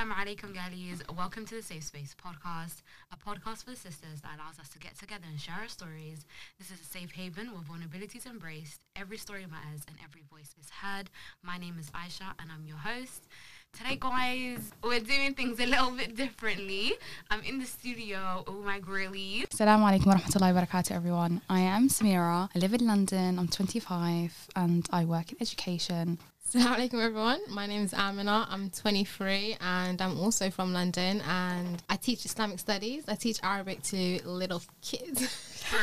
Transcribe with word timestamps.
Assalamu 0.00 0.14
alaikum, 0.14 0.54
girlies. 0.54 1.02
Welcome 1.14 1.44
to 1.44 1.56
the 1.56 1.62
Safe 1.62 1.84
Space 1.84 2.16
podcast, 2.16 2.80
a 3.12 3.18
podcast 3.18 3.64
for 3.64 3.72
the 3.72 3.76
sisters 3.76 4.22
that 4.22 4.30
allows 4.36 4.58
us 4.58 4.70
to 4.70 4.78
get 4.78 4.98
together 4.98 5.26
and 5.28 5.38
share 5.38 5.56
our 5.60 5.68
stories. 5.68 6.24
This 6.58 6.70
is 6.70 6.80
a 6.80 6.84
safe 6.84 7.10
haven 7.12 7.52
where 7.52 7.60
vulnerability 7.60 8.16
is 8.16 8.24
embraced, 8.24 8.80
every 8.96 9.18
story 9.18 9.44
matters, 9.44 9.82
and 9.88 9.98
every 10.02 10.22
voice 10.32 10.54
is 10.58 10.70
heard. 10.70 11.10
My 11.42 11.58
name 11.58 11.76
is 11.78 11.90
Aisha, 11.90 12.32
and 12.40 12.48
I'm 12.50 12.64
your 12.66 12.78
host. 12.78 13.28
Today, 13.76 13.98
guys, 14.00 14.70
we're 14.82 15.00
doing 15.00 15.34
things 15.34 15.60
a 15.60 15.66
little 15.66 15.90
bit 15.90 16.16
differently. 16.16 16.94
I'm 17.30 17.42
in 17.42 17.58
the 17.58 17.66
studio 17.66 18.42
with 18.46 18.64
my 18.64 18.80
girlies. 18.80 19.48
Assalamu 19.52 19.84
alaikum 19.84 20.06
wa 20.06 20.14
rahmatullahi 20.14 20.54
wa 20.54 20.62
barakatuh, 20.62 20.92
everyone. 20.92 21.42
I 21.50 21.60
am 21.60 21.90
Samira. 21.90 22.48
I 22.54 22.58
live 22.58 22.72
in 22.72 22.86
London. 22.86 23.38
I'm 23.38 23.48
25 23.48 24.48
and 24.56 24.88
I 24.90 25.04
work 25.04 25.32
in 25.32 25.36
education. 25.42 26.18
Assalamu 26.50 26.76
alaikum 26.78 27.00
everyone. 27.00 27.40
My 27.48 27.66
name 27.66 27.84
is 27.84 27.94
Amina. 27.94 28.44
I'm 28.50 28.70
23 28.70 29.56
and 29.60 30.02
I'm 30.02 30.18
also 30.18 30.50
from 30.50 30.72
London 30.72 31.20
and 31.20 31.80
I 31.88 31.94
teach 31.94 32.24
Islamic 32.24 32.58
studies. 32.58 33.04
I 33.06 33.14
teach 33.14 33.38
Arabic 33.44 33.84
to 33.84 34.18
little 34.24 34.60
kids. 34.82 35.64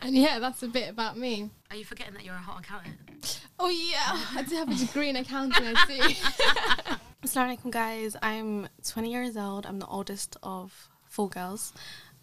And 0.00 0.16
yeah, 0.16 0.38
that's 0.38 0.62
a 0.62 0.68
bit 0.68 0.88
about 0.88 1.18
me. 1.18 1.50
Are 1.70 1.76
you 1.76 1.84
forgetting 1.84 2.14
that 2.14 2.24
you're 2.24 2.36
a 2.36 2.38
hot 2.38 2.60
accountant? 2.60 3.40
Oh 3.58 3.68
yeah, 3.68 4.18
I 4.34 4.44
do 4.48 4.54
have 4.54 4.70
a 4.70 4.74
degree 4.74 5.10
in 5.10 5.16
accounting, 5.16 5.66
I 5.66 5.84
see. 5.86 5.98
Assalamu 7.22 7.58
alaikum, 7.58 7.70
guys. 7.70 8.16
I'm 8.22 8.68
20 8.86 9.10
years 9.10 9.36
old. 9.36 9.66
I'm 9.66 9.78
the 9.78 9.86
oldest 9.88 10.38
of 10.42 10.88
four 11.04 11.28
girls. 11.28 11.74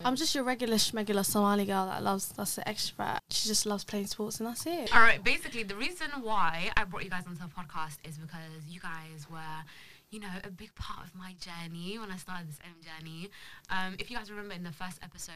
I'm 0.04 0.16
just 0.16 0.36
your 0.36 0.44
regular 0.44 0.76
schmegular 0.76 1.26
Somali 1.26 1.66
girl 1.66 1.86
that 1.88 2.04
loves, 2.04 2.30
that's 2.30 2.56
the 2.56 2.62
extrovert. 2.64 3.20
She 3.30 3.48
just 3.48 3.66
loves 3.66 3.84
playing 3.84 4.08
sports 4.08 4.40
and 4.40 4.48
that's 4.48 4.66
it. 4.66 4.94
All 4.96 5.02
right, 5.02 5.24
basically, 5.24 5.64
the 5.64 5.76
reason 5.76 6.08
why 6.22 6.72
I 6.76 6.84
brought 6.84 7.04
you 7.04 7.10
guys 7.10 7.24
onto 7.28 7.42
the 7.42 7.48
podcast 7.48 7.98
is 8.08 8.18
because 8.18 8.66
you 8.68 8.80
guys 8.80 9.26
were, 9.32 9.64
you 10.12 10.20
know, 10.20 10.28
a 10.44 10.52
big 10.52 10.74
part 10.76 11.08
of 11.08 11.16
my 11.16 11.34
journey 11.40 11.98
when 11.98 12.12
I 12.12 12.18
started 12.18 12.48
this 12.50 12.60
ilm 12.60 12.84
journey. 12.84 13.30
Um, 13.70 13.96
if 14.00 14.12
you 14.12 14.18
guys 14.18 14.30
remember 14.30 14.54
in 14.54 14.64
the 14.64 14.72
first 14.72 15.00
episode, 15.02 15.34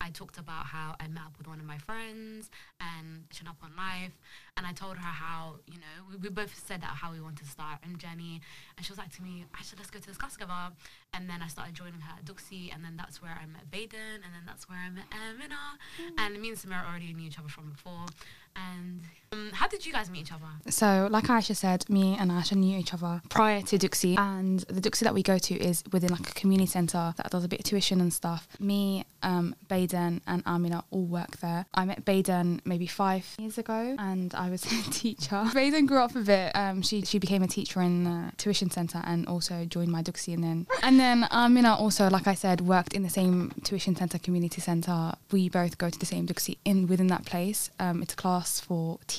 I 0.00 0.10
talked 0.10 0.38
about 0.38 0.66
how 0.66 0.96
I 1.00 1.06
met 1.08 1.24
up 1.24 1.38
with 1.38 1.46
one 1.46 1.60
of 1.60 1.66
my 1.66 1.78
friends 1.78 2.50
and 2.80 3.24
she 3.30 3.46
up 3.46 3.56
on 3.62 3.70
life, 3.76 4.18
and 4.58 4.66
I 4.66 4.72
told 4.72 4.96
her 4.96 5.12
how, 5.24 5.54
you 5.66 5.78
know, 5.78 5.96
we, 6.10 6.16
we 6.16 6.28
both 6.28 6.52
said 6.66 6.82
that 6.82 6.90
how 6.90 7.12
we 7.12 7.20
wanted 7.20 7.38
to 7.38 7.48
start 7.48 7.78
ilm 7.82 7.96
journey, 7.96 8.40
and 8.76 8.84
she 8.84 8.90
was 8.90 8.98
like 8.98 9.14
to 9.16 9.22
me, 9.22 9.44
Actually, 9.54 9.78
let's 9.78 9.90
go 9.90 10.00
to 10.00 10.06
this 10.06 10.18
class 10.18 10.32
together. 10.32 10.74
And 11.14 11.30
then 11.30 11.40
I 11.40 11.46
started 11.46 11.74
joining 11.74 12.00
her 12.00 12.14
at 12.18 12.24
Duksi, 12.24 12.74
and 12.74 12.84
then 12.84 12.96
that's 12.96 13.22
where 13.22 13.38
I 13.40 13.46
met 13.46 13.70
Beydan, 13.70 14.18
and 14.24 14.34
then 14.34 14.44
that's 14.44 14.68
where 14.68 14.78
I 14.78 14.90
met 14.90 15.04
Amina. 15.14 15.78
Mm. 16.02 16.10
And 16.18 16.42
me 16.42 16.48
and 16.48 16.58
Samira 16.58 16.90
already 16.90 17.12
knew 17.14 17.28
each 17.28 17.38
other 17.38 17.48
from 17.48 17.70
before. 17.70 18.06
And 18.56 19.02
um, 19.32 19.50
how 19.52 19.68
did 19.68 19.84
you 19.84 19.92
guys 19.92 20.10
meet 20.10 20.20
each 20.20 20.32
other? 20.32 20.46
So, 20.70 21.08
like 21.10 21.24
Aisha 21.24 21.54
said, 21.54 21.88
me 21.88 22.16
and 22.18 22.30
Aisha 22.30 22.54
knew 22.56 22.78
each 22.78 22.94
other 22.94 23.20
prior 23.28 23.62
to 23.62 23.78
Duksi. 23.78 24.18
And 24.18 24.60
the 24.60 24.80
Duksi 24.80 25.00
that 25.00 25.14
we 25.14 25.22
go 25.22 25.38
to 25.38 25.54
is 25.54 25.84
within 25.92 26.10
like 26.10 26.30
a 26.30 26.34
community 26.34 26.66
centre 26.66 27.14
that 27.16 27.30
does 27.30 27.44
a 27.44 27.48
bit 27.48 27.60
of 27.60 27.64
tuition 27.64 28.00
and 28.00 28.12
stuff. 28.12 28.48
Me, 28.58 29.04
um, 29.22 29.54
Beydan, 29.68 30.20
and 30.26 30.42
Amina 30.46 30.84
all 30.90 31.04
work 31.04 31.38
there. 31.38 31.66
I 31.74 31.84
met 31.84 32.04
Beydan 32.04 32.60
maybe 32.64 32.86
five 32.86 33.26
years 33.38 33.58
ago 33.58 33.96
and 33.98 34.34
I 34.34 34.50
was 34.50 34.64
a 34.72 34.90
teacher. 34.90 35.44
Beydan 35.52 35.86
grew 35.86 35.98
up 36.02 36.16
a 36.16 36.20
bit. 36.20 36.52
Um, 36.54 36.82
she, 36.82 37.02
she 37.02 37.18
became 37.18 37.42
a 37.42 37.48
teacher 37.48 37.82
in 37.82 38.04
the 38.04 38.32
tuition 38.36 38.70
centre 38.70 39.02
and 39.04 39.26
also 39.26 39.64
joined 39.64 39.90
my 39.90 40.02
Duksi. 40.02 40.34
And 40.34 40.44
then, 40.44 40.66
and 40.82 40.98
then 40.98 41.28
Amina 41.30 41.74
also, 41.74 42.08
like 42.08 42.26
I 42.26 42.34
said, 42.34 42.62
worked 42.62 42.94
in 42.94 43.02
the 43.02 43.10
same 43.10 43.52
tuition 43.64 43.94
centre, 43.94 44.18
community 44.18 44.60
centre. 44.60 45.12
We 45.30 45.48
both 45.48 45.76
go 45.78 45.90
to 45.90 45.98
the 45.98 46.06
same 46.06 46.26
Duksi 46.26 46.56
in 46.64 46.86
within 46.86 47.08
that 47.08 47.26
place. 47.26 47.70
Um, 47.78 48.02
it's 48.02 48.14
a 48.14 48.16
class 48.16 48.60
for 48.60 48.98
teachers. 49.06 49.17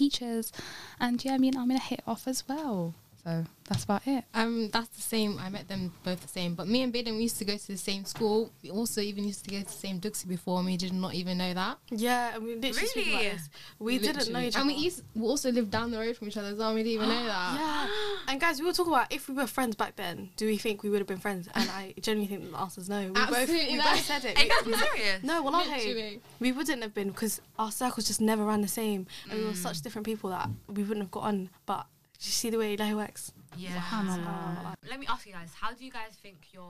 And 0.99 1.23
yeah, 1.23 1.37
me 1.37 1.49
and 1.49 1.57
Amina 1.57 1.79
hit 1.79 2.01
off 2.07 2.27
as 2.27 2.47
well. 2.47 2.95
So 3.23 3.43
that's 3.67 3.83
about 3.83 4.07
it. 4.07 4.23
Um, 4.33 4.69
that's 4.71 4.87
the 4.89 5.01
same. 5.01 5.37
I 5.39 5.49
met 5.49 5.67
them 5.67 5.91
both 6.03 6.21
the 6.21 6.27
same. 6.29 6.55
But 6.55 6.67
me 6.69 6.81
and 6.83 6.93
Beydan, 6.93 7.17
we 7.17 7.23
used 7.23 7.37
to 7.39 7.45
go 7.45 7.57
to 7.57 7.67
the 7.67 7.77
same 7.77 8.05
school. 8.05 8.49
We 8.63 8.71
also 8.71 9.01
even 9.01 9.25
used 9.25 9.43
to 9.45 9.51
go 9.51 9.59
to 9.59 9.65
the 9.65 9.71
same 9.71 9.99
Duksi 9.99 10.25
before, 10.27 10.57
and 10.57 10.65
we 10.65 10.77
did 10.77 10.93
not 10.93 11.13
even 11.15 11.37
know 11.37 11.53
that. 11.53 11.77
Yeah, 11.91 12.35
and 12.35 12.43
we 12.45 12.55
literally 12.55 12.87
speak 12.87 13.07
about 13.09 13.17
Really? 13.19 13.29
this. 13.31 13.49
We 13.77 13.97
didn't 13.99 14.15
know 14.15 14.39
Literally. 14.39 14.47
each 14.47 14.55
And 14.55 14.63
other. 14.69 14.73
we, 14.77 14.83
used, 14.83 15.03
we 15.15 15.21
also 15.27 15.51
lived 15.51 15.69
down 15.69 15.91
the 15.91 15.97
road 15.99 16.15
from 16.15 16.29
each 16.29 16.37
other 16.37 16.55
so 16.55 16.73
We 16.73 16.83
didn't 16.83 16.93
even 16.93 17.09
know 17.09 17.25
that. 17.25 17.55
yeah, 17.59 18.31
and 18.31 18.39
guys, 18.39 18.59
we 18.59 18.65
were 18.65 18.73
talking 18.73 18.93
about 18.93 19.11
if 19.11 19.27
we 19.27 19.35
were 19.35 19.47
friends 19.47 19.75
back 19.75 19.97
then, 19.97 20.29
do 20.37 20.45
we 20.47 20.57
think 20.57 20.81
we 20.83 20.89
would 20.89 20.99
have 20.99 21.07
been 21.07 21.17
friends? 21.19 21.49
And 21.53 21.69
I 21.71 21.93
genuinely 22.01 22.33
think 22.37 22.51
the 22.51 22.57
answer 22.57 22.79
is 22.81 22.87
no. 22.89 23.01
We 23.01 23.11
both, 23.11 23.29
Absolutely 23.33 23.73
we 23.73 23.77
both 23.83 24.05
said 24.05 24.23
it. 24.25 24.37
Are 24.39 24.43
you 24.43 24.49
guys 24.49 24.63
being 24.63 24.77
serious? 24.77 25.23
No, 25.23 25.43
well, 25.43 25.55
I 25.55 25.65
Literally. 25.65 26.21
we 26.39 26.51
wouldn't 26.53 26.81
have 26.83 26.93
been 26.93 27.09
because 27.09 27.41
our 27.59 27.71
circles 27.71 28.07
just 28.07 28.21
never 28.21 28.45
ran 28.45 28.61
the 28.61 28.67
same, 28.69 29.07
and 29.29 29.39
we 29.39 29.45
were 29.45 29.51
Mm. 29.51 29.55
such 29.57 29.81
different 29.81 30.05
people 30.05 30.29
that 30.29 30.49
we 30.69 30.83
wouldn't 30.83 31.01
have 31.01 31.11
got 31.11 31.23
on. 31.23 31.49
But 31.65 31.85
you 32.27 32.31
see 32.31 32.49
the 32.49 32.57
way 32.57 32.75
Ilahi 32.75 32.95
works. 32.95 33.31
Yeah. 33.57 33.69
Subhanallah. 33.77 34.75
Let 34.89 34.99
me 34.99 35.07
ask 35.07 35.25
you 35.25 35.33
guys, 35.33 35.51
how 35.59 35.73
do 35.73 35.83
you 35.85 35.91
guys 35.91 36.17
think 36.21 36.47
your 36.53 36.63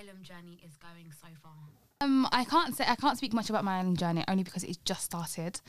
Ilm 0.00 0.22
journey 0.22 0.60
is 0.64 0.76
going 0.76 1.12
so 1.20 1.28
far? 1.42 1.52
Um, 2.00 2.28
I 2.30 2.44
can't 2.44 2.76
say 2.76 2.84
I 2.86 2.96
can't 2.96 3.16
speak 3.16 3.32
much 3.32 3.48
about 3.48 3.64
my 3.64 3.78
own 3.80 3.96
journey 3.96 4.22
only 4.28 4.42
because 4.42 4.64
it's 4.64 4.76
just 4.84 5.02
started. 5.04 5.60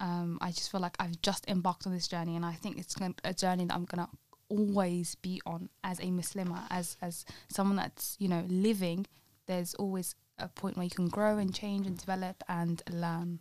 Um, 0.00 0.38
I 0.40 0.50
just 0.50 0.70
feel 0.72 0.80
like 0.80 0.96
I've 0.98 1.20
just 1.20 1.46
embarked 1.48 1.86
on 1.86 1.92
this 1.92 2.08
journey, 2.08 2.36
and 2.36 2.44
I 2.44 2.52
think 2.52 2.78
it's 2.78 2.94
gon- 2.94 3.14
a 3.22 3.34
journey 3.34 3.66
that 3.66 3.74
I'm 3.74 3.84
gonna 3.84 4.08
always 4.48 5.14
be 5.16 5.40
on 5.46 5.68
as 5.82 5.98
a 6.00 6.04
Muslimah, 6.04 6.64
as 6.70 6.96
as 7.02 7.24
someone 7.48 7.76
that's 7.76 8.16
you 8.18 8.28
know 8.28 8.44
living. 8.48 9.06
There's 9.46 9.74
always 9.74 10.14
a 10.38 10.48
point 10.48 10.76
where 10.76 10.84
you 10.84 10.90
can 10.90 11.08
grow 11.08 11.36
and 11.36 11.54
change 11.54 11.86
and 11.86 11.98
develop 11.98 12.42
and 12.48 12.82
learn. 12.90 13.40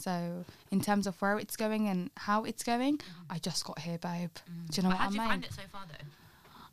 So 0.00 0.44
in 0.70 0.80
terms 0.80 1.06
of 1.06 1.20
where 1.20 1.38
it's 1.38 1.56
going 1.56 1.88
and 1.88 2.10
how 2.16 2.44
it's 2.44 2.62
going, 2.62 2.98
mm. 2.98 3.02
I 3.28 3.38
just 3.38 3.64
got 3.64 3.78
here, 3.78 3.98
babe. 3.98 4.30
Do 4.34 4.52
mm. 4.52 4.76
you 4.76 4.82
know 4.82 4.88
what 4.90 4.98
how 4.98 5.06
I 5.06 5.08
do 5.08 5.14
you 5.14 5.20
mean? 5.20 5.28
find 5.30 5.44
it 5.44 5.52
so 5.52 5.62
far, 5.70 5.82
though? 5.88 6.06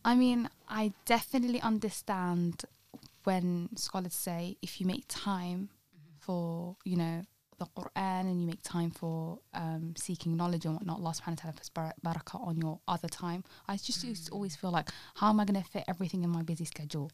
I 0.05 0.15
mean, 0.15 0.49
I 0.69 0.93
definitely 1.05 1.61
understand 1.61 2.63
when 3.25 3.69
scholars 3.75 4.13
say 4.15 4.55
if 4.61 4.79
you 4.79 4.87
make 4.87 5.03
time 5.09 5.69
mm-hmm. 5.69 6.15
for, 6.19 6.77
you 6.85 6.95
know, 6.95 7.23
the 7.59 7.65
Quran 7.65 8.21
and 8.21 8.39
you 8.39 8.47
make 8.47 8.61
time 8.61 8.91
for 8.91 9.39
um, 9.53 9.95
seeking 9.97 10.37
knowledge 10.37 10.65
and 10.65 10.75
whatnot, 10.75 10.99
Allah 10.99 11.11
subhanahu 11.11 11.37
wa 11.37 11.41
ta'ala 11.41 11.53
puts 11.53 11.69
bar- 11.69 11.95
barakah 12.05 12.47
on 12.47 12.55
your 12.57 12.79
other 12.87 13.07
time. 13.07 13.43
I 13.67 13.75
just 13.77 14.03
used 14.03 14.27
to 14.27 14.31
always 14.31 14.55
mm. 14.55 14.59
feel 14.61 14.71
like, 14.71 14.89
how 15.15 15.29
am 15.29 15.39
I 15.39 15.45
going 15.45 15.61
to 15.61 15.67
fit 15.67 15.83
everything 15.87 16.23
in 16.23 16.29
my 16.29 16.43
busy 16.43 16.65
schedule? 16.65 17.11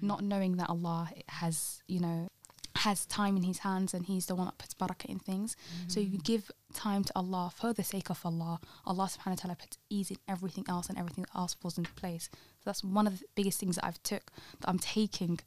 Not 0.00 0.22
knowing 0.22 0.58
that 0.58 0.68
Allah 0.68 1.10
has, 1.28 1.82
you 1.88 1.98
know, 1.98 2.28
has 2.78 3.06
time 3.06 3.36
in 3.36 3.42
his 3.42 3.58
hands 3.58 3.94
and 3.94 4.06
he's 4.06 4.26
the 4.26 4.34
one 4.34 4.46
that 4.46 4.58
puts 4.58 4.74
barakah 4.74 5.06
in 5.06 5.18
things. 5.18 5.56
So 5.88 6.00
you 6.00 6.18
give 6.18 6.50
time 6.74 7.02
to 7.04 7.12
Allah 7.16 7.50
for 7.54 7.72
the 7.72 7.84
sake 7.84 8.10
of 8.10 8.20
Allah. 8.24 8.60
Allah 8.86 9.06
subhanahu 9.12 9.36
wa 9.36 9.42
ta'ala 9.42 9.56
puts 9.56 9.78
ease 9.90 10.10
in 10.10 10.18
everything 10.28 10.64
else 10.68 10.88
and 10.88 10.98
everything 10.98 11.26
else 11.34 11.54
falls 11.54 11.76
into 11.78 11.92
place. 11.92 12.28
So 12.32 12.64
that's 12.66 12.84
one 12.84 13.06
of 13.06 13.18
the 13.18 13.24
biggest 13.34 13.58
things 13.60 13.76
that 13.76 13.84
I've 13.84 14.02
took 14.02 14.30
that 14.60 14.68
I'm 14.68 14.78
taking 14.78 15.40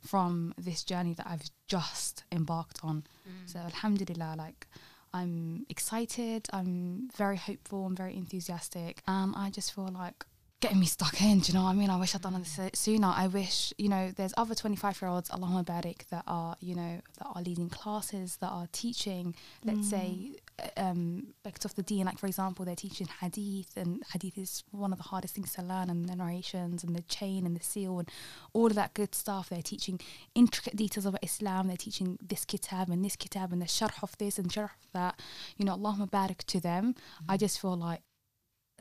from 0.00 0.52
this 0.58 0.84
journey 0.84 1.14
that 1.14 1.26
I've 1.26 1.48
just 1.68 2.24
embarked 2.30 2.80
on. 2.82 3.04
So 3.46 3.58
alhamdulillah, 3.60 4.34
like 4.36 4.66
I'm 5.12 5.64
excited, 5.70 6.48
I'm 6.52 7.08
very 7.16 7.36
hopeful, 7.38 7.86
I'm 7.86 7.96
very 7.96 8.14
enthusiastic. 8.16 9.02
Um 9.06 9.34
I 9.36 9.50
just 9.50 9.72
feel 9.74 9.88
like 9.88 10.26
getting 10.64 10.80
me 10.80 10.86
stuck 10.86 11.20
in. 11.20 11.40
Do 11.40 11.52
you 11.52 11.58
know 11.58 11.64
what 11.64 11.72
I 11.72 11.74
mean? 11.74 11.90
I 11.90 11.98
wish 11.98 12.14
I'd 12.14 12.22
done 12.22 12.32
this 12.42 12.58
sooner. 12.72 13.12
I 13.14 13.26
wish, 13.26 13.74
you 13.76 13.90
know, 13.90 14.10
there's 14.16 14.32
other 14.38 14.54
25 14.54 15.02
year 15.02 15.10
olds, 15.10 15.28
Allahumma 15.28 15.62
barik, 15.62 16.08
that 16.08 16.24
are, 16.26 16.56
you 16.58 16.74
know, 16.74 17.02
that 17.18 17.26
are 17.34 17.42
leading 17.42 17.68
classes, 17.68 18.38
that 18.40 18.48
are 18.48 18.66
teaching, 18.72 19.34
let's 19.62 19.80
mm. 19.80 19.90
say, 19.90 20.36
uh, 20.58 20.80
um, 20.80 21.34
bits 21.44 21.66
of 21.66 21.74
the 21.74 21.82
deen. 21.82 22.06
Like, 22.06 22.18
for 22.18 22.26
example, 22.26 22.64
they're 22.64 22.74
teaching 22.74 23.08
hadith, 23.20 23.76
and 23.76 24.02
hadith 24.10 24.38
is 24.38 24.64
one 24.70 24.90
of 24.90 24.96
the 24.96 25.04
hardest 25.04 25.34
things 25.34 25.52
to 25.52 25.62
learn, 25.62 25.90
and 25.90 26.08
the 26.08 26.16
narrations, 26.16 26.82
and 26.82 26.96
the 26.96 27.02
chain, 27.02 27.44
and 27.44 27.54
the 27.54 27.62
seal, 27.62 27.98
and 27.98 28.10
all 28.54 28.68
of 28.68 28.74
that 28.74 28.94
good 28.94 29.14
stuff. 29.14 29.50
They're 29.50 29.60
teaching 29.60 30.00
intricate 30.34 30.76
details 30.76 31.04
of 31.04 31.14
Islam. 31.20 31.68
They're 31.68 31.76
teaching 31.76 32.18
this 32.26 32.46
kitab 32.46 32.88
and 32.88 33.04
this 33.04 33.16
kitab, 33.16 33.52
and 33.52 33.60
the 33.60 33.66
sharh 33.66 34.02
of 34.02 34.16
this 34.16 34.38
and 34.38 34.50
sharh 34.50 34.70
of 34.82 34.92
that. 34.94 35.20
You 35.58 35.66
know, 35.66 35.76
Allahumma 35.76 36.08
barik 36.10 36.44
to 36.44 36.58
them. 36.58 36.94
I 37.28 37.36
mm. 37.36 37.40
just 37.40 37.60
feel 37.60 37.76
like 37.76 38.00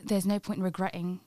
there's 0.01 0.25
no 0.25 0.39
point 0.39 0.59
in 0.59 0.63
regretting 0.63 1.19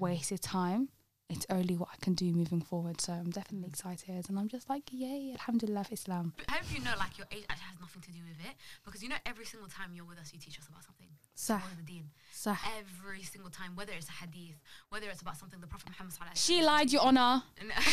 wasted 0.00 0.40
time. 0.42 0.88
It's 1.28 1.46
only 1.48 1.76
what 1.76 1.90
I 1.92 1.96
can 2.02 2.14
do 2.14 2.32
moving 2.32 2.60
forward. 2.60 3.00
So 3.00 3.12
I'm 3.12 3.30
definitely 3.30 3.68
mm. 3.68 3.72
excited, 3.72 4.28
and 4.28 4.36
I'm 4.38 4.48
just 4.48 4.68
like, 4.68 4.90
yay, 4.90 5.30
alhamdulillah 5.38 5.84
for 5.84 5.94
Islam. 5.94 6.32
I 6.48 6.54
hope 6.54 6.74
you 6.74 6.82
know, 6.82 6.94
like, 6.98 7.18
your 7.18 7.28
age 7.30 7.44
actually 7.48 7.70
has 7.70 7.80
nothing 7.80 8.02
to 8.02 8.10
do 8.10 8.18
with 8.26 8.40
it. 8.44 8.56
Because, 8.84 9.02
you 9.02 9.08
know, 9.08 9.20
every 9.24 9.44
single 9.44 9.68
time 9.68 9.90
you're 9.94 10.04
with 10.04 10.18
us, 10.18 10.32
you 10.32 10.40
teach 10.40 10.58
us 10.58 10.66
about 10.66 10.82
something. 10.82 11.06
Sah, 11.40 11.56
More 11.56 11.68
than 11.74 11.86
the 11.86 11.92
deen. 11.92 12.10
sah. 12.30 12.54
Every 12.78 13.22
single 13.22 13.50
time, 13.50 13.74
whether 13.74 13.94
it's 13.94 14.10
a 14.10 14.12
hadith, 14.12 14.60
whether 14.90 15.08
it's 15.08 15.22
about 15.22 15.38
something 15.38 15.58
the 15.58 15.66
Prophet 15.66 15.88
Muhammad 15.88 16.12
alaihi 16.12 16.36
She 16.36 16.60
lied, 16.62 16.92
Your 16.92 17.00
Honor. 17.00 17.42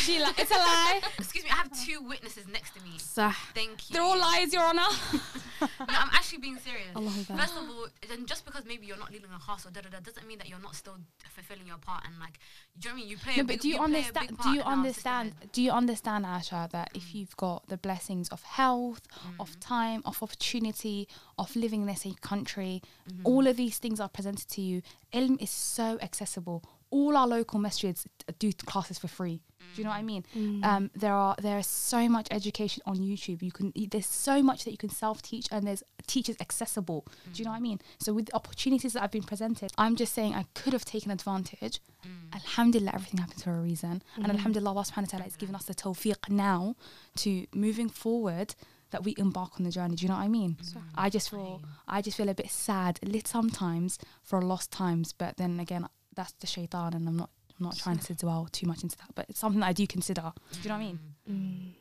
She 0.04 0.20
lied. 0.20 0.34
It's 0.36 0.50
a 0.50 0.54
lie. 0.54 1.00
Excuse 1.18 1.44
me, 1.44 1.50
I 1.50 1.56
have 1.56 1.72
two 1.72 2.02
witnesses 2.02 2.46
next 2.46 2.74
to 2.74 2.82
me. 2.82 2.98
Sah. 2.98 3.32
Thank 3.54 3.88
you. 3.88 3.94
They're 3.94 4.02
all 4.02 4.18
lies, 4.18 4.52
Your 4.52 4.64
Honor. 4.64 4.90
No, 5.60 5.66
I'm 5.88 6.10
actually 6.12 6.38
being 6.38 6.58
serious. 6.58 6.92
First 7.26 7.56
of 7.56 7.68
all, 7.68 7.86
then 8.08 8.26
just 8.26 8.44
because 8.44 8.64
maybe 8.64 8.86
you're 8.86 8.98
not 8.98 9.10
leading 9.10 9.30
a 9.34 9.40
class 9.40 9.66
or 9.66 9.70
da 9.70 9.80
da 9.80 9.88
da 9.88 9.98
doesn't 9.98 10.26
mean 10.26 10.38
that 10.38 10.48
you're 10.48 10.60
not 10.60 10.76
still 10.76 10.96
fulfilling 11.30 11.66
your 11.66 11.78
part 11.78 12.04
and 12.06 12.14
like, 12.20 12.38
do 12.78 12.88
you 12.88 12.94
know 12.94 12.94
what 12.94 12.98
I 12.98 13.00
mean? 13.00 13.10
You 13.10 13.16
play. 13.16 13.36
No, 13.36 13.42
a 13.42 13.44
but 13.44 13.48
big, 13.54 13.60
do 13.60 13.68
you, 13.68 13.74
big 13.74 13.82
understand? 13.82 14.38
Do 14.42 14.50
you 14.50 14.62
understand? 14.62 15.32
Do 15.52 15.62
you 15.62 15.70
understand, 15.72 16.24
Asha, 16.24 16.70
that 16.70 16.90
if 16.94 17.02
mm. 17.08 17.14
you've 17.14 17.36
got 17.36 17.66
the 17.68 17.76
blessings 17.76 18.28
of 18.28 18.42
health, 18.42 19.02
of 19.40 19.50
mm. 19.50 19.56
time, 19.60 20.02
of 20.04 20.22
opportunity, 20.22 21.08
of 21.38 21.54
living 21.56 21.82
in 21.82 21.86
the 21.86 21.96
same 21.96 22.14
country, 22.14 22.82
mm-hmm. 23.08 23.22
all 23.24 23.46
of 23.46 23.56
these 23.56 23.78
things 23.78 24.00
are 24.00 24.08
presented 24.08 24.48
to 24.50 24.60
you. 24.60 24.82
Ilm 25.12 25.40
is 25.40 25.50
so 25.50 25.98
accessible. 26.00 26.62
all 26.90 27.16
our 27.16 27.26
local 27.26 27.60
masjids 27.60 28.06
do 28.38 28.52
classes 28.52 28.98
for 28.98 29.08
free. 29.08 29.40
Do 29.74 29.82
you 29.82 29.84
know 29.84 29.90
what 29.90 29.98
I 29.98 30.02
mean? 30.02 30.24
Mm. 30.36 30.64
Um, 30.64 30.90
there 30.94 31.12
are 31.12 31.36
there 31.40 31.58
is 31.58 31.66
so 31.66 32.08
much 32.08 32.28
education 32.30 32.82
on 32.86 32.96
YouTube. 32.96 33.42
You 33.42 33.52
can 33.52 33.72
there's 33.90 34.06
so 34.06 34.42
much 34.42 34.64
that 34.64 34.70
you 34.70 34.78
can 34.78 34.88
self 34.88 35.20
teach, 35.20 35.46
and 35.50 35.66
there's 35.66 35.82
teachers 36.06 36.36
accessible. 36.40 37.06
Do 37.32 37.38
you 37.38 37.44
know 37.44 37.50
what 37.50 37.58
I 37.58 37.60
mean? 37.60 37.80
So 37.98 38.12
with 38.12 38.26
the 38.26 38.34
opportunities 38.34 38.94
that 38.94 39.02
I've 39.02 39.10
been 39.10 39.22
presented, 39.24 39.72
I'm 39.76 39.94
just 39.94 40.14
saying 40.14 40.34
I 40.34 40.46
could 40.54 40.72
have 40.72 40.84
taken 40.84 41.10
advantage. 41.10 41.80
Mm. 42.06 42.34
Alhamdulillah, 42.34 42.92
everything 42.94 43.20
happens 43.20 43.42
for 43.42 43.50
a 43.50 43.60
reason, 43.60 44.02
and 44.16 44.26
mm. 44.26 44.30
Alhamdulillah, 44.30 44.70
Allah 44.70 44.84
Subhanahu 44.84 45.12
wa 45.12 45.18
Taala 45.18 45.24
has 45.24 45.36
given 45.36 45.54
us 45.54 45.64
the 45.64 45.74
tawfiq 45.74 46.28
now 46.30 46.74
to 47.16 47.46
moving 47.54 47.88
forward 47.90 48.54
that 48.90 49.04
we 49.04 49.14
embark 49.18 49.52
on 49.58 49.64
the 49.64 49.70
journey. 49.70 49.96
Do 49.96 50.02
you 50.04 50.08
know 50.08 50.16
what 50.16 50.24
I 50.24 50.28
mean? 50.28 50.56
I 50.94 51.10
just 51.10 51.30
feel 51.30 51.62
I 51.86 52.02
just 52.02 52.16
feel 52.16 52.28
a 52.28 52.34
bit 52.34 52.50
sad, 52.50 52.98
a 53.02 53.06
little 53.06 53.28
sometimes 53.28 53.98
for 54.22 54.40
lost 54.42 54.70
times, 54.70 55.12
but 55.12 55.36
then 55.36 55.60
again, 55.60 55.86
that's 56.14 56.32
the 56.32 56.46
shaitan, 56.46 56.94
and 56.94 57.08
I'm 57.08 57.16
not 57.16 57.30
I'm 57.58 57.64
not 57.66 57.76
trying 57.76 57.98
to 57.98 58.14
dwell 58.14 58.48
too 58.50 58.66
much 58.66 58.82
into 58.82 58.96
that, 58.98 59.14
but 59.14 59.26
it's 59.28 59.40
something 59.40 59.60
that 59.60 59.66
I 59.68 59.72
do 59.72 59.86
consider. 59.86 60.32
Do 60.52 60.58
you 60.62 60.68
know 60.68 60.74
what 60.74 60.80
I 60.80 60.84
mean? 60.84 60.98
Mm. 61.30 61.72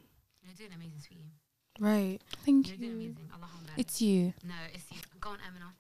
You're 0.44 0.56
doing 0.56 0.72
amazing, 0.76 1.00
sweetie. 1.00 1.32
Right. 1.80 2.20
Thank 2.44 2.70
You're 2.70 2.78
doing 2.78 3.02
you. 3.02 3.10
amazing. 3.10 3.30
It's 3.78 4.02
you. 4.02 4.34
no, 4.44 4.56
it's 4.74 4.92
you. 4.92 4.98
Go 5.22 5.30
on, 5.30 5.38
Amina. 5.48 5.72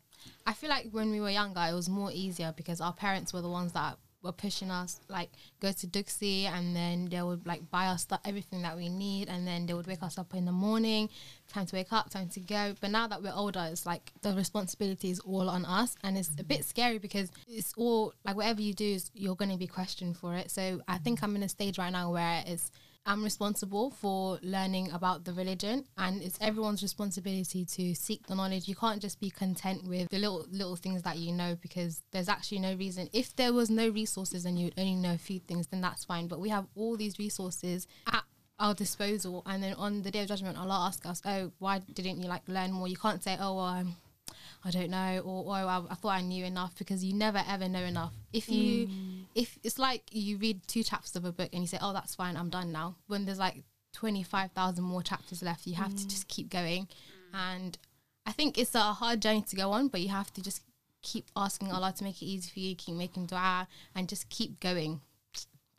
I 0.45 0.53
feel 0.53 0.69
like 0.69 0.89
when 0.91 1.09
we 1.11 1.19
were 1.19 1.31
younger, 1.31 1.65
it 1.67 1.73
was 1.73 1.89
more 1.89 2.11
easier 2.13 2.53
because 2.55 2.79
our 2.79 2.93
parents 2.93 3.33
were 3.33 3.41
the 3.41 3.49
ones 3.49 3.73
that 3.73 3.97
were 4.27 4.31
pushing 4.31 4.69
us, 4.69 4.99
like 5.09 5.31
go 5.59 5.71
to 5.71 5.87
Duksi, 5.87 6.45
and 6.45 6.75
then 6.75 7.05
they 7.05 7.21
would 7.21 7.47
like 7.47 7.69
buy 7.71 7.87
us 7.87 8.03
stuff, 8.03 8.19
everything 8.23 8.61
that 8.61 8.77
we 8.77 8.89
need, 8.89 9.29
and 9.29 9.47
then 9.47 9.65
they 9.65 9.73
would 9.73 9.87
wake 9.87 10.03
us 10.03 10.19
up 10.19 10.35
in 10.35 10.45
the 10.45 10.51
morning, 10.51 11.09
time 11.47 11.65
to 11.65 11.75
wake 11.75 11.91
up, 11.91 12.11
time 12.11 12.29
to 12.29 12.39
go. 12.39 12.75
But 12.79 12.91
now 12.91 13.07
that 13.07 13.23
we're 13.23 13.33
older, 13.33 13.67
it's 13.71 13.85
like 13.85 14.11
the 14.21 14.33
responsibility 14.33 15.09
is 15.09 15.19
all 15.21 15.49
on 15.49 15.65
us, 15.65 15.95
and 16.03 16.17
it's 16.17 16.29
a 16.39 16.43
bit 16.43 16.63
scary 16.63 16.99
because 16.99 17.31
it's 17.47 17.73
all 17.75 18.13
like 18.23 18.35
whatever 18.35 18.61
you 18.61 18.73
do, 18.73 18.85
is 18.85 19.09
you're 19.15 19.35
going 19.35 19.51
to 19.51 19.57
be 19.57 19.67
questioned 19.67 20.17
for 20.17 20.35
it. 20.35 20.51
So 20.51 20.81
I 20.87 20.99
think 20.99 21.23
I'm 21.23 21.35
in 21.35 21.43
a 21.43 21.49
stage 21.49 21.79
right 21.79 21.91
now 21.91 22.11
where 22.11 22.43
it's 22.45 22.71
I'm 23.07 23.23
responsible 23.23 23.91
for 23.91 24.37
learning 24.43 24.91
about 24.91 25.23
the 25.23 25.31
religion, 25.31 25.85
and 25.97 26.21
it's 26.21 26.37
everyone's 26.41 26.83
responsibility 26.83 27.63
to 27.63 27.95
seek 27.95 28.27
the 28.27 28.35
knowledge. 28.35 28.67
You 28.67 28.75
can't 28.75 29.01
just 29.01 29.21
be 29.21 29.29
content 29.29 29.85
with 29.87 30.09
the 30.09 30.19
little 30.19 30.45
little 30.51 30.75
things 30.75 31.03
that 31.03 31.17
you 31.17 31.31
know 31.31 31.55
because 31.61 32.03
there's 32.11 32.27
actually 32.27 32.59
no 32.59 32.75
reason. 32.75 33.09
If 33.13 33.33
there 33.37 33.53
was 33.53 33.69
no 33.69 33.87
resources 33.87 34.43
and 34.43 34.59
you'd 34.59 34.73
only 34.77 34.95
know 34.95 35.13
a 35.13 35.17
few 35.17 35.39
things, 35.39 35.67
then 35.67 35.79
that's 35.79 36.03
fine. 36.03 36.27
But 36.27 36.41
we 36.41 36.49
have 36.49 36.67
all 36.75 36.97
these 36.97 37.17
resources 37.17 37.87
at 38.11 38.23
our 38.59 38.73
disposal, 38.73 39.41
and 39.45 39.63
then 39.63 39.73
on 39.75 40.01
the 40.01 40.11
day 40.11 40.23
of 40.23 40.27
judgment, 40.27 40.57
Allah 40.57 40.87
asks 40.87 41.05
us, 41.05 41.21
"Oh, 41.23 41.53
why 41.59 41.79
didn't 41.79 42.21
you 42.21 42.27
like 42.27 42.45
learn 42.49 42.73
more?" 42.73 42.89
You 42.89 42.97
can't 42.97 43.23
say, 43.23 43.37
"Oh, 43.39 43.55
well, 43.55 43.65
I'm." 43.65 43.95
I 44.67 44.71
don't 44.71 44.89
know, 44.89 45.21
or, 45.23 45.45
or 45.45 45.55
I, 45.55 45.81
I 45.89 45.95
thought 45.95 46.09
I 46.09 46.21
knew 46.21 46.43
enough 46.43 46.77
because 46.77 47.01
you 47.01 47.13
never 47.13 47.41
ever 47.47 47.69
know 47.69 47.83
enough. 47.83 48.13
If 48.33 48.49
you, 48.49 48.87
mm. 48.87 49.23
if 49.33 49.57
it's 49.63 49.79
like 49.79 50.03
you 50.11 50.37
read 50.37 50.67
two 50.67 50.83
chapters 50.83 51.15
of 51.15 51.23
a 51.23 51.31
book 51.31 51.49
and 51.53 51.61
you 51.63 51.67
say, 51.67 51.77
"Oh, 51.81 51.93
that's 51.93 52.15
fine, 52.15 52.35
I'm 52.35 52.49
done 52.49 52.73
now," 52.73 52.95
when 53.07 53.23
there's 53.23 53.39
like 53.39 53.63
twenty 53.93 54.23
five 54.23 54.51
thousand 54.51 54.83
more 54.83 55.01
chapters 55.01 55.41
left, 55.41 55.67
you 55.67 55.75
have 55.75 55.95
to 55.95 56.03
mm. 56.03 56.09
just 56.09 56.27
keep 56.27 56.49
going. 56.49 56.89
And 57.33 57.77
I 58.25 58.33
think 58.33 58.57
it's 58.57 58.75
a 58.75 58.81
hard 58.81 59.21
journey 59.21 59.41
to 59.43 59.55
go 59.55 59.71
on, 59.71 59.87
but 59.87 60.01
you 60.01 60.09
have 60.09 60.33
to 60.33 60.41
just 60.41 60.61
keep 61.01 61.27
asking 61.37 61.71
Allah 61.71 61.93
to 61.97 62.03
make 62.03 62.21
it 62.21 62.25
easy 62.25 62.49
for 62.49 62.59
you, 62.59 62.75
keep 62.75 62.95
making 62.95 63.27
du'a, 63.27 63.67
and 63.95 64.09
just 64.09 64.27
keep 64.27 64.59
going. 64.59 64.99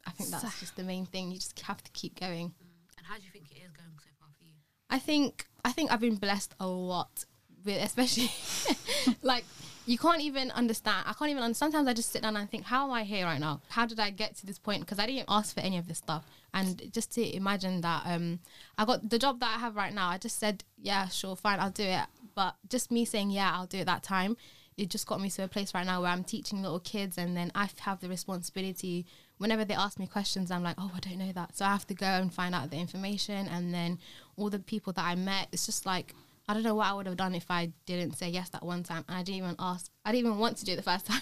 I 0.07 0.11
think 0.13 0.31
that's 0.31 0.61
just 0.61 0.77
the 0.77 0.83
main 0.83 1.05
thing. 1.05 1.31
You 1.31 1.37
just 1.37 1.61
have 1.61 1.83
to 1.85 1.91
keep 1.93 2.19
going. 2.19 2.49
Mm. 2.49 2.97
And 2.97 3.07
how 3.07 3.17
do 3.17 3.23
you 3.23 3.31
think 3.31 3.51
it 3.51 3.59
is 3.59 3.73
going 3.73 3.91
so 3.99 4.09
far 4.19 4.29
for 4.39 4.45
you? 4.45 4.55
I 4.89 4.99
think 4.99 5.47
I 5.63 5.73
think 5.73 5.93
I've 5.93 6.01
been 6.01 6.17
blessed 6.17 6.55
a 6.59 6.67
lot 6.67 7.27
with 7.65 7.83
especially 7.83 8.31
like 9.23 9.45
you 9.89 9.97
can't 9.97 10.21
even 10.21 10.51
understand. 10.51 11.05
I 11.07 11.15
can't 11.15 11.31
even 11.31 11.43
understand. 11.43 11.73
Sometimes 11.73 11.89
I 11.89 11.95
just 11.95 12.13
sit 12.13 12.21
down 12.21 12.37
and 12.37 12.51
think, 12.51 12.65
how 12.65 12.85
am 12.85 12.93
I 12.93 13.05
here 13.05 13.25
right 13.25 13.41
now? 13.41 13.63
How 13.69 13.87
did 13.87 13.99
I 13.99 14.11
get 14.11 14.37
to 14.37 14.47
this 14.47 14.59
point? 14.59 14.81
Because 14.81 14.99
I 14.99 15.07
didn't 15.07 15.25
ask 15.29 15.55
for 15.55 15.61
any 15.61 15.79
of 15.79 15.89
this 15.89 15.97
stuff. 15.97 16.27
And 16.53 16.93
just 16.93 17.11
to 17.15 17.37
imagine 17.37 17.81
that 17.81 18.03
um, 18.05 18.41
I 18.77 18.85
got 18.85 19.09
the 19.09 19.19
job 19.19 19.41
that 19.41 19.57
I 19.57 19.59
have 19.59 19.77
right 19.77 19.95
now. 19.95 20.11
I 20.11 20.19
just 20.19 20.39
said, 20.39 20.63
yeah, 20.77 21.09
sure, 21.09 21.37
fine, 21.37 21.59
I'll 21.59 21.71
do 21.71 21.85
it. 21.85 22.05
But 22.35 22.57
just 22.69 22.91
me 22.91 23.07
saying, 23.07 23.31
yeah, 23.31 23.51
I'll 23.55 23.67
do 23.67 23.79
it 23.79 23.87
that 23.87 24.03
time. 24.03 24.37
It 24.77 24.91
just 24.91 25.07
got 25.07 25.23
me 25.23 25.31
to 25.31 25.45
a 25.45 25.49
place 25.49 25.73
right 25.73 25.87
now 25.87 26.03
where 26.03 26.11
I'm 26.11 26.23
teaching 26.23 26.63
little 26.63 26.81
kids, 26.81 27.17
and 27.17 27.35
then 27.35 27.51
I 27.55 27.69
have 27.81 28.01
the 28.01 28.11
responsibility. 28.11 29.07
Whenever 29.39 29.65
they 29.65 29.75
ask 29.75 29.99
me 29.99 30.07
questions, 30.07 30.51
I'm 30.51 30.63
like, 30.63 30.77
oh, 30.79 30.93
I 30.95 31.01
don't 31.01 31.19
know 31.19 31.33
that. 31.33 31.57
So 31.57 31.65
I 31.65 31.69
have 31.69 31.87
to 31.87 31.95
go 31.95 32.07
and 32.07 32.33
find 32.33 32.55
out 32.55 32.71
the 32.71 32.77
information. 32.77 33.49
And 33.49 33.73
then 33.73 33.99
all 34.37 34.51
the 34.51 34.59
people 34.59 34.93
that 34.93 35.05
I 35.05 35.15
met, 35.15 35.49
it's 35.51 35.65
just 35.65 35.87
like 35.87 36.15
I 36.49 36.55
don't 36.55 36.63
know 36.63 36.75
what 36.75 36.87
I 36.87 36.95
would 36.95 37.07
have 37.07 37.19
done 37.19 37.35
if 37.35 37.51
I 37.51 37.73
didn't 37.85 38.17
say 38.17 38.31
yes 38.31 38.49
that 38.51 38.65
one 38.65 38.83
time. 38.83 39.05
And 39.07 39.19
I 39.19 39.23
didn't 39.23 39.39
even 39.39 39.57
ask. 39.59 39.91
I 40.05 40.13
didn't 40.13 40.27
even 40.27 40.39
want 40.39 40.57
to 40.57 40.65
do 40.65 40.73
it 40.73 40.77
the 40.77 40.83
first 40.83 41.07
time. 41.07 41.21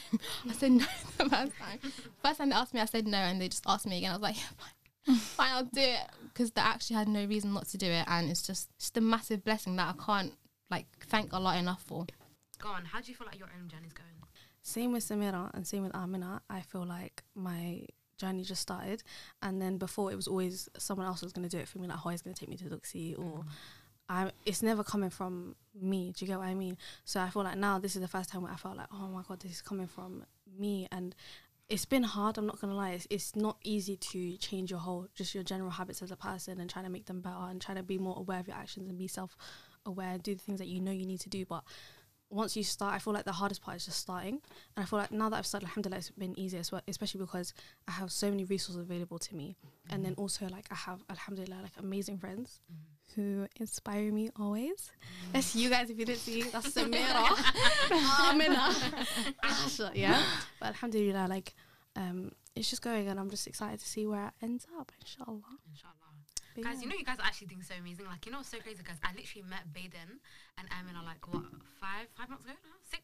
I 0.48 0.52
said 0.52 0.70
no 0.70 0.84
the 1.18 1.28
first 1.28 1.52
time. 1.58 1.80
First 2.22 2.38
time 2.38 2.50
they 2.50 2.54
asked 2.54 2.72
me, 2.72 2.80
I 2.80 2.84
said 2.84 3.08
no, 3.08 3.18
and 3.18 3.40
they 3.40 3.48
just 3.48 3.64
asked 3.66 3.86
me 3.86 3.98
again. 3.98 4.10
I 4.10 4.14
was 4.14 4.22
like, 4.22 4.36
yeah, 4.36 4.44
fine, 4.56 5.16
fine, 5.18 5.50
I'll 5.52 5.64
do 5.64 5.80
it 5.80 6.00
because 6.32 6.52
they 6.52 6.60
actually 6.60 6.96
had 6.96 7.08
no 7.08 7.24
reason 7.24 7.52
not 7.52 7.66
to 7.68 7.78
do 7.78 7.86
it, 7.86 8.04
and 8.06 8.30
it's 8.30 8.42
just 8.42 8.70
just 8.78 8.96
a 8.96 9.00
massive 9.00 9.42
blessing 9.42 9.74
that 9.76 9.96
I 9.98 10.04
can't 10.04 10.32
like 10.70 10.86
thank 11.08 11.34
Allah 11.34 11.56
enough 11.58 11.82
for. 11.82 12.06
Go 12.60 12.68
on. 12.68 12.84
How 12.84 13.00
do 13.00 13.10
you 13.10 13.16
feel 13.16 13.26
like 13.26 13.38
your 13.38 13.50
own 13.60 13.68
journey's 13.68 13.92
going? 13.92 14.08
Same 14.62 14.92
with 14.92 15.06
Samira 15.06 15.50
and 15.54 15.66
same 15.66 15.82
with 15.82 15.94
Amina. 15.94 16.40
I 16.48 16.60
feel 16.60 16.84
like 16.84 17.22
my 17.34 17.86
journey 18.18 18.44
just 18.44 18.62
started, 18.62 19.02
and 19.42 19.60
then 19.60 19.76
before 19.76 20.12
it 20.12 20.16
was 20.16 20.28
always 20.28 20.68
someone 20.78 21.06
else 21.06 21.22
was 21.22 21.32
going 21.32 21.48
to 21.48 21.56
do 21.56 21.60
it 21.60 21.68
for 21.68 21.78
me. 21.78 21.88
Like, 21.88 21.98
oh, 22.04 22.10
he's 22.10 22.22
going 22.22 22.34
to 22.34 22.40
take 22.40 22.48
me 22.48 22.56
to 22.56 22.64
Duksi, 22.64 23.18
or 23.18 23.40
mm. 23.40 23.44
I. 24.08 24.30
It's 24.44 24.62
never 24.62 24.84
coming 24.84 25.10
from 25.10 25.56
me. 25.80 26.12
Do 26.16 26.24
you 26.24 26.28
get 26.28 26.38
what 26.38 26.48
I 26.48 26.54
mean? 26.54 26.76
So 27.04 27.20
I 27.20 27.30
feel 27.30 27.42
like 27.42 27.56
now 27.58 27.78
this 27.78 27.96
is 27.96 28.02
the 28.02 28.08
first 28.08 28.30
time 28.30 28.42
where 28.42 28.52
I 28.52 28.56
felt 28.56 28.76
like, 28.76 28.88
oh 28.92 29.08
my 29.08 29.22
god, 29.26 29.40
this 29.40 29.52
is 29.52 29.62
coming 29.62 29.86
from 29.86 30.24
me, 30.58 30.88
and 30.92 31.14
it's 31.68 31.84
been 31.84 32.02
hard. 32.02 32.38
I'm 32.38 32.46
not 32.46 32.60
gonna 32.60 32.74
lie. 32.74 32.92
It's, 32.92 33.06
it's 33.10 33.36
not 33.36 33.56
easy 33.64 33.96
to 33.96 34.36
change 34.36 34.70
your 34.70 34.80
whole, 34.80 35.08
just 35.14 35.34
your 35.34 35.44
general 35.44 35.70
habits 35.70 36.02
as 36.02 36.10
a 36.10 36.16
person, 36.16 36.60
and 36.60 36.70
trying 36.70 36.84
to 36.84 36.90
make 36.90 37.06
them 37.06 37.20
better, 37.20 37.36
and 37.48 37.60
trying 37.60 37.76
to 37.76 37.82
be 37.82 37.98
more 37.98 38.16
aware 38.18 38.40
of 38.40 38.48
your 38.48 38.56
actions 38.56 38.88
and 38.88 38.98
be 38.98 39.08
self 39.08 39.36
aware, 39.84 40.10
and 40.10 40.22
do 40.22 40.34
the 40.34 40.42
things 40.42 40.58
that 40.58 40.68
you 40.68 40.80
know 40.80 40.92
you 40.92 41.06
need 41.06 41.20
to 41.20 41.28
do, 41.28 41.44
but 41.44 41.62
once 42.28 42.56
you 42.56 42.64
start, 42.64 42.94
I 42.94 42.98
feel 42.98 43.12
like 43.12 43.24
the 43.24 43.32
hardest 43.32 43.62
part 43.62 43.76
is 43.76 43.84
just 43.84 44.00
starting. 44.00 44.40
And 44.76 44.82
I 44.82 44.84
feel 44.84 44.98
like 44.98 45.12
now 45.12 45.28
that 45.28 45.36
I've 45.36 45.46
started, 45.46 45.66
alhamdulillah, 45.66 45.98
it's 45.98 46.10
been 46.10 46.38
easier, 46.38 46.60
as 46.60 46.72
well, 46.72 46.82
especially 46.88 47.20
because 47.20 47.54
I 47.86 47.92
have 47.92 48.10
so 48.10 48.30
many 48.30 48.44
resources 48.44 48.76
available 48.76 49.18
to 49.20 49.36
me. 49.36 49.56
And 49.90 50.04
then 50.04 50.12
mm-hmm. 50.12 50.22
also, 50.22 50.48
like, 50.48 50.66
I 50.70 50.74
have, 50.74 51.04
alhamdulillah, 51.08 51.62
like 51.62 51.72
amazing 51.78 52.18
friends 52.18 52.60
mm-hmm. 52.70 52.95
Who 53.14 53.46
inspire 53.58 54.12
me 54.12 54.30
always. 54.38 54.90
That's 55.32 55.54
you 55.56 55.70
guys, 55.70 55.88
if 55.88 55.98
you 55.98 56.04
didn't 56.04 56.20
see, 56.20 56.42
that's 56.42 56.68
Samira, 56.68 57.32
Amina, 58.28 58.74
Asha, 59.42 59.90
yeah. 59.94 60.22
But 60.60 60.68
alhamdulillah, 60.68 61.26
like, 61.28 61.54
um, 61.94 62.32
it's 62.54 62.68
just 62.68 62.82
going, 62.82 63.08
and 63.08 63.18
I'm 63.18 63.30
just 63.30 63.46
excited 63.46 63.80
to 63.80 63.86
see 63.86 64.06
where 64.06 64.26
it 64.26 64.34
ends 64.42 64.66
up, 64.78 64.92
inshallah. 65.00 65.40
Inshallah. 65.72 65.94
But 66.54 66.64
Guys, 66.64 66.74
yeah. 66.76 66.82
you 66.82 66.88
know 66.88 66.96
you 66.98 67.04
guys 67.04 67.18
are 67.18 67.26
actually 67.26 67.48
doing 67.48 67.62
so 67.62 67.74
amazing. 67.78 68.06
Like, 68.06 68.24
you 68.26 68.32
know 68.32 68.38
what's 68.38 68.50
so 68.50 68.58
crazy, 68.58 68.82
guys? 68.82 68.96
I 69.04 69.12
literally 69.16 69.44
met 69.48 69.64
Beydan 69.72 70.20
and 70.58 70.68
Amina 70.72 71.02
like 71.04 71.20
what 71.32 71.44
five 71.80 72.08
five 72.16 72.28
months 72.28 72.44
ago 72.44 72.54
now? 72.64 72.76
Six? 72.90 73.02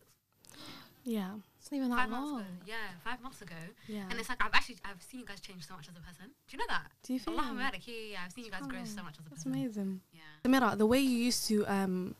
Yeah, 1.04 1.34
It's 1.58 1.70
not 1.72 1.78
even 1.78 1.90
that 1.90 1.96
Five 1.96 2.10
months 2.10 2.30
long. 2.32 2.40
ago. 2.40 2.48
Yeah, 2.66 2.74
five 3.04 3.20
months 3.22 3.42
ago. 3.42 3.54
yeah. 3.88 4.04
And 4.10 4.18
it's 4.20 4.28
like 4.28 4.38
I've 4.44 4.54
actually 4.54 4.76
I've 4.84 5.02
seen 5.02 5.20
you 5.20 5.26
guys 5.26 5.40
change 5.40 5.66
so 5.66 5.74
much 5.74 5.88
as 5.88 5.96
a 5.96 6.00
person. 6.00 6.26
Do 6.48 6.50
you 6.52 6.58
know 6.58 6.64
that? 6.68 6.86
do 7.02 7.12
you 7.14 7.18
feel? 7.20 7.34
Allah 7.34 7.50
Mubarak. 7.54 7.86
Yeah, 7.86 7.94
yeah, 7.94 8.12
yeah. 8.12 8.18
I've 8.24 8.32
seen 8.32 8.44
you 8.44 8.50
guys 8.50 8.62
grow 8.66 8.84
so 8.84 9.02
much 9.02 9.14
as 9.18 9.26
a 9.26 9.30
person. 9.30 9.30
That's 9.30 9.46
amazing. 9.46 10.00
Yeah. 10.12 10.20
Samira, 10.44 10.76
the 10.78 10.86
way 10.86 11.00
you 11.00 11.18
used 11.30 11.46
to 11.48 11.64
um 11.66 12.14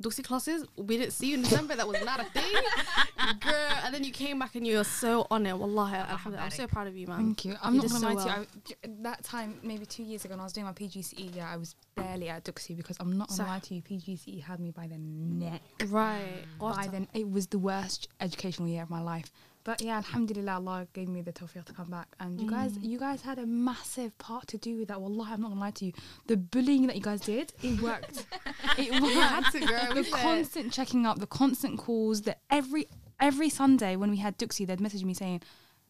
Duksi 0.00 0.24
classes, 0.24 0.64
we 0.76 0.96
didn't 0.96 1.12
see 1.12 1.28
you 1.28 1.34
in 1.34 1.42
December. 1.42 1.76
That 1.76 1.86
was 1.86 2.02
not 2.04 2.20
a 2.20 2.24
thing, 2.24 2.52
girl. 3.40 3.72
And 3.84 3.94
then 3.94 4.02
you 4.02 4.12
came 4.12 4.38
back 4.38 4.54
and 4.54 4.66
you 4.66 4.78
were 4.78 4.84
so 4.84 5.26
on 5.30 5.44
it. 5.46 5.56
Wallahi, 5.56 5.96
alhamdulillah. 5.96 6.44
I'm 6.46 6.50
so 6.50 6.66
proud 6.66 6.86
of 6.86 6.96
you, 6.96 7.06
man. 7.06 7.18
Thank 7.18 7.44
you. 7.44 7.56
I'm 7.62 7.74
You 7.74 7.82
not 7.82 7.90
gonna 7.90 8.00
so 8.00 8.08
lie 8.08 8.34
to 8.34 8.40
you. 8.68 8.74
I, 8.84 8.88
that 9.02 9.22
time, 9.24 9.58
maybe 9.62 9.84
two 9.84 10.02
years 10.02 10.24
ago, 10.24 10.32
when 10.32 10.40
I 10.40 10.44
was 10.44 10.52
doing 10.54 10.66
my 10.66 10.72
PGCE, 10.72 11.36
yeah, 11.36 11.52
I 11.52 11.56
was 11.58 11.74
barely 11.96 12.28
at 12.30 12.44
Duksi 12.44 12.76
because 12.76 12.96
I'm 12.98 13.16
not 13.18 13.28
gonna 13.28 13.36
So- 13.36 13.44
lie 13.44 13.58
to 13.58 13.74
you. 13.74 13.82
PGCE 13.82 14.42
had 14.42 14.58
me 14.60 14.70
by 14.70 14.86
the 14.86 14.96
neck. 14.98 15.60
Right. 15.88 16.44
By 16.58 16.88
then, 16.90 17.06
it 17.12 17.30
was 17.30 17.48
the 17.48 17.58
worst 17.58 18.08
educational 18.20 18.68
year 18.68 18.82
of 18.82 18.90
my 18.90 19.00
life. 19.02 19.30
But 19.62 19.82
yeah, 19.82 19.96
Alhamdulillah, 19.98 20.52
Allah 20.54 20.86
gave 20.94 21.08
me 21.08 21.20
the 21.20 21.32
tawfiq 21.32 21.64
to 21.66 21.72
come 21.74 21.90
back, 21.90 22.08
and 22.18 22.40
you 22.40 22.48
guys, 22.48 22.72
Mm. 22.72 22.84
you 22.84 22.98
guys 22.98 23.20
had 23.22 23.38
a 23.38 23.44
massive 23.46 24.16
part 24.18 24.46
to 24.48 24.58
do 24.58 24.78
with 24.78 24.88
that. 24.88 25.00
Wallahi, 25.00 25.34
I'm 25.34 25.42
not 25.42 25.48
gonna 25.50 25.60
lie 25.60 25.70
to 25.72 25.84
you. 25.86 25.92
The 26.26 26.36
bullying 26.38 26.86
that 26.86 26.96
you 26.96 27.02
guys 27.02 27.20
did, 27.20 27.52
it 27.62 27.80
worked. 27.82 28.24
it 28.78 28.90
worked. 29.02 29.14
had 29.14 29.44
to, 29.52 29.60
the 29.94 30.08
constant 30.10 30.72
checking 30.72 31.04
up, 31.06 31.18
the 31.18 31.26
constant 31.26 31.78
calls, 31.78 32.22
that 32.22 32.40
every 32.48 32.88
every 33.20 33.50
Sunday 33.50 33.96
when 33.96 34.10
we 34.10 34.16
had 34.16 34.38
Duksi, 34.38 34.66
they'd 34.66 34.80
message 34.80 35.04
me 35.04 35.12
saying, 35.12 35.42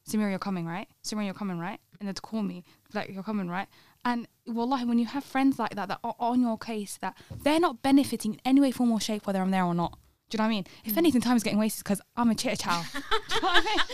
Samira, 0.08 0.30
you're 0.30 0.38
coming, 0.40 0.66
right? 0.66 0.88
Samira, 1.04 1.26
you're 1.26 1.34
coming, 1.34 1.60
right? 1.60 1.78
And 2.00 2.08
they'd 2.08 2.20
call 2.22 2.42
me, 2.42 2.64
like, 2.92 3.10
you're 3.10 3.22
coming, 3.22 3.48
right? 3.48 3.68
And 4.04 4.26
wallahi, 4.48 4.84
when 4.84 4.98
you 4.98 5.06
have 5.06 5.22
friends 5.22 5.56
like 5.58 5.76
that 5.76 5.88
that 5.90 6.00
are 6.02 6.16
on 6.18 6.40
your 6.40 6.58
case, 6.58 6.98
that 7.02 7.16
they're 7.44 7.60
not 7.60 7.82
benefiting 7.82 8.34
in 8.34 8.40
any 8.44 8.60
way, 8.60 8.72
form, 8.72 8.90
or 8.90 8.98
shape, 9.00 9.26
whether 9.28 9.40
I'm 9.40 9.52
there 9.52 9.64
or 9.64 9.74
not. 9.74 9.96
Do 10.30 10.37
you 10.37 10.38
know 10.38 10.44
what 10.44 10.46
I 10.46 10.54
mean? 10.54 10.66
If 10.84 10.94
mm. 10.94 10.99
anything, 10.99 11.20
time 11.20 11.37
is 11.37 11.42
getting 11.42 11.58
wasted 11.58 11.84
because 11.84 12.00
I'm 12.16 12.30
a 12.30 12.34
chitter 12.34 12.56
chow. 12.56 12.82
Do 12.92 13.34
you 13.34 13.40
know 13.42 13.49
what 13.49 13.64
I 13.64 13.76
mean? 13.76 13.78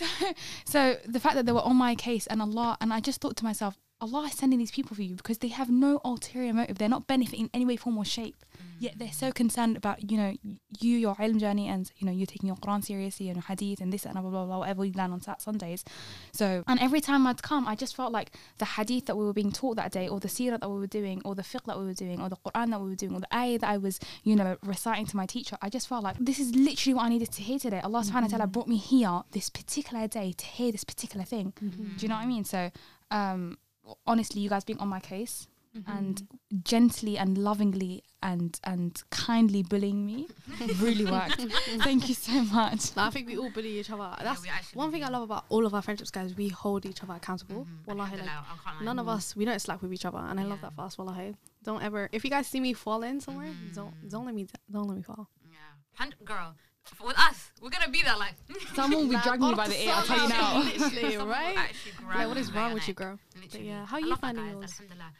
So, 0.00 0.32
so 0.64 0.96
the 1.06 1.20
fact 1.20 1.34
that 1.34 1.44
they 1.44 1.52
were 1.52 1.60
on 1.60 1.76
my 1.76 1.94
case 1.94 2.26
and 2.26 2.40
a 2.40 2.46
lot, 2.46 2.78
and 2.80 2.90
I 2.90 3.00
just 3.00 3.20
thought 3.20 3.36
to 3.36 3.44
myself, 3.44 3.78
Allah 4.00 4.24
is 4.24 4.32
sending 4.34 4.58
these 4.58 4.70
people 4.70 4.96
for 4.96 5.02
you 5.02 5.14
because 5.14 5.38
they 5.38 5.48
have 5.48 5.68
no 5.68 6.00
ulterior 6.04 6.54
motive. 6.54 6.78
They're 6.78 6.88
not 6.88 7.06
benefiting 7.06 7.46
in 7.46 7.50
any 7.52 7.66
way, 7.66 7.76
form, 7.76 7.98
or 7.98 8.04
shape. 8.04 8.36
Mm. 8.56 8.64
Yet 8.78 8.98
they're 8.98 9.12
so 9.12 9.30
concerned 9.30 9.76
about, 9.76 10.10
you 10.10 10.16
know, 10.16 10.34
you, 10.80 10.96
your 10.96 11.14
ilm 11.16 11.38
journey, 11.38 11.68
and, 11.68 11.90
you 11.98 12.06
know, 12.06 12.12
you're 12.12 12.26
taking 12.26 12.46
your 12.46 12.56
Quran 12.56 12.82
seriously 12.82 13.28
and 13.28 13.36
your 13.36 13.44
hadith 13.44 13.80
and 13.80 13.92
this 13.92 14.06
and 14.06 14.14
blah, 14.14 14.22
blah, 14.22 14.46
blah, 14.46 14.58
whatever 14.58 14.86
you 14.86 14.92
learn 14.94 15.12
on 15.12 15.20
Sat 15.20 15.42
Sundays. 15.42 15.84
So, 16.32 16.64
and 16.66 16.80
every 16.80 17.02
time 17.02 17.26
I'd 17.26 17.42
come, 17.42 17.68
I 17.68 17.74
just 17.74 17.94
felt 17.94 18.10
like 18.10 18.32
the 18.56 18.64
hadith 18.64 19.04
that 19.06 19.16
we 19.16 19.24
were 19.24 19.34
being 19.34 19.52
taught 19.52 19.76
that 19.76 19.92
day, 19.92 20.08
or 20.08 20.18
the 20.18 20.28
seerah 20.28 20.58
that 20.58 20.70
we 20.70 20.78
were 20.78 20.86
doing, 20.86 21.20
or 21.24 21.34
the 21.34 21.42
fiqh 21.42 21.64
that 21.66 21.78
we 21.78 21.84
were 21.84 21.92
doing, 21.92 22.22
or 22.22 22.30
the 22.30 22.36
Quran 22.36 22.70
that 22.70 22.80
we 22.80 22.88
were 22.88 22.94
doing, 22.94 23.14
or 23.14 23.20
the 23.20 23.36
ayah 23.36 23.58
that 23.58 23.68
I 23.68 23.76
was, 23.76 24.00
you 24.24 24.34
know, 24.34 24.56
reciting 24.64 25.06
to 25.06 25.16
my 25.16 25.26
teacher, 25.26 25.58
I 25.60 25.68
just 25.68 25.86
felt 25.86 26.02
like 26.02 26.16
this 26.18 26.38
is 26.38 26.54
literally 26.54 26.94
what 26.94 27.04
I 27.04 27.08
needed 27.10 27.32
to 27.32 27.42
hear 27.42 27.58
today. 27.58 27.80
Allah 27.80 28.00
subhanahu 28.00 28.22
wa 28.22 28.28
ta'ala 28.28 28.44
mm-hmm. 28.44 28.52
brought 28.52 28.68
me 28.68 28.78
here 28.78 29.22
this 29.32 29.50
particular 29.50 30.08
day 30.08 30.32
to 30.32 30.46
hear 30.46 30.72
this 30.72 30.84
particular 30.84 31.26
thing. 31.26 31.52
Mm-hmm. 31.62 31.96
Do 31.98 32.02
you 32.02 32.08
know 32.08 32.14
what 32.14 32.22
I 32.22 32.26
mean? 32.26 32.44
So, 32.44 32.70
um, 33.10 33.58
honestly, 34.06 34.40
you 34.40 34.48
guys 34.48 34.64
being 34.64 34.78
on 34.80 34.88
my 34.88 35.00
case 35.00 35.46
and 35.86 36.26
gently 36.64 37.16
and 37.16 37.38
lovingly 37.38 38.02
and 38.22 38.58
and 38.64 39.00
kindly 39.10 39.62
bullying 39.62 40.04
me 40.04 40.26
really 40.80 41.04
worked. 41.04 41.40
Thank 41.84 42.08
you 42.08 42.14
so 42.16 42.42
much. 42.42 42.96
No, 42.96 43.04
I 43.04 43.10
think 43.10 43.28
we 43.28 43.38
all 43.38 43.50
bully 43.50 43.78
each 43.78 43.88
other. 43.90 44.10
That's 44.20 44.42
we 44.42 44.48
actually 44.48 44.78
one 44.78 44.90
thing 44.90 45.04
I 45.04 45.08
love 45.08 45.22
about 45.22 45.44
all 45.48 45.64
of 45.66 45.72
our 45.74 45.80
friendships, 45.82 46.10
guys. 46.10 46.34
We 46.36 46.48
hold 46.48 46.86
each 46.86 47.02
other 47.04 47.14
accountable. 47.14 47.66
Mhm. 47.66 47.86
Wallahi, 47.86 48.16
like, 48.16 48.20
Alhamdulillah, 48.28 48.46
I 48.50 48.64
can't 48.64 48.76
lie. 48.80 48.84
none 48.84 48.98
of 48.98 49.06
us 49.08 49.36
we 49.36 49.44
don't 49.44 49.60
slack 49.60 49.80
with 49.80 49.92
each 49.92 50.04
other, 50.04 50.18
and 50.18 50.40
I 50.40 50.42
love 50.42 50.60
that 50.62 50.74
for 50.74 50.82
us. 50.82 50.98
Wallahi, 50.98 51.36
don't 51.62 51.82
ever. 51.84 52.08
If 52.10 52.24
you 52.24 52.30
guys 52.30 52.48
see 52.48 52.58
me 52.58 52.72
fall 52.72 53.04
in 53.04 53.20
somewhere, 53.20 53.46
Mhm. 53.52 53.74
don't 53.76 53.94
don't 54.08 54.26
let 54.26 54.34
me 54.34 54.48
don't 54.70 54.88
let 54.88 54.96
me 54.96 55.02
fall. 55.04 55.28
Yeah. 55.48 55.56
Hun- 55.94 56.14
girl, 56.24 56.54
f- 56.56 56.69
with 57.04 57.18
us, 57.18 57.50
we're 57.62 57.70
gonna 57.70 57.88
be 57.90 58.02
there 58.02 58.16
like. 58.16 58.34
Someone 58.74 59.08
will 59.08 59.14
be 59.16 59.22
dragging 59.22 59.48
you 59.48 59.56
by 59.56 59.68
the 59.68 59.84
ear. 59.84 59.92
I'll 59.94 60.04
tell 60.04 60.22
you 60.22 60.28
now. 60.28 60.58
literally, 60.62 61.16
right? 61.30 61.72
Like, 62.08 62.28
what 62.28 62.36
is 62.36 62.52
wrong 62.52 62.74
with 62.74 62.86
you, 62.88 62.94
girl? 62.94 63.18
Literally. 63.40 63.68
yeah, 63.68 63.86
how 63.86 63.96
are 63.96 64.00
you 64.00 64.16
finding 64.16 64.44
guys. 64.44 64.52
yours? 64.54 64.72
Alhamdulillah. 64.80 65.12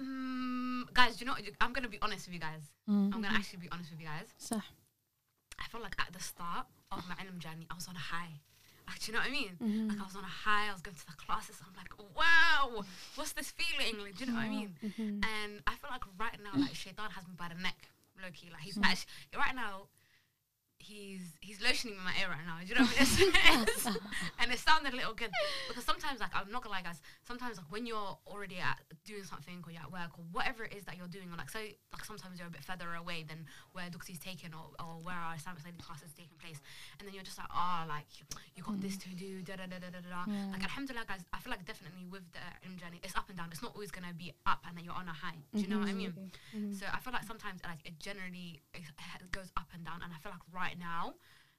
Mm, 0.00 0.94
guys, 0.94 1.16
do 1.16 1.20
you 1.24 1.26
know? 1.26 1.32
what? 1.32 1.42
I'm 1.60 1.72
gonna 1.72 1.88
be 1.88 1.98
honest 2.02 2.26
with 2.26 2.34
you 2.34 2.40
guys. 2.40 2.62
Mm. 2.88 3.12
I'm 3.14 3.22
gonna 3.22 3.30
actually 3.32 3.60
be 3.60 3.68
honest 3.72 3.90
with 3.90 4.00
you 4.00 4.06
guys. 4.06 4.26
So, 4.38 4.56
I 4.56 5.64
felt 5.68 5.82
like 5.82 5.96
at 5.98 6.12
the 6.12 6.20
start 6.22 6.66
of 6.92 7.02
my 7.08 7.14
ilm 7.16 7.38
journey, 7.38 7.66
I 7.70 7.74
was 7.74 7.88
on 7.88 7.96
a 7.96 7.98
high. 7.98 8.40
Like, 8.86 9.00
do 9.00 9.10
you 9.10 9.12
know 9.12 9.20
what 9.20 9.28
I 9.28 9.32
mean? 9.32 9.52
Mhm. 9.60 9.88
Like 9.90 10.00
I 10.00 10.04
was 10.04 10.16
on 10.16 10.24
a 10.24 10.26
high. 10.44 10.70
I 10.70 10.72
was 10.72 10.80
going 10.80 10.96
to 10.96 11.06
the 11.06 11.12
classes. 11.12 11.56
I'm 11.60 11.74
like, 11.76 11.92
wow, 12.16 12.84
what's 13.16 13.32
this 13.32 13.50
feeling? 13.50 14.00
Like, 14.02 14.16
do 14.16 14.24
you 14.24 14.30
know 14.32 14.38
what 14.38 14.46
I 14.46 14.48
mean? 14.48 14.74
mhm. 14.82 15.20
And 15.20 15.60
I 15.66 15.74
feel 15.76 15.90
like 15.90 16.04
right 16.18 16.38
now, 16.42 16.58
like 16.58 16.74
Shaitan 16.74 17.10
has 17.10 17.26
me 17.28 17.34
by 17.36 17.48
the 17.54 17.60
neck, 17.60 17.76
low 18.22 18.30
key. 18.32 18.48
Like 18.50 18.62
he's 18.62 18.78
actually 18.78 19.10
right 19.36 19.54
now. 19.54 19.88
He's 20.88 21.20
he's 21.40 21.58
lotioning 21.60 22.00
my 22.00 22.16
ear 22.16 22.32
right 22.32 22.46
now. 22.48 22.56
Do 22.64 22.66
you 22.66 22.74
know 22.80 22.88
what 22.88 22.96
I 22.96 23.92
mean? 23.92 24.00
And 24.40 24.48
it 24.48 24.58
sounded 24.58 24.94
a 24.94 24.96
little 24.96 25.12
good 25.12 25.28
because 25.68 25.84
sometimes, 25.84 26.20
like 26.20 26.32
I'm 26.32 26.50
not 26.50 26.62
gonna 26.62 26.72
lie, 26.72 26.82
guys. 26.82 27.02
Sometimes, 27.26 27.58
like 27.58 27.68
when 27.68 27.84
you're 27.84 28.16
already 28.26 28.56
at 28.56 28.80
doing 29.04 29.24
something 29.24 29.60
or 29.66 29.70
you're 29.72 29.82
at 29.82 29.92
work 29.92 30.16
or 30.16 30.24
whatever 30.32 30.64
it 30.64 30.72
is 30.72 30.84
that 30.88 30.96
you're 30.96 31.12
doing, 31.12 31.28
or 31.28 31.36
like 31.36 31.50
so, 31.50 31.60
like 31.60 32.04
sometimes 32.04 32.38
you're 32.38 32.48
a 32.48 32.50
bit 32.50 32.64
further 32.64 32.94
away 32.94 33.20
than 33.28 33.44
where 33.72 33.90
Duksi's 33.92 34.18
taken 34.18 34.54
or, 34.54 34.72
or 34.80 35.04
where 35.04 35.18
our 35.18 35.36
Islamic 35.36 35.60
study 35.60 35.76
class 35.76 36.00
is 36.00 36.14
taking 36.16 36.38
place, 36.40 36.56
and 36.98 37.04
then 37.04 37.12
you're 37.12 37.26
just 37.26 37.36
like, 37.36 37.52
oh, 37.52 37.84
like 37.84 38.08
you 38.56 38.62
got 38.64 38.80
this 38.80 38.96
mm. 38.96 39.04
to 39.04 39.10
do, 39.12 39.42
da 39.44 39.60
da 39.60 39.68
da 39.68 39.76
da 39.76 39.92
da 39.92 40.00
da. 40.00 40.22
Yeah. 40.24 40.56
Like 40.56 40.64
Alhamdulillah, 40.64 41.04
guys. 41.04 41.20
I 41.36 41.38
feel 41.44 41.52
like 41.52 41.68
definitely 41.68 42.08
with 42.08 42.24
the 42.32 42.40
ilm 42.64 42.80
journey, 42.80 43.04
it's 43.04 43.12
up 43.12 43.28
and 43.28 43.36
down. 43.36 43.52
It's 43.52 43.60
not 43.60 43.76
always 43.76 43.90
gonna 43.92 44.16
be 44.16 44.32
up 44.48 44.64
and 44.64 44.72
then 44.72 44.88
you're 44.88 44.96
on 44.96 45.08
a 45.08 45.12
high. 45.12 45.42
Do 45.52 45.60
you 45.60 45.68
know 45.68 45.82
what 45.82 45.92
I 45.92 45.92
mm-hmm. 45.92 46.16
mean? 46.16 46.32
Mhm. 46.56 46.72
So 46.78 46.86
I 46.88 47.02
feel 47.04 47.12
like 47.12 47.28
sometimes 47.28 47.60
like 47.68 47.84
it 47.84 48.00
generally 48.00 48.62
it 48.72 48.88
it 49.20 49.32
goes 49.32 49.52
up 49.58 49.68
and 49.74 49.84
down, 49.84 50.00
and 50.00 50.12
I 50.14 50.18
feel 50.22 50.32
like 50.32 50.46
right 50.48 50.77
now, 50.78 51.14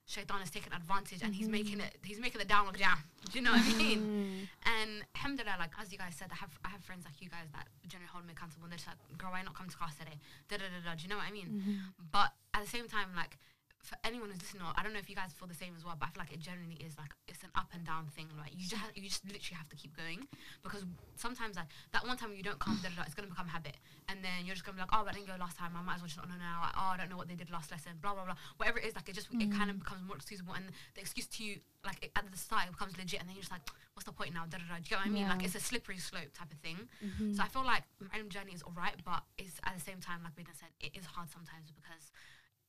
Shaitan 0.06 0.42
is 0.42 0.50
taking 0.50 0.74
advantage 0.74 1.22
and 1.22 1.36
he's 1.36 1.48
making 1.48 1.80
it 1.82 1.98
he's 2.04 2.20
making 2.20 2.42
it 2.42 2.48
down 2.48 2.66
look 2.66 2.80
down. 2.80 2.98
Do 3.32 3.38
you 3.38 3.46
know 3.46 3.52
what 3.52 3.62
I 3.62 3.74
mean? 3.78 4.00
Mm. 4.02 4.48
And 4.66 4.92
alhamdulillah, 5.16 5.58
like 5.60 5.72
as 5.80 5.92
you 5.92 6.00
guys 6.00 6.16
said, 6.18 6.30
I 6.32 6.36
have 6.36 6.58
I 6.66 6.70
have 6.70 6.84
friends 6.84 7.06
like 7.06 7.22
you 7.22 7.30
guys 7.30 7.46
that 7.54 7.68
generally 7.88 8.10
hold 8.12 8.26
me 8.26 8.34
accountable. 8.34 8.64
And 8.66 8.72
they're 8.72 8.82
just 8.82 8.88
like, 8.90 8.98
girl, 9.20 9.30
why 9.32 9.44
not 9.44 9.54
come 9.54 9.70
to 9.70 9.78
class 9.78 9.96
today? 9.98 10.18
Da 10.50 10.58
da 10.58 10.66
da 10.66 10.82
da. 10.82 10.96
Do 10.96 11.04
you 11.04 11.10
know 11.10 11.18
what 11.18 11.28
I 11.30 11.32
mean? 11.32 11.50
Mhm. 11.62 11.76
But 12.12 12.34
at 12.56 12.64
the 12.64 12.70
same 12.70 12.88
time, 12.88 13.14
like 13.16 13.38
for 13.82 13.96
anyone 14.04 14.30
who's 14.30 14.42
listening, 14.42 14.64
I 14.76 14.84
don't 14.84 14.92
know 14.94 15.00
if 15.00 15.10
you 15.10 15.16
guys 15.16 15.32
feel 15.32 15.48
the 15.48 15.56
same 15.56 15.74
as 15.78 15.86
well, 15.86 15.96
but 15.98 16.08
I 16.08 16.12
feel 16.12 16.22
like 16.22 16.34
it 16.36 16.40
generally 16.44 16.76
is 16.84 16.98
like 17.00 17.12
it's 17.28 17.42
an 17.44 17.50
up 17.56 17.72
and 17.74 17.86
down 17.86 18.08
thing. 18.12 18.28
Like 18.38 18.52
you 18.54 18.68
just 18.68 18.84
you 18.94 19.08
just 19.08 19.24
literally 19.26 19.56
have 19.58 19.70
to 19.70 19.76
keep 19.80 19.96
going 19.96 20.28
because 20.64 20.84
sometimes 21.16 21.56
like 21.56 21.68
that 21.94 22.06
one 22.06 22.18
time 22.18 22.36
you 22.36 22.44
don't 22.44 22.60
come, 22.60 22.78
da, 22.84 22.90
da, 22.92 23.02
da, 23.02 23.04
it's 23.08 23.16
gonna 23.16 23.32
become 23.32 23.48
habit, 23.48 23.78
and 24.12 24.20
then 24.24 24.44
you're 24.46 24.54
just 24.54 24.66
gonna 24.68 24.76
be 24.76 24.84
like, 24.84 24.92
oh, 24.92 25.02
but 25.08 25.16
I 25.16 25.18
didn't 25.18 25.32
go 25.32 25.40
last 25.40 25.58
time. 25.58 25.72
I 25.76 25.82
might 25.82 25.96
as 25.96 26.02
well 26.04 26.12
just 26.12 26.20
not 26.20 26.28
know 26.28 26.36
now. 26.38 26.60
Like, 26.62 26.76
oh, 26.76 26.92
I 26.94 26.98
don't 27.00 27.10
know 27.10 27.18
what 27.18 27.32
they 27.32 27.40
did 27.40 27.50
last 27.50 27.72
lesson. 27.72 27.96
Blah 28.04 28.14
blah 28.20 28.26
blah. 28.28 28.36
Whatever 28.60 28.80
it 28.80 28.86
is, 28.86 28.96
like 29.00 29.08
it 29.08 29.16
just 29.16 29.32
it 29.40 29.50
kind 29.52 29.72
of 29.72 29.80
becomes 29.80 30.04
more 30.04 30.20
excusable, 30.20 30.54
and 30.54 30.66
the 30.96 31.02
excuse 31.02 31.26
to 31.40 31.44
you 31.44 31.64
like 31.88 32.04
it, 32.04 32.12
at 32.20 32.28
the 32.30 32.38
start 32.38 32.68
it 32.68 32.76
becomes 32.76 32.98
legit, 33.00 33.24
and 33.24 33.28
then 33.32 33.36
you're 33.40 33.48
just 33.48 33.56
like, 33.56 33.64
what's 33.96 34.06
the 34.06 34.12
point 34.12 34.36
now? 34.36 34.44
Da, 34.44 34.60
da, 34.60 34.68
da. 34.68 34.76
Do 34.76 34.84
you 34.84 34.92
get 34.92 35.00
what 35.00 35.08
I 35.08 35.10
mean? 35.10 35.28
Like 35.32 35.44
it's 35.48 35.56
a 35.56 35.64
slippery 35.64 35.98
slope 35.98 36.36
type 36.36 36.52
of 36.52 36.60
thing. 36.60 36.78
Mhm. 37.00 37.32
So 37.36 37.42
I 37.44 37.48
feel 37.48 37.64
like 37.64 37.84
my 38.04 38.20
own 38.20 38.28
journey 38.28 38.52
is 38.52 38.62
alright, 38.64 39.00
but 39.08 39.24
it's 39.40 39.56
at 39.64 39.74
the 39.74 39.82
same 39.82 40.04
time, 40.04 40.20
like 40.28 40.36
Bina 40.36 40.52
said, 40.54 40.70
it 40.84 40.92
is 41.00 41.06
hard 41.08 41.32
sometimes 41.32 41.72
because 41.72 42.12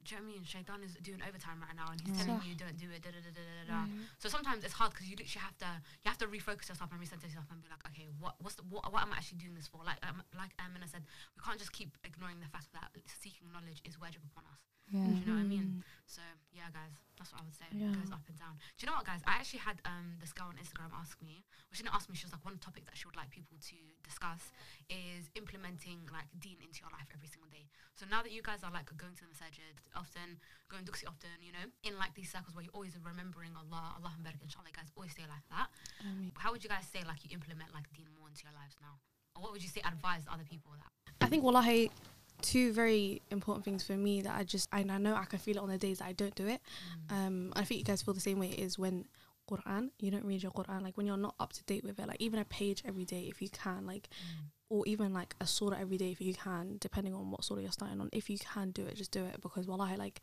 do 0.05 0.15
you 0.15 0.21
know 0.21 0.25
what 0.27 0.31
I 0.31 0.35
mean? 0.37 0.45
Shaitan 0.49 0.81
is 0.83 0.97
doing 1.05 1.21
overtime 1.21 1.61
right 1.61 1.77
now, 1.77 1.93
and 1.93 2.01
he's 2.01 2.17
telling 2.25 2.41
you 2.49 2.57
don't 2.57 2.77
do 2.81 2.89
it. 2.89 3.05
Da, 3.05 3.11
da, 3.13 3.21
da, 3.21 3.31
da, 3.37 3.43
da, 3.45 3.65
da. 3.69 3.81
So 4.19 4.29
sometimes 4.33 4.65
it's 4.65 4.73
hard 4.73 4.91
because 4.97 5.07
you 5.09 5.17
literally 5.17 5.45
have 5.45 5.57
to 5.61 5.71
you 6.03 6.09
have 6.09 6.19
to 6.25 6.29
refocus 6.29 6.69
yourself 6.73 6.89
and 6.93 6.99
recenter 7.01 7.29
yourself 7.29 7.47
and 7.53 7.61
be 7.61 7.69
like, 7.69 7.85
okay, 7.93 8.09
what 8.19 8.35
what's 8.41 8.57
the, 8.57 8.65
what, 8.69 8.89
what 8.93 9.03
am 9.05 9.13
I 9.13 9.21
actually 9.21 9.45
doing 9.45 9.55
this 9.55 9.69
for? 9.69 9.85
Like 9.85 10.01
um, 10.09 10.25
like 10.33 10.57
Amina 10.57 10.89
said, 10.89 11.05
we 11.37 11.41
can't 11.45 11.61
just 11.61 11.73
keep 11.77 11.97
ignoring 12.05 12.41
the 12.41 12.49
fact 12.49 12.73
that 12.73 12.89
seeking 13.05 13.53
knowledge 13.53 13.85
is 13.85 14.01
wajib 14.01 14.25
upon 14.25 14.49
us. 14.49 14.65
Yeah. 14.91 15.07
Do 15.07 15.15
you 15.15 15.27
know 15.27 15.39
what 15.39 15.47
I 15.47 15.55
mean? 15.55 15.85
So 16.07 16.23
yeah, 16.51 16.67
guys, 16.75 16.99
that's 17.15 17.31
what 17.31 17.41
I 17.41 17.45
would 17.47 17.55
say. 17.55 17.71
Yeah. 17.71 17.95
It 17.95 18.03
goes 18.03 18.11
up 18.11 18.27
and 18.27 18.35
down. 18.35 18.59
Do 18.59 18.79
you 18.83 18.87
know 18.91 18.99
what, 18.99 19.07
guys? 19.07 19.23
I 19.23 19.39
actually 19.39 19.63
had 19.63 19.79
um 19.87 20.19
this 20.19 20.35
girl 20.35 20.51
on 20.51 20.59
Instagram 20.59 20.91
ask 20.91 21.15
me. 21.23 21.47
Well, 21.71 21.79
she 21.79 21.87
didn't 21.87 21.95
ask 21.95 22.11
me. 22.11 22.19
She 22.19 22.27
was 22.27 22.35
like, 22.35 22.43
one 22.43 22.59
topic 22.59 22.83
that 22.91 22.99
she 22.99 23.07
would 23.07 23.15
like 23.15 23.31
people 23.31 23.55
to 23.55 23.79
discuss 24.03 24.51
is 24.91 25.31
implementing 25.39 26.03
like 26.11 26.27
Deen 26.43 26.59
into 26.59 26.83
your 26.83 26.91
life 26.91 27.07
every 27.15 27.31
single 27.31 27.47
day. 27.47 27.71
So 27.95 28.11
now 28.11 28.27
that 28.27 28.35
you 28.35 28.43
guys 28.43 28.67
are 28.67 28.75
like 28.75 28.91
going 28.99 29.15
to 29.15 29.23
the 29.23 29.31
masajid 29.31 29.79
often, 29.95 30.43
going 30.67 30.83
duksi 30.83 31.07
often, 31.07 31.39
you 31.39 31.55
know, 31.55 31.63
in 31.87 31.95
like 31.95 32.19
these 32.19 32.27
circles 32.35 32.59
where 32.59 32.67
you're 32.67 32.75
always 32.75 32.99
remembering 32.99 33.55
Allah, 33.55 33.95
Allah 33.95 34.11
barak, 34.19 34.43
inshallah, 34.43 34.75
you 34.75 34.75
guys 34.75 34.91
always 34.99 35.15
stay 35.15 35.31
like 35.31 35.47
that. 35.55 35.71
Ameen. 36.03 36.35
How 36.35 36.51
would 36.51 36.67
you 36.67 36.71
guys 36.73 36.91
say 36.91 37.07
like 37.07 37.23
you 37.23 37.31
implement 37.31 37.71
like 37.71 37.87
Deen 37.95 38.11
more 38.19 38.27
into 38.27 38.43
your 38.43 38.57
lives 38.59 38.75
now? 38.83 38.99
Or 39.39 39.47
what 39.47 39.55
would 39.55 39.63
you 39.63 39.71
say 39.71 39.79
advise 39.87 40.27
other 40.27 40.43
people 40.43 40.75
that? 40.75 40.91
I 41.23 41.31
think 41.31 41.47
wallahi, 41.47 41.95
two 42.43 42.73
very 42.73 43.23
important 43.31 43.65
things 43.65 43.83
for 43.83 43.93
me 43.93 44.23
that 44.23 44.35
I 44.37 44.45
just 44.45 44.69
and 44.73 44.91
I 44.91 44.99
know 44.99 45.15
I 45.15 45.25
can 45.25 45.39
feel 45.39 45.57
it 45.57 45.63
on 45.63 45.69
the 45.69 45.79
days 45.79 45.99
that 45.99 46.07
I 46.07 46.13
don't 46.13 46.35
do 46.35 46.47
it. 46.47 46.61
Mm. 47.09 47.27
Um, 47.27 47.53
I 47.57 47.65
think 47.65 47.79
you 47.79 47.85
guys 47.85 48.03
feel 48.03 48.15
the 48.15 48.21
same 48.21 48.39
way. 48.39 48.49
Is 48.49 48.79
when 48.79 49.07
Quran, 49.51 49.91
you 49.99 50.11
don't 50.11 50.25
read 50.25 50.43
your 50.43 50.53
Quran. 50.53 50.83
Like 50.83 50.97
when 50.97 51.07
you're 51.07 51.17
not 51.17 51.35
up 51.41 51.53
to 51.55 51.65
date 51.65 51.85
with 51.85 51.99
it. 51.99 52.07
Like 52.07 52.21
even 52.21 52.39
a 52.39 52.45
page 52.45 52.83
every 52.87 53.05
day 53.05 53.27
if 53.29 53.43
you 53.43 53.49
can. 53.49 53.87
Like 53.87 54.09
mm. 54.11 54.47
or 54.69 54.85
even 54.87 55.13
like 55.13 55.35
a 55.41 55.47
surah 55.47 55.77
every 55.81 55.97
day 55.97 56.11
if 56.11 56.21
you 56.21 56.35
can, 56.35 56.77
depending 56.81 57.15
on 57.15 57.31
what 57.31 57.45
surah 57.45 57.61
you're 57.61 57.73
starting 57.73 58.01
on. 58.01 58.09
If 58.13 58.31
you 58.31 58.39
can 58.39 58.71
do 58.71 58.85
it, 58.87 58.97
just 58.97 59.11
do 59.11 59.25
it 59.25 59.41
because 59.43 59.67
wallahi, 59.67 59.97
like 59.97 60.21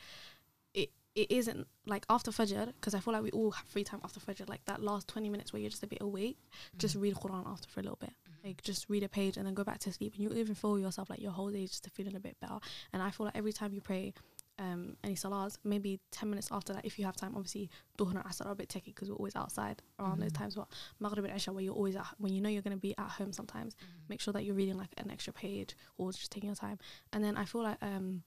it 0.74 0.92
it 1.16 1.32
isn't 1.32 1.68
like 1.86 2.06
after 2.10 2.32
Fajr 2.32 2.68
because 2.68 2.94
I 2.94 3.00
feel 3.00 3.14
like 3.14 3.24
we 3.24 3.32
all 3.32 3.52
have 3.52 3.66
free 3.68 3.84
time 3.84 4.02
after 4.04 4.20
Fajr. 4.20 4.48
Like 4.48 4.64
that 4.66 4.82
last 4.82 5.08
twenty 5.08 5.30
minutes 5.30 5.52
where 5.52 5.62
you're 5.62 5.72
just 5.72 5.84
a 5.84 5.88
bit 5.88 6.02
awake, 6.02 6.38
just 6.78 6.98
mm. 6.98 7.02
read 7.02 7.16
Quran 7.16 7.48
after 7.48 7.68
for 7.70 7.80
a 7.80 7.84
little 7.84 8.00
bit. 8.00 8.14
Like 8.48 8.62
just 8.62 8.90
read 8.90 9.04
a 9.04 9.10
page 9.10 9.38
and 9.38 9.46
then 9.46 9.54
go 9.54 9.64
back 9.64 9.80
to 9.80 9.92
sleep, 9.92 10.14
and 10.16 10.24
you 10.24 10.32
even 10.38 10.56
feel 10.56 10.80
yourself 10.80 11.10
like 11.10 11.22
your 11.22 11.32
whole 11.32 11.50
day 11.50 11.64
is 11.64 11.70
just 11.70 11.90
feeling 11.94 12.16
a 12.16 12.20
bit 12.20 12.38
better. 12.40 12.58
And 12.94 13.02
I 13.02 13.12
feel 13.12 13.26
like 13.26 13.38
every 13.38 13.54
time 13.54 13.74
you 13.74 13.82
pray. 13.82 14.14
Um, 14.60 14.98
any 15.04 15.14
salahs, 15.14 15.60
maybe 15.64 16.00
10 16.10 16.32
minutes 16.32 16.48
after 16.52 16.74
that, 16.74 16.84
if 16.84 16.98
you 16.98 17.06
have 17.06 17.16
time, 17.16 17.34
obviously, 17.36 17.70
Duhr 17.96 18.10
and 18.10 18.24
Asr 18.24 18.48
are 18.48 18.54
a 18.54 18.56
bit 18.56 18.70
techy 18.70 18.90
because 18.90 19.08
we're 19.08 19.16
always 19.16 19.36
outside 19.36 19.84
around 20.00 20.20
those 20.20 20.32
times. 20.32 20.56
But 20.56 20.68
Maghrib 21.00 21.26
and 21.26 21.36
Isha, 21.36 21.54
where 21.54 21.64
you're 21.64 21.76
always 21.76 21.96
at, 21.96 22.08
when 22.18 22.34
you 22.34 22.42
know 22.42 22.50
you're 22.50 22.64
going 22.64 22.76
to 22.76 22.82
be 22.82 22.98
at 22.98 23.08
home 23.08 23.32
sometimes, 23.32 23.76
make 24.10 24.20
sure 24.20 24.34
that 24.34 24.46
you're 24.46 24.56
reading 24.56 24.76
like 24.76 24.90
an 24.98 25.12
extra 25.12 25.32
page 25.32 25.78
or 26.00 26.12
just 26.12 26.32
taking 26.32 26.48
your 26.50 26.56
time. 26.56 26.80
And 27.14 27.24
then 27.24 27.38
I 27.38 27.46
feel 27.46 27.62
like 27.62 27.78
um, 27.84 28.24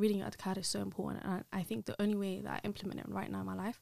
reading 0.00 0.18
your 0.18 0.28
adhkar 0.28 0.58
is 0.58 0.66
so 0.66 0.80
important. 0.80 1.24
And 1.24 1.44
I, 1.52 1.60
I 1.60 1.62
think 1.62 1.86
the 1.86 2.00
only 2.00 2.16
way 2.16 2.40
that 2.40 2.52
I 2.52 2.66
implement 2.66 3.00
it 3.00 3.08
right 3.08 3.30
now 3.30 3.40
in 3.40 3.46
my 3.46 3.54
life, 3.54 3.80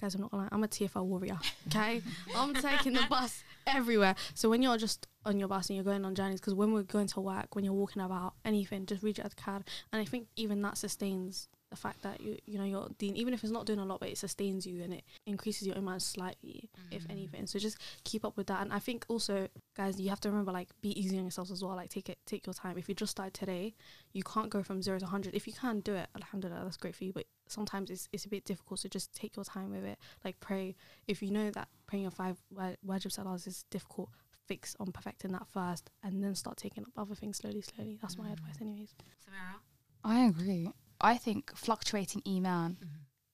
guys, 0.00 0.14
I'm 0.14 0.20
not 0.22 0.30
gonna 0.30 0.44
lie, 0.44 0.48
I'm 0.52 0.64
a 0.64 0.68
TFL 0.68 1.04
warrior. 1.04 1.38
Okay, 1.68 2.00
I'm 2.34 2.54
taking 2.54 2.94
the 2.94 3.04
bus 3.10 3.44
everywhere. 3.66 4.14
So 4.34 4.48
when 4.48 4.62
you're 4.62 4.78
just 4.78 5.06
on 5.26 5.38
your 5.38 5.48
bus 5.48 5.68
and 5.68 5.76
you're 5.76 5.84
going 5.84 6.04
on 6.04 6.14
journeys, 6.14 6.40
because 6.40 6.54
when 6.54 6.72
we're 6.72 6.82
going 6.82 7.06
to 7.08 7.20
work, 7.20 7.54
when 7.54 7.64
you're 7.64 7.74
walking 7.74 8.00
about 8.00 8.34
anything, 8.44 8.86
just 8.86 9.02
read 9.02 9.18
your 9.18 9.26
adhkar. 9.26 9.62
And 9.92 10.00
I 10.00 10.04
think 10.04 10.28
even 10.36 10.62
that 10.62 10.78
sustains 10.78 11.48
the 11.70 11.76
fact 11.76 12.02
that 12.02 12.20
you 12.20 12.36
you 12.46 12.58
know 12.58 12.64
you're 12.64 12.88
doing 12.98 13.16
even 13.16 13.34
if 13.34 13.42
it's 13.42 13.52
not 13.52 13.66
doing 13.66 13.78
a 13.78 13.84
lot 13.84 14.00
but 14.00 14.08
it 14.08 14.18
sustains 14.18 14.66
you 14.66 14.82
and 14.82 14.94
it 14.94 15.04
increases 15.26 15.66
your 15.66 15.76
iman 15.76 16.00
slightly 16.00 16.70
if 16.90 17.06
mm. 17.06 17.10
anything. 17.10 17.46
So 17.46 17.58
just 17.58 17.78
keep 18.04 18.24
up 18.24 18.36
with 18.36 18.46
that. 18.48 18.62
And 18.62 18.72
i 18.72 18.78
think 18.78 19.04
also 19.08 19.48
guys 19.76 20.00
you 20.00 20.08
have 20.08 20.20
to 20.20 20.30
remember 20.30 20.52
like 20.52 20.68
be 20.80 20.98
easy 20.98 21.18
on 21.18 21.24
yourselves 21.24 21.50
as 21.50 21.62
well. 21.62 21.76
Like 21.76 21.90
take 21.90 22.08
it 22.08 22.18
take 22.26 22.46
your 22.46 22.54
time. 22.54 22.78
If 22.78 22.88
you 22.88 22.94
just 22.94 23.12
started 23.12 23.34
today 23.34 23.74
you 24.12 24.22
can't 24.22 24.50
go 24.50 24.62
from 24.62 24.82
zero 24.82 24.98
to 24.98 25.04
100 25.04 25.34
if 25.34 25.46
you 25.46 25.52
can 25.52 25.80
do 25.80 25.94
it 25.94 26.08
alhamdulillah 26.16 26.64
that's 26.64 26.76
great 26.76 26.94
for 26.94 27.04
you. 27.04 27.12
But 27.12 27.26
sometimes 27.48 27.90
it's, 27.90 28.08
it's 28.12 28.24
a 28.24 28.28
bit 28.28 28.44
difficult 28.44 28.80
so 28.80 28.88
just 28.88 29.12
take 29.14 29.36
your 29.36 29.44
time 29.44 29.70
with 29.70 29.84
it. 29.84 29.98
Like 30.24 30.40
pray. 30.40 30.76
If 31.06 31.22
you 31.22 31.30
know 31.30 31.50
that 31.50 31.68
praying 31.86 32.02
your 32.02 32.10
five 32.10 32.38
wa- 32.50 32.76
wajib 32.86 33.16
salahs 33.16 33.46
is 33.46 33.64
difficult 33.70 34.10
fix 34.46 34.74
on 34.80 34.90
perfecting 34.90 35.32
that 35.32 35.46
first 35.52 35.90
and 36.02 36.24
then 36.24 36.34
start 36.34 36.56
taking 36.56 36.82
up 36.82 36.90
other 36.96 37.14
things 37.14 37.36
slowly 37.36 37.60
slowly. 37.60 37.98
That's 38.00 38.16
my 38.16 38.28
mm. 38.28 38.32
advice 38.32 38.56
anyways. 38.60 38.94
Samira? 39.22 39.60
I 40.04 40.20
agree. 40.26 40.72
I 41.00 41.16
think 41.16 41.54
fluctuating 41.56 42.22
iman 42.26 42.78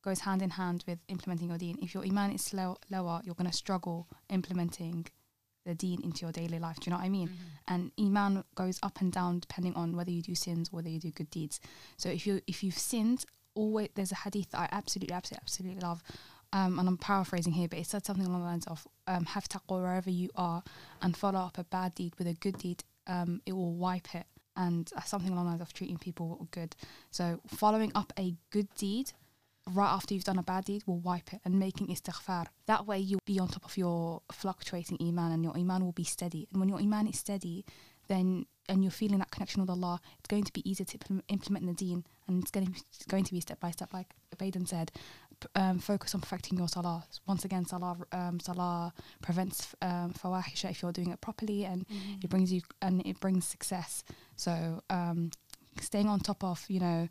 goes 0.02 0.20
hand 0.20 0.42
in 0.42 0.50
hand 0.50 0.84
with 0.86 0.98
implementing 1.08 1.48
your 1.48 1.58
deen. 1.58 1.78
If 1.80 1.94
your 1.94 2.04
iman 2.04 2.32
is 2.32 2.44
slow, 2.44 2.76
lower, 2.90 3.22
you're 3.24 3.34
going 3.34 3.50
to 3.50 3.56
struggle 3.56 4.06
implementing 4.28 5.06
the 5.64 5.74
deen 5.74 6.02
into 6.02 6.22
your 6.22 6.32
daily 6.32 6.58
life. 6.58 6.76
Do 6.76 6.86
you 6.86 6.90
know 6.90 6.98
what 6.98 7.06
I 7.06 7.08
mean? 7.08 7.28
Mm-hmm. 7.28 7.74
And 7.74 7.92
iman 7.98 8.44
goes 8.54 8.78
up 8.82 9.00
and 9.00 9.10
down 9.10 9.40
depending 9.40 9.74
on 9.74 9.96
whether 9.96 10.10
you 10.10 10.20
do 10.20 10.34
sins 10.34 10.68
or 10.70 10.76
whether 10.76 10.90
you 10.90 11.00
do 11.00 11.10
good 11.10 11.30
deeds. 11.30 11.58
So 11.96 12.10
if 12.10 12.26
you 12.26 12.42
if 12.46 12.62
you've 12.62 12.78
sinned, 12.78 13.24
always 13.54 13.88
there's 13.94 14.12
a 14.12 14.16
hadith 14.16 14.50
that 14.50 14.60
I 14.60 14.68
absolutely 14.72 15.14
absolutely 15.14 15.42
absolutely 15.42 15.80
love. 15.80 16.02
Um, 16.52 16.78
and 16.78 16.86
I'm 16.86 16.98
paraphrasing 16.98 17.54
here, 17.54 17.66
but 17.66 17.80
it 17.80 17.86
said 17.86 18.06
something 18.06 18.26
along 18.26 18.40
the 18.42 18.46
lines 18.46 18.66
of 18.66 18.86
um, 19.08 19.24
have 19.24 19.48
taqwa 19.48 19.82
wherever 19.82 20.10
you 20.10 20.30
are 20.36 20.62
and 21.02 21.16
follow 21.16 21.40
up 21.40 21.58
a 21.58 21.64
bad 21.64 21.94
deed 21.96 22.12
with 22.16 22.28
a 22.28 22.34
good 22.34 22.58
deed. 22.58 22.84
Um, 23.06 23.40
it 23.44 23.52
will 23.52 23.74
wipe 23.74 24.14
it. 24.14 24.26
And 24.56 24.90
uh, 24.96 25.02
something 25.02 25.32
along 25.32 25.44
the 25.44 25.50
lines 25.50 25.62
of 25.62 25.72
treating 25.72 25.98
people 25.98 26.46
good. 26.50 26.76
So 27.10 27.40
following 27.48 27.92
up 27.94 28.12
a 28.18 28.34
good 28.50 28.68
deed 28.76 29.12
right 29.72 29.88
after 29.88 30.14
you've 30.14 30.24
done 30.24 30.38
a 30.38 30.42
bad 30.42 30.64
deed 30.64 30.82
will 30.86 30.98
wipe 30.98 31.32
it 31.32 31.40
and 31.44 31.58
making 31.58 31.88
istighfar. 31.88 32.46
That 32.66 32.86
way 32.86 32.98
you'll 32.98 33.20
be 33.24 33.38
on 33.38 33.48
top 33.48 33.64
of 33.64 33.76
your 33.76 34.22
fluctuating 34.30 34.98
iman 35.00 35.32
and 35.32 35.44
your 35.44 35.56
iman 35.56 35.84
will 35.84 35.92
be 35.92 36.04
steady. 36.04 36.46
And 36.52 36.60
when 36.60 36.68
your 36.68 36.78
iman 36.78 37.06
is 37.08 37.18
steady, 37.18 37.64
then 38.08 38.46
and 38.68 38.82
you're 38.82 38.90
feeling 38.90 39.18
that 39.18 39.30
connection 39.30 39.60
with 39.60 39.70
Allah, 39.70 40.00
it's 40.18 40.28
going 40.28 40.44
to 40.44 40.52
be 40.52 40.68
easier 40.68 40.86
to 40.86 40.98
implement- 41.28 41.66
the 41.66 41.72
deen 41.74 42.04
and 42.26 42.42
it's 42.42 42.50
going 42.50 42.72
to 42.72 43.08
going 43.08 43.24
to 43.24 43.32
be 43.32 43.40
step 43.40 43.60
by 43.60 43.70
step. 43.70 43.92
Like 43.92 44.14
Beydan 44.36 44.66
said, 44.66 44.90
um, 45.54 45.78
focus 45.78 46.14
on 46.14 46.20
perfecting 46.20 46.58
your 46.58 46.68
salah. 46.68 47.04
Once 47.26 47.44
again, 47.44 47.64
salah 47.64 47.96
um, 48.12 48.40
salah 48.40 48.92
prevents 49.22 49.74
um, 49.82 50.12
fawahisha 50.12 50.70
if 50.70 50.82
you're 50.82 50.92
doing 50.92 51.10
it 51.10 51.20
properly 51.20 51.64
and 51.64 51.86
it 52.22 52.30
brings 52.30 52.52
you 52.52 52.62
and 52.82 53.06
it 53.06 53.20
brings 53.20 53.46
success. 53.46 54.04
So 54.36 54.82
um, 54.90 55.30
staying 55.80 56.08
on 56.08 56.20
top 56.20 56.42
of 56.44 56.64
you 56.68 56.80
know 56.80 57.08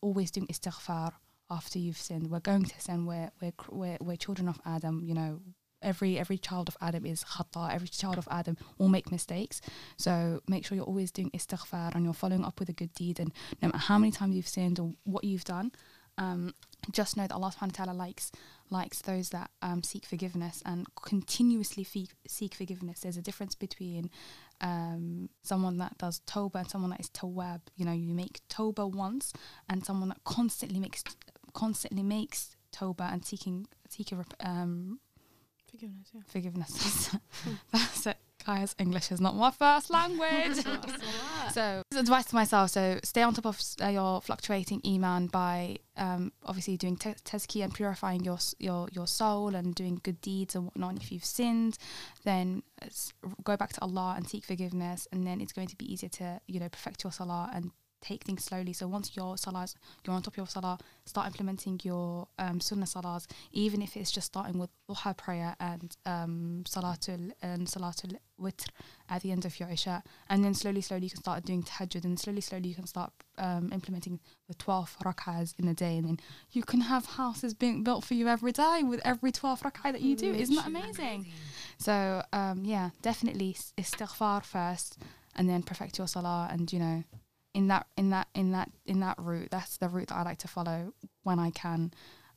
always 0.00 0.30
doing 0.30 0.46
istighfar 0.48 1.12
after 1.50 1.78
you've 1.78 1.98
sinned. 1.98 2.30
We're 2.30 2.40
going 2.40 2.64
to 2.64 2.80
sin. 2.80 3.06
We're 3.06 3.30
we're 3.40 3.52
we're, 3.70 3.98
we're 4.00 4.16
children 4.16 4.48
of 4.48 4.60
Adam. 4.64 5.02
You 5.04 5.14
know, 5.14 5.40
every 5.82 6.18
every 6.18 6.38
child 6.38 6.68
of 6.68 6.76
Adam 6.80 7.06
is 7.06 7.24
khata. 7.24 7.72
Every 7.72 7.88
child 7.88 8.18
of 8.18 8.28
Adam 8.30 8.56
will 8.78 8.88
make 8.88 9.10
mistakes. 9.10 9.60
So 9.96 10.40
make 10.48 10.64
sure 10.64 10.76
you're 10.76 10.86
always 10.86 11.10
doing 11.10 11.30
istighfar 11.30 11.94
and 11.94 12.04
you're 12.04 12.14
following 12.14 12.44
up 12.44 12.58
with 12.60 12.68
a 12.68 12.72
good 12.72 12.94
deed. 12.94 13.20
And 13.20 13.32
no 13.62 13.68
matter 13.68 13.78
how 13.78 13.98
many 13.98 14.12
times 14.12 14.34
you've 14.36 14.48
sinned 14.48 14.78
or 14.78 14.92
what 15.04 15.24
you've 15.24 15.44
done, 15.44 15.72
um, 16.18 16.54
just 16.92 17.16
know 17.16 17.26
that 17.26 17.34
Allah 17.34 17.52
Subhanahu 17.56 17.78
wa 17.78 17.84
Taala 17.86 17.96
likes 17.96 18.32
likes 18.70 19.02
those 19.02 19.28
that 19.30 19.50
um, 19.62 19.82
seek 19.82 20.04
forgiveness 20.06 20.62
and 20.64 20.86
continuously 20.96 21.84
fe- 21.84 22.08
seek 22.26 22.54
forgiveness. 22.54 23.00
There's 23.00 23.16
a 23.16 23.22
difference 23.22 23.54
between 23.54 24.10
um, 24.60 25.28
someone 25.42 25.78
that 25.78 25.98
does 25.98 26.20
toba 26.26 26.58
and 26.58 26.70
someone 26.70 26.90
that 26.90 27.00
is 27.00 27.10
tawab. 27.10 27.60
You 27.76 27.84
know, 27.84 27.92
you 27.92 28.14
make 28.14 28.40
toba 28.48 28.86
once, 28.86 29.32
and 29.68 29.84
someone 29.84 30.08
that 30.08 30.24
constantly 30.24 30.80
makes 30.80 31.04
constantly 31.52 32.02
makes 32.02 32.56
toba 32.72 33.08
and 33.12 33.24
seeking 33.24 33.66
seeking 33.88 34.24
um, 34.40 34.98
Forgiveness, 35.70 36.08
yeah. 36.12 36.20
forgiveness. 36.28 37.16
That's 37.72 38.06
it, 38.06 38.16
guys. 38.44 38.74
English 38.78 39.10
is 39.10 39.20
not 39.20 39.34
my 39.36 39.50
first 39.50 39.90
language. 39.90 40.56
so, 41.52 41.82
this 41.90 41.96
is 41.96 42.00
advice 42.00 42.26
to 42.26 42.34
myself. 42.34 42.70
So, 42.70 42.98
stay 43.02 43.22
on 43.22 43.34
top 43.34 43.46
of 43.46 43.60
uh, 43.82 43.88
your 43.88 44.20
fluctuating 44.20 44.80
iman 44.86 45.28
by 45.28 45.78
um, 45.96 46.32
obviously 46.44 46.76
doing 46.76 46.96
te- 46.96 47.14
tezki 47.24 47.62
and 47.62 47.72
purifying 47.72 48.24
your 48.24 48.38
your 48.58 48.88
your 48.92 49.06
soul 49.06 49.54
and 49.54 49.74
doing 49.74 50.00
good 50.02 50.20
deeds 50.20 50.54
and 50.54 50.64
whatnot. 50.66 50.90
And 50.90 51.02
if 51.02 51.12
you've 51.12 51.24
sinned, 51.24 51.78
then 52.24 52.62
go 53.42 53.56
back 53.56 53.72
to 53.74 53.82
Allah 53.82 54.14
and 54.16 54.28
seek 54.28 54.44
forgiveness, 54.44 55.08
and 55.12 55.26
then 55.26 55.40
it's 55.40 55.52
going 55.52 55.68
to 55.68 55.76
be 55.76 55.92
easier 55.92 56.10
to 56.10 56.40
you 56.46 56.60
know 56.60 56.68
perfect 56.68 57.04
your 57.04 57.12
salah 57.12 57.50
and 57.54 57.70
take 58.04 58.24
things 58.24 58.44
slowly. 58.44 58.72
So 58.72 58.86
once 58.86 59.16
your 59.16 59.36
salahs, 59.36 59.74
you're 60.04 60.14
on 60.14 60.22
top 60.22 60.34
of 60.34 60.36
your 60.36 60.46
salah, 60.46 60.78
start 61.06 61.26
implementing 61.26 61.80
your 61.82 62.28
um, 62.38 62.60
sunnah 62.60 62.86
salahs, 62.86 63.26
even 63.52 63.82
if 63.82 63.96
it's 63.96 64.12
just 64.12 64.26
starting 64.26 64.58
with 64.58 64.70
duha 64.88 65.16
prayer 65.16 65.56
and 65.58 65.96
um, 66.04 66.62
salatul 66.66 67.32
and 67.42 67.66
salatul 67.66 68.16
witr 68.40 68.68
at 69.08 69.22
the 69.22 69.30
end 69.30 69.44
of 69.44 69.58
your 69.58 69.68
isha, 69.68 70.02
and 70.28 70.44
then 70.44 70.54
slowly, 70.54 70.80
slowly 70.80 71.04
you 71.04 71.10
can 71.10 71.20
start 71.20 71.44
doing 71.44 71.62
tahajjud, 71.62 72.04
and 72.04 72.18
slowly, 72.18 72.40
slowly 72.40 72.68
you 72.68 72.74
can 72.74 72.86
start 72.86 73.12
um, 73.38 73.70
implementing 73.72 74.20
the 74.48 74.54
12 74.54 74.96
rak'ahs 75.04 75.54
in 75.58 75.68
a 75.68 75.74
day, 75.74 75.96
and 75.96 76.06
then 76.06 76.18
you 76.52 76.62
can 76.62 76.82
have 76.82 77.06
houses 77.06 77.54
being 77.54 77.82
built 77.82 78.04
for 78.04 78.14
you 78.14 78.28
every 78.28 78.52
day 78.52 78.82
with 78.84 79.00
every 79.04 79.32
12 79.32 79.62
rak'ah 79.62 79.92
that 79.92 80.00
you 80.02 80.16
do. 80.16 80.32
Isn't 80.32 80.56
that 80.56 80.66
amazing? 80.66 81.26
So 81.78 82.22
um, 82.32 82.64
yeah, 82.64 82.90
definitely 83.02 83.56
istighfar 83.78 84.44
first, 84.44 84.98
and 85.36 85.48
then 85.48 85.62
perfect 85.62 85.98
your 85.98 86.08
salah, 86.08 86.48
and 86.50 86.72
you 86.72 86.78
know, 86.78 87.04
in 87.54 87.68
that 87.68 87.86
in 87.96 88.10
that 88.10 88.28
in 88.34 88.52
that 88.52 88.70
in 88.84 89.00
that 89.00 89.16
route, 89.18 89.48
that's 89.50 89.76
the 89.78 89.88
route 89.88 90.08
that 90.08 90.16
I 90.16 90.22
like 90.22 90.38
to 90.38 90.48
follow 90.48 90.92
when 91.22 91.38
I 91.38 91.50
can, 91.50 91.92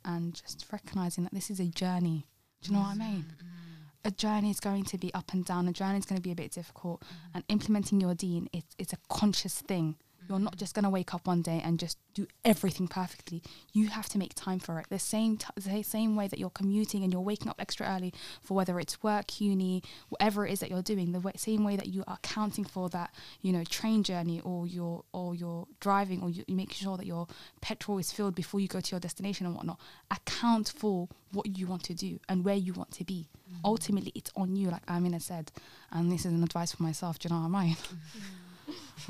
and 0.05 0.33
just 0.33 0.65
recognizing 0.71 1.23
that 1.25 1.33
this 1.33 1.49
is 1.49 1.59
a 1.59 1.67
journey. 1.67 2.27
Do 2.61 2.69
you 2.69 2.77
know 2.77 2.83
what 2.83 2.95
I 2.95 2.95
mean? 2.95 3.25
Mm-hmm, 3.25 3.45
mm-hmm. 3.45 4.07
A 4.07 4.11
journey 4.11 4.51
is 4.51 4.59
going 4.59 4.85
to 4.85 4.97
be 4.97 5.13
up 5.13 5.33
and 5.33 5.43
down. 5.43 5.67
A 5.67 5.73
journey 5.73 5.97
is 5.97 6.05
going 6.05 6.17
to 6.17 6.21
be 6.21 6.31
a 6.31 6.35
bit 6.35 6.51
difficult, 6.51 7.01
mm-hmm. 7.01 7.35
and 7.35 7.43
implementing 7.49 7.99
your 7.99 8.15
dean 8.15 8.47
it's 8.53 8.75
it's 8.77 8.93
a 8.93 8.97
conscious 9.09 9.59
thing. 9.61 9.95
You're 10.27 10.39
not 10.39 10.57
just 10.57 10.73
going 10.73 10.83
to 10.83 10.89
wake 10.89 11.13
up 11.13 11.27
one 11.27 11.41
day 11.41 11.61
and 11.63 11.79
just 11.79 11.97
do 12.13 12.27
everything 12.43 12.87
perfectly. 12.87 13.41
You 13.73 13.87
have 13.87 14.09
to 14.09 14.17
make 14.17 14.33
time 14.33 14.59
for 14.59 14.79
it. 14.79 14.87
The 14.89 14.99
same 14.99 15.37
t- 15.37 15.47
the 15.55 15.83
same 15.83 16.15
way 16.15 16.27
that 16.27 16.39
you're 16.39 16.49
commuting 16.49 17.03
and 17.03 17.13
you're 17.13 17.21
waking 17.21 17.49
up 17.49 17.59
extra 17.59 17.87
early 17.87 18.13
for 18.41 18.53
whether 18.55 18.79
it's 18.79 19.01
work, 19.03 19.39
uni, 19.39 19.83
whatever 20.09 20.45
it 20.45 20.51
is 20.53 20.59
that 20.59 20.69
you're 20.69 20.81
doing. 20.81 21.11
The 21.11 21.19
way, 21.19 21.33
same 21.35 21.63
way 21.63 21.75
that 21.75 21.87
you 21.87 22.03
are 22.07 22.15
accounting 22.15 22.65
for 22.65 22.89
that, 22.89 23.13
you 23.41 23.51
know, 23.51 23.63
train 23.63 24.03
journey 24.03 24.41
or 24.41 24.67
your 24.67 25.03
or 25.13 25.35
your 25.35 25.67
driving 25.79 26.21
or 26.21 26.29
you, 26.29 26.43
you 26.47 26.55
make 26.55 26.73
sure 26.73 26.97
that 26.97 27.05
your 27.05 27.27
petrol 27.61 27.97
is 27.97 28.11
filled 28.11 28.35
before 28.35 28.59
you 28.59 28.67
go 28.67 28.81
to 28.81 28.91
your 28.91 28.99
destination 28.99 29.45
and 29.45 29.55
whatnot. 29.55 29.79
Account 30.11 30.73
for 30.75 31.07
what 31.31 31.57
you 31.57 31.67
want 31.67 31.83
to 31.83 31.93
do 31.93 32.19
and 32.29 32.43
where 32.43 32.55
you 32.55 32.73
want 32.73 32.91
to 32.91 33.03
be. 33.03 33.27
Mm-hmm. 33.49 33.65
Ultimately, 33.65 34.11
it's 34.15 34.31
on 34.35 34.55
you, 34.55 34.69
like 34.69 34.83
Amina 34.89 35.19
said. 35.19 35.51
And 35.91 36.11
this 36.11 36.21
is 36.25 36.33
an 36.33 36.43
advice 36.43 36.73
for 36.73 36.83
myself. 36.83 37.19
Do 37.19 37.29
you 37.29 37.35
know 37.35 37.47
what 37.47 37.57
I 37.57 37.63
mean? 37.65 37.77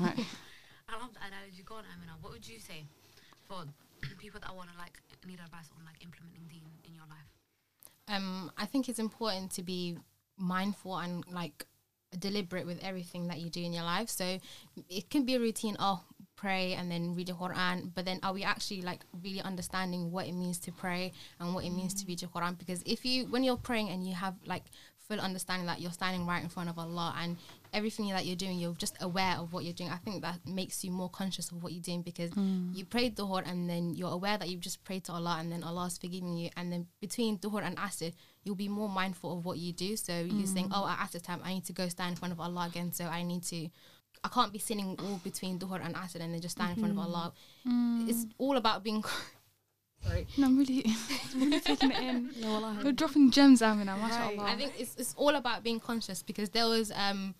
right. 0.00 0.26
I 0.88 0.96
love 0.96 1.12
the 1.12 1.20
analogy. 1.20 1.62
Go 1.64 1.76
on, 1.76 1.84
Amina. 1.94 2.16
What 2.20 2.32
would 2.32 2.48
you 2.48 2.58
say 2.58 2.84
for 3.46 3.64
people 4.18 4.40
that 4.40 4.54
want 4.54 4.70
to 4.72 4.76
like 4.78 4.98
need 5.26 5.40
advice 5.40 5.68
on 5.76 5.84
like 5.84 6.02
implementing 6.02 6.48
deen 6.48 6.64
in 6.84 6.94
your 6.94 7.04
life? 7.08 7.28
um, 8.08 8.50
I 8.56 8.66
think 8.66 8.88
it's 8.88 8.98
important 8.98 9.50
to 9.52 9.62
be 9.62 9.98
mindful 10.36 10.96
and 10.96 11.24
like 11.30 11.66
deliberate 12.18 12.66
with 12.66 12.82
everything 12.82 13.28
that 13.28 13.38
you 13.38 13.50
do 13.50 13.62
in 13.62 13.72
your 13.72 13.84
life. 13.84 14.08
So 14.08 14.38
it 14.88 15.10
can 15.10 15.24
be 15.24 15.34
a 15.34 15.40
routine. 15.40 15.76
Oh, 15.78 16.02
pray 16.36 16.74
and 16.74 16.90
then 16.90 17.14
read 17.14 17.26
the 17.26 17.32
Quran. 17.32 17.92
But 17.94 18.04
then, 18.04 18.20
are 18.22 18.32
we 18.32 18.44
actually 18.44 18.82
like 18.82 19.00
really 19.22 19.42
understanding 19.42 20.10
what 20.10 20.26
it 20.26 20.32
means 20.32 20.58
to 20.60 20.72
pray 20.72 21.12
and 21.38 21.54
what 21.54 21.64
it 21.64 21.70
means 21.70 21.94
to 21.94 22.06
read 22.06 22.20
the 22.20 22.26
Quran? 22.26 22.58
Because 22.58 22.82
if 22.86 23.04
you, 23.04 23.26
when 23.26 23.44
you're 23.44 23.56
praying 23.56 23.90
and 23.90 24.06
you 24.06 24.14
have 24.14 24.34
like 24.46 24.64
full 25.08 25.20
understanding 25.20 25.66
that 25.66 25.80
you're 25.80 25.90
standing 25.90 26.26
right 26.26 26.42
in 26.42 26.48
front 26.48 26.68
of 26.68 26.78
Allah 26.78 27.14
and 27.20 27.36
everything 27.72 28.08
that 28.10 28.26
you're 28.26 28.36
doing, 28.36 28.58
you're 28.58 28.74
just 28.74 28.96
aware 29.00 29.36
of 29.36 29.52
what 29.52 29.64
you're 29.64 29.72
doing. 29.72 29.90
I 29.90 29.96
think 29.96 30.22
that 30.22 30.40
makes 30.46 30.84
you 30.84 30.90
more 30.90 31.08
conscious 31.08 31.50
of 31.50 31.62
what 31.62 31.72
you're 31.72 31.82
doing 31.82 32.02
because 32.02 32.30
mm. 32.30 32.74
you 32.76 32.84
prayed 32.84 33.16
Dhuhr 33.16 33.42
and 33.46 33.68
then 33.68 33.94
you're 33.94 34.10
aware 34.10 34.38
that 34.38 34.48
you've 34.48 34.60
just 34.60 34.84
prayed 34.84 35.04
to 35.04 35.12
Allah 35.12 35.36
and 35.40 35.50
then 35.50 35.62
Allah's 35.62 35.98
forgiving 35.98 36.36
you. 36.36 36.50
And 36.56 36.72
then 36.72 36.86
between 37.00 37.38
Dhuhr 37.38 37.62
and 37.62 37.76
Asr, 37.76 38.12
you'll 38.44 38.54
be 38.54 38.68
more 38.68 38.88
mindful 38.88 39.38
of 39.38 39.44
what 39.44 39.58
you 39.58 39.72
do. 39.72 39.96
So 39.96 40.12
you're 40.12 40.46
mm. 40.46 40.52
saying, 40.52 40.70
oh, 40.72 40.88
at 40.88 40.98
Asr 40.98 41.22
time, 41.22 41.40
I 41.44 41.54
need 41.54 41.64
to 41.66 41.72
go 41.72 41.88
stand 41.88 42.10
in 42.10 42.16
front 42.16 42.32
of 42.32 42.40
Allah 42.40 42.66
again. 42.68 42.92
So 42.92 43.04
I 43.04 43.22
need 43.22 43.42
to, 43.44 43.68
I 44.24 44.28
can't 44.28 44.52
be 44.52 44.58
sinning 44.58 44.96
all 44.98 45.20
between 45.22 45.58
Dhuhr 45.58 45.84
and 45.84 45.94
Asr 45.94 46.20
and 46.20 46.34
then 46.34 46.40
just 46.40 46.56
stand 46.56 46.76
in 46.76 46.78
front 46.78 46.92
of 46.92 46.98
mm-hmm. 46.98 47.14
Allah. 47.14 47.32
Mm. 47.66 48.08
It's 48.08 48.26
all 48.38 48.56
about 48.56 48.82
being. 48.82 49.04
Sorry. 50.06 50.26
No, 50.36 50.46
I'm 50.46 50.58
really, 50.58 50.84
really 51.36 51.60
taking 51.60 51.90
it 51.90 51.98
in. 51.98 52.30
No, 52.40 52.52
well, 52.52 52.64
I 52.64 52.82
You're 52.82 52.92
dropping 52.92 53.30
gems, 53.30 53.62
Amina. 53.62 53.96
Mashallah. 53.96 54.44
I 54.44 54.54
think 54.54 54.72
it's 54.78 54.94
it's 54.96 55.14
all 55.16 55.34
about 55.34 55.64
being 55.64 55.80
conscious 55.80 56.22
because 56.22 56.50
there 56.50 56.66
was 56.66 56.92
um 56.94 57.34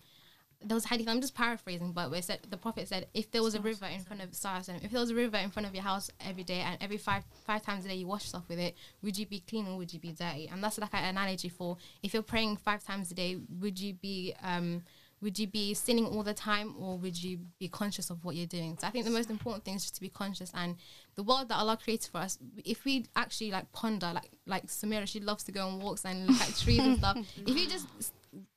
there 0.61 0.75
was 0.75 0.85
hadith. 0.85 1.07
I'm 1.07 1.21
just 1.21 1.35
paraphrasing, 1.35 1.93
but 1.93 2.11
where 2.11 2.21
said 2.21 2.39
the 2.49 2.57
prophet 2.57 2.87
said 2.87 3.07
if 3.13 3.31
there 3.31 3.41
was 3.41 3.55
a 3.55 3.61
river 3.61 3.85
in 3.85 4.01
front 4.01 4.21
of 4.21 4.29
if 4.29 4.91
there 4.91 4.99
was 4.99 5.09
a 5.09 5.15
river 5.15 5.37
in 5.37 5.51
front 5.51 5.67
of 5.67 5.73
your 5.73 5.83
house 5.83 6.09
every 6.19 6.43
day 6.43 6.59
and 6.59 6.77
every 6.81 6.97
five 6.97 7.23
five 7.45 7.61
times 7.61 7.85
a 7.85 7.87
day 7.87 7.95
you 7.95 8.07
wash 8.07 8.25
yourself 8.25 8.43
with 8.49 8.59
it, 8.59 8.75
would 9.01 9.17
you 9.17 9.25
be 9.25 9.39
clean 9.39 9.67
or 9.67 9.77
would 9.77 9.93
you 9.93 9.99
be 9.99 10.11
dirty? 10.11 10.49
And 10.51 10.63
that's 10.63 10.77
like 10.77 10.93
an 10.93 11.05
analogy 11.05 11.49
for 11.49 11.77
if 12.03 12.13
you're 12.13 12.23
praying 12.23 12.57
five 12.57 12.83
times 12.83 13.09
a 13.11 13.13
day, 13.13 13.37
would 13.59 13.79
you 13.79 13.93
be 13.93 14.33
um 14.43 14.83
would 15.21 15.37
you 15.37 15.47
be 15.47 15.73
sinning 15.73 16.05
all 16.05 16.23
the 16.23 16.33
time 16.33 16.75
or 16.79 16.97
would 16.97 17.21
you 17.21 17.39
be 17.59 17.67
conscious 17.67 18.09
of 18.09 18.23
what 18.23 18.35
you're 18.35 18.47
doing 18.47 18.77
so 18.79 18.87
i 18.87 18.89
think 18.89 19.03
the 19.03 19.11
most 19.11 19.29
important 19.29 19.65
thing 19.65 19.75
is 19.75 19.83
just 19.83 19.95
to 19.95 20.01
be 20.01 20.07
conscious 20.07 20.49
and 20.53 20.77
the 21.15 21.23
world 21.23 21.49
that 21.49 21.57
allah 21.57 21.77
created 21.77 22.09
for 22.09 22.19
us 22.19 22.37
if 22.63 22.85
we 22.85 23.05
actually 23.17 23.51
like 23.51 23.69
ponder 23.73 24.11
like 24.13 24.31
like 24.45 24.67
samira 24.67 25.05
she 25.05 25.19
loves 25.19 25.43
to 25.43 25.51
go 25.51 25.67
on 25.67 25.79
walks 25.79 26.05
and 26.05 26.25
look 26.25 26.39
at 26.41 26.55
trees 26.55 26.79
and 26.79 26.97
stuff 26.97 27.17
if 27.45 27.57
you 27.57 27.67
just 27.67 27.85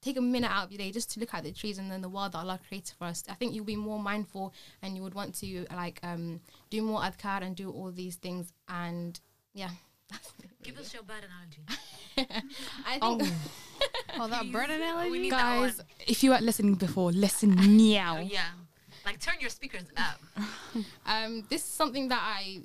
take 0.01 0.17
a 0.17 0.21
minute 0.21 0.51
out 0.51 0.65
of 0.67 0.73
your 0.73 0.79
day 0.79 0.91
just 0.91 1.11
to 1.13 1.21
look 1.21 1.33
at 1.35 1.43
the 1.45 1.53
trees 1.53 1.79
and 1.79 1.91
then 1.91 2.01
the 2.03 2.09
world 2.09 2.33
that 2.33 2.39
allah 2.39 2.59
created 2.69 2.95
for 2.99 3.05
us 3.05 3.25
i 3.29 3.35
think 3.35 3.55
you'll 3.55 3.65
be 3.65 3.77
more 3.77 3.99
mindful 3.99 4.53
and 4.83 4.97
you 4.97 5.03
would 5.03 5.15
want 5.15 5.35
to 5.35 5.67
like 5.75 5.99
um 6.03 6.41
do 6.71 6.83
more 6.83 7.01
adhkar 7.01 7.43
and 7.43 7.57
do 7.57 7.71
all 7.71 7.91
these 7.91 8.17
things 8.17 8.53
and 8.69 9.21
yeah 9.55 9.71
Give 10.63 10.79
us 10.79 10.93
your 10.93 11.03
bird 11.03 11.25
analogy. 11.25 11.63
i 12.87 12.99
Oh, 13.01 13.19
think 13.19 13.33
Oh, 14.21 14.29
that 14.29 14.53
bird 14.53 14.69
We 14.69 14.75
analogy? 14.77 15.31
guys, 15.31 15.81
if 16.07 16.23
you 16.23 16.31
weren't 16.31 16.45
listening 16.45 16.75
before, 16.75 17.11
listen 17.13 17.57
Oh, 17.59 17.63
now. 17.63 18.19
yeah. 18.39 18.51
Like 19.07 19.19
turn 19.21 19.37
your 19.41 19.49
speakers 19.51 19.85
up. 19.97 20.21
um, 21.07 21.45
this 21.49 21.63
is 21.63 21.67
something 21.69 22.09
that 22.09 22.21
I 22.23 22.61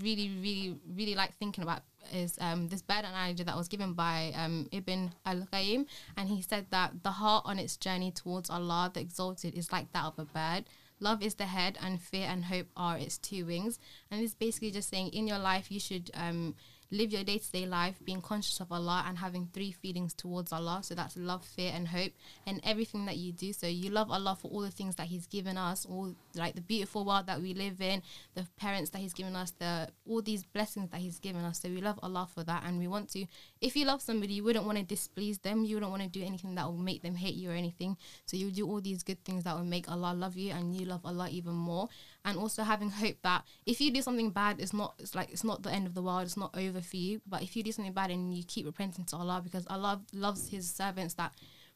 really, 0.00 0.30
really, 0.40 0.76
really 0.96 1.14
like 1.14 1.34
thinking 1.36 1.62
about. 1.62 1.82
Is 2.12 2.36
um, 2.40 2.68
this 2.68 2.82
bird 2.82 3.04
analogy 3.04 3.42
that 3.44 3.56
was 3.56 3.68
given 3.68 3.92
by 3.92 4.32
um, 4.36 4.68
Ibn 4.72 5.12
al 5.24 5.46
Qayyim, 5.52 5.86
and 6.16 6.28
he 6.28 6.42
said 6.42 6.66
that 6.70 7.02
the 7.02 7.10
heart 7.10 7.44
on 7.46 7.58
its 7.58 7.76
journey 7.76 8.10
towards 8.10 8.50
Allah, 8.50 8.90
the 8.92 9.00
Exalted, 9.00 9.54
is 9.54 9.72
like 9.72 9.92
that 9.92 10.04
of 10.04 10.18
a 10.18 10.24
bird. 10.24 10.64
Love 10.98 11.22
is 11.22 11.34
the 11.34 11.44
head, 11.44 11.78
and 11.82 12.00
fear 12.00 12.26
and 12.26 12.46
hope 12.46 12.68
are 12.76 12.96
its 12.96 13.18
two 13.18 13.44
wings. 13.44 13.78
And 14.10 14.22
it's 14.22 14.34
basically 14.34 14.70
just 14.70 14.88
saying 14.88 15.08
in 15.08 15.26
your 15.26 15.38
life 15.38 15.70
you 15.70 15.78
should 15.78 16.10
um, 16.14 16.54
live 16.90 17.12
your 17.12 17.24
day 17.24 17.38
to 17.38 17.52
day 17.52 17.66
life 17.66 17.96
being 18.04 18.22
conscious 18.22 18.60
of 18.60 18.70
Allah 18.72 19.04
and 19.06 19.18
having 19.18 19.48
three 19.52 19.72
feelings 19.72 20.14
towards 20.14 20.52
Allah. 20.52 20.80
So 20.82 20.94
that's 20.94 21.16
love, 21.16 21.44
fear, 21.44 21.72
and 21.74 21.88
hope, 21.88 22.12
and 22.46 22.60
everything 22.64 23.06
that 23.06 23.16
you 23.16 23.32
do. 23.32 23.52
So 23.52 23.66
you 23.66 23.90
love 23.90 24.10
Allah 24.10 24.36
for 24.40 24.48
all 24.48 24.60
the 24.60 24.70
things 24.70 24.96
that 24.96 25.08
He's 25.08 25.26
given 25.26 25.58
us, 25.58 25.84
all 25.84 26.14
like 26.36 26.54
the 26.54 26.60
beautiful 26.60 27.04
world 27.04 27.26
that 27.26 27.40
we 27.40 27.54
live 27.54 27.80
in, 27.80 28.02
the 28.34 28.46
parents 28.56 28.90
that 28.90 28.98
He's 28.98 29.12
given 29.12 29.36
us, 29.36 29.52
the 29.58 29.88
all 30.08 30.22
these 30.22 30.44
blessings 30.44 30.90
that 30.90 31.00
He's 31.00 31.18
given 31.18 31.44
us. 31.44 31.60
So 31.60 31.68
we 31.68 31.80
love 31.80 31.98
Allah 32.02 32.28
for 32.32 32.44
that, 32.44 32.64
and 32.64 32.78
we 32.78 32.88
want 32.88 33.10
to. 33.10 33.26
If 33.60 33.76
you 33.76 33.84
love 33.84 34.02
somebody, 34.02 34.34
you 34.34 34.44
wouldn't 34.44 34.66
want 34.66 34.78
to 34.78 34.84
displease 34.84 35.38
them. 35.38 35.64
You 35.64 35.76
wouldn't 35.76 35.90
want 35.90 36.02
to 36.02 36.08
do 36.08 36.24
anything 36.24 36.54
that 36.56 36.66
will 36.66 36.76
make 36.76 37.02
them 37.02 37.14
hate 37.14 37.34
you 37.34 37.50
or 37.50 37.54
anything. 37.54 37.96
So 38.26 38.36
you 38.36 38.50
do 38.50 38.66
all 38.66 38.80
these 38.80 39.02
good 39.02 39.24
things 39.24 39.44
that 39.44 39.56
will 39.56 39.64
make 39.64 39.90
Allah 39.90 40.14
love 40.14 40.36
you, 40.36 40.52
and 40.52 40.74
you 40.74 40.86
love 40.86 41.04
Allah 41.04 41.28
even 41.30 41.54
more 41.54 41.88
and 42.26 42.36
also 42.36 42.64
having 42.64 42.90
hope 42.90 43.16
that 43.22 43.44
if 43.64 43.80
you 43.80 43.90
do 43.90 44.02
something 44.02 44.30
bad 44.30 44.60
it's 44.60 44.74
not 44.74 44.94
it's 44.98 45.14
like 45.14 45.30
it's 45.30 45.44
not 45.44 45.62
the 45.62 45.70
end 45.70 45.86
of 45.86 45.94
the 45.94 46.02
world 46.02 46.24
it's 46.24 46.36
not 46.36 46.54
over 46.58 46.80
for 46.80 46.96
you 46.96 47.20
but 47.26 47.42
if 47.42 47.56
you 47.56 47.62
do 47.62 47.72
something 47.72 47.92
bad 47.92 48.10
and 48.10 48.34
you 48.36 48.42
keep 48.42 48.66
repenting 48.66 49.04
to 49.04 49.16
Allah 49.16 49.40
because 49.42 49.66
Allah 49.70 50.02
loves 50.12 50.48
his 50.48 50.68
servants 50.68 51.14
that 51.14 51.32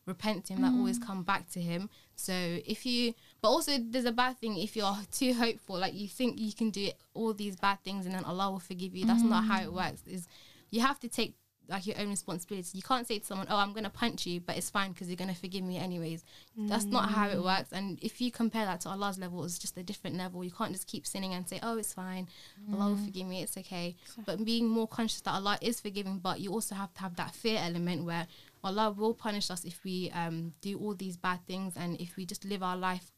repent 0.06 0.44
to 0.46 0.54
him 0.54 0.62
that 0.62 0.72
mm. 0.72 0.78
always 0.78 0.98
come 0.98 1.22
back 1.22 1.48
to 1.50 1.60
him 1.60 1.88
so 2.16 2.32
if 2.32 2.84
you 2.84 3.14
but 3.42 3.48
also 3.48 3.72
there's 3.78 4.04
a 4.04 4.12
bad 4.12 4.38
thing 4.38 4.56
if 4.58 4.76
you're 4.76 4.96
too 5.10 5.32
hopeful 5.34 5.78
like 5.78 5.94
you 5.94 6.08
think 6.08 6.38
you 6.38 6.52
can 6.52 6.70
do 6.70 6.90
all 7.14 7.32
these 7.32 7.56
bad 7.56 7.78
things 7.84 8.06
and 8.06 8.14
then 8.14 8.24
Allah 8.24 8.50
will 8.50 8.58
forgive 8.58 8.94
you 8.94 9.06
that's 9.06 9.22
not 9.22 9.44
how 9.44 9.60
it 9.60 9.68
mm. 9.68 9.74
works 9.74 10.02
is 10.06 10.26
you 10.70 10.80
have 10.80 10.98
to 11.00 11.08
take 11.08 11.34
like 11.70 11.86
your 11.86 11.98
own 11.98 12.10
responsibility. 12.10 12.76
You 12.76 12.82
can't 12.82 13.06
say 13.06 13.20
to 13.20 13.24
someone, 13.24 13.46
"Oh, 13.48 13.56
I'm 13.56 13.72
gonna 13.72 13.90
punch 13.90 14.26
you," 14.26 14.40
but 14.40 14.56
it's 14.56 14.68
fine 14.68 14.92
because 14.92 15.08
you're 15.08 15.16
gonna 15.16 15.34
forgive 15.34 15.62
me 15.62 15.78
anyways. 15.78 16.24
That's 16.56 16.84
not 16.84 17.10
how 17.10 17.28
it 17.28 17.36
mm. 17.36 17.44
works. 17.44 17.72
And 17.72 17.98
if 18.02 18.20
you 18.20 18.30
compare 18.30 18.66
that 18.66 18.80
to 18.82 18.90
Allah's 18.90 19.18
level, 19.18 19.44
it's 19.44 19.58
just 19.58 19.78
a 19.78 19.82
different 19.82 20.16
level. 20.16 20.44
You 20.44 20.50
can't 20.50 20.72
just 20.72 20.86
keep 20.86 21.06
sinning 21.06 21.32
and 21.32 21.48
say, 21.48 21.60
"Oh, 21.62 21.78
it's 21.78 21.94
fine. 21.94 22.28
Allah 22.72 22.90
will 22.90 22.96
mm. 22.96 23.04
forgive 23.04 23.26
me. 23.26 23.42
It's 23.42 23.56
okay." 23.56 23.96
But 24.26 24.44
being 24.44 24.68
more 24.68 24.88
conscious 24.88 25.20
that 25.22 25.32
Allah 25.32 25.58
is 25.62 25.80
forgiving, 25.80 26.18
but 26.18 26.40
you 26.40 26.52
also 26.52 26.74
have 26.74 26.92
to 26.94 27.00
have 27.00 27.16
that 27.16 27.34
fear 27.34 27.58
element 27.62 28.04
where 28.04 28.26
Allah 28.62 28.90
will 28.90 29.14
punish 29.14 29.50
us 29.50 29.64
if 29.64 29.82
we 29.84 30.10
um, 30.10 30.52
do 30.60 30.76
all 30.78 30.94
these 30.94 31.16
bad 31.16 31.46
things 31.46 31.74
and 31.76 31.98
if 32.00 32.16
we 32.16 32.26
just 32.26 32.44
live 32.44 32.62
our 32.62 32.76
life 32.76 33.12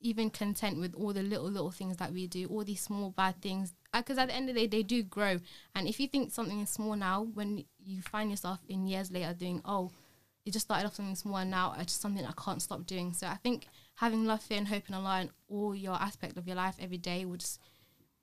even 0.00 0.30
content 0.30 0.78
with 0.78 0.94
all 0.94 1.12
the 1.12 1.22
little 1.22 1.50
little 1.50 1.70
things 1.70 1.96
that 1.96 2.12
we 2.12 2.26
do, 2.26 2.46
all 2.46 2.64
these 2.64 2.80
small 2.80 3.10
bad 3.10 3.40
things. 3.40 3.74
Uh, 3.92 4.00
because 4.00 4.18
at 4.18 4.28
the 4.28 4.34
end 4.34 4.48
of 4.48 4.54
the 4.54 4.62
day, 4.62 4.66
they 4.66 4.82
do 4.82 5.02
grow. 5.02 5.38
And 5.74 5.88
if 5.88 5.98
you 5.98 6.08
think 6.08 6.32
something 6.32 6.60
is 6.60 6.70
small 6.70 6.94
now, 6.94 7.28
when 7.34 7.64
you 7.84 8.02
find 8.02 8.30
yourself 8.30 8.60
in 8.68 8.86
years 8.86 9.10
later 9.10 9.34
doing, 9.34 9.60
oh, 9.64 9.90
it 10.44 10.52
just 10.52 10.66
started 10.66 10.86
off 10.86 10.94
something 10.94 11.14
small 11.14 11.36
and 11.36 11.50
now 11.50 11.74
it's 11.76 11.92
just 11.92 12.00
something 12.00 12.24
I 12.24 12.32
can't 12.42 12.62
stop 12.62 12.86
doing. 12.86 13.12
So 13.12 13.26
I 13.26 13.36
think 13.36 13.66
having 13.96 14.24
love, 14.24 14.42
fear, 14.42 14.58
and 14.58 14.68
hope 14.68 14.88
in 14.88 14.94
Allah 14.94 15.22
in 15.22 15.30
all 15.48 15.74
your 15.74 15.94
aspect 15.94 16.36
of 16.38 16.46
your 16.46 16.56
life 16.56 16.76
every 16.80 16.98
day 16.98 17.24
would 17.24 17.40
just 17.40 17.60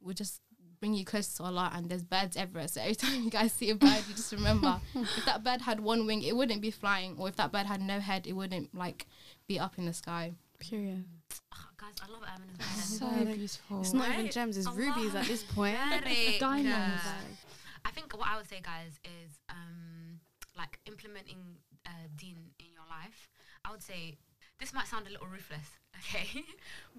would 0.02 0.18
just 0.18 0.42
bring 0.80 0.94
you 0.94 1.06
closer 1.06 1.38
to 1.38 1.44
Allah. 1.44 1.72
And 1.74 1.90
there's 1.90 2.04
birds 2.04 2.38
everywhere. 2.38 2.68
So 2.68 2.82
every 2.82 2.96
time 2.96 3.24
you 3.24 3.30
guys 3.30 3.54
see 3.54 3.70
a 3.70 3.76
bird, 3.76 4.04
you 4.08 4.16
just 4.16 4.32
remember 4.32 4.80
if 4.96 5.26
that 5.26 5.44
bird 5.44 5.62
had 5.62 5.80
one 5.80 6.06
wing, 6.06 6.24
it 6.24 6.36
wouldn't 6.36 6.62
be 6.62 6.72
flying, 6.72 7.16
or 7.18 7.28
if 7.28 7.36
that 7.36 7.52
bird 7.52 7.66
had 7.66 7.82
no 7.82 8.00
head, 8.00 8.28
it 8.28 8.34
wouldn't 8.34 8.74
like 8.74 9.08
be 9.48 9.60
up 9.60 9.78
in 9.78 9.86
the 9.86 9.94
sky. 9.94 10.34
Period. 10.60 11.06
Oh, 11.54 11.58
guys, 11.78 11.94
I 12.02 12.12
love 12.12 12.24
Amina's 12.24 12.84
So 12.84 13.06
garden. 13.06 13.26
Like, 13.28 13.36
beautiful. 13.36 13.82
It's 13.82 13.94
not 13.94 14.10
even 14.14 14.32
gems, 14.32 14.58
it's 14.58 14.68
Allah. 14.68 14.78
rubies 14.78 15.16
at 15.16 15.26
this 15.26 15.44
point. 15.44 15.78
Very 15.90 16.38
Diamonds. 16.40 17.04
good. 17.04 17.38
I 17.86 17.92
think 17.92 18.18
what 18.18 18.28
I 18.28 18.38
would 18.38 18.50
say, 18.50 18.62
guys, 18.64 19.00
is 19.04 19.40
um, 19.50 20.20
like 20.58 20.80
implementing 20.86 21.58
uh, 21.86 21.90
Dean 22.16 22.38
in 22.60 22.68
your 22.74 22.86
life. 22.90 23.30
I 23.64 23.72
would 23.72 23.84
say 23.84 24.18
this 24.60 24.74
might 24.74 24.88
sound 24.88 25.08
a 25.08 25.12
little 25.12 25.28
ruthless, 25.28 25.70
okay, 26.00 26.44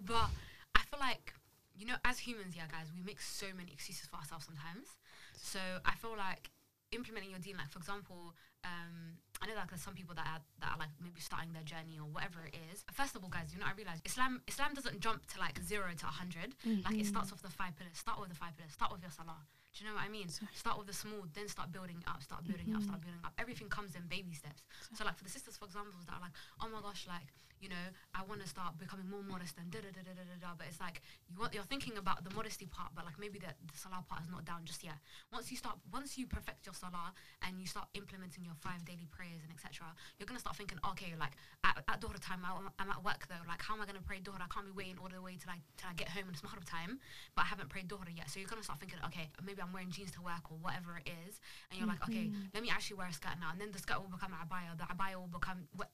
but 0.04 0.30
I 0.74 0.80
feel 0.90 1.00
like 1.00 1.32
you 1.76 1.86
know, 1.86 1.96
as 2.04 2.18
humans, 2.18 2.54
yeah, 2.56 2.64
guys, 2.72 2.86
we 2.96 3.02
make 3.02 3.20
so 3.20 3.46
many 3.56 3.70
excuses 3.70 4.06
for 4.08 4.16
ourselves 4.16 4.46
sometimes. 4.46 4.96
So 5.36 5.58
I 5.84 5.94
feel 5.94 6.14
like 6.16 6.48
implementing 6.92 7.30
your 7.30 7.38
dean, 7.40 7.56
like 7.58 7.68
for 7.68 7.78
example, 7.78 8.32
um, 8.66 9.14
I 9.40 9.46
know 9.46 9.54
that 9.54 9.68
there's 9.68 9.84
some 9.84 9.94
people 9.94 10.14
that 10.16 10.26
are 10.26 10.42
that 10.60 10.70
are 10.74 10.80
like 10.80 10.90
maybe 10.98 11.20
starting 11.20 11.52
their 11.52 11.62
journey 11.62 12.00
or 12.00 12.08
whatever 12.08 12.40
it 12.48 12.56
is. 12.72 12.82
First 12.92 13.14
of 13.14 13.22
all, 13.22 13.30
guys, 13.30 13.52
you 13.52 13.60
know, 13.60 13.68
I 13.68 13.74
realize 13.76 14.00
Islam 14.04 14.42
Islam 14.48 14.74
doesn't 14.74 14.98
jump 15.00 15.26
to 15.32 15.36
like 15.38 15.60
zero 15.62 15.86
to 15.92 16.06
a 16.08 16.12
100 16.12 16.56
Like 16.84 16.98
it 16.98 17.06
starts 17.06 17.30
off 17.32 17.42
the 17.42 17.52
five 17.52 17.76
pillars. 17.76 17.94
Start 17.96 18.18
with 18.18 18.30
the 18.32 18.38
five 18.42 18.56
pillars. 18.56 18.72
Start 18.72 18.90
with 18.92 19.02
your 19.06 19.12
salah. 19.12 19.38
Do 19.76 19.84
you 19.84 19.90
know 19.92 19.96
what 20.00 20.08
I 20.08 20.10
mean? 20.10 20.28
Start 20.56 20.78
with 20.80 20.88
the 20.88 20.96
small, 20.96 21.20
then 21.36 21.48
start 21.52 21.68
building 21.70 22.00
up, 22.08 22.22
start 22.24 22.48
building 22.48 22.72
up, 22.74 22.80
start 22.88 23.00
building 23.04 23.20
up. 23.28 23.36
Everything 23.36 23.68
comes 23.68 23.92
in 23.94 24.08
baby 24.08 24.32
steps. 24.32 24.64
So 24.96 25.04
like 25.04 25.16
for 25.20 25.24
the 25.28 25.30
sisters, 25.36 25.60
for 25.60 25.66
example, 25.68 26.00
that 26.08 26.16
are 26.16 26.24
like, 26.24 26.32
oh 26.64 26.68
my 26.72 26.80
gosh, 26.80 27.04
like 27.06 27.28
you 27.60 27.68
know, 27.68 27.86
I 28.14 28.22
want 28.28 28.42
to 28.42 28.48
start 28.48 28.78
becoming 28.78 29.08
more 29.08 29.22
modest 29.22 29.56
and 29.56 29.70
da 29.70 29.80
da 29.80 29.90
da 29.90 30.02
da 30.04 30.12
da 30.12 30.36
da. 30.40 30.50
But 30.56 30.68
it's 30.68 30.80
like 30.80 31.00
you 31.28 31.38
want 31.38 31.54
you're 31.54 31.66
thinking 31.66 31.96
about 31.96 32.24
the 32.24 32.32
modesty 32.34 32.66
part, 32.66 32.92
but 32.94 33.04
like 33.04 33.18
maybe 33.18 33.38
the, 33.38 33.52
the 33.52 33.76
salah 33.76 34.04
part 34.04 34.22
is 34.22 34.30
not 34.30 34.44
down 34.44 34.64
just 34.64 34.84
yet. 34.84 34.98
Once 35.32 35.50
you 35.50 35.56
start, 35.56 35.76
once 35.92 36.18
you 36.18 36.26
perfect 36.26 36.66
your 36.66 36.74
salah 36.76 37.12
and 37.46 37.60
you 37.60 37.66
start 37.66 37.88
implementing 37.94 38.44
your 38.44 38.56
five 38.60 38.84
daily 38.84 39.08
prayers 39.10 39.40
and 39.42 39.50
etc., 39.52 39.88
you're 40.18 40.26
gonna 40.28 40.42
start 40.42 40.56
thinking, 40.56 40.78
okay, 40.92 41.16
like 41.18 41.34
at, 41.64 41.80
at 41.88 42.00
Dhuhr 42.00 42.14
time, 42.20 42.44
I, 42.44 42.56
I'm 42.78 42.90
at 42.90 43.02
work 43.04 43.24
though. 43.28 43.44
Like 43.48 43.62
how 43.62 43.74
am 43.74 43.80
I 43.80 43.86
gonna 43.86 44.04
pray 44.04 44.20
Dhuhr? 44.20 44.36
I 44.36 44.48
can't 44.52 44.66
be 44.68 44.74
waiting 44.76 45.00
all 45.00 45.08
the 45.08 45.20
way 45.20 45.36
till 45.40 45.50
I 45.50 45.60
till 45.76 45.88
I 45.88 45.94
get 45.96 46.12
home 46.12 46.28
and 46.28 46.34
it's 46.36 46.44
Maghrib 46.44 46.64
time, 46.64 47.00
but 47.34 47.44
I 47.44 47.48
haven't 47.48 47.68
prayed 47.72 47.88
Dhuhr 47.88 48.04
yet. 48.12 48.28
So 48.28 48.40
you're 48.40 48.50
gonna 48.50 48.66
start 48.66 48.80
thinking, 48.80 49.00
okay, 49.08 49.32
maybe 49.40 49.62
I'm 49.64 49.72
wearing 49.72 49.90
jeans 49.90 50.12
to 50.18 50.22
work 50.22 50.44
or 50.52 50.60
whatever 50.60 51.00
it 51.00 51.08
is, 51.26 51.40
and 51.70 51.80
you're 51.80 51.88
like, 51.88 52.02
okay, 52.04 52.28
mm-hmm. 52.28 52.52
let 52.52 52.62
me 52.62 52.68
actually 52.68 53.00
wear 53.00 53.08
a 53.08 53.16
skirt 53.16 53.40
now, 53.40 53.50
and 53.52 53.60
then 53.60 53.72
the 53.72 53.80
skirt 53.80 53.96
will 53.96 54.12
become 54.12 54.34
abaya, 54.36 54.76
the 54.76 54.84
abaya 54.90 55.16
will 55.16 55.32
become 55.32 55.64
what, 55.76 55.88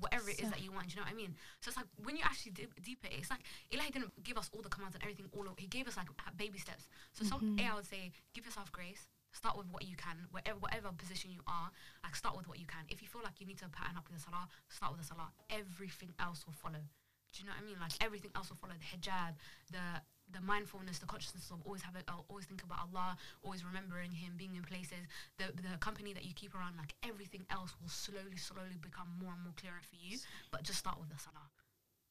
whatever 0.00 0.30
it 0.30 0.40
is 0.40 0.50
that 0.50 0.62
you 0.62 0.72
want. 0.72 0.88
Do 0.88 0.97
you 0.98 1.04
know 1.04 1.06
what 1.06 1.14
I 1.14 1.22
mean? 1.22 1.38
So 1.62 1.70
it's 1.70 1.78
like 1.78 1.86
when 2.02 2.18
you 2.18 2.26
actually 2.26 2.58
dip, 2.58 2.74
deep 2.82 2.98
it, 3.06 3.14
it's 3.14 3.30
like 3.30 3.46
Eli 3.70 3.86
didn't 3.94 4.10
give 4.26 4.34
us 4.34 4.50
all 4.50 4.62
the 4.62 4.68
commands 4.68 4.98
and 4.98 5.02
everything. 5.06 5.30
All 5.30 5.46
of, 5.46 5.54
he 5.54 5.70
gave 5.70 5.86
us 5.86 5.96
like 5.96 6.10
baby 6.36 6.58
steps. 6.58 6.90
So 7.14 7.22
some 7.22 7.38
mm-hmm. 7.38 7.62
A, 7.62 7.70
I 7.70 7.74
would 7.78 7.86
say, 7.86 8.10
give 8.34 8.44
yourself 8.44 8.72
grace. 8.72 9.06
Start 9.30 9.56
with 9.56 9.70
what 9.70 9.86
you 9.86 9.94
can, 9.94 10.26
whatever 10.34 10.58
whatever 10.58 10.90
position 10.90 11.30
you 11.30 11.44
are. 11.46 11.70
Like 12.02 12.16
start 12.16 12.34
with 12.34 12.48
what 12.48 12.58
you 12.58 12.66
can. 12.66 12.82
If 12.88 12.98
you 12.98 13.06
feel 13.06 13.22
like 13.22 13.38
you 13.38 13.46
need 13.46 13.62
to 13.62 13.68
pattern 13.70 13.94
up 13.94 14.10
with 14.10 14.18
the 14.18 14.24
salah, 14.26 14.48
start 14.66 14.90
with 14.90 15.06
the 15.06 15.06
salah. 15.06 15.30
Everything 15.54 16.10
else 16.18 16.42
will 16.42 16.56
follow. 16.58 16.82
Do 16.82 17.36
you 17.38 17.46
know 17.46 17.54
what 17.54 17.62
I 17.62 17.68
mean? 17.68 17.78
Like 17.78 17.94
everything 18.02 18.34
else 18.34 18.50
will 18.50 18.58
follow. 18.58 18.74
The 18.74 18.88
hijab, 18.90 19.38
the 19.70 20.02
the 20.32 20.40
mindfulness, 20.40 20.98
the 20.98 21.06
consciousness 21.06 21.50
of 21.50 21.62
always 21.64 21.82
having, 21.82 22.02
uh, 22.08 22.20
always 22.28 22.44
think 22.44 22.62
about 22.62 22.78
Allah, 22.84 23.16
always 23.42 23.64
remembering 23.64 24.12
Him, 24.12 24.34
being 24.36 24.54
in 24.56 24.62
places. 24.62 25.08
The 25.38 25.52
the 25.56 25.76
company 25.80 26.12
that 26.12 26.24
you 26.24 26.34
keep 26.34 26.54
around, 26.54 26.76
like 26.76 26.94
everything 27.02 27.44
else 27.50 27.74
will 27.80 27.88
slowly, 27.88 28.36
slowly 28.36 28.76
become 28.80 29.08
more 29.20 29.32
and 29.32 29.42
more 29.42 29.56
clearer 29.56 29.80
for 29.80 29.96
you. 29.96 30.18
But 30.50 30.62
just 30.62 30.78
start 30.78 30.98
with 31.00 31.08
the 31.08 31.18
salah. 31.18 31.48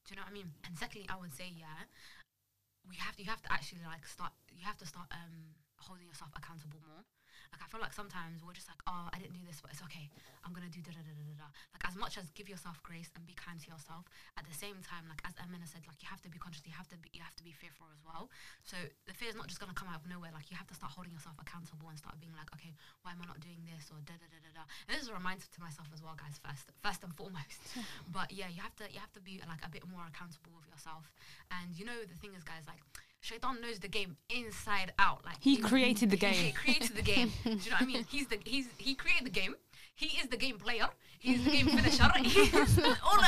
Do 0.04 0.14
you 0.14 0.16
know 0.16 0.24
what 0.24 0.32
I 0.32 0.38
mean? 0.40 0.50
And 0.66 0.78
secondly, 0.78 1.06
I 1.08 1.16
would 1.20 1.34
say, 1.34 1.52
yeah, 1.52 1.84
we 2.88 2.96
have 2.96 3.14
to, 3.16 3.22
you 3.22 3.28
have 3.28 3.42
to 3.42 3.52
actually 3.52 3.84
like 3.84 4.06
start. 4.06 4.32
You 4.50 4.64
have 4.64 4.78
to 4.78 4.86
start 4.86 5.06
um 5.12 5.54
holding 5.78 6.06
yourself 6.06 6.30
accountable 6.34 6.80
more. 6.88 7.04
Like 7.52 7.62
I 7.64 7.66
feel 7.68 7.80
like 7.80 7.92
sometimes 7.96 8.44
we're 8.44 8.56
just 8.56 8.68
like, 8.68 8.80
oh, 8.86 9.08
I 9.12 9.16
didn't 9.18 9.36
do 9.36 9.44
this, 9.44 9.60
but 9.60 9.72
it's 9.72 9.84
okay. 9.88 10.08
I'm 10.44 10.52
gonna 10.56 10.72
do 10.72 10.80
da 10.80 10.92
da 10.92 11.02
da 11.04 11.12
da 11.12 11.24
da. 11.36 11.48
Like 11.76 11.84
as 11.84 11.96
much 11.96 12.16
as 12.16 12.32
give 12.32 12.48
yourself 12.48 12.80
grace 12.80 13.12
and 13.16 13.24
be 13.28 13.36
kind 13.36 13.60
to 13.60 13.68
yourself, 13.68 14.08
at 14.36 14.48
the 14.48 14.56
same 14.56 14.80
time, 14.80 15.04
like 15.08 15.20
as 15.28 15.36
Amina 15.40 15.68
said, 15.68 15.84
like 15.84 16.00
you 16.00 16.08
have 16.08 16.22
to 16.24 16.30
be 16.32 16.40
conscious. 16.40 16.64
You 16.64 16.76
have 16.76 16.88
to 16.92 16.98
be, 17.00 17.12
you 17.12 17.20
have 17.24 17.36
to 17.36 17.44
be 17.44 17.52
fearful 17.52 17.88
as 17.92 18.00
well. 18.04 18.32
So 18.64 18.76
the 19.04 19.12
fear 19.16 19.28
is 19.28 19.36
not 19.36 19.48
just 19.48 19.60
gonna 19.60 19.76
come 19.76 19.88
out 19.88 20.00
of 20.00 20.06
nowhere. 20.08 20.32
Like 20.32 20.48
you 20.48 20.56
have 20.56 20.68
to 20.72 20.76
start 20.76 20.92
holding 20.92 21.12
yourself 21.12 21.36
accountable 21.40 21.88
and 21.92 21.96
start 22.00 22.16
being 22.20 22.36
like, 22.36 22.48
okay, 22.56 22.72
why 23.04 23.12
am 23.12 23.20
I 23.20 23.26
not 23.28 23.40
doing 23.40 23.60
this 23.68 23.88
or 23.92 24.00
da 24.04 24.16
da 24.16 24.28
da 24.28 24.38
da 24.40 24.50
da. 24.56 24.64
And 24.88 24.96
this 24.96 25.04
is 25.04 25.10
a 25.12 25.16
reminder 25.16 25.44
to 25.44 25.60
myself 25.60 25.88
as 25.92 26.00
well, 26.00 26.16
guys. 26.16 26.40
First, 26.40 26.72
first 26.80 27.00
and 27.04 27.12
foremost. 27.12 27.60
but 28.16 28.32
yeah, 28.32 28.48
you 28.48 28.60
have 28.64 28.76
to 28.80 28.86
you 28.88 29.00
have 29.00 29.12
to 29.16 29.22
be 29.24 29.40
like 29.44 29.60
a 29.64 29.70
bit 29.72 29.84
more 29.88 30.04
accountable 30.08 30.56
with 30.56 30.68
yourself. 30.68 31.10
And 31.52 31.76
you 31.76 31.84
know 31.84 31.96
the 32.04 32.16
thing 32.16 32.32
is, 32.36 32.44
guys, 32.44 32.64
like. 32.68 32.80
Shaitan 33.20 33.60
knows 33.60 33.78
the 33.80 33.88
game 33.88 34.16
inside 34.30 34.92
out. 34.98 35.24
Like 35.24 35.36
He 35.40 35.56
created 35.56 36.10
the 36.10 36.16
he- 36.16 36.20
game. 36.20 36.34
He 36.34 36.52
created 36.52 36.96
the 36.96 37.02
game. 37.02 37.32
Do 37.44 37.50
you 37.50 37.56
know 37.56 37.60
what 37.72 37.82
I 37.82 37.86
mean? 37.86 38.04
He's 38.10 38.26
the 38.28 38.38
he's 38.44 38.66
he 38.78 38.94
created 38.94 39.26
the 39.26 39.30
game. 39.30 39.54
He 39.98 40.16
is 40.22 40.28
the 40.28 40.36
game 40.36 40.58
player. 40.58 40.86
He's 41.18 41.42
the 41.44 41.50
game 41.50 41.66
finisher. 41.66 42.06
He's 42.22 42.54
all 43.02 43.18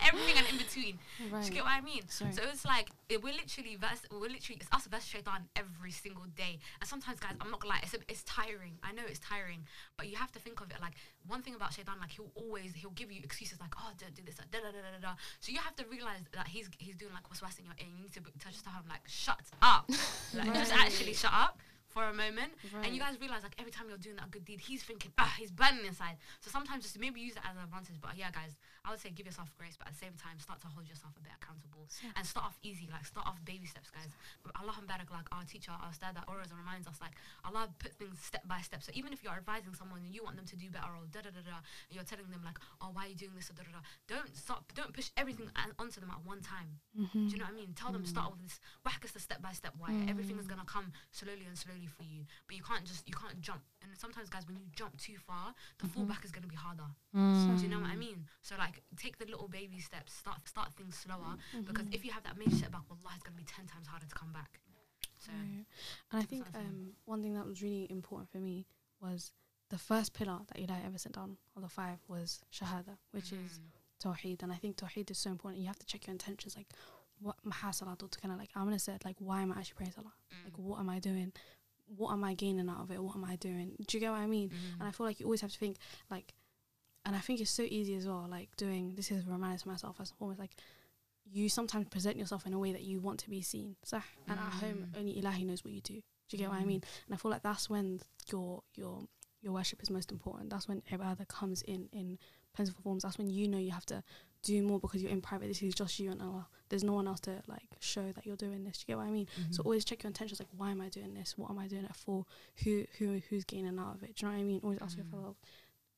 everything 0.00 0.36
and 0.38 0.46
in 0.48 0.56
between. 0.56 0.98
Do 1.18 1.44
you 1.44 1.52
get 1.52 1.62
what 1.62 1.72
I 1.72 1.82
mean? 1.82 2.08
Sorry. 2.08 2.32
So 2.32 2.40
it's 2.50 2.64
like 2.64 2.88
it, 3.10 3.22
we're 3.22 3.34
literally 3.34 3.76
vers- 3.76 4.08
we're 4.10 4.32
literally 4.32 4.56
it's 4.58 4.72
us 4.72 4.86
versus 4.86 5.04
Shaitan 5.06 5.44
every 5.56 5.90
single 5.90 6.24
day. 6.34 6.58
And 6.80 6.88
sometimes, 6.88 7.20
guys, 7.20 7.34
I'm 7.38 7.50
not 7.50 7.60
gonna 7.60 7.74
lie, 7.74 7.80
it's 7.82 7.94
it's 8.08 8.22
tiring. 8.24 8.78
I 8.82 8.92
know 8.92 9.02
it's 9.06 9.18
tiring, 9.18 9.66
but 9.98 10.08
you 10.08 10.16
have 10.16 10.32
to 10.32 10.38
think 10.38 10.62
of 10.62 10.70
it 10.70 10.80
like 10.80 10.94
one 11.28 11.42
thing 11.42 11.54
about 11.54 11.74
Shaitan, 11.74 12.00
like 12.00 12.12
he'll 12.12 12.32
always 12.34 12.72
he'll 12.72 12.96
give 12.96 13.12
you 13.12 13.20
excuses 13.22 13.60
like 13.60 13.74
oh 13.76 13.90
don't 13.98 14.14
do 14.14 14.22
this, 14.24 14.36
da 14.36 14.44
da 14.50 14.72
da 14.72 14.80
da 14.80 15.00
da. 15.02 15.14
So 15.40 15.52
you 15.52 15.58
have 15.58 15.76
to 15.76 15.84
realize 15.92 16.24
that 16.32 16.48
he's 16.48 16.70
he's 16.78 16.96
doing 16.96 17.12
like 17.12 17.28
what's 17.28 17.42
worse 17.42 17.58
in 17.58 17.66
your 17.66 17.74
ear. 17.78 17.92
You 17.94 18.00
need 18.04 18.14
to, 18.14 18.22
be- 18.22 18.32
to 18.40 18.48
him 18.48 18.88
like 18.88 19.04
shut 19.06 19.44
up, 19.60 19.84
like 20.34 20.54
just 20.54 20.72
actually 20.72 21.12
shut 21.12 21.34
up 21.34 21.60
for 21.96 22.04
a 22.04 22.12
moment, 22.12 22.52
and 22.84 22.92
you 22.92 23.00
guys 23.00 23.16
realize 23.18 23.42
like 23.42 23.56
every 23.58 23.72
time 23.72 23.86
you're 23.88 23.96
doing 23.96 24.16
that 24.16 24.30
good 24.30 24.44
deed, 24.44 24.60
he's 24.60 24.82
thinking, 24.82 25.10
ah, 25.16 25.32
he's 25.38 25.50
burning 25.50 25.86
inside. 25.86 26.16
So 26.40 26.50
sometimes 26.50 26.84
just 26.84 27.00
maybe 27.00 27.20
use 27.24 27.36
it 27.36 27.42
as 27.48 27.56
an 27.56 27.62
advantage. 27.64 27.96
But 28.02 28.18
yeah, 28.20 28.30
guys, 28.30 28.52
I 28.86 28.94
would 28.94 29.02
say 29.02 29.10
give 29.10 29.26
yourself 29.26 29.50
grace, 29.58 29.74
but 29.74 29.90
at 29.90 29.98
the 29.98 30.02
same 30.06 30.14
time, 30.14 30.38
start 30.38 30.62
to 30.62 30.70
hold 30.70 30.86
yourself 30.86 31.12
a 31.18 31.22
bit 31.26 31.34
accountable 31.34 31.90
and 32.14 32.22
start 32.22 32.46
off 32.46 32.58
easy. 32.62 32.86
Like 32.86 33.02
start 33.04 33.26
off 33.26 33.42
baby 33.42 33.66
steps, 33.66 33.90
guys. 33.90 34.14
Allah 34.54 34.78
Barak, 34.86 35.10
like 35.10 35.26
our 35.34 35.42
teacher, 35.42 35.74
our 35.74 35.90
ustad, 35.90 36.14
that 36.14 36.24
always 36.30 36.54
reminds 36.54 36.86
us 36.86 37.02
like 37.02 37.18
Allah 37.42 37.66
put 37.82 37.98
things 37.98 38.22
step 38.22 38.46
by 38.46 38.62
step. 38.62 38.86
So 38.86 38.94
even 38.94 39.12
if 39.12 39.26
you're 39.26 39.34
advising 39.34 39.74
someone 39.74 40.06
and 40.06 40.14
you 40.14 40.22
want 40.22 40.38
them 40.38 40.46
to 40.46 40.56
do 40.56 40.70
better 40.70 40.94
or 40.94 41.10
da 41.10 41.26
da 41.26 41.34
da 41.34 41.42
da, 41.42 41.58
and 41.58 41.92
you're 41.98 42.06
telling 42.06 42.30
them 42.30 42.46
like, 42.46 42.62
oh, 42.78 42.94
why 42.94 43.06
are 43.06 43.10
you 43.10 43.18
doing 43.18 43.34
this 43.34 43.50
or 43.50 43.58
da 43.58 43.66
da 43.66 43.74
da, 43.74 43.82
don't 44.06 44.30
stop, 44.38 44.70
don't 44.78 44.94
push 44.94 45.10
everything 45.18 45.50
onto 45.82 45.98
them 45.98 46.14
at 46.14 46.22
one 46.22 46.38
time. 46.38 46.78
Mm-hmm. 46.94 47.26
Do 47.26 47.32
you 47.34 47.38
know 47.42 47.50
what 47.50 47.58
I 47.58 47.60
mean? 47.60 47.74
Tell 47.74 47.90
them 47.90 48.06
start 48.06 48.30
with 48.30 48.46
this, 48.46 48.62
whack 48.86 49.02
us 49.02 49.10
the 49.10 49.20
step 49.20 49.42
by 49.42 49.50
step 49.50 49.74
way. 49.82 49.90
Everything 50.06 50.38
is 50.38 50.46
gonna 50.46 50.66
come 50.66 50.94
slowly 51.10 51.42
and 51.46 51.58
slowly 51.58 51.90
for 51.90 52.06
you, 52.06 52.22
but 52.46 52.54
you 52.54 52.62
can't 52.62 52.86
just 52.86 53.02
you 53.06 53.14
can't 53.14 53.40
jump. 53.42 53.66
And 53.90 53.98
sometimes, 53.98 54.28
guys, 54.28 54.46
when 54.46 54.56
you 54.56 54.66
jump 54.74 54.96
too 54.98 55.16
far, 55.18 55.54
the 55.78 55.86
fallback 55.86 56.24
is 56.24 56.30
gonna 56.32 56.46
be 56.46 56.56
harder. 56.56 56.88
Do 57.56 57.62
you 57.62 57.68
know 57.68 57.80
what 57.80 57.90
I 57.90 57.96
mean? 57.96 58.26
So 58.42 58.54
like, 58.58 58.82
take 58.96 59.18
the 59.18 59.26
little 59.26 59.48
baby 59.48 59.78
steps. 59.78 60.12
Start 60.12 60.46
start 60.48 60.74
things 60.74 60.96
slower 60.96 61.36
because 61.64 61.86
if 61.92 62.04
you 62.04 62.12
have 62.12 62.22
that 62.24 62.36
major 62.38 62.56
setback, 62.56 62.82
wallah, 62.88 63.14
it's 63.14 63.22
gonna 63.24 63.36
be 63.36 63.44
ten 63.44 63.66
times 63.66 63.86
harder 63.86 64.06
to 64.06 64.14
come 64.14 64.32
back. 64.32 64.60
So 65.18 65.32
Right. 65.32 65.64
And 66.12 66.22
I 66.22 66.24
think 66.24 66.44
um, 66.54 66.92
one 67.04 67.22
thing 67.22 67.34
that 67.34 67.46
was 67.46 67.62
really 67.62 67.86
important 67.90 68.30
for 68.30 68.38
me 68.38 68.66
was 69.00 69.32
the 69.70 69.78
first 69.78 70.14
pillar 70.14 70.38
that 70.48 70.58
Eli 70.60 70.78
ever 70.86 70.98
sent 70.98 71.14
down 71.16 71.36
of 71.56 71.62
the 71.62 71.68
five 71.68 71.98
was 72.08 72.40
Shahada, 72.52 72.96
which 73.10 73.32
is 73.32 73.58
mm, 73.58 73.70
Tawheed. 74.02 74.42
And 74.42 74.52
I 74.52 74.56
think 74.56 74.76
Tawheed 74.76 75.10
is 75.10 75.18
so 75.18 75.30
important. 75.30 75.60
You 75.60 75.66
have 75.66 75.78
to 75.78 75.86
check 75.86 76.06
your 76.06 76.12
intentions, 76.12 76.54
like 76.56 76.68
what 77.18 77.36
Mahasalat 77.44 77.98
to 77.98 78.20
kind 78.20 78.32
of 78.32 78.38
like, 78.38 78.50
I'm 78.54 78.64
going 78.64 78.76
to 78.76 78.78
say, 78.78 78.96
like, 79.04 79.16
why 79.18 79.40
am 79.42 79.50
I 79.52 79.58
actually 79.58 79.74
praying 79.76 79.92
Salah? 79.92 80.12
mm, 80.32 80.44
Like, 80.44 80.56
what 80.58 80.78
am 80.78 80.88
I 80.90 80.98
doing? 80.98 81.32
What 81.94 82.12
am 82.12 82.24
I 82.24 82.34
gaining 82.34 82.68
out 82.68 82.80
of 82.80 82.90
it? 82.90 83.02
What 83.02 83.16
am 83.16 83.24
I 83.24 83.36
doing? 83.36 83.76
Do 83.86 83.96
you 83.96 84.00
get 84.00 84.10
what 84.10 84.20
I 84.20 84.26
mean? 84.26 84.50
mm, 84.50 84.78
And 84.78 84.88
I 84.88 84.90
feel 84.90 85.06
like 85.06 85.20
you 85.20 85.26
always 85.26 85.40
have 85.42 85.52
to 85.52 85.58
think, 85.58 85.76
like, 86.10 86.34
and 87.04 87.14
I 87.14 87.20
think 87.20 87.40
it's 87.40 87.50
so 87.50 87.62
easy 87.62 87.94
as 87.94 88.06
well, 88.06 88.26
like, 88.28 88.56
doing 88.56 88.94
this 88.96 89.10
is 89.10 89.24
a 89.26 89.30
reminder 89.30 89.58
to 89.58 89.68
myself 89.68 89.96
as 90.00 90.12
almost 90.18 90.40
like, 90.40 90.56
you 91.24 91.48
sometimes 91.48 91.88
present 91.88 92.16
yourself 92.16 92.46
in 92.46 92.52
a 92.52 92.58
way 92.58 92.72
that 92.72 92.82
you 92.82 93.00
want 93.00 93.18
to 93.20 93.30
be 93.30 93.42
seen. 93.42 93.76
So, 93.84 94.00
and 94.28 94.38
at 94.38 94.52
home, 94.54 94.86
Mm. 94.94 94.98
only 94.98 95.20
Ilahi 95.20 95.44
knows 95.46 95.64
what 95.64 95.72
you 95.72 95.80
do. 95.80 95.94
Do 96.28 96.36
you 96.36 96.38
get 96.38 96.48
what 96.50 96.56
I 96.58 96.62
Mm. 96.64 96.66
mean? 96.66 96.82
And 97.06 97.14
I 97.14 97.16
feel 97.16 97.30
like 97.30 97.42
that's 97.42 97.68
when 97.70 98.00
your 98.30 98.62
your 98.74 99.08
your 99.42 99.52
worship 99.52 99.80
is 99.82 99.90
most 99.90 100.10
important. 100.10 100.50
That's 100.50 100.66
when 100.66 100.82
ibadah 100.90 101.28
comes 101.28 101.62
in 101.62 101.88
in 101.92 102.18
plentiful 102.52 102.82
forms. 102.82 103.02
That's 103.04 103.18
when 103.18 103.30
you 103.30 103.46
know 103.46 103.58
you 103.58 103.70
have 103.70 103.86
to 103.86 104.02
do 104.46 104.62
more 104.62 104.78
because 104.80 105.02
you're 105.02 105.10
in 105.12 105.20
private. 105.20 105.48
This 105.48 105.62
is 105.62 105.74
just 105.74 105.98
you 105.98 106.10
and 106.10 106.20
Allah. 106.22 106.46
There's 106.68 106.82
no 106.84 106.92
one 106.94 107.06
else 107.06 107.20
to 107.20 107.42
like 107.46 107.68
show 107.80 108.10
that 108.12 108.26
you're 108.26 108.36
doing 108.36 108.64
this. 108.64 108.78
Do 108.78 108.82
you 108.82 108.86
get 108.94 108.98
what 108.98 109.06
I 109.06 109.10
mean? 109.10 109.26
mm-hmm. 109.26 109.52
So 109.52 109.62
always 109.62 109.84
check 109.84 110.02
your 110.02 110.08
intentions. 110.08 110.40
Like, 110.40 110.48
why 110.56 110.70
am 110.70 110.80
I 110.80 110.88
doing 110.88 111.14
this? 111.14 111.36
What 111.38 111.50
am 111.50 111.58
I 111.58 111.66
doing 111.68 111.84
it 111.84 111.94
for? 111.94 112.24
Who 112.64 112.84
who 112.98 113.20
who's 113.28 113.44
gaining 113.44 113.78
out 113.78 113.94
of 113.96 114.02
it? 114.02 114.16
Do 114.16 114.26
you 114.26 114.32
know 114.32 114.36
what 114.38 114.40
I 114.40 114.44
mean? 114.44 114.60
Always 114.64 114.78
ask 114.82 114.96
Mm. 114.96 115.04
yourself. 115.04 115.36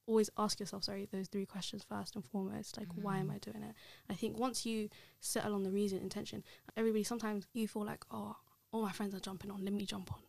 Always 0.07 0.31
ask 0.39 0.61
yourself. 0.61 0.85
Sorry, 0.85 1.07
those 1.13 1.29
three 1.29 1.47
questions 1.47 1.85
first 1.89 2.15
and 2.17 2.25
foremost. 2.25 2.77
Like, 2.79 2.89
why 2.95 3.19
am 3.19 3.29
Mhm. 3.29 3.35
I 3.35 3.39
doing 3.39 3.63
it? 3.63 3.75
I 4.09 4.15
think 4.15 4.39
once 4.39 4.65
you 4.65 4.89
settle 5.21 5.55
on 5.55 5.63
the 5.65 5.71
reason, 5.71 5.99
intention, 6.01 6.45
everybody 6.77 7.05
sometimes 7.05 7.47
you 7.53 7.69
feel 7.69 7.85
like, 7.85 8.05
oh, 8.11 8.35
all 8.73 8.83
my 8.83 8.93
friends 8.93 9.15
are 9.15 9.21
jumping 9.21 9.51
on. 9.51 9.63
Let 9.65 9.75
me 9.75 9.85
jump 9.85 10.13
on. 10.13 10.21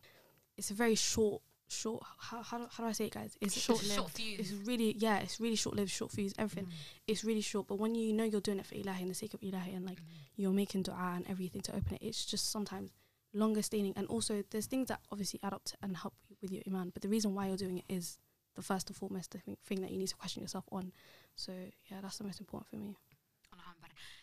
It's 0.58 0.70
a 0.70 0.74
very 0.74 0.94
short, 0.94 1.42
short. 1.72 2.02
How 2.18 2.42
how 2.42 2.58
do, 2.58 2.66
how 2.70 2.84
do 2.84 2.88
I 2.88 2.92
say 2.92 3.06
it, 3.06 3.14
guys? 3.14 3.36
It's 3.40 3.58
short. 3.58 3.80
short. 3.80 4.12
It's 4.18 4.52
really 4.52 4.94
yeah. 4.98 5.18
It's 5.18 5.40
really 5.40 5.56
short 5.56 5.76
lived, 5.76 5.90
short 5.90 6.10
fuse. 6.12 6.34
Everything. 6.38 6.66
Mm. 6.66 6.72
It's 7.06 7.24
really 7.24 7.40
short. 7.40 7.66
But 7.68 7.76
when 7.78 7.94
you 7.94 8.12
know 8.12 8.24
you're 8.24 8.40
doing 8.40 8.58
it 8.58 8.66
for 8.66 8.74
Ilahi 8.74 9.00
and 9.02 9.10
the 9.10 9.14
sake 9.14 9.34
of 9.34 9.40
Ilahi 9.40 9.76
and 9.76 9.84
like 9.86 9.98
Mhm. 9.98 10.04
you're 10.36 10.52
making 10.52 10.82
dua 10.82 11.12
and 11.16 11.26
everything 11.28 11.60
to 11.62 11.74
open 11.76 11.94
it. 11.94 12.02
It's 12.02 12.24
just 12.24 12.50
sometimes 12.50 12.90
longer 13.32 13.62
staining. 13.62 13.92
And 13.96 14.06
also, 14.08 14.42
there's 14.50 14.66
things 14.66 14.88
that 14.88 15.00
obviously 15.12 15.40
add 15.42 15.52
up 15.52 15.64
to 15.66 15.76
and 15.82 15.96
help 15.96 16.14
you 16.28 16.36
with 16.42 16.50
your 16.50 16.62
iman. 16.66 16.90
But 16.90 17.02
the 17.02 17.08
reason 17.08 17.34
why 17.34 17.46
you're 17.48 17.56
doing 17.56 17.78
it 17.78 17.84
is 17.88 18.18
the 18.56 18.62
first 18.62 18.88
and 18.90 18.96
foremost 18.96 19.30
thing, 19.30 19.56
thing 19.64 19.80
that 19.82 19.90
you 19.92 19.98
need 19.98 20.08
to 20.08 20.16
question 20.16 20.42
yourself 20.42 20.64
on. 20.72 20.92
So, 21.36 21.52
yeah, 21.90 22.00
that's 22.00 22.18
the 22.18 22.24
most 22.24 22.40
important 22.40 22.68
for 22.68 22.76
me. 22.76 22.96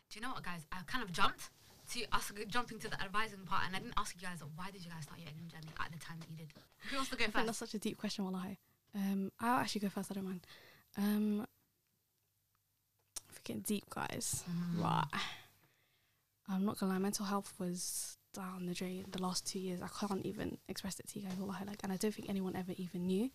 Do 0.10 0.20
you 0.20 0.22
know 0.22 0.32
what, 0.32 0.44
guys? 0.44 0.66
I 0.72 0.82
kind 0.88 1.04
of 1.04 1.12
jumped 1.12 1.50
to 1.94 2.04
us 2.12 2.32
jumping 2.48 2.80
to 2.80 2.90
the 2.90 3.02
advising 3.02 3.40
part, 3.46 3.64
and 3.68 3.76
I 3.76 3.80
didn't 3.80 3.94
ask 3.98 4.16
you 4.16 4.22
guys 4.22 4.40
why 4.56 4.72
did 4.72 4.84
you 4.84 4.92
guys 4.92 5.04
start 5.04 5.20
your 5.20 5.30
ilm 5.30 5.48
journey 5.48 5.72
at 5.80 5.92
the 5.92 6.00
time 6.00 6.18
that 6.20 6.30
you 6.30 6.36
did. 6.36 6.48
Who 6.90 6.96
wants 6.98 7.10
to 7.12 7.18
go 7.18 7.26
I 7.26 7.30
think 7.30 7.46
that's 7.46 7.58
such 7.58 7.74
a 7.74 7.80
deep 7.80 7.98
question, 7.98 8.26
wallahi. 8.26 8.58
Um, 8.96 9.32
I'll 9.40 9.60
actually 9.60 9.82
go 9.82 9.90
first, 9.90 10.12
I 10.12 10.16
don't 10.16 10.26
mind. 10.26 10.48
Um, 10.98 11.48
freaking 13.34 13.66
deep, 13.66 13.90
guys. 13.90 14.44
Mm. 14.50 14.84
Right. 14.84 15.06
I'm 16.50 16.66
not 16.66 16.80
gonna 16.80 16.94
lie, 16.94 17.00
mental 17.00 17.26
health 17.26 17.54
was 17.60 18.18
down 18.34 18.66
the 18.66 18.74
drain 18.74 19.06
the 19.12 19.22
last 19.22 19.46
two 19.46 19.60
years. 19.60 19.82
I 19.82 19.88
can't 19.88 20.26
even 20.26 20.58
express 20.68 21.00
it 21.00 21.08
to 21.10 21.20
you 21.20 21.28
guys, 21.28 21.38
wallahi. 21.38 21.66
Like, 21.66 21.82
and 21.84 21.92
I 21.92 21.98
don't 21.98 22.14
think 22.14 22.30
anyone 22.30 22.56
ever 22.56 22.74
even 22.78 23.08
knew. 23.08 23.30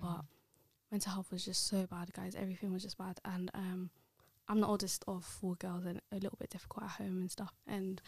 but 0.00 0.24
mental 0.90 1.12
health 1.12 1.30
was 1.30 1.44
just 1.44 1.66
so 1.66 1.86
bad, 1.86 2.12
guys. 2.12 2.34
Everything 2.34 2.72
was 2.72 2.82
just 2.82 2.98
bad, 2.98 3.20
and 3.24 3.50
um, 3.54 3.90
I'm 4.48 4.60
the 4.60 4.66
oldest 4.66 5.04
of 5.08 5.24
four 5.24 5.54
girls, 5.56 5.84
and 5.86 6.00
a 6.12 6.16
little 6.16 6.36
bit 6.38 6.50
difficult 6.50 6.84
at 6.84 6.90
home 6.92 7.18
and 7.18 7.30
stuff. 7.30 7.52
And 7.66 8.00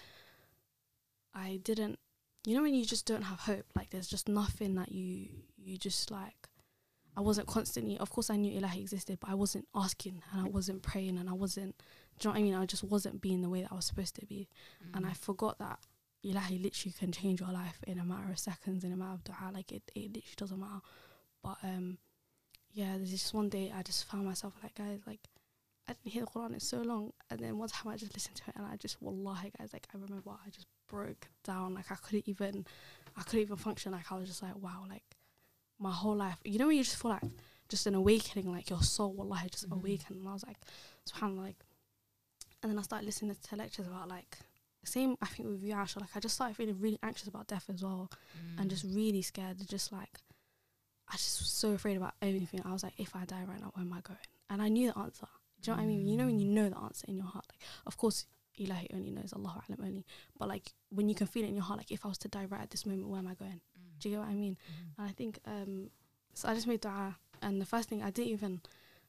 I 1.34 1.60
didn't, 1.62 1.98
you 2.44 2.54
know, 2.56 2.62
when 2.62 2.74
you 2.74 2.84
just 2.84 3.06
don't 3.06 3.22
have 3.22 3.40
hope, 3.40 3.66
like 3.74 3.90
there's 3.90 4.08
just 4.08 4.28
nothing 4.28 4.74
that 4.76 4.92
you 4.92 5.28
you 5.56 5.76
just 5.78 6.10
like. 6.10 6.48
I 7.16 7.22
wasn't 7.22 7.46
constantly. 7.46 7.96
Of 7.98 8.10
course, 8.10 8.28
I 8.28 8.36
knew 8.36 8.60
Ilahi 8.60 8.80
existed, 8.80 9.18
but 9.20 9.30
I 9.30 9.34
wasn't 9.34 9.66
asking, 9.74 10.22
and 10.32 10.46
I 10.46 10.48
wasn't 10.50 10.82
praying, 10.82 11.16
and 11.18 11.28
I 11.30 11.32
wasn't. 11.32 11.74
Do 12.18 12.28
you 12.28 12.30
know 12.30 12.34
what 12.34 12.40
I 12.40 12.42
mean? 12.42 12.54
I 12.54 12.66
just 12.66 12.84
wasn't 12.84 13.20
being 13.22 13.40
the 13.42 13.48
way 13.48 13.62
that 13.62 13.72
I 13.72 13.74
was 13.74 13.86
supposed 13.86 14.14
to 14.16 14.26
be, 14.26 14.48
Mm. 14.84 14.96
and 14.96 15.06
I 15.06 15.12
forgot 15.14 15.58
that 15.58 15.78
Ilahi 16.24 16.62
literally 16.62 16.92
can 16.98 17.12
change 17.12 17.40
your 17.40 17.52
life 17.52 17.78
in 17.86 17.98
a 17.98 18.04
matter 18.04 18.30
of 18.30 18.38
seconds, 18.38 18.84
in 18.84 18.92
a 18.92 18.96
matter 18.96 19.12
of 19.14 19.24
dua. 19.24 19.50
Like 19.52 19.72
it, 19.72 19.82
it 19.94 20.08
literally 20.14 20.24
doesn't 20.36 20.60
matter. 20.60 20.80
But 21.42 21.56
um, 21.62 21.98
yeah, 22.72 22.96
there's 22.96 23.10
just 23.10 23.32
one 23.32 23.48
day 23.48 23.72
I 23.74 23.82
just 23.82 24.04
found 24.04 24.26
myself 24.26 24.54
like, 24.62 24.74
guys, 24.74 25.00
like 25.06 25.20
I 25.88 25.92
didn't 25.92 26.12
hear 26.12 26.22
the 26.24 26.30
Quran 26.30 26.52
in 26.54 26.60
so 26.60 26.82
long, 26.82 27.12
and 27.30 27.38
then 27.40 27.58
one 27.58 27.68
time 27.68 27.92
I 27.92 27.96
just 27.96 28.12
listened 28.14 28.36
to 28.36 28.42
it, 28.48 28.56
and 28.56 28.66
I 28.66 28.76
just, 28.76 29.00
wallahi, 29.00 29.52
guys, 29.58 29.72
like 29.72 29.86
I 29.94 29.98
remember 29.98 30.30
I 30.30 30.50
just 30.50 30.66
broke 30.88 31.28
down, 31.44 31.74
like 31.74 31.90
I 31.92 31.94
couldn't 31.96 32.26
even, 32.28 32.66
I 33.16 33.22
couldn't 33.22 33.40
even 33.40 33.56
function. 33.56 33.92
Like 33.92 34.10
I 34.10 34.16
was 34.18 34.28
just 34.28 34.42
like, 34.42 34.56
wow, 34.56 34.84
like 34.88 35.04
my 35.78 35.92
whole 35.92 36.16
life. 36.16 36.38
You 36.44 36.58
know 36.58 36.66
when 36.68 36.76
you 36.76 36.82
just 36.84 37.00
feel 37.00 37.12
like 37.12 37.22
just 37.68 37.86
an 37.86 37.94
awakening, 37.94 38.50
like 38.50 38.68
your 38.70 38.82
soul, 38.82 39.12
wallahi, 39.12 39.48
just 39.50 39.68
Mhm. 39.68 39.72
awakened. 39.78 40.18
And 40.20 40.28
I 40.28 40.32
was 40.32 40.44
like, 40.44 40.58
subhanallah, 41.08 41.38
like, 41.38 41.64
and 42.62 42.72
then 42.72 42.78
I 42.78 42.82
started 42.82 43.06
listening 43.06 43.36
to 43.40 43.56
lectures 43.56 43.86
about 43.86 44.08
like. 44.08 44.38
the 44.82 44.92
Same, 44.92 45.16
I 45.20 45.26
think 45.26 45.48
with 45.48 45.62
you, 45.64 45.74
Asha. 45.74 46.00
Like, 46.00 46.14
I 46.16 46.20
just 46.20 46.36
started 46.36 46.56
feeling 46.56 46.78
really 46.80 46.98
anxious 47.02 47.26
about 47.26 47.48
death 47.48 47.68
as 47.68 47.82
well 47.82 48.08
and 48.56 48.66
Mm. 48.68 48.70
just 48.70 48.84
really 48.84 49.20
scared. 49.20 49.58
Just 49.68 49.90
like, 49.90 50.20
I 51.08 51.16
just 51.16 51.40
was 51.40 51.48
so 51.50 51.72
afraid 51.72 51.96
about 51.96 52.14
anything. 52.22 52.60
I 52.64 52.72
was 52.72 52.84
like, 52.84 52.94
if 52.98 53.16
I 53.16 53.24
die 53.24 53.42
right 53.44 53.60
now, 53.60 53.72
where 53.74 53.84
am 53.84 53.92
I 53.92 54.00
going? 54.00 54.18
And 54.48 54.62
I 54.62 54.68
knew 54.68 54.92
the 54.92 54.98
answer. 54.98 55.26
Do 55.66 55.72
you 55.72 55.76
know 55.78 55.82
what 55.82 55.86
I 55.88 55.90
mean? 55.90 56.06
You 56.06 56.16
know 56.16 56.26
when 56.26 56.38
you 56.38 56.46
know 56.46 56.68
the 56.68 56.78
answer 56.78 57.04
in 57.08 57.16
your 57.16 57.26
heart. 57.26 57.44
Like, 57.50 57.60
of 57.86 57.96
course, 57.96 58.26
Ilahi 58.56 58.86
only 58.94 59.10
knows, 59.10 59.32
Allah 59.32 59.60
Alam 59.68 59.80
only. 59.84 60.06
But 60.38 60.46
like, 60.48 60.72
when 60.90 61.08
you 61.08 61.14
can 61.16 61.26
feel 61.26 61.42
it 61.44 61.48
in 61.48 61.56
your 61.56 61.64
heart, 61.64 61.78
like, 61.80 61.90
if 61.90 62.04
I 62.04 62.08
was 62.08 62.18
to 62.18 62.28
die 62.28 62.44
right 62.44 62.60
at 62.62 62.70
this 62.70 62.86
moment, 62.86 63.08
where 63.08 63.18
am 63.18 63.26
I 63.26 63.34
going? 63.34 63.60
Mm. 63.76 63.98
Do 63.98 64.08
you 64.08 64.14
get 64.14 64.20
what 64.20 64.28
I 64.28 64.34
mean? 64.34 64.56
Mhm. 64.56 64.98
And 64.98 65.08
I 65.08 65.12
think, 65.12 65.40
um, 65.44 65.90
so 66.34 66.48
I 66.48 66.54
just 66.54 66.68
made 66.68 66.80
dua. 66.82 67.16
And 67.42 67.60
the 67.60 67.66
first 67.66 67.88
thing 67.88 68.00
I 68.02 68.10
didn't 68.10 68.30
even, 68.32 68.60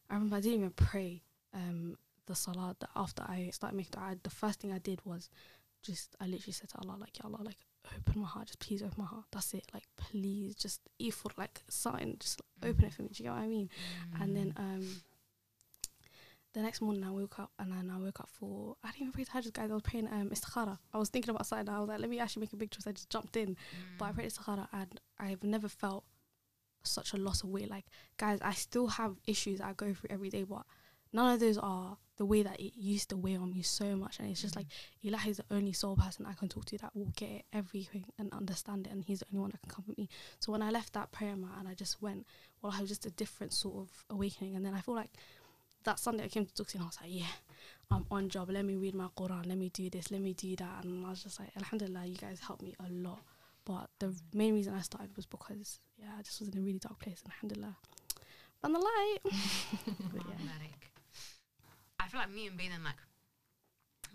I 0.10 0.16
remember 0.16 0.38
I 0.38 0.42
didn't 0.42 0.58
even 0.60 0.72
pray 0.72 1.22
um, 1.54 1.98
the 2.26 2.34
salah 2.36 2.76
that 2.80 2.90
after 2.96 3.22
I 3.24 3.52
started 3.54 3.76
making 3.78 3.92
dua. 3.94 4.18
The 4.24 4.30
first 4.32 4.60
thing 4.60 4.72
I 4.74 4.80
did 4.80 5.00
was 5.06 5.30
just, 5.84 6.16
I 6.20 6.26
literally 6.26 6.54
said 6.54 6.70
to 6.70 6.78
Allah, 6.80 6.98
like, 7.00 7.20
Ya 7.20 7.26
Allah, 7.30 7.44
like, 7.44 7.60
open 7.96 8.22
my 8.22 8.28
heart, 8.28 8.48
just 8.48 8.60
please 8.60 8.82
open 8.82 8.96
my 8.98 9.06
heart. 9.06 9.26
That's 9.32 9.54
it. 9.54 9.66
Like, 9.74 9.88
please, 9.96 10.56
just 10.56 10.82
for 11.12 11.32
like 11.38 11.62
something, 11.70 12.18
just 12.20 12.42
open 12.64 12.86
it 12.86 12.94
for 12.96 13.04
me. 13.04 13.10
Do 13.14 13.24
you 13.24 13.30
get 13.30 13.36
what 13.36 13.44
I 13.44 13.48
mean? 13.48 13.70
And 14.20 14.36
then 14.36 14.52
Mm. 14.54 14.60
um, 14.60 15.02
the 16.54 16.62
next 16.62 16.82
morning 16.82 17.04
I 17.04 17.12
woke 17.12 17.40
up 17.40 17.52
and 17.60 17.72
then 17.72 17.92
I 17.94 18.00
woke 18.00 18.20
up 18.20 18.30
for 18.30 18.76
I 18.84 18.88
didn't 18.92 19.02
even 19.02 19.12
pray 19.14 19.26
tahajjud 19.26 19.54
guys. 19.54 19.70
I 19.70 19.74
was 19.74 19.84
praying 19.84 20.08
um 20.08 20.30
istikhara. 20.30 20.78
I 20.94 20.98
was 20.98 21.10
thinking 21.10 21.30
about 21.30 21.46
something. 21.46 21.70
I 21.70 21.80
was 21.80 21.90
like, 21.90 22.00
let 22.00 22.10
me 22.10 22.20
actually 22.20 22.42
make 22.42 22.54
a 22.54 22.58
big 22.58 22.72
choice. 22.72 22.88
I 22.88 22.92
just 22.94 23.10
jumped 23.10 23.36
in, 23.38 23.56
but 23.98 24.06
I 24.06 24.12
Mm. 24.12 24.16
prayed 24.16 24.32
istikhara 24.32 24.68
and 24.74 25.00
I've 25.20 25.44
never 25.44 25.68
felt 25.68 26.04
such 26.84 27.14
a 27.14 27.18
loss 27.18 27.44
of 27.44 27.50
weight. 27.50 27.70
Like 27.70 27.86
guys, 28.18 28.40
I 28.42 28.54
still 28.54 28.88
have 28.88 29.18
issues 29.28 29.62
I 29.62 29.74
go 29.74 29.94
through 29.94 30.10
every 30.10 30.30
day, 30.30 30.44
but 30.44 30.64
none 31.14 31.34
of 31.34 31.40
those 31.40 31.58
are 31.58 31.98
the 32.18 32.26
way 32.26 32.42
that 32.44 32.60
it 32.60 32.74
used 32.76 33.10
to 33.10 33.18
weigh 33.18 33.36
on 33.36 33.52
me 33.52 33.62
so 33.62 33.96
much. 33.96 34.20
And 34.20 34.30
it's 34.30 34.42
just 34.42 34.56
like 34.56 34.66
Ilahi 35.04 35.28
is 35.28 35.38
the 35.38 35.46
only 35.52 35.72
soul 35.74 35.96
person 35.96 36.26
I 36.26 36.34
can 36.34 36.50
talk 36.50 36.66
to 36.66 36.78
that 36.80 36.96
will 36.96 37.12
get 37.16 37.44
everything 37.54 38.06
and 38.18 38.32
understand 38.34 38.88
it, 38.88 38.94
and 38.94 39.04
he's 39.04 39.20
the 39.20 39.28
only 39.32 39.42
one 39.42 39.52
that 39.52 39.62
can 39.62 39.70
comfort 39.70 39.98
me. 39.98 40.10
So 40.40 40.52
when 40.52 40.62
I 40.64 40.72
left 40.72 40.94
that 40.94 41.12
prayer 41.12 41.36
mat 41.36 41.52
and 41.60 41.68
I 41.68 41.76
just 41.76 42.02
went, 42.02 42.26
well, 42.62 42.74
I 42.76 42.80
was 42.82 42.90
just 42.90 43.06
a 43.06 43.12
different 43.12 43.54
sort 43.54 43.76
of 43.78 43.90
awakening. 44.10 44.56
And 44.56 44.66
then 44.66 44.74
I 44.74 44.82
feel 44.82 44.96
like 44.96 45.12
that 45.88 46.00
Sunday 46.00 46.26
I 46.26 46.28
came 46.28 46.46
to 46.46 46.54
Duksi 46.54 46.76
and 46.76 46.84
I 46.84 46.88
was 46.88 46.98
like, 47.02 47.10
yeah, 47.14 47.34
I'm 47.90 48.06
on 48.12 48.30
job. 48.30 48.50
Let 48.50 48.66
me 48.66 48.76
read 48.76 48.94
my 48.94 49.08
Quran. 49.18 49.48
Let 49.48 49.58
me 49.58 49.70
do 49.70 49.90
this. 49.90 50.12
Let 50.12 50.22
me 50.22 50.34
do 50.34 50.56
that. 50.58 50.84
And 50.84 51.06
I 51.06 51.10
was 51.10 51.24
just 51.24 51.40
like, 51.40 51.50
Alhamdulillah, 51.58 52.06
you 52.06 52.18
guys 52.18 52.40
helped 52.46 52.62
me 52.62 52.76
a 52.80 52.90
lot. 52.92 53.22
But 53.66 53.90
the 54.00 54.14
main 54.34 54.54
reason 54.54 54.74
I 54.74 54.82
started 54.82 55.16
was 55.16 55.26
because, 55.26 55.80
yeah, 55.98 56.12
I 56.18 56.22
just 56.22 56.40
was 56.40 56.50
in 56.50 56.58
a 56.58 56.62
really 56.62 56.80
dark 56.80 57.00
place. 57.00 57.22
And 57.24 57.32
Alhamdulillah, 57.34 57.76
found 58.62 58.76
the 58.76 58.80
light. 58.80 59.18
but 59.24 60.22
yeah. 60.28 60.36
I 62.00 62.08
feel 62.10 62.20
like 62.22 62.32
me 62.32 62.48
and 62.48 62.58
Beydan 62.58 62.84
like 62.86 62.96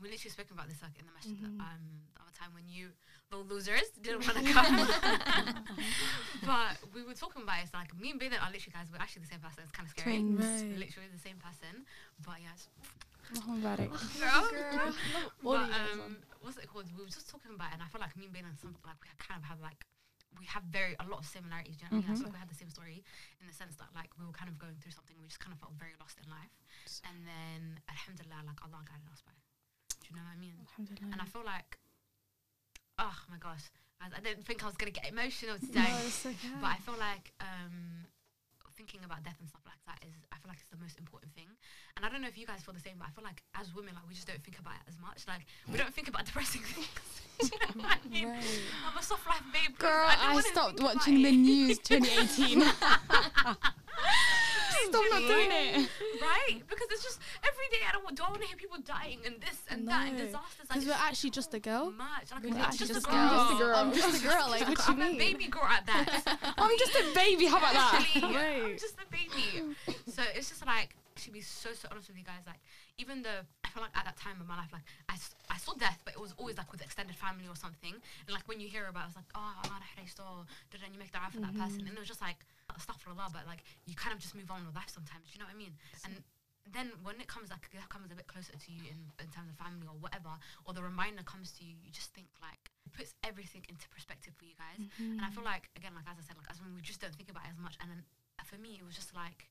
we 0.00 0.08
literally 0.10 0.30
spoken 0.30 0.54
about 0.54 0.68
this 0.68 0.80
like 0.82 0.96
in 0.98 1.04
the 1.06 1.12
message 1.12 1.40
Mhm. 1.44 1.60
um 1.60 1.82
the 2.14 2.21
other 2.32 2.40
time 2.40 2.52
when 2.56 2.64
you 2.68 2.88
little 3.30 3.44
losers 3.44 3.92
didn't 4.00 4.24
want 4.24 4.40
to 4.40 4.44
come. 4.52 4.76
but 6.48 6.76
we 6.92 7.04
were 7.04 7.16
talking 7.16 7.44
about 7.44 7.60
it, 7.60 7.68
it's 7.68 7.74
like 7.76 7.92
me 7.96 8.12
and 8.12 8.20
Beydan 8.20 8.40
are 8.40 8.52
literally 8.52 8.72
guys, 8.72 8.88
we're 8.88 9.00
actually 9.00 9.28
the 9.28 9.32
same 9.32 9.40
person. 9.40 9.64
It's 9.64 9.72
kind 9.72 9.88
of 9.88 9.92
scary. 9.92 10.20
Twins. 10.20 10.40
Right. 10.40 10.88
Literally 10.88 11.08
the 11.12 11.20
same 11.20 11.36
person. 11.40 11.84
But 12.24 12.40
yeah, 12.40 12.56
it's 12.56 12.68
about 13.40 13.80
it. 13.80 13.88
girl. 14.20 14.92
All 15.44 15.56
but 15.56 15.68
um, 15.72 16.20
what's 16.40 16.56
it 16.56 16.68
called? 16.68 16.88
We 16.96 17.04
were 17.04 17.12
just 17.12 17.28
talking 17.28 17.52
about 17.52 17.72
it, 17.72 17.80
and 17.80 17.82
I 17.84 17.88
feel 17.88 18.00
like 18.00 18.16
me 18.16 18.28
and 18.28 18.34
Beydan, 18.36 18.56
some 18.56 18.76
like 18.84 19.00
we 19.00 19.08
kind 19.20 19.40
of 19.40 19.44
have 19.48 19.60
like 19.60 19.84
we 20.40 20.48
have 20.48 20.64
very 20.72 20.96
a 21.00 21.06
lot 21.08 21.20
of 21.20 21.26
similarities. 21.28 21.76
Do 21.76 21.84
you 21.84 22.00
know 22.00 22.00
what 22.00 22.08
I 22.08 22.12
mean? 22.12 22.12
I 22.12 22.20
feel 22.20 22.28
like 22.28 22.36
we 22.36 22.44
had 22.44 22.52
the 22.52 22.60
same 22.60 22.72
story 22.72 23.04
in 23.40 23.46
the 23.48 23.56
sense 23.56 23.76
that 23.80 23.92
like 23.96 24.12
we 24.20 24.24
were 24.24 24.36
kind 24.36 24.48
of 24.52 24.56
going 24.60 24.76
through 24.80 24.92
something. 24.92 25.16
We 25.20 25.28
just 25.28 25.40
kind 25.40 25.52
of 25.52 25.60
felt 25.60 25.72
very 25.80 25.96
lost 25.96 26.20
in 26.20 26.28
life, 26.28 26.52
and 27.08 27.24
then 27.24 27.80
Alhamdulillah, 27.88 28.44
like 28.44 28.60
Allah 28.60 28.84
guided 28.84 29.08
us 29.08 29.24
by. 29.24 29.32
Do 30.02 30.10
you 30.10 30.14
know 30.18 30.24
what 30.26 30.36
I 30.36 30.40
mean? 30.40 30.56
Alhamdulillah. 30.60 31.14
And 31.14 31.20
I 31.22 31.28
feel 31.30 31.46
like, 31.46 31.78
oh 32.98 33.16
my 33.30 33.38
gosh, 33.38 33.70
I, 34.00 34.06
I 34.16 34.20
didn't 34.20 34.44
think 34.46 34.62
I 34.62 34.66
was 34.66 34.76
gonna 34.76 34.90
get 34.90 35.08
emotional 35.08 35.58
today, 35.58 35.86
No, 35.88 36.30
okay. 36.30 36.36
but 36.60 36.68
I 36.68 36.76
feel 36.84 36.96
like 36.98 37.32
um, 37.40 38.06
thinking 38.76 39.00
about 39.04 39.22
death 39.22 39.36
and 39.40 39.48
stuff 39.48 39.62
like 39.66 39.78
that 39.86 40.02
is, 40.06 40.14
I 40.32 40.36
feel 40.36 40.48
like 40.48 40.58
it's 40.58 40.70
the 40.70 40.82
most 40.82 40.98
important 40.98 41.32
thing. 41.34 41.46
And 41.96 42.04
I 42.04 42.08
don't 42.08 42.20
know 42.20 42.28
if 42.28 42.36
you 42.38 42.46
guys 42.46 42.62
feel 42.62 42.74
the 42.74 42.80
same, 42.80 42.94
but 42.98 43.06
I 43.06 43.10
feel 43.10 43.24
like 43.24 43.42
as 43.54 43.74
women, 43.74 43.94
like 43.94 44.08
we 44.08 44.14
just 44.14 44.26
don't 44.26 44.42
think 44.42 44.58
about 44.58 44.74
it 44.82 44.88
as 44.88 44.98
much. 44.98 45.24
Like 45.28 45.46
we 45.70 45.78
don't 45.78 45.94
think 45.94 46.08
about 46.08 46.24
depressing 46.28 46.62
things. 46.62 46.88
You 47.42 47.48
know 47.58 47.82
what 47.88 47.98
I 48.04 48.08
mean? 48.08 48.28
I'm 48.28 48.96
a 48.96 49.02
soft 49.02 49.26
life 49.26 49.42
babe. 49.52 49.76
Girl, 49.78 50.06
don't 50.06 50.36
I 50.36 50.40
stopped 50.42 50.80
watching 50.80 51.22
the 51.22 51.32
news 51.32 51.78
2018. 51.80 52.62
Stop 54.90 55.04
not 55.10 55.20
doing 55.22 55.50
it. 55.52 55.88
Right? 56.22 56.62
Because 56.68 56.86
it's 56.90 57.02
just 57.02 57.18
every 57.42 57.66
day 57.72 57.82
I 57.88 57.92
don't 57.92 58.04
want, 58.04 58.16
do 58.16 58.22
I 58.22 58.30
want 58.30 58.40
to 58.42 58.46
hear 58.46 58.56
people 58.56 58.78
dying 58.78 59.18
and 59.26 59.40
this 59.40 59.58
and 59.68 59.88
that 59.88 60.08
and 60.08 60.18
No. 60.18 60.24
disasters? 60.26 60.58
Like, 60.60 60.68
Because 60.68 60.86
we're 60.86 61.04
actually 61.08 61.30
just 61.30 61.54
a 61.54 61.58
girl. 61.60 61.90
much. 61.90 62.30
Like, 62.30 62.44
We're 62.44 62.50
I'm 62.54 62.56
actually 62.62 62.86
just, 62.88 62.94
just 62.94 63.06
a 63.06 63.10
a 63.10 63.12
girl. 63.12 63.58
girl. 63.58 63.74
I'm 63.76 63.92
just 63.92 64.22
a 64.22 64.22
girl. 64.22 64.22
I'm 64.22 64.22
just 64.22 64.24
a 64.24 64.28
girl. 64.28 64.50
Like, 64.50 64.68
what 64.68 64.78
you 64.88 64.94
I'm 64.94 65.00
a 65.00 65.04
mean? 65.10 65.18
baby 65.18 65.46
girl 65.48 65.64
at 65.66 65.86
that. 65.86 66.54
I'm 66.58 66.78
just 66.78 66.94
a 66.94 67.04
baby. 67.14 67.46
How 67.46 67.58
about 67.58 67.74
that? 67.74 68.06
Literally, 68.14 68.36
I'm 68.38 68.62
Right. 68.70 68.78
just 68.78 68.94
a 68.94 69.06
baby. 69.10 69.74
So 70.08 70.22
it's 70.34 70.48
just 70.48 70.64
like 70.66 70.94
to 71.22 71.30
be 71.30 71.40
so 71.40 71.70
so 71.74 71.88
honest 71.90 72.08
with 72.08 72.16
you 72.18 72.24
guys. 72.24 72.42
Like 72.46 72.60
even 72.98 73.22
though 73.22 73.42
I 73.64 73.68
feel 73.68 73.82
like 73.82 73.96
at 73.96 74.04
that 74.04 74.16
time 74.16 74.36
in 74.40 74.46
my 74.46 74.56
life, 74.56 74.70
like 74.72 74.82
I, 75.08 75.14
s- 75.14 75.34
I 75.50 75.58
saw 75.58 75.74
death, 75.74 76.00
but 76.04 76.14
it 76.14 76.20
was 76.20 76.34
always 76.38 76.56
like 76.56 76.70
with 76.72 76.82
extended 76.82 77.16
family 77.16 77.44
or 77.48 77.56
something. 77.56 77.92
And 77.92 78.30
like 78.32 78.46
when 78.48 78.60
you 78.60 78.68
hear 78.68 78.86
about, 78.86 79.04
it, 79.04 79.06
it's 79.08 79.16
like 79.16 79.30
oh, 79.34 79.40
I'm 79.64 79.70
Allah 79.70 79.80
or 80.20 80.44
did 80.70 80.80
you 80.82 80.98
make 80.98 81.12
that 81.12 81.22
out 81.26 81.32
for 81.32 81.40
that 81.40 81.52
mm-hmm. 81.52 81.62
person, 81.62 81.80
and 81.80 81.90
it 81.90 81.98
was 81.98 82.08
just 82.08 82.20
like 82.20 82.36
stuff 82.80 83.00
for 83.02 83.10
Allah. 83.10 83.28
But 83.32 83.44
like 83.46 83.66
you 83.84 83.94
kind 83.94 84.14
of 84.14 84.20
just 84.22 84.34
move 84.34 84.50
on 84.50 84.64
with 84.64 84.74
life 84.74 84.88
sometimes. 84.88 85.34
You 85.34 85.42
know 85.42 85.48
what 85.50 85.54
I 85.54 85.60
mean? 85.60 85.74
And 86.06 86.22
then 86.70 86.94
when 87.02 87.18
it 87.18 87.26
comes 87.26 87.50
like 87.50 87.66
that 87.74 87.90
comes 87.90 88.14
a 88.14 88.16
bit 88.16 88.30
closer 88.30 88.54
to 88.54 88.68
you 88.70 88.86
in, 88.86 89.10
in 89.18 89.28
terms 89.34 89.50
of 89.50 89.58
family 89.58 89.84
or 89.90 89.98
whatever, 89.98 90.30
or 90.64 90.72
the 90.72 90.82
reminder 90.82 91.26
comes 91.26 91.50
to 91.58 91.66
you, 91.66 91.74
you 91.82 91.90
just 91.90 92.14
think 92.14 92.30
like 92.38 92.70
puts 92.94 93.12
everything 93.26 93.66
into 93.66 93.88
perspective 93.90 94.32
for 94.38 94.46
you 94.46 94.54
guys. 94.54 94.78
And 95.18 95.24
I 95.26 95.30
feel 95.34 95.42
like 95.42 95.68
again, 95.74 95.92
like 95.98 96.06
as 96.06 96.16
I 96.16 96.24
said, 96.24 96.38
like 96.38 96.48
as 96.48 96.62
when 96.62 96.72
we 96.72 96.80
just 96.80 97.02
don't 97.02 97.14
think 97.18 97.28
about 97.28 97.50
it 97.50 97.52
as 97.52 97.60
much. 97.60 97.74
And 97.82 97.90
then 97.90 98.00
uh, 98.38 98.46
for 98.46 98.56
me, 98.62 98.78
it 98.78 98.84
was 98.86 98.94
just 98.94 99.10
like 99.12 99.50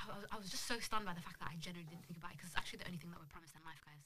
I 0.00 0.08
was, 0.08 0.24
I 0.32 0.36
was 0.40 0.48
just 0.48 0.64
so 0.64 0.80
stunned 0.80 1.04
by 1.04 1.12
the 1.12 1.20
fact 1.20 1.44
that 1.44 1.52
I 1.52 1.60
genuinely 1.60 1.92
didn't 1.92 2.08
think 2.08 2.16
about 2.16 2.32
it 2.32 2.40
because 2.40 2.56
it's 2.56 2.58
actually 2.58 2.80
the 2.80 2.88
only 2.88 2.96
thing 2.96 3.12
that 3.12 3.20
we're 3.20 3.28
promised 3.28 3.52
in 3.52 3.60
life, 3.68 3.82
guys. 3.84 4.00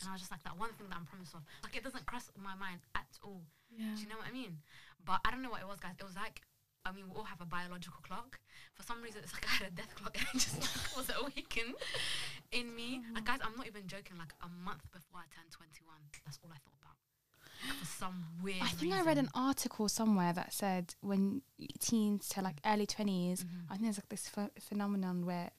And 0.00 0.06
I 0.06 0.14
was 0.14 0.22
just 0.22 0.30
like 0.30 0.42
that 0.46 0.54
one 0.54 0.70
thing 0.78 0.86
that 0.90 0.98
I'm 0.98 1.06
promised 1.06 1.34
of, 1.34 1.42
like 1.66 1.74
it 1.74 1.82
doesn't 1.82 2.06
cross 2.06 2.30
my 2.38 2.54
mind 2.54 2.82
at 2.94 3.10
all. 3.26 3.42
Yeah. 3.74 3.94
Do 3.94 4.02
you 4.02 4.08
know 4.08 4.18
what 4.22 4.30
I 4.30 4.34
mean? 4.34 4.62
But 5.02 5.18
I 5.26 5.34
don't 5.34 5.42
know 5.42 5.50
what 5.50 5.62
it 5.62 5.70
was, 5.70 5.82
guys. 5.82 5.98
It 5.98 6.06
was 6.06 6.14
like, 6.14 6.42
I 6.84 6.92
mean, 6.92 7.04
we 7.08 7.16
all 7.16 7.24
have 7.24 7.40
a 7.40 7.46
biological 7.46 8.00
clock. 8.02 8.40
For 8.74 8.82
some 8.82 9.02
reason, 9.02 9.20
it's 9.22 9.32
like 9.32 9.46
I 9.50 9.52
had 9.54 9.68
a 9.68 9.70
death 9.70 9.94
clock 9.94 10.16
and 10.18 10.26
it 10.34 10.38
just 10.38 10.60
like, 10.60 10.96
was 10.96 11.10
awakened 11.20 11.74
in 12.50 12.74
me. 12.74 13.02
Like, 13.14 13.24
guys, 13.24 13.38
I'm 13.44 13.56
not 13.56 13.66
even 13.66 13.86
joking. 13.86 14.18
Like 14.18 14.32
a 14.42 14.48
month 14.64 14.82
before 14.92 15.20
I 15.20 15.26
turned 15.34 15.50
21, 15.50 15.94
that's 16.24 16.38
all 16.42 16.50
I 16.50 16.58
thought 16.58 16.74
about. 16.80 16.96
For 17.78 17.86
some 17.86 18.24
weird 18.42 18.56
I 18.60 18.66
think 18.66 18.92
I 18.92 19.02
read 19.02 19.18
an 19.18 19.28
article 19.34 19.88
somewhere 19.88 20.32
that 20.32 20.52
said 20.52 20.94
when 21.00 21.42
teens 21.78 22.28
to 22.30 22.42
like 22.42 22.56
early 22.66 22.86
20s, 22.88 23.44
Mhm. 23.44 23.64
I 23.68 23.74
think 23.74 23.82
there's 23.84 23.98
like 23.98 24.08
this 24.08 24.28
ph- 24.28 24.50
phenomenon 24.58 25.24
where 25.24 25.50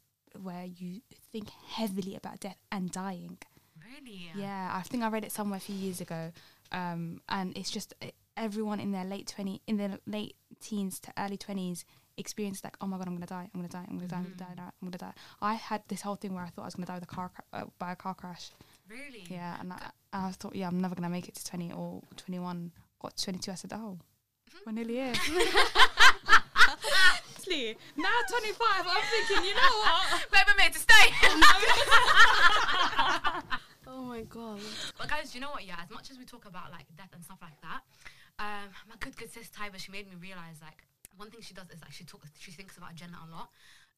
where 0.41 0.65
you 0.65 0.99
think 1.31 1.49
heavily 1.49 2.15
about 2.15 2.39
death 2.41 2.57
and 2.71 2.91
dying. 2.91 3.37
Really? 3.85 4.31
Yeah, 4.35 4.71
I 4.73 4.81
think 4.81 5.03
I 5.03 5.07
read 5.09 5.23
it 5.23 5.31
somewhere 5.31 5.57
a 5.57 5.61
few 5.61 5.75
years 5.75 6.01
ago, 6.01 6.31
um, 6.71 7.21
and 7.29 7.55
it's 7.57 7.69
just 7.71 7.93
uh, 8.01 8.07
everyone 8.35 8.79
in 8.81 8.91
their 8.91 9.05
late 9.05 9.27
twenty, 9.27 9.61
in 9.67 9.77
their 9.77 9.99
late 10.05 10.35
teens 10.63 10.99
to 11.01 11.11
early 11.17 11.37
twenties, 11.37 11.85
experience 12.17 12.63
like, 12.63 12.75
oh 12.81 12.87
my 12.87 12.97
god, 12.97 13.07
I'm 13.07 13.15
gonna 13.15 13.25
die, 13.25 13.49
I'm 13.53 13.59
gonna 13.59 13.67
die, 13.67 13.85
I'm 13.89 13.97
gonna 13.97 14.07
die, 14.07 14.17
I'm 14.17 14.33
gonna 14.37 14.55
die, 14.55 14.63
I'm 14.81 14.87
gonna 14.87 14.97
die. 14.97 15.13
I 15.41 15.53
had 15.55 15.81
this 15.87 16.01
whole 16.01 16.15
thing 16.15 16.33
where 16.33 16.43
I 16.43 16.47
thought 16.49 16.63
I 16.63 16.65
was 16.65 16.75
gonna 16.75 16.87
die 16.87 16.95
with 16.95 17.03
a 17.03 17.07
car 17.15 17.29
cra- 17.29 17.61
uh, 17.61 17.65
by 17.79 17.91
a 17.91 17.95
car 17.95 18.13
crash. 18.15 18.51
Really? 18.89 19.25
Yeah, 19.29 19.57
and 19.59 19.73
I, 19.73 19.77
and 20.13 20.25
I 20.27 20.31
thought, 20.31 20.55
yeah, 20.55 20.67
I'm 20.67 20.79
never 20.79 20.95
gonna 20.95 21.09
make 21.09 21.27
it 21.27 21.35
to 21.35 21.45
twenty 21.45 21.71
or 21.71 22.01
twenty 22.17 22.39
one. 22.39 22.71
Got 23.01 23.17
twenty 23.17 23.39
two, 23.39 23.51
I 23.51 23.55
said, 23.55 23.73
oh, 23.73 23.97
we're 24.65 24.71
nearly 24.71 24.95
here. 25.01 25.13
Honestly, 26.69 27.75
now 27.97 28.09
twenty 28.29 28.51
five, 28.53 28.85
I'm 28.87 29.03
thinking, 29.11 29.45
you 29.45 29.53
know 29.55 29.73
what? 29.83 30.25
Baby 30.31 30.51
made 30.57 30.73
to 30.73 30.79
stay. 30.79 31.13
Oh 33.85 34.01
my 34.05 34.21
god. 34.23 34.59
But 34.97 35.09
guys, 35.09 35.31
do 35.31 35.37
you 35.37 35.41
know 35.41 35.51
what? 35.51 35.65
Yeah, 35.67 35.75
as 35.83 35.89
much 35.91 36.09
as 36.09 36.17
we 36.17 36.23
talk 36.25 36.45
about 36.45 36.71
like 36.71 36.85
death 36.97 37.09
and 37.13 37.23
stuff 37.23 37.37
like 37.41 37.59
that, 37.61 37.81
um, 38.43 38.67
my 38.89 38.95
good 38.99 39.15
good 39.15 39.31
sis 39.31 39.49
Tyba, 39.49 39.77
she 39.79 39.91
made 39.91 40.07
me 40.09 40.15
realize 40.19 40.59
like 40.61 40.83
one 41.15 41.29
thing 41.31 41.41
she 41.41 41.53
does 41.53 41.69
is 41.71 41.81
like 41.81 41.91
she 41.93 42.03
talks, 42.03 42.29
she 42.39 42.51
thinks 42.51 42.77
about 42.77 42.95
Jannah 42.95 43.19
a 43.27 43.29
lot. 43.31 43.49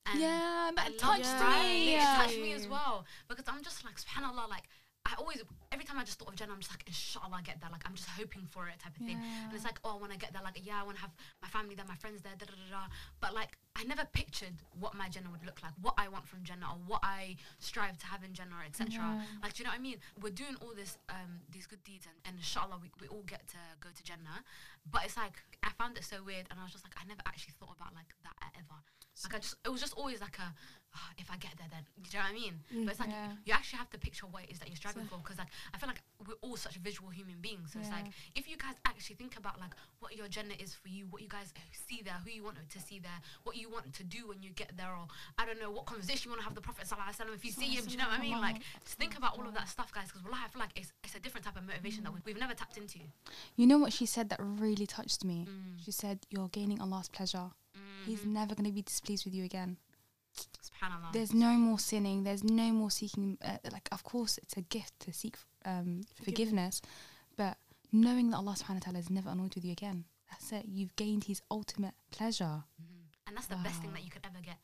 And 0.05 0.21
Yeah, 0.21 0.69
but 0.75 0.85
love 0.85 0.97
touched 1.17 1.39
me. 1.41 1.87
It 1.89 1.97
Yeah. 1.97 2.15
touched 2.15 2.37
me 2.39 2.53
as 2.53 2.67
well 2.69 3.05
because 3.27 3.45
I'm 3.47 3.63
just 3.63 3.83
like 3.83 3.95
subhanallah, 3.97 4.47
like 4.49 4.65
I 5.05 5.13
always 5.17 5.41
every 5.71 5.85
time 5.85 5.97
I 5.97 6.03
just 6.03 6.19
thought 6.19 6.29
of 6.29 6.35
Jannah, 6.35 6.53
I'm 6.53 6.59
just 6.59 6.71
like 6.71 6.83
inshallah 6.85 7.37
I 7.37 7.41
get 7.41 7.59
there. 7.61 7.69
Like 7.71 7.83
I'm 7.87 7.95
just 7.95 8.09
hoping 8.09 8.45
for 8.51 8.67
it 8.69 8.77
type 8.79 8.95
of 8.97 9.03
thing. 9.05 9.17
And 9.49 9.53
it's 9.55 9.65
like 9.65 9.79
oh, 9.83 9.97
when 9.97 10.11
I 10.11 10.17
get 10.17 10.33
there, 10.33 10.43
like 10.43 10.59
yeah, 10.63 10.81
I 10.81 10.83
want 10.83 10.97
to 10.97 11.01
have 11.01 11.11
my 11.41 11.47
family 11.49 11.73
there, 11.75 11.85
my 11.87 11.95
friends 11.95 12.21
there, 12.21 12.33
da 12.37 12.45
da 12.45 12.53
da 12.53 12.67
da. 12.69 12.83
But 13.21 13.33
like 13.33 13.57
I 13.75 13.83
never 13.83 14.05
pictured 14.13 14.55
what 14.79 14.95
my 14.95 15.09
Jannah 15.09 15.29
would 15.31 15.45
look 15.45 15.61
like, 15.61 15.73
what 15.81 15.95
I 15.97 16.07
want 16.07 16.27
from 16.27 16.43
Jannah, 16.43 16.67
or 16.71 16.79
what 16.87 17.01
I 17.03 17.35
strive 17.59 17.97
to 17.99 18.05
have 18.07 18.23
in 18.23 18.33
Jannah, 18.33 18.63
etc. 18.65 18.89
Yeah. 18.93 19.21
Like, 19.43 19.53
do 19.53 19.63
you 19.63 19.65
know 19.65 19.71
what 19.71 19.79
I 19.79 19.83
mean? 19.83 19.97
We're 20.21 20.29
doing 20.31 20.55
all 20.61 20.71
this, 20.75 20.97
um, 21.09 21.41
these 21.51 21.67
good 21.67 21.83
deeds, 21.83 22.05
and, 22.07 22.15
and 22.25 22.37
inshallah, 22.37 22.79
we, 22.81 22.89
we 23.01 23.07
all 23.07 23.23
get 23.27 23.47
to 23.49 23.57
go 23.81 23.89
to 23.93 24.03
Jannah. 24.03 24.43
But 24.89 25.03
it's 25.05 25.17
like, 25.17 25.33
I 25.63 25.69
found 25.77 25.97
it 25.97 26.05
so 26.05 26.17
weird, 26.25 26.45
and 26.49 26.59
I 26.59 26.63
was 26.63 26.71
just 26.71 26.85
like, 26.85 26.95
I 26.95 27.05
never 27.05 27.21
actually 27.27 27.53
thought 27.59 27.75
about 27.75 27.93
like 27.93 28.15
that 28.23 28.35
ever. 28.55 28.79
Like, 29.23 29.35
I 29.35 29.39
just, 29.39 29.55
it 29.65 29.69
was 29.69 29.79
just 29.79 29.93
always 29.95 30.19
like 30.19 30.37
a, 30.39 30.51
"Ah, 30.93 31.09
if 31.17 31.31
I 31.31 31.37
get 31.37 31.55
there, 31.57 31.67
then, 31.71 31.83
do 32.03 32.09
you 32.11 32.19
know 32.19 32.25
what 32.27 32.31
I 32.31 32.33
mean? 32.35 32.55
But 32.83 32.91
it's 32.91 32.99
like, 32.99 33.09
Yeah. 33.09 33.31
you 33.45 33.53
actually 33.53 33.79
have 33.79 33.89
to 33.91 33.97
picture 33.97 34.25
what 34.27 34.43
it 34.43 34.51
is 34.51 34.59
that 34.59 34.67
you're 34.67 34.75
striving 34.75 35.05
for, 35.07 35.17
because 35.23 35.37
like, 35.39 35.47
I 35.73 35.77
feel 35.77 35.87
like 35.87 36.03
we're 36.27 36.35
all 36.41 36.57
such 36.57 36.75
visual 36.83 37.09
human 37.09 37.39
beings. 37.39 37.71
So 37.71 37.79
it's 37.79 37.89
like, 37.89 38.07
if 38.35 38.49
you 38.49 38.57
guys 38.57 38.75
actually 38.85 39.15
think 39.15 39.37
about 39.37 39.57
like 39.59 39.71
what 39.99 40.17
your 40.17 40.27
Jannah 40.27 40.55
is 40.59 40.73
for 40.75 40.89
you, 40.89 41.07
what 41.09 41.21
you 41.21 41.29
guys 41.29 41.53
see 41.71 42.01
there, 42.03 42.19
who 42.25 42.29
you 42.29 42.43
want 42.43 42.57
to 42.67 42.79
see 42.79 42.99
there, 42.99 43.19
what 43.43 43.55
you 43.55 43.64
want 43.69 43.93
to 43.93 44.03
do 44.03 44.27
when 44.27 44.41
you 44.41 44.51
get 44.51 44.75
there, 44.77 44.89
or 44.91 45.07
I 45.37 45.45
don't 45.45 45.59
know, 45.59 45.71
what 45.71 45.85
conversation 45.85 46.23
you 46.25 46.31
want 46.31 46.41
to 46.41 46.45
have 46.45 46.55
the 46.55 46.61
Prophet 46.61 46.85
Sallallahu 46.87 47.09
Alaihi 47.15 47.25
Wasallam 47.29 47.35
if 47.35 47.45
you 47.45 47.51
see 47.51 47.65
him, 47.75 47.85
do 47.85 47.91
you 47.91 47.97
know 47.97 48.05
what 48.07 48.19
I 48.19 48.21
mean? 48.21 48.39
Like, 48.39 48.61
just 48.83 48.97
think 48.97 49.17
about 49.17 49.37
all 49.37 49.47
of 49.47 49.53
that 49.53 49.67
stuff, 49.69 49.91
guys, 49.93 50.07
because 50.11 50.21
I 50.31 50.47
feel 50.49 50.59
like 50.59 50.71
it's, 50.75 50.91
it's 51.03 51.15
a 51.15 51.19
different 51.19 51.45
type 51.45 51.55
of 51.57 51.63
motivation 51.65 52.03
that 52.03 52.13
we- 52.13 52.21
we've 52.25 52.37
never 52.39 52.53
tapped 52.53 52.77
into. 52.77 52.99
You 53.55 53.67
know 53.67 53.77
what 53.77 53.93
she 53.93 54.05
said 54.05 54.29
that 54.29 54.39
really 54.41 54.85
touched 54.87 55.23
me? 55.23 55.47
Mm. 55.49 55.83
She 55.83 55.91
said, 55.91 56.25
You're 56.29 56.49
gaining 56.49 56.79
Allah's 56.81 57.09
pleasure. 57.09 57.51
He's 58.05 58.21
Mhm. 58.21 58.27
never 58.33 58.55
going 58.55 58.65
to 58.65 58.71
be 58.71 58.81
displeased 58.83 59.25
with 59.25 59.33
you 59.33 59.43
again. 59.43 59.77
Subhanallah. 60.35 61.11
There's 61.13 61.33
no 61.33 61.53
more 61.53 61.79
sinning. 61.79 62.23
There's 62.23 62.43
no 62.43 62.71
more 62.71 62.91
seeking. 62.91 63.37
Uh, 63.41 63.57
like, 63.71 63.87
of 63.91 64.03
course, 64.03 64.37
it's 64.37 64.55
a 64.57 64.61
gift 64.61 64.99
to 65.01 65.13
seek 65.13 65.37
um, 65.65 66.01
forgiveness, 66.23 66.81
but 67.37 67.57
knowing 67.91 68.29
that 68.29 68.37
Allah 68.37 68.53
subhanahu 68.53 68.75
wa 68.75 68.79
ta'ala 68.81 68.99
is 68.99 69.09
never 69.09 69.29
annoyed 69.29 69.55
with 69.55 69.65
you 69.65 69.71
again, 69.71 70.05
that's 70.29 70.51
it. 70.51 70.65
You've 70.67 70.95
gained 70.95 71.23
His 71.23 71.41
ultimate 71.49 71.95
pleasure. 72.11 72.65
Mhm. 72.79 72.94
And 73.27 73.35
that's 73.35 73.47
the 73.47 73.55
best 73.57 73.81
thing 73.81 73.91
that 73.93 74.03
you 74.03 74.11
could 74.11 74.25
ever 74.25 74.39
get, 74.43 74.57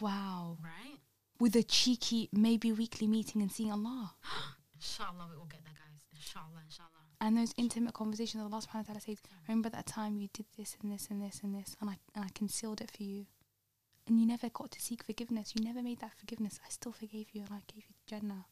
Wow. 0.00 0.58
right? 0.62 0.98
With 1.40 1.56
a 1.56 1.62
cheeky, 1.62 2.28
maybe 2.32 2.70
weekly 2.72 3.06
meeting 3.08 3.42
and 3.42 3.50
seeing 3.50 3.72
Allah. 3.72 4.14
Inshallah, 4.76 5.26
we 5.30 5.36
will 5.36 5.46
get 5.46 5.64
there, 5.64 5.74
guys. 5.74 6.04
Inshallah, 6.14 6.62
inshallah. 6.64 6.90
And 7.20 7.36
those 7.36 7.54
intimate 7.56 7.94
conversations 7.94 8.42
that 8.42 8.46
Allah 8.52 8.62
subhanahu 8.62 8.88
wa 8.88 8.94
ta'ala 8.94 9.00
says, 9.00 9.18
remember 9.48 9.68
that 9.70 9.86
time 9.86 10.16
you 10.16 10.28
did 10.32 10.46
this 10.56 10.76
and 10.82 10.92
this 10.92 11.08
and 11.10 11.22
this 11.22 11.40
and 11.42 11.54
this, 11.54 11.76
and 11.80 11.90
I, 11.90 11.96
and 12.14 12.24
I 12.24 12.28
concealed 12.34 12.80
it 12.80 12.90
for 12.90 13.02
you. 13.02 13.26
And 14.06 14.20
you 14.20 14.26
never 14.26 14.48
got 14.50 14.70
to 14.72 14.80
seek 14.80 15.02
forgiveness. 15.02 15.54
You 15.56 15.64
never 15.64 15.82
made 15.82 16.00
that 16.00 16.12
forgiveness. 16.14 16.60
I 16.64 16.68
still 16.70 16.92
forgave 16.92 17.28
you 17.32 17.40
and 17.42 17.50
I 17.50 17.62
gave 17.72 17.84
you 17.88 17.94
Jannah. 18.06 18.46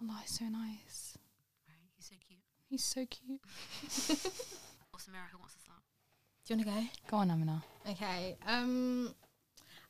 Allah 0.00 0.20
is 0.24 0.32
so 0.34 0.44
nice. 0.44 1.16
Right? 1.66 1.88
He's 1.96 2.04
so 2.04 2.14
cute. 2.20 2.42
He's 2.68 2.84
so 2.84 3.06
cute. 3.06 3.40
Or 4.92 4.98
Samera, 4.98 5.28
who 5.32 5.38
wants 5.38 5.54
to? 5.64 5.65
Do 6.46 6.54
you 6.54 6.58
want 6.58 6.68
to 6.68 6.74
go? 6.74 6.86
Go 7.10 7.16
on, 7.16 7.30
Amina. 7.32 7.62
Okay. 7.90 8.36
Um, 8.46 9.12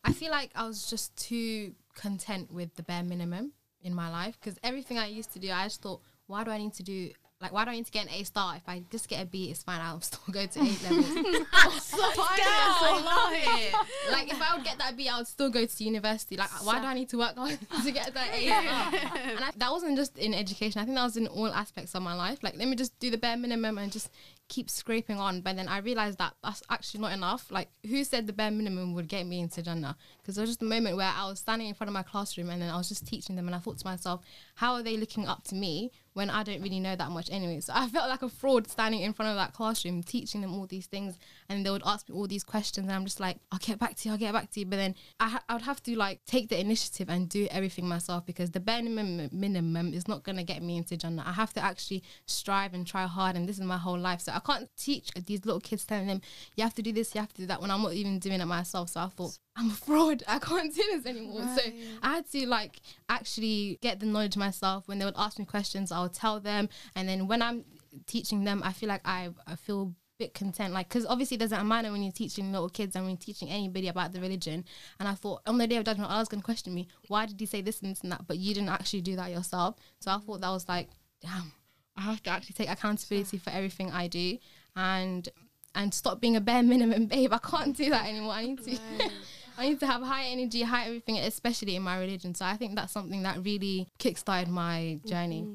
I 0.02 0.12
feel 0.14 0.30
like 0.30 0.50
I 0.54 0.66
was 0.66 0.88
just 0.88 1.14
too 1.16 1.74
content 1.94 2.50
with 2.50 2.74
the 2.76 2.82
bare 2.82 3.02
minimum 3.02 3.52
in 3.82 3.94
my 3.94 4.10
life 4.10 4.38
because 4.40 4.58
everything 4.64 4.98
I 4.98 5.06
used 5.06 5.34
to 5.34 5.38
do, 5.38 5.50
I 5.50 5.64
just 5.64 5.82
thought, 5.82 6.00
why 6.28 6.44
do 6.44 6.50
I 6.50 6.56
need 6.56 6.72
to 6.74 6.82
do 6.82 7.10
Like, 7.38 7.52
why 7.52 7.66
do 7.66 7.70
I 7.70 7.74
need 7.74 7.84
to 7.84 7.92
get 7.92 8.06
an 8.06 8.12
A 8.14 8.24
star? 8.24 8.56
If 8.56 8.62
I 8.66 8.82
just 8.90 9.08
get 9.08 9.22
a 9.22 9.26
B, 9.26 9.50
it's 9.50 9.62
fine. 9.62 9.80
I'll 9.82 10.00
still 10.00 10.32
go 10.32 10.46
to 10.46 10.58
A 10.58 10.62
levels. 10.62 11.06
so 11.84 11.98
I 12.00 13.02
love 13.04 13.32
it. 13.34 14.10
like, 14.10 14.32
if 14.32 14.40
I 14.40 14.56
would 14.56 14.64
get 14.64 14.78
that 14.78 14.96
B, 14.96 15.06
I 15.10 15.18
would 15.18 15.26
still 15.26 15.50
go 15.50 15.66
to 15.66 15.84
university. 15.84 16.38
Like, 16.38 16.48
why 16.64 16.80
do 16.80 16.86
I 16.86 16.94
need 16.94 17.10
to 17.10 17.18
work 17.18 17.36
hard 17.36 17.58
to 17.84 17.92
get 17.92 18.14
that 18.14 18.28
A 18.32 18.46
star? 18.46 19.10
and 19.34 19.44
I, 19.44 19.50
that 19.54 19.70
wasn't 19.70 19.98
just 19.98 20.16
in 20.16 20.32
education. 20.32 20.80
I 20.80 20.84
think 20.84 20.96
that 20.96 21.04
was 21.04 21.18
in 21.18 21.26
all 21.26 21.48
aspects 21.48 21.94
of 21.94 22.02
my 22.02 22.14
life. 22.14 22.42
Like, 22.42 22.56
let 22.56 22.68
me 22.68 22.76
just 22.76 22.98
do 23.00 23.10
the 23.10 23.18
bare 23.18 23.36
minimum 23.36 23.76
and 23.76 23.92
just 23.92 24.10
keep 24.48 24.70
scraping 24.70 25.18
on. 25.18 25.42
But 25.42 25.56
then 25.56 25.68
I 25.68 25.78
realized 25.78 26.16
that 26.16 26.32
that's 26.42 26.62
actually 26.70 27.00
not 27.00 27.12
enough. 27.12 27.50
Like, 27.50 27.68
who 27.86 28.02
said 28.04 28.26
the 28.26 28.32
bare 28.32 28.50
minimum 28.50 28.94
would 28.94 29.08
get 29.08 29.26
me 29.26 29.40
into 29.40 29.60
Jannah? 29.60 29.96
Because 30.22 30.36
there 30.36 30.42
was 30.42 30.50
just 30.50 30.62
a 30.62 30.66
moment 30.66 30.96
where 30.96 31.12
I 31.14 31.28
was 31.28 31.40
standing 31.40 31.68
in 31.68 31.74
front 31.74 31.90
of 31.90 31.94
my 31.94 32.02
classroom 32.02 32.48
and 32.48 32.62
then 32.62 32.70
I 32.70 32.78
was 32.78 32.88
just 32.88 33.06
teaching 33.06 33.36
them, 33.36 33.46
and 33.46 33.54
I 33.54 33.58
thought 33.58 33.76
to 33.76 33.86
myself, 33.86 34.22
how 34.56 34.74
are 34.74 34.82
they 34.82 34.96
looking 34.96 35.26
up 35.26 35.44
to 35.44 35.54
me 35.54 35.92
when 36.14 36.30
I 36.30 36.42
don't 36.42 36.62
really 36.62 36.80
know 36.80 36.96
that 36.96 37.10
much 37.10 37.28
anyway? 37.30 37.60
So 37.60 37.72
I 37.76 37.88
felt 37.88 38.08
like 38.08 38.22
a 38.22 38.28
fraud 38.28 38.68
standing 38.68 39.02
in 39.02 39.12
front 39.12 39.30
of 39.30 39.36
that 39.36 39.52
classroom 39.52 40.02
teaching 40.02 40.40
them 40.40 40.54
all 40.54 40.66
these 40.66 40.86
things, 40.86 41.18
and 41.48 41.64
they 41.64 41.70
would 41.70 41.82
ask 41.84 42.08
me 42.08 42.14
all 42.14 42.26
these 42.26 42.42
questions, 42.42 42.86
and 42.86 42.96
I'm 42.96 43.04
just 43.04 43.20
like, 43.20 43.38
I'll 43.52 43.58
get 43.58 43.78
back 43.78 43.96
to 43.96 44.08
you, 44.08 44.12
I'll 44.12 44.18
get 44.18 44.32
back 44.32 44.50
to 44.52 44.60
you. 44.60 44.66
But 44.66 44.76
then 44.76 44.94
I, 45.20 45.28
ha- 45.28 45.44
I 45.48 45.52
would 45.52 45.62
have 45.62 45.82
to 45.84 45.96
like 45.96 46.24
take 46.26 46.48
the 46.48 46.58
initiative 46.58 47.10
and 47.10 47.28
do 47.28 47.46
everything 47.50 47.86
myself 47.86 48.24
because 48.24 48.50
the 48.50 48.60
bare 48.60 48.82
minimum, 48.82 49.28
minimum 49.30 49.92
is 49.92 50.08
not 50.08 50.22
gonna 50.22 50.44
get 50.44 50.62
me 50.62 50.78
into 50.78 50.96
Jannah. 50.96 51.24
I 51.26 51.32
have 51.32 51.52
to 51.54 51.62
actually 51.62 52.02
strive 52.24 52.72
and 52.72 52.86
try 52.86 53.06
hard, 53.06 53.36
and 53.36 53.46
this 53.46 53.58
is 53.58 53.64
my 53.64 53.78
whole 53.78 53.98
life. 53.98 54.22
So 54.22 54.32
I 54.32 54.40
can't 54.40 54.70
teach 54.76 55.10
these 55.26 55.44
little 55.44 55.60
kids 55.60 55.84
telling 55.84 56.06
them 56.06 56.22
you 56.56 56.64
have 56.64 56.74
to 56.74 56.82
do 56.82 56.92
this, 56.92 57.14
you 57.14 57.20
have 57.20 57.34
to 57.34 57.42
do 57.42 57.46
that 57.46 57.60
when 57.60 57.70
I'm 57.70 57.82
not 57.82 57.92
even 57.92 58.18
doing 58.18 58.40
it 58.40 58.46
myself. 58.46 58.88
So 58.88 59.00
I 59.00 59.08
thought 59.08 59.38
I'm 59.56 59.70
a 59.70 59.74
fraud. 59.74 60.22
I 60.28 60.38
can't 60.38 60.74
do 60.74 60.82
this 60.92 61.06
anymore. 61.06 61.48
So 61.56 61.62
I 62.02 62.16
had 62.16 62.30
to 62.32 62.46
like 62.46 62.80
actually 63.08 63.78
get 63.80 64.00
the 64.00 64.06
knowledge 64.06 64.36
myself. 64.36 64.86
When 64.86 64.98
they 64.98 65.04
would 65.04 65.14
ask 65.16 65.38
me 65.38 65.44
questions, 65.44 65.90
I 65.90 66.02
would 66.02 66.12
tell 66.12 66.40
them, 66.40 66.68
and 66.94 67.08
then 67.08 67.26
when 67.26 67.40
I'm 67.40 67.64
teaching 68.06 68.44
them, 68.44 68.62
I 68.64 68.72
feel 68.72 68.88
like 68.88 69.00
I 69.04 69.30
I 69.46 69.56
feel 69.56 69.82
a 69.82 69.94
bit 70.18 70.34
content. 70.34 70.74
Like 70.74 70.88
because 70.88 71.06
obviously 71.06 71.38
there's 71.38 71.52
a 71.52 71.64
manner 71.64 71.90
when 71.90 72.02
you're 72.02 72.12
teaching 72.12 72.52
little 72.52 72.68
kids 72.68 72.94
and 72.96 73.04
when 73.04 73.12
you're 73.12 73.18
teaching 73.18 73.48
anybody 73.48 73.88
about 73.88 74.12
the 74.12 74.20
religion. 74.20 74.64
And 75.00 75.08
i 75.08 75.14
thought 75.14 75.40
on 75.46 75.56
the 75.58 75.66
day 75.66 75.76
of 75.76 75.84
judgment 75.84 76.10
i 76.10 76.18
was 76.18 76.28
going 76.28 76.40
to 76.40 76.44
question 76.44 76.74
me 76.74 76.88
why 77.08 77.26
did 77.26 77.40
he 77.40 77.46
say 77.46 77.62
this 77.62 77.80
and 77.80 77.90
this 77.90 78.02
and 78.02 78.12
that? 78.12 78.26
But 78.26 78.38
you 78.38 78.54
didn't 78.54 78.68
actually 78.70 79.02
do 79.02 79.16
that 79.16 79.30
yourself. 79.30 79.76
So 80.00 80.10
i 80.10 80.18
thought 80.18 80.40
that 80.42 80.50
was 80.50 80.68
like 80.68 80.88
damn 81.22 81.52
i 81.96 82.02
have 82.02 82.22
to 82.24 82.30
actually 82.30 82.54
take 82.54 82.70
accountability 82.70 83.38
for 83.38 83.48
everything 83.50 83.90
i 83.90 84.06
do 84.06 84.36
and 84.76 85.30
and 85.76 85.92
stop 85.92 86.20
being 86.20 86.36
a 86.36 86.40
bare 86.40 86.62
minimum 86.62 87.06
babe. 87.06 87.32
I 87.32 87.38
can't 87.38 87.76
do 87.76 87.90
that 87.90 88.06
anymore. 88.06 88.32
I 88.32 88.46
need 88.46 88.64
to 88.64 88.78
I 89.58 89.68
need 89.68 89.80
to 89.80 89.86
have 89.86 90.02
high 90.02 90.26
energy, 90.26 90.62
high 90.62 90.86
everything, 90.86 91.18
especially 91.18 91.76
in 91.76 91.82
my 91.82 91.98
religion. 91.98 92.34
So 92.34 92.44
I 92.44 92.56
think 92.56 92.74
that's 92.74 92.92
something 92.92 93.22
that 93.22 93.44
really 93.44 93.88
kickstarted 93.98 94.48
my 94.48 95.00
journey. 95.06 95.46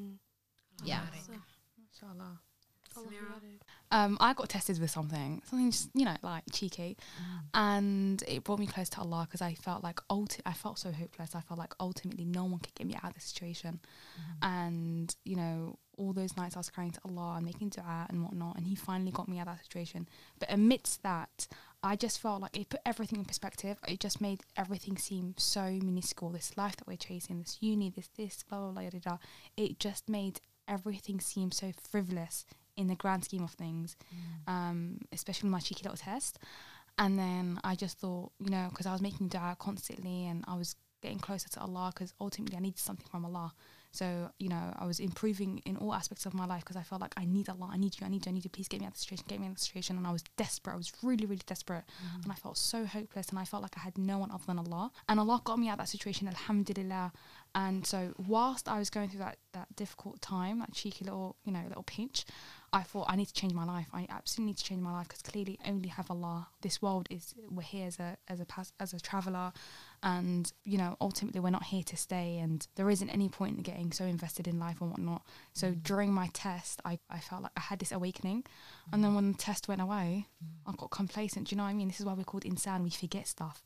Yeah. 0.84 1.02
Inshallah. 1.92 2.40
Samera. 2.94 3.52
Um, 3.90 4.16
I 4.20 4.32
got 4.32 4.48
tested 4.48 4.80
with 4.80 4.90
something, 4.90 5.42
something 5.44 5.70
just 5.70 5.90
you 5.94 6.06
know 6.06 6.16
like 6.22 6.44
cheeky, 6.50 6.96
and 7.52 8.22
it 8.26 8.42
brought 8.42 8.58
me 8.58 8.66
close 8.66 8.88
to 8.90 9.00
Allah 9.00 9.26
because 9.28 9.42
I 9.42 9.54
felt 9.54 9.84
like 9.84 10.00
ulti- 10.10 10.40
I 10.46 10.54
felt 10.54 10.78
so 10.78 10.92
hopeless. 10.92 11.34
I 11.34 11.40
felt 11.42 11.58
like 11.58 11.74
ultimately 11.78 12.24
no 12.24 12.44
one 12.44 12.58
could 12.60 12.74
get 12.74 12.86
me 12.86 12.94
out 12.94 13.04
of 13.10 13.14
the 13.14 13.20
situation, 13.20 13.80
and 14.40 15.14
you 15.24 15.36
know 15.36 15.78
all 15.98 16.14
those 16.14 16.38
nights 16.38 16.56
I 16.56 16.60
was 16.60 16.70
crying 16.70 16.90
to 16.92 17.00
Allah 17.06 17.34
and 17.36 17.44
making 17.44 17.68
du'a 17.70 18.08
and 18.08 18.22
whatnot, 18.24 18.56
and 18.56 18.66
He 18.66 18.74
finally 18.74 19.10
got 19.10 19.28
me 19.28 19.38
out 19.38 19.48
of 19.48 19.56
that 19.56 19.64
situation. 19.64 20.08
But 20.38 20.50
amidst 20.50 21.02
that, 21.02 21.46
I 21.82 21.96
just 21.96 22.20
felt 22.20 22.40
like 22.40 22.56
it 22.56 22.68
put 22.68 22.80
everything 22.86 23.18
in 23.18 23.24
perspective. 23.24 23.78
It 23.88 23.98
just 24.00 24.20
made 24.20 24.42
everything 24.56 24.96
seem 24.96 25.34
so 25.36 25.62
minuscule. 25.82 26.30
This 26.30 26.56
life 26.56 26.76
that 26.76 26.86
we're 26.86 26.96
chasing, 26.96 27.40
this 27.40 27.58
uni, 27.60 27.90
this 27.90 28.08
this 28.16 28.44
blah 28.48 28.58
blah 28.58 28.70
blah. 28.70 28.90
blah, 28.90 29.00
blah. 29.00 29.18
It 29.56 29.78
just 29.80 30.08
made 30.08 30.40
everything 30.68 31.20
seem 31.20 31.50
so 31.50 31.72
frivolous 31.90 32.46
in 32.76 32.86
the 32.86 32.94
grand 32.94 33.24
scheme 33.24 33.42
of 33.42 33.50
things, 33.50 33.96
um, 34.46 34.98
especially 35.12 35.48
my 35.48 35.58
cheeky 35.58 35.82
little 35.82 35.98
test. 35.98 36.38
And 36.98 37.18
then 37.18 37.58
I 37.64 37.74
just 37.74 37.98
thought, 37.98 38.32
you 38.38 38.50
know, 38.50 38.68
because 38.70 38.86
I 38.86 38.92
was 38.92 39.02
making 39.02 39.28
dua 39.28 39.56
constantly 39.58 40.26
and 40.26 40.44
I 40.46 40.56
was 40.56 40.76
getting 41.02 41.18
closer 41.18 41.48
to 41.48 41.60
Allah 41.60 41.90
because 41.92 42.14
ultimately 42.20 42.56
I 42.56 42.60
needed 42.60 42.78
something 42.78 43.06
from 43.10 43.24
Allah. 43.24 43.52
So, 43.92 44.30
you 44.38 44.48
know, 44.48 44.74
I 44.78 44.86
was 44.86 45.00
improving 45.00 45.60
in 45.66 45.76
all 45.76 45.92
aspects 45.92 46.24
of 46.24 46.32
my 46.32 46.46
life 46.46 46.62
because 46.62 46.76
I 46.76 46.82
felt 46.82 47.02
like 47.02 47.12
I 47.16 47.26
need 47.26 47.50
Allah, 47.50 47.68
I 47.70 47.76
need 47.76 48.00
you, 48.00 48.06
I 48.06 48.08
need 48.08 48.24
you, 48.24 48.30
I 48.30 48.32
need 48.32 48.44
you, 48.44 48.50
please 48.50 48.66
get 48.66 48.80
me 48.80 48.86
out 48.86 48.92
of 48.92 48.94
the 48.94 49.00
situation, 49.00 49.26
get 49.28 49.38
me 49.38 49.46
out 49.46 49.50
of 49.50 49.56
the 49.58 49.64
situation. 49.64 49.98
And 49.98 50.06
I 50.06 50.12
was 50.12 50.24
desperate, 50.38 50.72
I 50.72 50.76
was 50.76 50.92
really, 51.02 51.26
really 51.26 51.42
desperate. 51.46 51.84
Mm-hmm. 51.84 52.22
And 52.22 52.32
I 52.32 52.34
felt 52.36 52.56
so 52.56 52.86
hopeless 52.86 53.28
and 53.28 53.38
I 53.38 53.44
felt 53.44 53.62
like 53.62 53.76
I 53.76 53.80
had 53.80 53.98
no 53.98 54.18
one 54.18 54.30
other 54.30 54.44
than 54.46 54.58
Allah. 54.58 54.90
And 55.08 55.20
Allah 55.20 55.42
got 55.44 55.58
me 55.58 55.68
out 55.68 55.74
of 55.74 55.78
that 55.80 55.88
situation, 55.88 56.26
Alhamdulillah. 56.26 57.12
And 57.54 57.86
so, 57.86 58.14
whilst 58.26 58.66
I 58.66 58.78
was 58.78 58.88
going 58.88 59.10
through 59.10 59.18
that, 59.18 59.36
that 59.52 59.76
difficult 59.76 60.22
time, 60.22 60.60
that 60.60 60.72
cheeky 60.72 61.04
little, 61.04 61.36
you 61.44 61.52
know, 61.52 61.62
little 61.68 61.82
pinch, 61.82 62.24
I 62.72 62.82
thought 62.82 63.06
I 63.10 63.16
need 63.16 63.26
to 63.26 63.34
change 63.34 63.52
my 63.52 63.64
life. 63.64 63.88
I 63.92 64.06
absolutely 64.08 64.52
need 64.52 64.56
to 64.58 64.64
change 64.64 64.80
my 64.80 64.92
life 64.92 65.08
because 65.08 65.20
clearly 65.20 65.58
I 65.62 65.68
only 65.68 65.90
have 65.90 66.10
Allah. 66.10 66.48
This 66.62 66.80
world 66.80 67.06
is 67.10 67.34
we're 67.50 67.62
here 67.62 67.86
as 67.86 67.98
a 67.98 68.16
as 68.28 68.40
a 68.40 68.46
pas- 68.46 68.72
as 68.80 68.94
a 68.94 69.00
traveler, 69.00 69.52
and 70.02 70.52
you 70.64 70.78
know 70.78 70.96
ultimately 71.00 71.40
we're 71.40 71.50
not 71.50 71.64
here 71.64 71.82
to 71.84 71.96
stay. 71.96 72.38
And 72.38 72.66
there 72.76 72.90
isn't 72.90 73.10
any 73.10 73.28
point 73.28 73.56
in 73.56 73.62
getting 73.62 73.92
so 73.92 74.04
invested 74.04 74.48
in 74.48 74.58
life 74.58 74.80
and 74.80 74.90
whatnot. 74.90 75.22
So 75.52 75.68
mm. 75.68 75.82
during 75.82 76.12
my 76.12 76.28
test, 76.32 76.80
I 76.84 76.98
I 77.10 77.18
felt 77.18 77.42
like 77.42 77.52
I 77.56 77.60
had 77.60 77.78
this 77.78 77.92
awakening, 77.92 78.44
and 78.92 79.02
then 79.02 79.12
mm. 79.12 79.16
when 79.16 79.32
the 79.32 79.38
test 79.38 79.68
went 79.68 79.80
away, 79.80 80.26
mm. 80.42 80.70
I 80.70 80.74
got 80.76 80.90
complacent. 80.90 81.48
Do 81.48 81.54
you 81.54 81.56
know 81.58 81.64
what 81.64 81.70
I 81.70 81.74
mean? 81.74 81.88
This 81.88 82.00
is 82.00 82.06
why 82.06 82.14
we're 82.14 82.24
called 82.24 82.44
insan. 82.44 82.82
We 82.82 82.90
forget 82.90 83.26
stuff. 83.26 83.62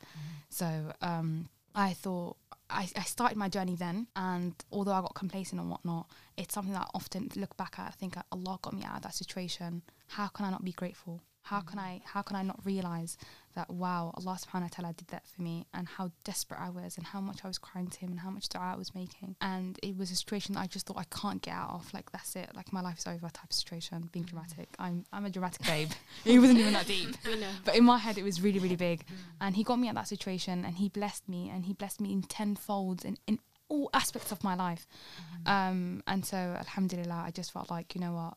So 0.48 0.92
um, 1.02 1.48
I 1.74 1.92
thought 1.92 2.36
I, 2.70 2.88
I 2.96 3.02
started 3.02 3.36
my 3.36 3.48
journey 3.48 3.76
then, 3.76 4.08
and 4.16 4.54
although 4.72 4.92
I 4.92 5.00
got 5.00 5.14
complacent 5.14 5.60
and 5.60 5.70
whatnot, 5.70 6.10
it's 6.36 6.54
something 6.54 6.72
that 6.72 6.82
I 6.82 6.90
often 6.94 7.28
look 7.36 7.56
back 7.56 7.78
at. 7.78 7.88
I 7.88 7.90
think 7.90 8.16
Allah 8.32 8.58
got 8.62 8.72
me 8.72 8.82
out 8.82 8.96
of 8.96 9.02
that 9.02 9.14
situation. 9.14 9.82
How 10.08 10.28
can 10.28 10.46
I 10.46 10.50
not 10.50 10.64
be 10.64 10.72
grateful? 10.72 11.22
How 11.42 11.60
can 11.60 11.78
I 11.78 12.00
how 12.04 12.22
can 12.22 12.34
I 12.34 12.42
not 12.42 12.58
realize 12.64 13.16
that 13.56 13.70
wow 13.70 14.12
Allah 14.14 14.38
subhanahu 14.40 14.62
wa 14.62 14.68
ta'ala 14.70 14.92
did 14.92 15.08
that 15.08 15.26
for 15.26 15.42
me 15.42 15.66
and 15.74 15.88
how 15.88 16.12
desperate 16.24 16.60
I 16.60 16.70
was 16.70 16.96
and 16.96 17.06
how 17.06 17.20
much 17.20 17.40
I 17.42 17.48
was 17.48 17.58
crying 17.58 17.88
to 17.88 17.98
him 17.98 18.10
and 18.10 18.20
how 18.20 18.30
much 18.30 18.48
dua 18.48 18.72
I 18.74 18.76
was 18.76 18.94
making. 18.94 19.34
And 19.40 19.78
it 19.82 19.96
was 19.96 20.10
a 20.10 20.16
situation 20.16 20.54
that 20.54 20.60
I 20.60 20.66
just 20.66 20.86
thought 20.86 20.98
I 20.98 21.04
can't 21.04 21.42
get 21.42 21.54
out 21.54 21.70
of 21.70 21.92
like 21.92 22.12
that's 22.12 22.36
it 22.36 22.50
like 22.54 22.72
my 22.72 22.80
life 22.80 22.98
is 22.98 23.06
over 23.06 23.28
type 23.28 23.50
of 23.50 23.52
situation 23.52 24.08
being 24.12 24.24
mm. 24.24 24.28
dramatic. 24.28 24.68
I'm 24.78 25.04
I'm 25.12 25.24
a 25.24 25.30
dramatic 25.30 25.66
babe. 25.66 25.90
It 26.24 26.38
wasn't 26.38 26.58
even 26.60 26.72
that 26.74 26.86
deep. 26.86 27.16
But 27.64 27.76
in 27.76 27.84
my 27.84 27.98
head 27.98 28.18
it 28.18 28.22
was 28.22 28.40
really 28.40 28.58
really 28.60 28.76
big. 28.76 29.00
Mm. 29.00 29.14
And 29.40 29.56
he 29.56 29.64
got 29.64 29.78
me 29.78 29.88
at 29.88 29.94
that 29.96 30.08
situation 30.08 30.64
and 30.64 30.76
he 30.76 30.88
blessed 30.88 31.28
me 31.28 31.50
and 31.52 31.64
he 31.64 31.72
blessed 31.72 32.00
me 32.00 32.12
in 32.12 32.22
tenfold 32.22 33.04
in, 33.04 33.16
in 33.26 33.38
all 33.68 33.90
aspects 33.94 34.30
of 34.30 34.44
my 34.44 34.54
life. 34.54 34.86
Mm-hmm. 34.86 35.50
Um 35.50 36.02
and 36.06 36.24
so 36.24 36.36
alhamdulillah 36.36 37.24
i 37.26 37.30
just 37.30 37.52
felt 37.52 37.68
like 37.70 37.94
you 37.94 38.00
know 38.00 38.12
what 38.12 38.34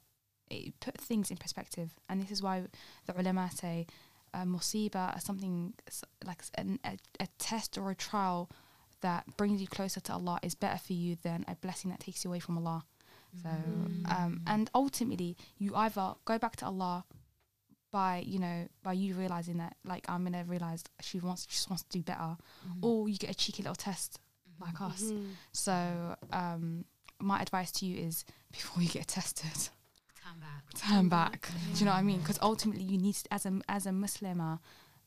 it 0.50 0.80
put 0.80 0.98
things 0.98 1.30
in 1.32 1.38
perspective. 1.38 1.92
And 2.08 2.22
this 2.22 2.32
is 2.32 2.42
why 2.42 2.64
the 3.06 3.20
ulama 3.20 3.50
say 3.54 3.88
uh, 4.34 4.44
musiba 4.44 5.20
something 5.22 5.74
like 6.26 6.42
an, 6.56 6.80
a, 6.86 6.98
a 7.20 7.28
test 7.38 7.78
or 7.78 7.90
a 7.92 7.96
trial 7.96 8.50
that 9.02 9.26
brings 9.38 9.62
you 9.62 9.68
closer 9.68 10.00
to 10.02 10.14
allah 10.14 10.40
is 10.44 10.56
better 10.56 10.78
for 10.78 10.94
you 10.94 11.16
than 11.24 11.46
a 11.48 11.56
blessing 11.56 11.90
that 11.92 12.00
takes 12.00 12.24
you 12.24 12.30
away 12.30 12.40
from 12.40 12.58
allah. 12.58 12.84
So 13.44 13.50
um 14.16 14.42
and 14.48 14.70
ultimately 14.74 15.38
you 15.58 15.76
either 15.76 16.16
go 16.26 16.38
back 16.40 16.56
to 16.58 16.66
allah 16.66 17.06
by 17.92 18.24
you 18.26 18.40
know 18.40 18.68
by 18.84 18.94
you 18.94 19.16
realizing 19.16 19.58
that 19.58 19.76
like 19.86 20.06
i'm 20.10 20.24
gonna 20.24 20.44
realize 20.46 20.84
she 21.02 21.20
wants 21.20 21.44
she 21.50 21.56
just 21.56 21.70
wants 21.70 21.84
to 21.84 21.90
do 21.98 22.04
better 22.04 22.38
or 22.82 23.10
you 23.10 23.18
get 23.18 23.30
a 23.32 23.34
cheeky 23.34 23.64
little 23.64 23.76
test 23.76 24.20
like 24.60 24.80
us. 24.82 25.02
Mhm. 25.04 25.32
so 25.52 26.16
um 26.32 26.86
my 27.20 27.42
advice 27.42 27.72
to 27.72 27.86
you 27.86 27.96
is 28.08 28.26
before 28.52 28.84
you 28.84 28.90
get 28.90 29.08
tested 29.08 29.70
Turn 30.30 30.40
back. 30.40 30.76
turn 30.76 31.10
back. 31.10 31.50
Do 31.74 31.80
you 31.80 31.86
know 31.86 31.92
what 31.92 31.98
i 31.98 32.04
mean? 32.04 32.20
Because 32.20 32.40
ultimately 32.42 32.84
you 32.84 32.98
need 32.98 33.16
to, 33.16 33.34
as 33.34 33.46
a 33.46 33.60
as 33.68 33.86
a 33.86 33.90
muslimah 33.92 34.60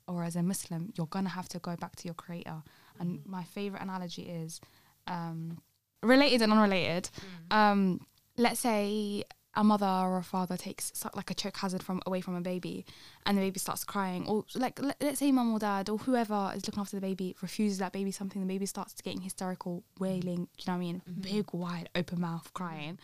or 0.09 0.25
as 0.25 0.35
a 0.37 0.43
muslim 0.43 0.93
you're 0.97 1.07
gonna 1.07 1.29
have 1.29 1.49
to 1.51 1.59
go 1.59 1.77
back 1.77 1.97
to 1.97 2.05
your 2.07 2.15
creator. 2.15 2.63
And 2.99 3.21
my 3.27 3.45
favorite 3.45 3.83
analogy 3.83 4.23
is 4.23 4.61
um 5.07 5.59
related 6.03 6.43
and 6.43 6.53
unrelated. 6.53 7.11
Um 7.51 8.07
let's 8.37 8.61
say 8.61 9.25
a 9.55 9.63
mother 9.63 9.87
or 9.87 10.17
a 10.19 10.23
father 10.23 10.57
takes 10.57 10.91
like 11.15 11.31
a 11.31 11.35
choke 11.35 11.59
hazard 11.59 11.83
from 11.83 12.01
away 12.07 12.23
from 12.23 12.35
a 12.35 12.41
baby 12.41 12.87
and 13.27 13.37
the 13.37 13.43
baby 13.43 13.59
starts 13.59 13.85
crying 13.85 14.27
or 14.27 14.45
like 14.55 14.81
let, 14.81 14.97
let's 15.03 15.19
say 15.19 15.31
mum 15.31 15.53
or 15.53 15.59
dad 15.59 15.91
or 15.91 15.99
whoever 15.99 16.51
is 16.57 16.67
looking 16.67 16.81
after 16.81 16.97
the 16.97 17.03
baby 17.03 17.37
refuses 17.43 17.77
that 17.79 17.93
baby 17.93 18.11
something 18.11 18.41
the 18.41 18.49
baby 18.49 18.65
starts 18.65 18.95
getting 19.03 19.21
hysterical 19.21 19.83
wailing 19.99 20.49
do 20.57 20.63
you 20.63 20.65
know 20.69 20.73
what 20.73 20.77
i 20.77 20.79
mean? 20.79 21.03
Big 21.21 21.47
wide 21.53 21.91
open 21.95 22.21
mouth 22.23 22.51
crying 22.55 22.99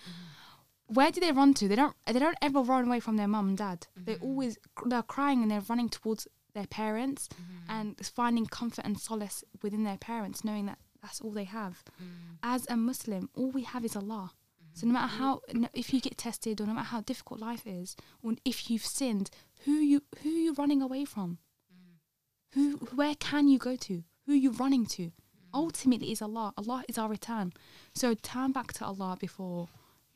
where 0.89 1.11
do 1.11 1.21
they 1.21 1.33
run 1.33 1.55
to 1.55 1.69
they 1.69 1.77
don't 1.77 1.95
they 2.07 2.19
don't 2.19 2.37
ever 2.43 2.61
run 2.61 2.87
away 2.87 3.01
from 3.01 3.17
their 3.17 3.29
mum 3.29 3.49
and 3.49 3.59
dad 3.59 3.87
they 3.97 4.15
mm-hmm. 4.15 4.25
always 4.25 4.59
they're 4.87 5.03
crying 5.03 5.43
and 5.43 5.51
they're 5.51 5.63
running 5.69 5.89
towards 5.89 6.27
their 6.55 6.67
parents 6.67 7.29
mm-hmm. 7.29 7.71
and 7.71 7.97
finding 8.07 8.47
comfort 8.47 8.85
and 8.85 8.99
solace 8.99 9.45
within 9.63 9.85
their 9.85 9.99
parents 9.99 10.45
knowing 10.45 10.67
that 10.67 10.79
that's 11.03 11.21
all 11.21 11.31
they 11.31 11.45
have 11.45 11.85
mm. 12.03 12.07
as 12.43 12.67
a 12.69 12.77
muslim 12.77 13.29
all 13.35 13.51
we 13.51 13.63
have 13.63 13.85
is 13.85 13.95
allah 13.95 14.33
so 14.79 14.87
no 14.87 14.93
matter 14.93 15.13
mm-hmm. 15.13 15.23
how, 15.23 15.41
no- 15.53 15.69
if 15.75 15.93
you 15.93 16.01
get 16.01 16.17
tested, 16.17 16.61
or 16.61 16.67
no 16.67 16.73
matter 16.73 16.87
how 16.87 17.01
difficult 17.01 17.41
life 17.41 17.67
is, 17.67 17.97
or 18.23 18.35
if 18.45 18.71
you've 18.71 18.87
sinned, 18.87 19.29
who 19.65 19.73
you 19.73 20.05
who 20.23 20.29
are 20.29 20.39
you 20.39 20.55
running 20.55 20.83
away 20.83 21.05
from? 21.05 21.39
Mm. 21.75 22.55
Who 22.55 22.77
where 22.95 23.17
can 23.17 23.49
you 23.49 23.59
go 23.59 23.75
to? 23.75 24.05
Who 24.27 24.33
are 24.35 24.37
you 24.37 24.53
running 24.53 24.87
to? 24.87 25.03
Mm. 25.03 25.13
Ultimately, 25.53 26.13
is 26.13 26.23
Allah. 26.23 26.53
Allah 26.57 26.85
is 26.89 26.97
our 26.97 27.09
return. 27.09 27.55
So 27.93 28.15
turn 28.15 28.53
back 28.53 28.73
to 28.75 28.85
Allah 28.85 29.17
before 29.19 29.67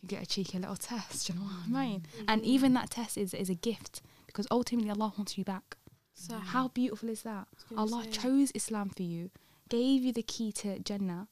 you 0.02 0.08
get 0.08 0.22
a 0.22 0.26
cheeky 0.26 0.58
little 0.58 0.76
test. 0.76 1.28
You 1.28 1.36
know 1.36 1.42
what 1.42 1.52
I 1.66 1.86
mean? 1.86 2.06
And 2.28 2.44
even 2.44 2.74
that 2.74 2.90
test 2.90 3.16
is 3.16 3.32
is 3.34 3.48
a 3.48 3.54
gift 3.54 4.02
because 4.26 4.46
ultimately 4.50 4.90
Allah 4.90 5.12
wants 5.16 5.38
you 5.38 5.44
back. 5.44 5.76
So 6.14 6.36
How 6.36 6.68
beautiful 6.68 7.08
is 7.08 7.22
that? 7.22 7.48
Allah 7.76 8.04
say. 8.04 8.10
chose 8.10 8.52
Islam 8.54 8.90
for 8.90 9.02
you, 9.02 9.30
gave 9.68 10.02
you 10.02 10.12
the 10.12 10.22
key 10.22 10.52
to 10.52 10.78
Jannah, 10.78 11.28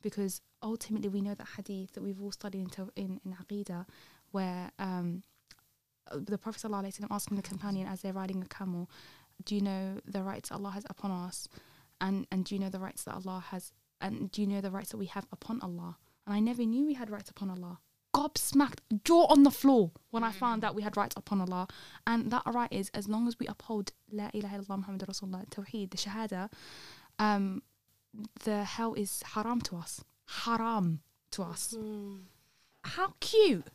because 0.00 0.40
ultimately 0.62 1.08
we 1.08 1.20
know 1.20 1.34
that 1.34 1.48
hadith 1.56 1.92
that 1.94 2.02
we've 2.02 2.20
all 2.20 2.32
studied 2.32 2.60
in 2.78 2.90
in, 2.96 3.20
in 3.24 3.34
Aqidah, 3.34 3.86
where 4.30 4.70
um, 4.78 5.22
the 6.12 6.38
Prophet 6.38 6.62
ﷺ 6.62 7.06
asking 7.10 7.36
the 7.36 7.42
companion 7.42 7.86
as 7.88 8.02
they're 8.02 8.12
riding 8.12 8.42
a 8.42 8.46
camel, 8.46 8.90
"Do 9.44 9.54
you 9.54 9.60
know 9.60 9.98
the 10.04 10.22
rights 10.22 10.52
Allah 10.52 10.70
has 10.70 10.84
upon 10.88 11.10
us, 11.10 11.48
and 12.00 12.26
and 12.30 12.44
do 12.44 12.54
you 12.54 12.60
know 12.60 12.68
the 12.68 12.78
rights 12.80 13.04
that 13.04 13.14
Allah 13.14 13.42
has, 13.50 13.72
and 14.00 14.30
do 14.30 14.40
you 14.42 14.46
know 14.46 14.60
the 14.60 14.70
rights 14.70 14.90
that 14.90 14.98
we 14.98 15.06
have 15.06 15.26
upon 15.32 15.60
Allah?" 15.60 15.96
And 16.26 16.34
I 16.34 16.40
never 16.40 16.64
knew 16.64 16.86
we 16.86 16.94
had 16.94 17.10
rights 17.10 17.30
upon 17.30 17.50
Allah. 17.50 17.80
Gobsmacked, 18.14 18.80
jaw 19.04 19.26
on 19.26 19.42
the 19.42 19.50
floor 19.50 19.90
when 20.10 20.22
I 20.22 20.32
found 20.32 20.64
out 20.64 20.74
we 20.74 20.82
had 20.82 20.96
rights 20.96 21.14
upon 21.16 21.40
Allah. 21.40 21.66
And 22.06 22.30
that 22.30 22.42
right 22.46 22.70
is 22.70 22.90
as 22.92 23.08
long 23.08 23.26
as 23.26 23.38
we 23.38 23.46
uphold 23.46 23.92
La 24.10 24.30
ilaha 24.34 24.58
illallah 24.58 24.78
Muhammad 24.78 25.04
Rasulullah, 25.08 25.48
Tawheed, 25.48 25.90
the 25.90 25.96
Shahada, 25.96 26.50
um, 27.18 27.62
the 28.44 28.64
hell 28.64 28.94
is 28.94 29.22
haram 29.34 29.60
to 29.62 29.76
us. 29.76 30.04
Haram 30.26 31.00
to 31.32 31.42
us. 31.42 31.74
Mm. 31.78 32.20
How 32.84 33.14
cute. 33.20 33.66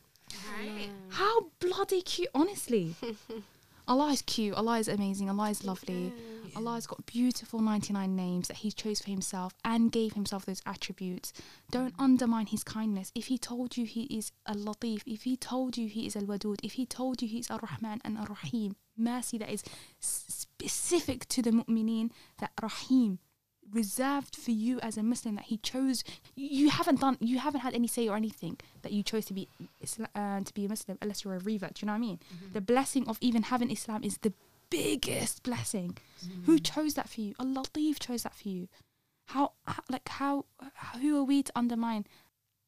Right. 0.56 0.90
How 1.10 1.46
bloody 1.58 2.02
cute, 2.02 2.28
honestly. 2.34 2.94
Allah 3.88 4.08
is 4.08 4.22
cute. 4.22 4.54
Allah 4.54 4.78
is 4.78 4.86
amazing. 4.88 5.30
Allah 5.30 5.50
is 5.50 5.64
lovely. 5.64 6.12
Allah 6.54 6.74
has 6.74 6.86
got 6.86 7.06
beautiful 7.06 7.60
99 7.60 8.14
names 8.14 8.48
that 8.48 8.58
He 8.58 8.70
chose 8.70 9.00
for 9.00 9.10
Himself 9.10 9.54
and 9.64 9.90
gave 9.90 10.12
Himself 10.12 10.44
those 10.44 10.62
attributes. 10.66 11.32
Don't 11.70 11.96
mm. 11.96 12.04
undermine 12.04 12.46
His 12.46 12.64
kindness. 12.64 13.12
If 13.14 13.26
He 13.26 13.38
told 13.38 13.76
you 13.76 13.86
He 13.86 14.02
is 14.04 14.32
Al 14.46 14.56
Latif, 14.56 15.02
if 15.06 15.22
He 15.22 15.36
told 15.36 15.76
you 15.76 15.88
He 15.88 16.06
is 16.06 16.16
Al 16.16 16.22
Wadud, 16.22 16.58
if 16.62 16.72
He 16.72 16.86
told 16.86 17.22
you 17.22 17.28
He 17.28 17.38
is 17.38 17.50
Ar 17.50 17.60
Rahman 17.62 18.00
and 18.04 18.18
Al 18.18 18.26
Rahim, 18.26 18.76
mercy 18.96 19.38
that 19.38 19.50
is 19.50 19.62
specific 20.00 21.26
to 21.28 21.42
the 21.42 21.50
mu'mineen, 21.50 22.10
that 22.38 22.52
Rahim 22.62 23.18
reserved 23.72 24.36
for 24.36 24.50
you 24.50 24.80
as 24.80 24.96
a 24.96 25.02
Muslim 25.02 25.34
that 25.36 25.46
he 25.46 25.56
chose 25.58 26.04
you 26.34 26.70
haven't 26.70 27.00
done 27.00 27.16
you 27.20 27.38
haven't 27.38 27.60
had 27.60 27.74
any 27.74 27.86
say 27.86 28.08
or 28.08 28.16
anything 28.16 28.56
that 28.82 28.92
you 28.92 29.02
chose 29.02 29.24
to 29.26 29.34
be 29.34 29.48
Isla- 29.82 30.08
uh, 30.14 30.40
to 30.40 30.54
be 30.54 30.64
a 30.64 30.68
Muslim 30.68 30.98
unless 31.02 31.24
you're 31.24 31.34
a 31.34 31.38
revert 31.38 31.74
do 31.74 31.84
you 31.84 31.86
know 31.86 31.92
what 31.92 31.98
I 31.98 32.00
mean? 32.00 32.18
The 32.52 32.60
blessing 32.60 33.08
of 33.08 33.18
even 33.20 33.44
having 33.44 33.70
Islam 33.70 34.02
is 34.04 34.18
the 34.18 34.32
biggest 34.70 35.42
blessing. 35.42 35.96
Who 36.44 36.58
chose 36.58 36.94
that 36.94 37.08
for 37.08 37.20
you? 37.20 37.34
Allah 37.38 37.62
Latif 37.64 37.98
chose 37.98 38.22
that 38.22 38.34
for 38.34 38.48
you. 38.48 38.68
How, 39.26 39.52
how 39.66 39.82
like 39.90 40.08
how 40.08 40.46
who 41.00 41.18
are 41.18 41.24
we 41.24 41.42
to 41.42 41.52
undermine 41.54 42.06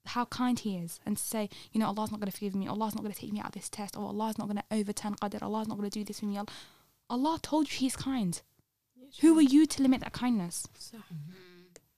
how 0.06 0.24
kind 0.26 0.58
he 0.58 0.76
is 0.76 1.00
and 1.06 1.16
to 1.16 1.22
say 1.22 1.48
you 1.72 1.80
know 1.80 1.86
Allah's 1.86 2.10
not 2.10 2.20
going 2.20 2.30
to 2.30 2.36
forgive 2.36 2.54
me 2.54 2.68
Allah's 2.68 2.94
not 2.94 3.02
going 3.02 3.12
to 3.12 3.18
take 3.18 3.32
me 3.32 3.40
out 3.40 3.46
of 3.46 3.52
this 3.52 3.68
test 3.68 3.96
or 3.96 4.04
Allah's 4.04 4.38
not 4.38 4.46
going 4.46 4.56
to 4.56 4.64
overturn 4.70 5.14
qadr 5.14 5.42
Allah's 5.42 5.68
not 5.68 5.78
going 5.78 5.88
to 5.90 5.98
do 5.98 6.04
this 6.04 6.20
for 6.20 6.26
me 6.26 6.36
Allah, 6.36 6.48
Allah 7.08 7.38
told 7.42 7.70
you 7.70 7.78
he's 7.78 7.96
kind 7.96 8.40
who 9.20 9.36
are 9.38 9.42
you 9.42 9.66
to 9.66 9.82
limit 9.82 10.00
that 10.00 10.12
kindness 10.12 10.66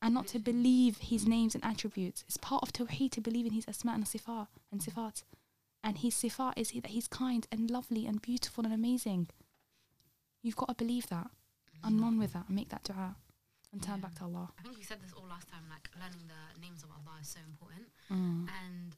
and 0.01 0.15
not 0.15 0.27
to 0.29 0.39
believe 0.39 0.99
his 0.99 1.27
names 1.27 1.55
and 1.55 1.65
attributes. 1.65 2.25
It's 2.27 2.37
part 2.37 2.63
of 2.63 2.73
Tawheed 2.73 3.13
to 3.13 3.21
believe 3.21 3.47
in 3.47 3.53
his 3.53 3.65
asma 3.69 3.93
and 3.93 4.05
sifat 4.05 4.49
and 4.73 4.81
sifat. 4.81 5.23
And 5.85 5.99
his 5.99 6.15
sifat 6.15 6.55
is 6.57 6.71
he- 6.71 6.81
that 6.81 6.91
he's 6.93 7.09
kind 7.09 7.47
and 7.53 7.71
lovely 7.71 8.07
and 8.07 8.21
beautiful 8.23 8.65
and 8.65 8.73
amazing. 8.75 9.29
You've 10.43 10.57
got 10.57 10.69
to 10.69 10.75
believe 10.75 11.09
that 11.09 11.31
and 11.85 12.01
run 12.01 12.19
with 12.19 12.33
that 12.33 12.47
and 12.49 12.57
make 12.57 12.69
that 12.71 12.85
dua 12.85 13.17
and 13.73 13.83
turn 13.83 14.01
back 14.01 14.15
to 14.17 14.25
Allah. 14.25 14.53
I 14.59 14.63
think 14.63 14.77
we 14.77 14.83
said 14.85 15.01
this 15.01 15.13
all 15.13 15.27
last 15.27 15.49
time. 15.49 15.65
Like 15.71 15.89
learning 15.99 16.27
the 16.29 16.61
names 16.61 16.83
of 16.83 16.91
Allah 16.91 17.19
is 17.21 17.29
so 17.29 17.41
important, 17.47 17.89
Mm. 18.11 18.49
and 18.65 18.97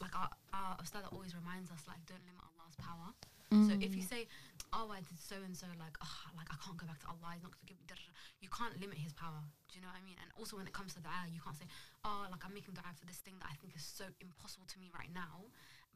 like 0.00 0.14
our 0.16 0.30
our 0.52 0.76
ustad 0.80 1.04
always 1.12 1.34
reminds 1.34 1.70
us, 1.70 1.82
like 1.88 2.04
don't 2.06 2.24
limit 2.26 2.42
Allah's 2.42 2.76
power. 2.76 3.12
So 3.50 3.74
if 3.80 3.94
you 3.94 4.02
Mm. 4.02 4.08
say, 4.08 4.26
"Oh, 4.74 4.90
I 4.90 5.00
did 5.06 5.18
so 5.18 5.38
and 5.46 5.56
so," 5.56 5.66
like, 5.78 5.96
"Oh, 6.02 6.20
like 6.36 6.50
I 6.50 6.58
can't 6.58 6.76
go 6.76 6.86
back 6.86 7.00
to 7.06 7.08
Allah. 7.08 7.32
He's 7.34 7.46
not 7.46 7.54
gonna 7.54 7.66
give 7.70 7.78
me." 7.78 7.86
da, 7.86 7.94
da, 7.94 8.02
da," 8.02 8.14
You 8.42 8.50
can't 8.50 8.74
limit 8.82 8.98
His 8.98 9.14
power. 9.14 9.40
Do 9.70 9.78
you 9.78 9.82
know 9.82 9.88
what 9.88 10.02
I 10.02 10.04
mean? 10.04 10.18
And 10.20 10.28
also 10.36 10.56
when 10.58 10.66
it 10.66 10.74
comes 10.74 10.94
to 10.94 11.00
dua, 11.00 11.30
you 11.30 11.40
can't 11.40 11.56
say, 11.56 11.66
"Oh, 12.04 12.26
like 12.30 12.44
I'm 12.44 12.52
making 12.52 12.74
dua 12.74 12.90
for 12.98 13.06
this 13.06 13.22
thing 13.22 13.38
that 13.38 13.48
I 13.50 13.54
think 13.62 13.74
is 13.74 13.86
so 13.86 14.04
impossible 14.20 14.66
to 14.66 14.78
me 14.78 14.90
right 14.92 15.12
now." 15.14 15.46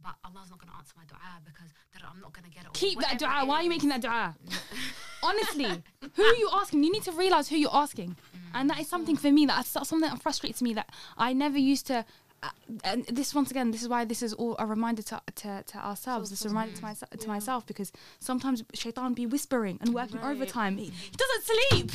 But 0.02 0.14
Allah's 0.24 0.50
not 0.50 0.58
gonna 0.62 0.78
answer 0.78 0.94
my 0.96 1.04
dua 1.04 1.42
because 1.44 1.70
I'm 1.98 2.20
not 2.20 2.32
gonna 2.32 2.48
get 2.48 2.64
it. 2.64 2.72
Keep 2.72 3.00
that 3.00 3.18
dua. 3.18 3.44
Why 3.44 3.60
are 3.60 3.62
you 3.62 3.68
making 3.68 3.90
that 3.90 4.00
dua? 4.00 4.36
Honestly, 5.22 5.82
who 6.14 6.22
are 6.22 6.34
you 6.36 6.48
asking? 6.54 6.84
You 6.84 6.92
need 6.92 7.02
to 7.04 7.12
realize 7.12 7.48
who 7.48 7.56
you're 7.56 7.74
asking, 7.74 8.16
and 8.54 8.70
that 8.70 8.78
is 8.78 8.88
something 8.88 9.16
mm. 9.16 9.20
for 9.20 9.32
me 9.32 9.46
that 9.46 9.56
that's 9.56 9.88
something 9.88 10.08
that 10.08 10.22
frustrates 10.22 10.62
me 10.62 10.74
that 10.74 10.90
I 11.16 11.32
never 11.32 11.58
used 11.58 11.86
to. 11.88 12.04
Uh, 12.42 12.50
and 12.84 13.04
this 13.06 13.34
once 13.34 13.50
again, 13.50 13.72
this 13.72 13.82
is 13.82 13.88
why 13.88 14.04
this 14.04 14.22
is 14.22 14.32
all 14.34 14.54
a 14.58 14.66
reminder 14.66 15.02
to 15.02 15.20
to, 15.36 15.62
to 15.66 15.78
ourselves. 15.78 16.30
This 16.30 16.40
is 16.40 16.46
a 16.46 16.48
reminder 16.50 16.76
to 16.76 16.82
myself 16.82 17.10
to 17.10 17.18
Yeah. 17.20 17.26
myself 17.26 17.66
because 17.66 17.90
sometimes 18.20 18.62
shaitan 18.74 19.14
be 19.14 19.26
whispering 19.26 19.78
and 19.80 19.92
working 19.92 20.20
Right. 20.20 20.36
overtime. 20.36 20.76
He, 20.76 20.84
he 20.86 21.10
doesn't 21.16 21.44
sleep. 21.44 21.90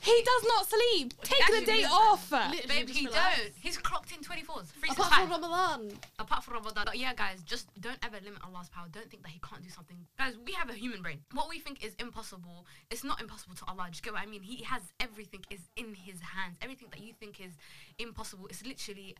Right. 0.00 0.16
He 0.16 0.22
does 0.22 0.44
not 0.46 0.68
sleep. 0.68 1.14
Take 1.22 1.60
the 1.60 1.66
day 1.66 1.84
off. 1.84 2.30
Literally 2.30 2.62
Babe, 2.66 2.88
he 2.88 3.06
relax. 3.06 3.38
don't. 3.40 3.52
He's 3.60 3.78
clocked 3.78 4.12
in 4.12 4.18
24s. 4.18 4.72
Free 4.74 4.90
Apart 4.90 5.12
from 5.12 5.30
Ramadan. 5.30 5.92
apart 6.18 6.44
from 6.44 6.54
Ramadan. 6.54 6.84
But 6.86 6.98
yeah, 6.98 7.14
guys, 7.14 7.42
just 7.42 7.68
don't 7.80 7.98
ever 8.04 8.16
limit 8.24 8.40
Allah's 8.44 8.68
power. 8.68 8.86
Don't 8.90 9.10
think 9.10 9.22
that 9.22 9.30
He 9.30 9.40
can't 9.40 9.62
do 9.62 9.70
something. 9.70 9.96
Guys, 10.18 10.34
we 10.46 10.52
have 10.52 10.70
a 10.70 10.74
human 10.74 11.02
brain. 11.02 11.18
What 11.32 11.48
we 11.48 11.58
think 11.58 11.84
is 11.84 11.94
impossible, 11.98 12.66
it's 12.90 13.04
not 13.04 13.20
impossible 13.20 13.54
to 13.56 13.64
Allah. 13.68 13.88
Just 13.90 14.02
get 14.02 14.12
what 14.12 14.22
I 14.22 14.26
mean? 14.26 14.42
He 14.42 14.62
has 14.64 14.82
everything 15.00 15.44
is 15.50 15.60
in 15.76 15.94
His 15.94 16.20
hands. 16.20 16.56
Everything 16.62 16.88
that 16.90 17.00
you 17.00 17.12
think 17.12 17.40
is 17.40 17.52
impossible 17.98 18.46
is 18.48 18.64
literally. 18.64 19.16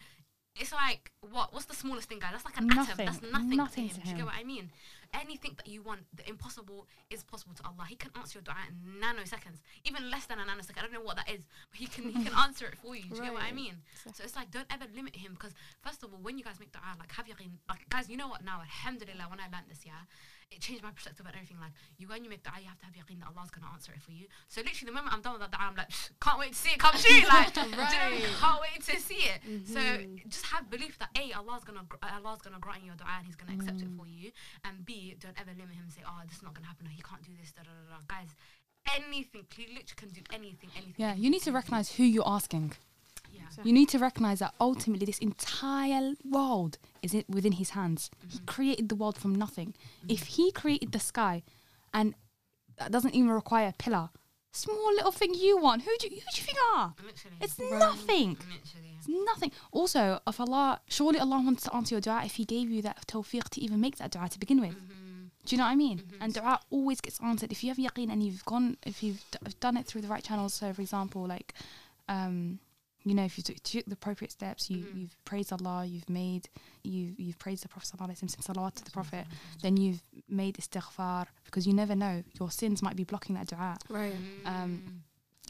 It's 0.61 0.73
like 0.73 1.13
what? 1.21 1.53
What's 1.53 1.67
the 1.67 1.75
smallest 1.75 2.09
thing, 2.09 2.19
guys? 2.19 2.33
That's 2.33 2.45
like 2.45 2.57
an 2.59 2.67
Nothing. 2.67 3.07
atom. 3.07 3.07
That's 3.07 3.33
nothing, 3.33 3.57
Nothing 3.57 3.89
to 3.89 3.95
to 3.95 4.01
him. 4.01 4.05
Do 4.05 4.11
you 4.11 4.17
get 4.17 4.27
what 4.27 4.35
I 4.39 4.45
mean? 4.45 4.71
Anything 5.15 5.53
that 5.57 5.67
you 5.67 5.81
want, 5.83 6.01
the 6.15 6.29
impossible 6.29 6.87
is 7.11 7.23
possible 7.23 7.55
to 7.55 7.63
Allah. 7.65 7.87
He 7.89 7.97
can 7.97 8.11
answer 8.15 8.39
your 8.39 8.43
dua 8.45 8.57
in 8.69 9.01
nanoseconds, 9.01 9.61
even 9.85 10.11
less 10.11 10.27
than 10.27 10.39
a 10.39 10.43
nanosecond. 10.43 10.79
I 10.79 10.83
don't 10.83 10.93
know 10.93 11.01
what 11.01 11.17
that 11.17 11.31
is, 11.31 11.47
but 11.71 11.79
He 11.81 11.87
can 11.87 12.11
He 12.11 12.23
can 12.25 12.35
answer 12.45 12.67
it 12.67 12.77
for 12.77 12.95
you. 12.95 13.03
Do 13.05 13.17
you 13.17 13.23
get 13.23 13.33
what 13.33 13.43
I 13.43 13.47
Right. 13.47 13.55
mean? 13.55 13.77
So 14.15 14.23
it's 14.23 14.37
like 14.37 14.51
don't 14.51 14.67
ever 14.71 14.85
limit 14.95 15.17
him 15.17 15.33
because 15.33 15.55
first 15.81 16.03
of 16.03 16.13
all, 16.13 16.21
when 16.21 16.37
you 16.39 16.45
guys 16.45 16.59
make 16.61 16.73
dua, 16.73 16.97
like 16.99 17.13
have 17.13 17.27
yaqeen, 17.27 17.53
like 17.69 17.89
guys, 17.89 18.09
you 18.11 18.17
know 18.17 18.29
what 18.29 18.45
now? 18.45 18.61
Alhamdulillah, 18.61 19.27
when 19.31 19.41
I 19.41 19.45
learned 19.45 19.69
this, 19.71 19.81
yeah, 19.87 20.05
it 20.51 20.61
changed 20.61 20.83
my 20.83 20.91
perspective 20.91 21.27
on 21.27 21.33
everything. 21.35 21.59
Like 21.61 21.73
you, 21.99 22.09
when 22.09 22.25
you 22.25 22.31
make 22.31 22.43
dua, 22.43 22.55
you 22.61 22.69
have 22.69 22.79
to 22.81 22.87
have 22.87 22.95
yaqeen 22.97 23.21
that 23.21 23.29
Allah's 23.37 23.51
gonna 23.51 23.69
answer 23.73 23.93
it 23.93 24.01
for 24.03 24.13
you. 24.13 24.27
So 24.49 24.61
literally, 24.63 24.89
the 24.91 24.97
moment 24.97 25.13
I'm 25.15 25.21
done 25.21 25.35
with 25.37 25.43
that 25.45 25.53
dua, 25.53 25.69
I'm 25.69 25.77
like, 25.77 25.91
can't 26.21 26.39
wait 26.39 26.53
to 26.53 26.59
see 26.59 26.71
it 26.73 26.79
come 26.81 26.97
true. 26.97 27.21
Like, 27.29 27.53
do 27.53 27.61
you 27.61 27.71
know 27.73 27.77
what 27.85 27.93
I 27.93 28.11
mean? 28.11 28.23
Right. 28.25 28.41
can't 28.41 28.61
wait 28.65 28.81
to 28.89 28.97
see 29.01 29.23
it. 29.29 29.41
So 29.69 29.81
Mhm. 29.81 30.29
just 30.29 30.47
have 30.47 30.71
belief 30.71 30.99
that 30.99 31.11
a 31.17 31.33
Allah's 31.37 31.65
gonna 31.65 31.85
gr- 31.89 32.01
uh, 32.03 32.17
Allah's 32.25 32.41
gonna 32.41 32.59
grant 32.59 32.81
you 32.81 32.89
your 32.89 32.97
dua 32.97 33.21
and 33.21 33.27
He's 33.27 33.37
gonna 33.37 33.53
accept 33.53 33.83
it 33.83 33.91
for 33.97 34.07
you, 34.07 34.33
and 34.65 34.85
b 34.85 35.15
don't 35.21 35.37
ever 35.39 35.53
limit 35.53 35.75
Him 35.77 35.85
and 35.85 35.93
say, 35.93 36.03
oh, 36.07 36.21
this 36.27 36.37
is 36.39 36.43
not 36.43 36.55
gonna 36.55 36.67
happen. 36.67 36.87
Or 36.87 36.91
he 36.91 37.03
can't 37.03 37.23
do 37.23 37.33
this. 37.41 37.53
Da, 37.53 37.63
da, 37.63 37.71
da, 37.71 37.97
da. 37.97 38.01
Guys, 38.09 38.33
anything. 38.97 39.45
He 39.55 39.63
literally 39.69 39.97
can 39.97 40.09
do 40.11 40.23
anything. 40.33 40.71
Anything. 40.77 40.95
Yeah, 40.97 41.15
you 41.15 41.29
need 41.31 41.43
to 41.43 41.53
recognize 41.53 41.93
who 41.93 42.05
you're 42.05 42.27
asking. 42.27 42.73
Yeah. 43.33 43.43
You 43.65 43.73
need 43.73 43.89
to 43.91 43.99
recognize 43.99 44.39
that 44.39 44.55
ultimately 44.61 45.07
this 45.07 45.19
entire 45.19 46.15
world 46.25 46.79
is 47.03 47.15
it 47.15 47.29
within 47.29 47.53
his 47.53 47.71
hands. 47.71 48.11
He 48.29 48.39
created 48.41 48.89
the 48.89 48.95
world 48.97 49.17
from 49.19 49.35
nothing. 49.35 49.75
If 50.09 50.27
he 50.37 50.53
created 50.53 50.93
the 50.93 51.01
sky 51.01 51.43
and 51.93 52.15
that 52.79 52.93
doesn't 52.93 53.15
even 53.15 53.31
require 53.31 53.69
a 53.69 53.73
pillar, 53.83 54.11
small 54.53 54.93
little 54.95 55.11
thing 55.13 55.35
you 55.35 55.59
want, 55.59 55.83
who 55.83 55.91
do 55.99 56.07
you, 56.09 56.17
who 56.17 56.21
do 56.35 56.41
you 56.41 56.43
think 56.45 56.59
are? 56.75 56.95
Literally. 57.05 57.37
It's 57.41 57.59
Right. 57.59 57.71
nothing. 57.79 58.29
Literally. 58.31 58.95
It's 58.99 59.09
nothing. 59.09 59.53
Also, 59.73 60.21
if 60.27 60.39
Allah, 60.41 60.81
surely 60.89 61.19
Allah 61.19 61.41
wants 61.43 61.65
to 61.65 61.75
answer 61.75 61.95
your 61.95 62.01
dua 62.01 62.23
if 62.25 62.37
He 62.37 62.45
gave 62.45 62.71
you 62.71 62.81
that 62.83 63.07
tawfiq 63.07 63.49
to 63.51 63.61
even 63.61 63.81
make 63.81 63.97
that 63.97 64.11
dua 64.13 64.29
to 64.29 64.39
begin 64.39 64.61
with. 64.61 64.75
Mhm. 64.77 65.31
Do 65.45 65.55
you 65.57 65.59
know 65.59 65.65
what 65.65 65.71
I 65.73 65.77
mean? 65.77 66.03
And 66.21 66.35
dua 66.35 66.61
always 66.71 67.01
gets 67.01 67.19
answered 67.21 67.51
if 67.53 67.63
you 67.65 67.71
have 67.71 67.79
yaqeen 67.79 68.11
and 68.13 68.23
you've 68.23 68.45
gone, 68.45 68.77
if 68.85 69.03
you've 69.03 69.25
d- 69.31 69.39
done 69.61 69.77
it 69.77 69.87
through 69.87 70.03
the 70.03 70.09
right 70.09 70.23
channels. 70.23 70.55
So, 70.55 70.73
for 70.73 70.83
example, 70.83 71.27
like, 71.27 71.55
um, 72.09 72.59
you 73.05 73.15
know, 73.15 73.25
if 73.25 73.39
you 73.39 73.45
took, 73.45 73.63
took 73.63 73.85
the 73.87 73.95
appropriate 73.95 74.33
steps, 74.33 74.69
you, 74.71 74.79
Mhm. 74.85 75.01
you've 75.01 75.25
praised 75.25 75.53
Allah, 75.53 75.85
you've 75.87 76.09
made, 76.11 76.49
you 76.83 77.15
you've 77.17 77.39
praised 77.39 77.63
the 77.65 77.69
Prophet 77.69 77.89
sallallahu 77.91 78.11
alaihi 78.11 78.19
wasallam, 78.23 78.31
sent 78.31 78.57
salawat 78.57 78.75
to 78.75 78.85
the 78.85 78.91
Prophet, 78.91 79.27
then 79.63 79.77
you've 79.77 80.03
made 80.29 80.57
istighfar 80.57 81.27
because 81.45 81.67
you 81.67 81.73
never 81.73 81.95
know 81.95 82.23
your 82.41 82.51
sins 82.51 82.83
might 82.83 82.97
be 82.97 83.05
blocking 83.05 83.35
that 83.37 83.47
dua. 83.47 83.79
Right. 83.89 84.15
Um, 84.45 85.05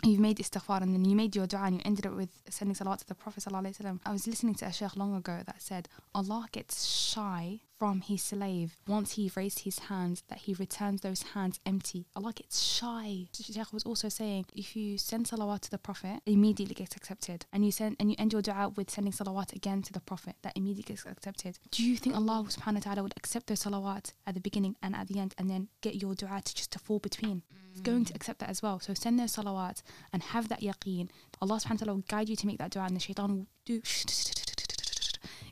you've 0.04 0.20
made 0.20 0.36
istighfar 0.38 0.80
and 0.82 0.94
then 0.94 1.04
you 1.04 1.16
made 1.16 1.34
your 1.34 1.46
dua 1.46 1.62
and 1.64 1.74
you 1.76 1.82
ended 1.84 2.06
up 2.06 2.14
with 2.14 2.30
sending 2.48 2.76
salawat 2.76 2.98
to 2.98 3.06
the 3.06 3.14
Prophet 3.14 3.42
sallallahu 3.42 3.64
alaihi 3.66 3.78
wasallam. 3.78 4.00
I 4.06 4.12
was 4.12 4.26
listening 4.26 4.54
to 4.56 4.66
a 4.66 4.72
sheikh 4.72 4.94
long 4.96 5.14
ago 5.16 5.42
that 5.46 5.60
said 5.60 5.88
Allah 6.14 6.46
gets 6.52 6.84
shy 6.86 7.60
from 7.78 8.00
his 8.00 8.22
slave 8.22 8.76
once 8.86 9.12
he 9.12 9.30
raised 9.36 9.60
his 9.60 9.78
hands 9.78 10.22
that 10.28 10.38
he 10.38 10.54
returns 10.54 11.00
those 11.00 11.22
hands 11.34 11.60
empty. 11.64 12.06
Allah 12.16 12.32
gets 12.32 12.60
shy. 12.60 13.26
Sheikh 13.32 13.72
was 13.72 13.84
also 13.84 14.08
saying 14.08 14.46
if 14.54 14.74
you 14.74 14.98
send 14.98 15.26
salawat 15.26 15.60
to 15.60 15.70
the 15.70 15.78
Prophet, 15.78 16.20
immediately 16.26 16.74
gets 16.74 16.96
accepted. 16.96 17.46
And 17.52 17.64
you 17.64 17.70
send 17.70 17.96
and 18.00 18.10
you 18.10 18.16
end 18.18 18.32
your 18.32 18.42
dua 18.42 18.72
with 18.76 18.90
sending 18.90 19.12
salawat 19.12 19.54
again 19.54 19.82
to 19.82 19.92
the 19.92 20.00
Prophet, 20.00 20.36
that 20.42 20.56
immediately 20.56 20.94
gets 20.94 21.06
accepted. 21.06 21.58
Do 21.70 21.84
you 21.84 21.96
think 21.96 22.16
Allah 22.16 22.44
subhanahu 22.48 22.74
wa 22.74 22.80
ta'ala 22.80 23.02
would 23.02 23.14
accept 23.16 23.46
those 23.46 23.62
salawat 23.62 24.12
at 24.26 24.34
the 24.34 24.40
beginning 24.40 24.76
and 24.82 24.96
at 24.96 25.08
the 25.08 25.18
end 25.20 25.34
and 25.38 25.48
then 25.48 25.68
get 25.80 25.94
your 25.94 26.14
dua 26.14 26.42
to 26.44 26.54
just 26.54 26.72
to 26.72 26.78
fall 26.78 26.98
between? 26.98 27.42
He's 27.70 27.80
going 27.80 28.04
to 28.06 28.14
accept 28.14 28.40
that 28.40 28.50
as 28.50 28.62
well. 28.62 28.80
So 28.80 28.94
send 28.94 29.20
those 29.20 29.36
salawat 29.36 29.82
and 30.12 30.22
have 30.22 30.48
that 30.48 30.62
yaqeen. 30.62 31.10
Allah 31.40 31.56
subhanahu 31.56 31.70
wa 31.70 31.76
ta'ala 31.76 31.94
will 31.94 32.04
guide 32.08 32.28
you 32.28 32.36
to 32.36 32.46
make 32.46 32.58
that 32.58 32.70
dua 32.70 32.84
and 32.84 32.96
the 32.96 33.00
shaitan 33.00 33.36
will 33.36 33.46
do 33.64 33.80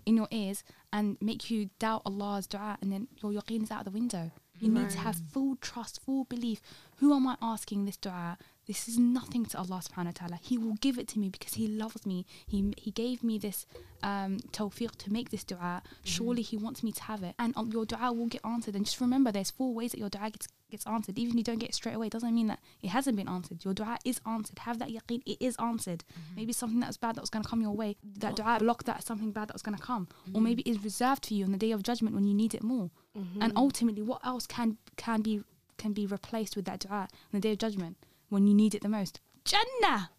in 0.06 0.16
your 0.16 0.28
ears 0.30 0.64
and 0.92 1.18
make 1.20 1.50
you 1.50 1.70
doubt 1.78 2.02
Allah's 2.06 2.46
dua, 2.46 2.78
and 2.80 2.92
then 2.92 3.08
your 3.22 3.32
yaqeen 3.32 3.64
is 3.64 3.70
out 3.70 3.86
of 3.86 3.92
the 3.92 3.98
window. 3.98 4.30
You 4.58 4.70
need 4.70 4.88
to 4.90 4.98
have 4.98 5.20
full 5.32 5.56
trust, 5.56 6.00
full 6.02 6.24
belief. 6.24 6.62
Who 6.96 7.14
am 7.14 7.26
I 7.26 7.36
asking 7.42 7.84
this 7.84 7.98
dua? 7.98 8.38
This 8.66 8.88
is 8.88 8.98
nothing 8.98 9.44
to 9.46 9.58
Allah 9.58 9.82
subhanahu 9.84 10.06
wa 10.06 10.10
ta'ala. 10.12 10.38
He 10.42 10.56
will 10.56 10.76
give 10.80 10.98
it 10.98 11.06
to 11.08 11.18
me 11.18 11.28
because 11.28 11.54
He 11.54 11.68
loves 11.68 12.06
me. 12.06 12.24
He 12.46 12.72
He 12.78 12.90
gave 12.90 13.22
me 13.22 13.38
this 13.38 13.66
um, 14.02 14.38
tawfiq 14.52 14.96
to 14.96 15.12
make 15.12 15.28
this 15.30 15.44
dua. 15.44 15.82
Surely 16.04 16.42
He 16.42 16.56
wants 16.56 16.82
me 16.82 16.90
to 16.92 17.02
have 17.02 17.22
it. 17.22 17.34
And 17.38 17.52
um, 17.56 17.70
your 17.70 17.84
dua 17.84 18.12
will 18.12 18.26
get 18.28 18.40
answered. 18.44 18.74
And 18.74 18.86
just 18.86 19.00
remember, 19.00 19.30
there's 19.30 19.50
four 19.50 19.74
ways 19.74 19.92
that 19.92 19.98
your 19.98 20.08
dua 20.08 20.30
gets, 20.30 20.48
gets 20.70 20.86
answered. 20.86 21.18
Even 21.18 21.32
if 21.32 21.36
you 21.36 21.44
don't 21.44 21.58
get 21.58 21.70
it 21.70 21.74
straight 21.74 21.94
away, 21.94 22.06
it 22.06 22.12
doesn't 22.12 22.34
mean 22.34 22.46
that 22.48 22.60
it 22.82 22.88
hasn't 22.88 23.16
been 23.16 23.28
answered. 23.28 23.64
Your 23.64 23.74
dua 23.74 23.98
is 24.04 24.20
answered. 24.26 24.58
Have 24.60 24.78
that 24.78 24.88
yaqeen, 24.88 25.22
it 25.26 25.38
is 25.40 25.56
answered. 25.58 26.04
Mm-hmm. 26.12 26.36
Maybe 26.36 26.52
something 26.52 26.80
that 26.80 26.88
was 26.88 26.96
bad 26.96 27.16
that 27.16 27.20
was 27.20 27.30
going 27.30 27.42
to 27.42 27.48
come 27.48 27.60
your 27.60 27.74
way, 27.74 27.96
that 28.18 28.36
dua 28.36 28.58
blocked 28.58 28.86
that 28.86 29.02
something 29.04 29.32
bad 29.32 29.48
that 29.48 29.54
was 29.54 29.62
going 29.62 29.76
to 29.76 29.82
come. 29.82 30.08
Or 30.10 30.34
mm-hmm. 30.34 30.42
maybe 30.44 30.62
it's 30.62 30.82
reserved 30.82 31.26
for 31.26 31.34
you 31.34 31.44
on 31.44 31.52
the 31.52 31.58
day 31.58 31.72
of 31.72 31.82
judgment 31.82 32.14
when 32.14 32.24
you 32.24 32.34
need 32.34 32.54
it 32.54 32.62
more. 32.62 32.90
Mm-hmm. 33.16 33.42
And 33.42 33.52
ultimately, 33.56 34.02
what 34.02 34.20
else 34.24 34.46
can 34.46 34.78
can 34.96 35.22
be 35.22 35.42
can 35.78 35.92
be 35.92 36.06
replaced 36.06 36.56
with 36.56 36.64
that 36.66 36.80
dua 36.80 37.08
on 37.10 37.32
the 37.32 37.40
day 37.40 37.52
of 37.52 37.58
judgment 37.58 37.96
when 38.28 38.46
you 38.46 38.54
need 38.54 38.74
it 38.74 38.82
the 38.82 38.88
most? 38.88 39.20
Jannah. 39.44 40.10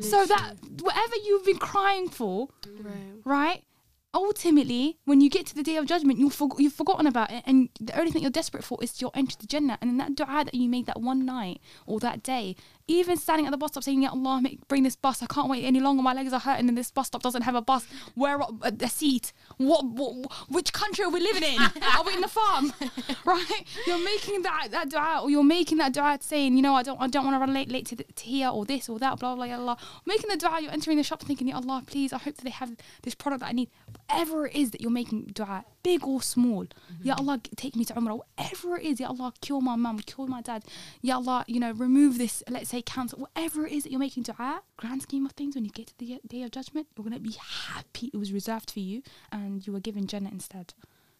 So 0.00 0.26
that 0.26 0.56
whatever 0.82 1.14
you've 1.24 1.46
been 1.46 1.58
crying 1.58 2.08
for, 2.10 2.48
Right. 2.82 3.22
right? 3.24 3.64
Ultimately, 4.12 4.98
when 5.04 5.20
you 5.20 5.30
get 5.30 5.46
to 5.46 5.54
the 5.54 5.62
day 5.62 5.76
of 5.76 5.86
judgment, 5.86 6.18
you'll 6.18 6.30
for- 6.30 6.48
you've 6.58 6.72
forgotten 6.72 7.06
about 7.06 7.30
it, 7.30 7.44
and 7.46 7.68
the 7.80 7.96
only 7.96 8.10
thing 8.10 8.22
you're 8.22 8.30
desperate 8.30 8.64
for 8.64 8.76
is 8.82 9.00
your 9.00 9.12
entry 9.14 9.36
to 9.38 9.46
Jannah. 9.46 9.78
And 9.80 9.90
then 9.90 9.98
that 9.98 10.16
du'a 10.16 10.44
that 10.44 10.54
you 10.54 10.68
made 10.68 10.86
that 10.86 11.00
one 11.00 11.24
night 11.24 11.60
or 11.86 12.00
that 12.00 12.22
day, 12.22 12.56
even 12.90 13.16
standing 13.16 13.46
at 13.46 13.52
the 13.52 13.56
bus 13.56 13.70
stop 13.70 13.84
saying, 13.84 14.02
"Ya 14.02 14.10
Allah, 14.10 14.40
make, 14.42 14.66
bring 14.68 14.82
this 14.82 14.96
bus. 14.96 15.22
I 15.22 15.26
can't 15.26 15.48
wait 15.48 15.64
any 15.64 15.80
longer. 15.80 16.02
My 16.02 16.12
legs 16.12 16.32
are 16.32 16.40
hurting, 16.40 16.68
and 16.68 16.76
this 16.76 16.90
bus 16.90 17.06
stop 17.06 17.22
doesn't 17.22 17.42
have 17.42 17.54
a 17.54 17.62
bus. 17.62 17.86
Where 18.14 18.36
are- 18.42 18.50
uh, 18.62 18.70
a, 18.80 18.84
a 18.84 18.88
seat? 18.88 19.32
What, 19.58 19.84
what? 19.84 20.32
Which 20.48 20.72
country 20.72 21.04
are 21.04 21.10
we 21.10 21.20
living 21.20 21.44
in? 21.44 21.60
are 21.96 22.04
we 22.04 22.14
in 22.14 22.20
the 22.20 22.28
farm? 22.28 22.72
right? 23.24 23.64
You're 23.86 24.04
making 24.04 24.42
that 24.42 24.68
that 24.72 24.88
du'a, 24.90 25.22
or 25.22 25.30
you're 25.30 25.44
making 25.44 25.78
that 25.78 25.92
du'a 25.94 26.20
saying, 26.22 26.56
you 26.56 26.62
know, 26.62 26.74
I 26.74 26.82
don't 26.82 27.00
I 27.00 27.06
don't 27.06 27.24
want 27.24 27.36
to 27.36 27.40
run 27.40 27.54
late 27.54 27.70
late 27.70 27.86
to, 27.86 27.96
the, 27.96 28.04
to 28.04 28.24
here 28.24 28.48
or 28.48 28.64
this 28.64 28.88
or 28.88 28.98
that. 28.98 29.18
Blah 29.18 29.36
blah. 29.36 29.46
Allah, 29.46 29.76
making 30.04 30.28
the 30.30 30.36
du'a. 30.36 30.60
You're 30.60 30.72
entering 30.72 30.96
the 30.96 31.04
shop 31.04 31.22
thinking, 31.22 31.48
Ya 31.48 31.56
Allah, 31.56 31.82
please, 31.86 32.12
I 32.12 32.18
hope 32.18 32.36
that 32.36 32.44
they 32.44 32.50
have 32.50 32.76
this 33.02 33.14
product 33.14 33.40
that 33.40 33.48
I 33.48 33.52
need. 33.52 33.70
Whatever 34.08 34.46
it 34.46 34.56
is 34.56 34.72
that 34.72 34.80
you're 34.80 34.90
making 34.90 35.26
du'a, 35.34 35.64
big 35.82 36.04
or 36.04 36.20
small. 36.22 36.64
Mm-hmm. 36.64 37.06
Ya 37.06 37.14
Allah, 37.18 37.40
take 37.56 37.76
me 37.76 37.84
to 37.84 37.94
Umrah. 37.94 38.20
Whatever 38.36 38.76
it 38.78 38.84
is, 38.84 39.00
Ya 39.00 39.08
Allah, 39.08 39.32
cure 39.40 39.60
my 39.60 39.76
mum, 39.76 39.98
cure 40.00 40.26
my 40.26 40.42
dad. 40.42 40.64
Ya 41.02 41.16
Allah, 41.16 41.44
you 41.46 41.60
know, 41.60 41.72
remove 41.72 42.18
this, 42.18 42.42
let's 42.48 42.70
say 42.70 42.79
cancer. 42.82 43.16
Whatever 43.16 43.66
it 43.66 43.72
is 43.72 43.82
that 43.84 43.90
you're 43.90 44.00
making 44.00 44.24
du'a, 44.24 44.60
grand 44.76 45.02
scheme 45.02 45.26
of 45.26 45.32
things, 45.32 45.54
when 45.54 45.64
you 45.64 45.70
get 45.70 45.88
to 45.88 45.98
the 45.98 46.20
day 46.26 46.42
of 46.42 46.50
judgment, 46.50 46.86
you're 46.96 47.04
going 47.04 47.14
to 47.14 47.20
be 47.20 47.36
happy 47.38 48.10
it 48.12 48.16
was 48.16 48.32
reserved 48.32 48.70
for 48.70 48.80
you 48.80 49.02
and 49.32 49.66
you 49.66 49.72
were 49.72 49.80
given 49.80 50.06
Jannah 50.06 50.30
instead. 50.30 50.74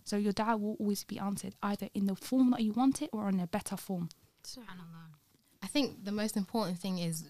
So 0.04 0.16
your 0.16 0.32
du'a 0.32 0.58
will 0.58 0.76
always 0.80 1.04
be 1.04 1.18
answered, 1.18 1.54
either 1.62 1.88
in 1.94 2.06
the 2.06 2.16
form 2.16 2.50
that 2.50 2.60
you 2.60 2.72
want 2.72 3.02
it 3.02 3.10
or 3.12 3.28
in 3.28 3.40
a 3.40 3.46
better 3.46 3.76
form. 3.76 4.08
SubhanAllah. 4.44 5.14
I 5.62 5.66
think 5.66 6.04
the 6.04 6.12
most 6.12 6.36
important 6.36 6.78
thing 6.78 6.98
is, 6.98 7.24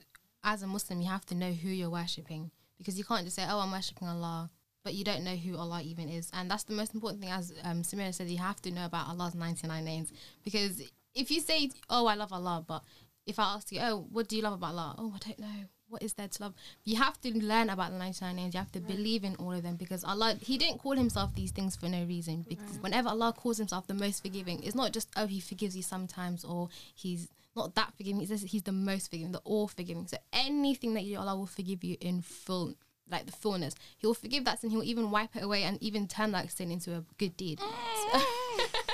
as 0.45 0.62
a 0.62 0.66
Muslim, 0.66 1.01
you 1.01 1.09
have 1.09 1.26
to 1.26 1.35
know 1.35 1.53
who 1.53 1.68
you're 1.68 1.91
worshipping 1.91 2.51
because 2.78 2.97
you 2.97 3.05
can't 3.05 3.24
just 3.24 3.37
say, 3.37 3.45
"Oh, 3.49 3.59
I'm 3.59 3.72
worshipping 3.72 4.09
Allah," 4.09 4.51
but 4.85 4.95
you 4.95 5.05
don't 5.05 5.24
know 5.24 5.37
who 5.37 5.57
Allah 5.57 5.83
even 5.83 6.09
is, 6.09 6.31
and 6.33 6.51
that's 6.51 6.64
the 6.64 6.72
most 6.72 6.95
important 6.95 7.20
thing. 7.20 7.31
As 7.31 7.53
um, 7.64 7.83
Samera 7.83 8.14
said, 8.14 8.28
you 8.28 8.39
have 8.39 8.62
to 8.62 8.70
know 8.70 8.87
about 8.87 9.09
Allah's 9.09 9.35
99 9.35 9.85
names 9.85 10.12
because 10.45 10.81
if 11.14 11.31
you 11.31 11.41
say, 11.41 11.70
"Oh, 11.91 12.07
I 12.07 12.14
love 12.14 12.33
Allah," 12.33 12.64
but 12.66 12.83
if 13.26 13.38
I 13.38 13.54
ask 13.54 13.70
you, 13.72 13.80
"Oh, 13.80 14.06
what 14.10 14.28
do 14.28 14.36
you 14.36 14.42
love 14.42 14.54
about 14.54 14.70
Allah?" 14.74 14.94
Oh, 14.98 15.12
I 15.14 15.18
don't 15.18 15.38
know. 15.38 15.68
What 15.88 16.04
is 16.04 16.12
there 16.14 16.28
to 16.28 16.42
love? 16.44 16.54
You 16.84 16.96
have 16.96 17.20
to 17.22 17.36
learn 17.36 17.68
about 17.68 17.90
the 17.90 17.98
99 17.98 18.36
names. 18.36 18.54
You 18.54 18.58
have 18.58 18.70
to 18.72 18.80
believe 18.80 19.24
in 19.24 19.34
all 19.36 19.52
of 19.52 19.64
them 19.64 19.74
because 19.74 20.04
Allah, 20.04 20.36
He 20.40 20.56
didn't 20.56 20.78
call 20.78 20.92
Himself 20.92 21.34
these 21.34 21.50
things 21.50 21.74
for 21.74 21.88
no 21.88 22.04
reason. 22.04 22.46
Because 22.48 22.78
whenever 22.78 23.08
Allah 23.08 23.32
calls 23.32 23.58
Himself 23.58 23.88
the 23.88 23.94
most 23.94 24.22
forgiving, 24.22 24.62
it's 24.62 24.76
not 24.76 24.92
just, 24.92 25.08
oh, 25.16 25.26
He 25.26 25.40
forgives 25.40 25.76
you 25.76 25.82
sometimes 25.82 26.44
or 26.44 26.68
He's 26.94 27.28
not 27.56 27.74
that 27.74 27.92
forgiving. 27.96 28.20
He 28.20 28.26
says 28.26 28.42
He's 28.42 28.62
the 28.62 28.70
most 28.70 29.10
forgiving, 29.10 29.32
the 29.32 29.40
all 29.40 29.66
forgiving. 29.66 30.06
So 30.06 30.16
anything 30.32 30.94
that 30.94 31.02
you 31.02 31.16
do, 31.16 31.20
Allah 31.20 31.36
will 31.36 31.46
forgive 31.46 31.82
you 31.82 31.96
in 32.00 32.22
full, 32.22 32.74
like 33.10 33.26
the 33.26 33.32
fullness. 33.32 33.74
He 33.98 34.06
will 34.06 34.14
forgive 34.14 34.44
that 34.44 34.60
sin. 34.60 34.70
He 34.70 34.76
will 34.76 34.84
even 34.84 35.10
wipe 35.10 35.34
it 35.34 35.42
away 35.42 35.64
and 35.64 35.82
even 35.82 36.06
turn 36.06 36.30
that 36.32 36.52
sin 36.52 36.70
into 36.70 36.94
a 36.94 37.04
good 37.18 37.36
deed. 37.36 37.60
Right. 37.60 38.24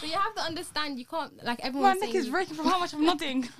So 0.00 0.06
you 0.06 0.12
have 0.14 0.34
to 0.34 0.40
understand, 0.42 0.98
you 0.98 1.04
can't, 1.06 1.42
like 1.44 1.60
everyone. 1.64 1.90
My 1.90 1.90
everyone's 1.90 2.00
neck 2.00 2.10
saying, 2.10 2.16
is 2.20 2.26
you- 2.26 2.32
breaking 2.32 2.54
from 2.56 2.66
how 2.66 2.78
much 2.78 2.92
I'm 2.94 3.04
nodding. 3.04 3.48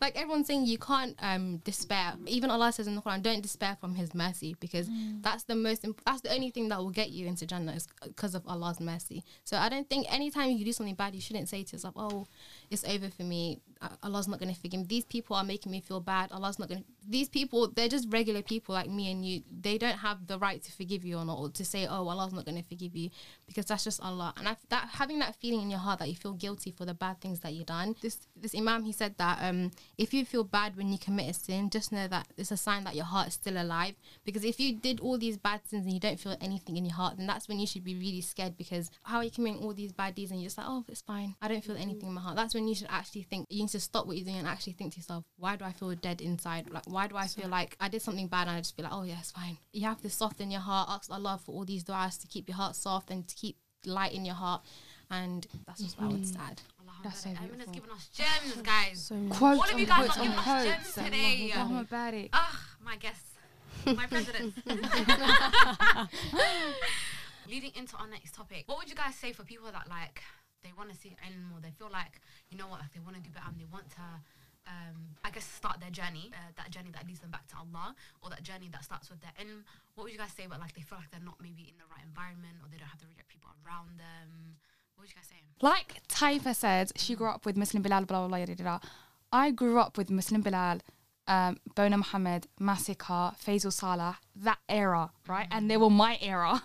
like 0.00 0.16
everyone's 0.16 0.46
saying 0.46 0.64
you 0.64 0.78
can't 0.78 1.14
um 1.20 1.58
despair 1.58 2.14
even 2.26 2.50
allah 2.50 2.72
says 2.72 2.86
in 2.86 2.94
the 2.96 3.02
quran 3.02 3.20
don't 3.22 3.42
despair 3.42 3.76
from 3.78 3.94
his 3.94 4.14
mercy 4.14 4.56
because 4.58 4.88
that's 5.20 5.44
the 5.44 5.54
most 5.54 5.84
imp- 5.84 6.00
that's 6.06 6.22
the 6.22 6.32
only 6.32 6.48
thing 6.50 6.68
that 6.70 6.78
will 6.78 6.88
get 6.90 7.10
you 7.10 7.26
into 7.26 7.44
jannah 7.46 7.72
is 7.72 7.86
because 8.02 8.34
of 8.34 8.42
allah's 8.48 8.80
mercy 8.80 9.22
so 9.44 9.58
i 9.58 9.68
don't 9.68 9.88
think 9.90 10.10
anytime 10.10 10.50
you 10.50 10.64
do 10.64 10.72
something 10.72 10.94
bad 10.94 11.14
you 11.14 11.20
shouldn't 11.20 11.46
say 11.48 11.62
to 11.62 11.72
yourself 11.76 11.94
oh 11.98 12.26
it's 12.70 12.84
over 12.84 13.10
for 13.10 13.24
me. 13.24 13.60
Uh, 13.82 13.88
allah's 14.02 14.28
not 14.28 14.38
going 14.38 14.52
to 14.54 14.60
forgive 14.60 14.80
me. 14.80 14.86
These 14.86 15.04
people 15.04 15.34
are 15.36 15.44
making 15.44 15.72
me 15.72 15.80
feel 15.80 16.00
bad. 16.00 16.30
Allah's 16.32 16.58
not 16.58 16.68
going 16.68 16.82
to 16.82 16.86
these 17.08 17.28
people 17.28 17.68
they're 17.68 17.88
just 17.88 18.06
regular 18.10 18.42
people 18.42 18.74
like 18.74 18.88
me 18.88 19.10
and 19.10 19.24
you. 19.24 19.42
They 19.50 19.78
don't 19.78 19.98
have 19.98 20.26
the 20.26 20.38
right 20.38 20.62
to 20.62 20.72
forgive 20.72 21.04
you 21.04 21.18
or 21.18 21.24
not 21.24 21.38
or 21.38 21.48
to 21.50 21.64
say 21.64 21.86
oh 21.86 22.08
allah's 22.08 22.32
not 22.32 22.44
going 22.44 22.56
to 22.56 22.68
forgive 22.68 22.94
you 22.94 23.10
because 23.46 23.66
that's 23.66 23.84
just 23.84 24.00
allah. 24.02 24.32
And 24.36 24.48
I, 24.48 24.56
that 24.68 24.90
having 24.92 25.18
that 25.18 25.34
feeling 25.36 25.62
in 25.62 25.70
your 25.70 25.80
heart 25.80 25.98
that 25.98 26.08
you 26.08 26.14
feel 26.14 26.34
guilty 26.34 26.70
for 26.70 26.84
the 26.84 26.94
bad 26.94 27.20
things 27.20 27.40
that 27.40 27.52
you've 27.52 27.66
done. 27.66 27.96
This 28.00 28.18
this 28.36 28.54
imam 28.54 28.84
he 28.84 28.92
said 28.92 29.16
that 29.18 29.38
um 29.42 29.72
if 29.98 30.14
you 30.14 30.24
feel 30.24 30.44
bad 30.44 30.76
when 30.76 30.92
you 30.92 30.98
commit 30.98 31.30
a 31.30 31.34
sin 31.34 31.70
just 31.70 31.90
know 31.90 32.06
that 32.06 32.28
it's 32.36 32.50
a 32.52 32.56
sign 32.56 32.84
that 32.84 32.94
your 32.94 33.06
heart 33.06 33.28
is 33.28 33.34
still 33.34 33.60
alive. 33.60 33.94
Because 34.24 34.44
if 34.44 34.60
you 34.60 34.76
did 34.76 35.00
all 35.00 35.18
these 35.18 35.36
bad 35.36 35.62
sins 35.66 35.86
and 35.86 35.94
you 35.94 36.00
don't 36.00 36.20
feel 36.20 36.36
anything 36.40 36.76
in 36.76 36.84
your 36.84 36.94
heart 36.94 37.16
then 37.16 37.26
that's 37.26 37.48
when 37.48 37.58
you 37.58 37.66
should 37.66 37.84
be 37.84 37.94
really 37.94 38.20
scared 38.20 38.56
because 38.56 38.90
how 39.02 39.16
are 39.18 39.24
you 39.24 39.30
committing 39.30 39.62
all 39.62 39.74
these 39.74 39.92
bad 39.92 40.14
deeds 40.14 40.30
and 40.30 40.40
you're 40.40 40.48
just 40.48 40.58
like 40.58 40.66
oh 40.68 40.84
it's 40.88 41.00
fine. 41.00 41.34
I 41.40 41.48
don't 41.48 41.64
feel 41.64 41.76
anything 41.76 42.08
in 42.08 42.14
my 42.14 42.20
heart. 42.20 42.36
That's 42.36 42.54
when 42.54 42.59
you 42.68 42.74
should 42.74 42.86
actually 42.90 43.22
think 43.22 43.46
you 43.50 43.62
need 43.62 43.68
to 43.68 43.80
stop 43.80 44.06
what 44.06 44.16
you're 44.16 44.24
doing 44.24 44.38
and 44.38 44.48
actually 44.48 44.72
think 44.72 44.92
to 44.92 44.98
yourself 44.98 45.24
why 45.36 45.56
do 45.56 45.64
i 45.64 45.72
feel 45.72 45.94
dead 45.94 46.20
inside 46.20 46.70
like 46.70 46.84
why 46.86 47.06
do 47.06 47.16
i 47.16 47.26
feel 47.26 47.48
like 47.48 47.76
i 47.80 47.88
did 47.88 48.02
something 48.02 48.26
bad 48.26 48.48
and 48.48 48.56
i 48.56 48.58
just 48.58 48.76
feel 48.76 48.84
like 48.84 48.94
oh 48.94 49.02
yeah 49.02 49.16
it's 49.18 49.32
fine 49.32 49.56
you 49.72 49.86
have 49.86 50.00
to 50.00 50.10
soften 50.10 50.50
your 50.50 50.60
heart 50.60 50.88
ask 50.90 51.10
allah 51.10 51.38
for 51.44 51.52
all 51.52 51.64
these 51.64 51.84
du'as 51.84 52.20
to 52.20 52.26
keep 52.26 52.48
your 52.48 52.56
heart 52.56 52.76
soft 52.76 53.10
and 53.10 53.26
to 53.28 53.34
keep 53.34 53.56
light 53.86 54.12
in 54.12 54.24
your 54.24 54.34
heart 54.34 54.62
and 55.10 55.46
that's 55.66 55.82
just 55.82 55.98
what 55.98 56.10
i 56.10 56.12
would 56.12 56.24
add 56.36 56.60
Allah 56.80 56.92
That's 57.02 57.22
so 57.22 57.30
has 57.30 57.66
given 57.72 57.90
us 57.90 58.08
gems, 58.12 58.62
guys. 58.72 59.00
So. 59.00 59.14
Quotes 59.30 59.60
All 59.60 59.70
of 59.70 59.78
you 59.78 59.86
guys 59.86 60.10
are 60.10 60.22
giving 60.22 60.38
us 60.38 60.64
gems 60.64 60.92
today. 60.94 61.50
Allahumma 61.54 61.88
barik. 61.88 62.28
Ah, 62.32 62.60
my 62.84 62.96
guests, 62.96 63.34
my 63.86 64.06
presidents. 64.06 64.56
Leading 67.48 67.72
into 67.74 67.96
our 67.96 68.06
next 68.08 68.34
topic, 68.34 68.64
what 68.66 68.78
would 68.78 68.88
you 68.88 68.94
guys 68.94 69.14
say 69.14 69.32
for 69.32 69.44
people 69.44 69.70
that 69.72 69.88
like 69.88 70.22
they 70.62 70.72
want 70.76 70.90
to 70.90 70.96
see 70.96 71.16
ilm 71.26 71.56
or 71.56 71.60
they 71.60 71.72
feel 71.72 71.90
like 71.90 72.20
you 72.50 72.58
know 72.58 72.68
what, 72.68 72.80
like 72.80 72.92
they 72.92 73.00
want 73.00 73.16
to 73.16 73.22
do 73.22 73.30
better 73.30 73.48
and 73.48 73.58
they 73.58 73.68
want 73.70 73.88
to, 73.96 74.06
um, 74.66 75.16
I 75.24 75.30
guess, 75.30 75.44
start 75.44 75.80
their 75.80 75.90
journey, 75.90 76.30
uh, 76.34 76.50
that 76.56 76.70
journey 76.70 76.90
that 76.92 77.06
leads 77.06 77.20
them 77.20 77.30
back 77.30 77.46
to 77.54 77.56
Allah, 77.56 77.94
or 78.22 78.30
that 78.30 78.42
journey 78.42 78.68
that 78.72 78.84
starts 78.84 79.08
with 79.10 79.20
their 79.20 79.32
ilm. 79.40 79.64
What 79.94 80.04
would 80.04 80.12
you 80.12 80.18
guys 80.18 80.32
say 80.32 80.44
about 80.44 80.60
like 80.60 80.74
they 80.74 80.82
feel 80.82 80.98
like 80.98 81.10
they're 81.10 81.24
not 81.24 81.38
maybe 81.40 81.70
in 81.70 81.76
the 81.78 81.88
right 81.90 82.04
environment 82.04 82.60
or 82.62 82.68
they 82.70 82.78
don't 82.78 82.88
have 82.88 83.00
the 83.00 83.06
right 83.06 83.26
people 83.28 83.50
around 83.64 83.98
them? 83.98 84.56
What 84.94 85.06
would 85.06 85.10
you 85.10 85.16
guys 85.16 85.30
say? 85.30 85.40
Like 85.60 86.02
Taifa 86.08 86.54
said, 86.54 86.92
she 86.96 87.14
grew 87.14 87.28
up 87.28 87.46
with 87.46 87.56
Muslim 87.56 87.82
Belal, 87.82 88.06
blah, 88.06 88.20
blah, 88.20 88.28
blah, 88.28 88.38
yada, 88.38 88.54
yada. 88.54 88.80
I 89.32 89.50
grew 89.50 89.78
up 89.78 89.96
with 89.96 90.10
Muslim 90.10 90.42
Belal, 90.42 90.80
um, 91.30 91.56
Boonaa 91.76 91.98
Mohammed, 91.98 92.48
Masika, 92.58 93.34
Faisal 93.42 93.72
Salah, 93.72 94.18
that 94.34 94.58
era, 94.68 95.12
right? 95.28 95.46
And 95.52 95.70
they 95.70 95.76
were 95.76 95.88
my 95.88 96.18
era. 96.20 96.60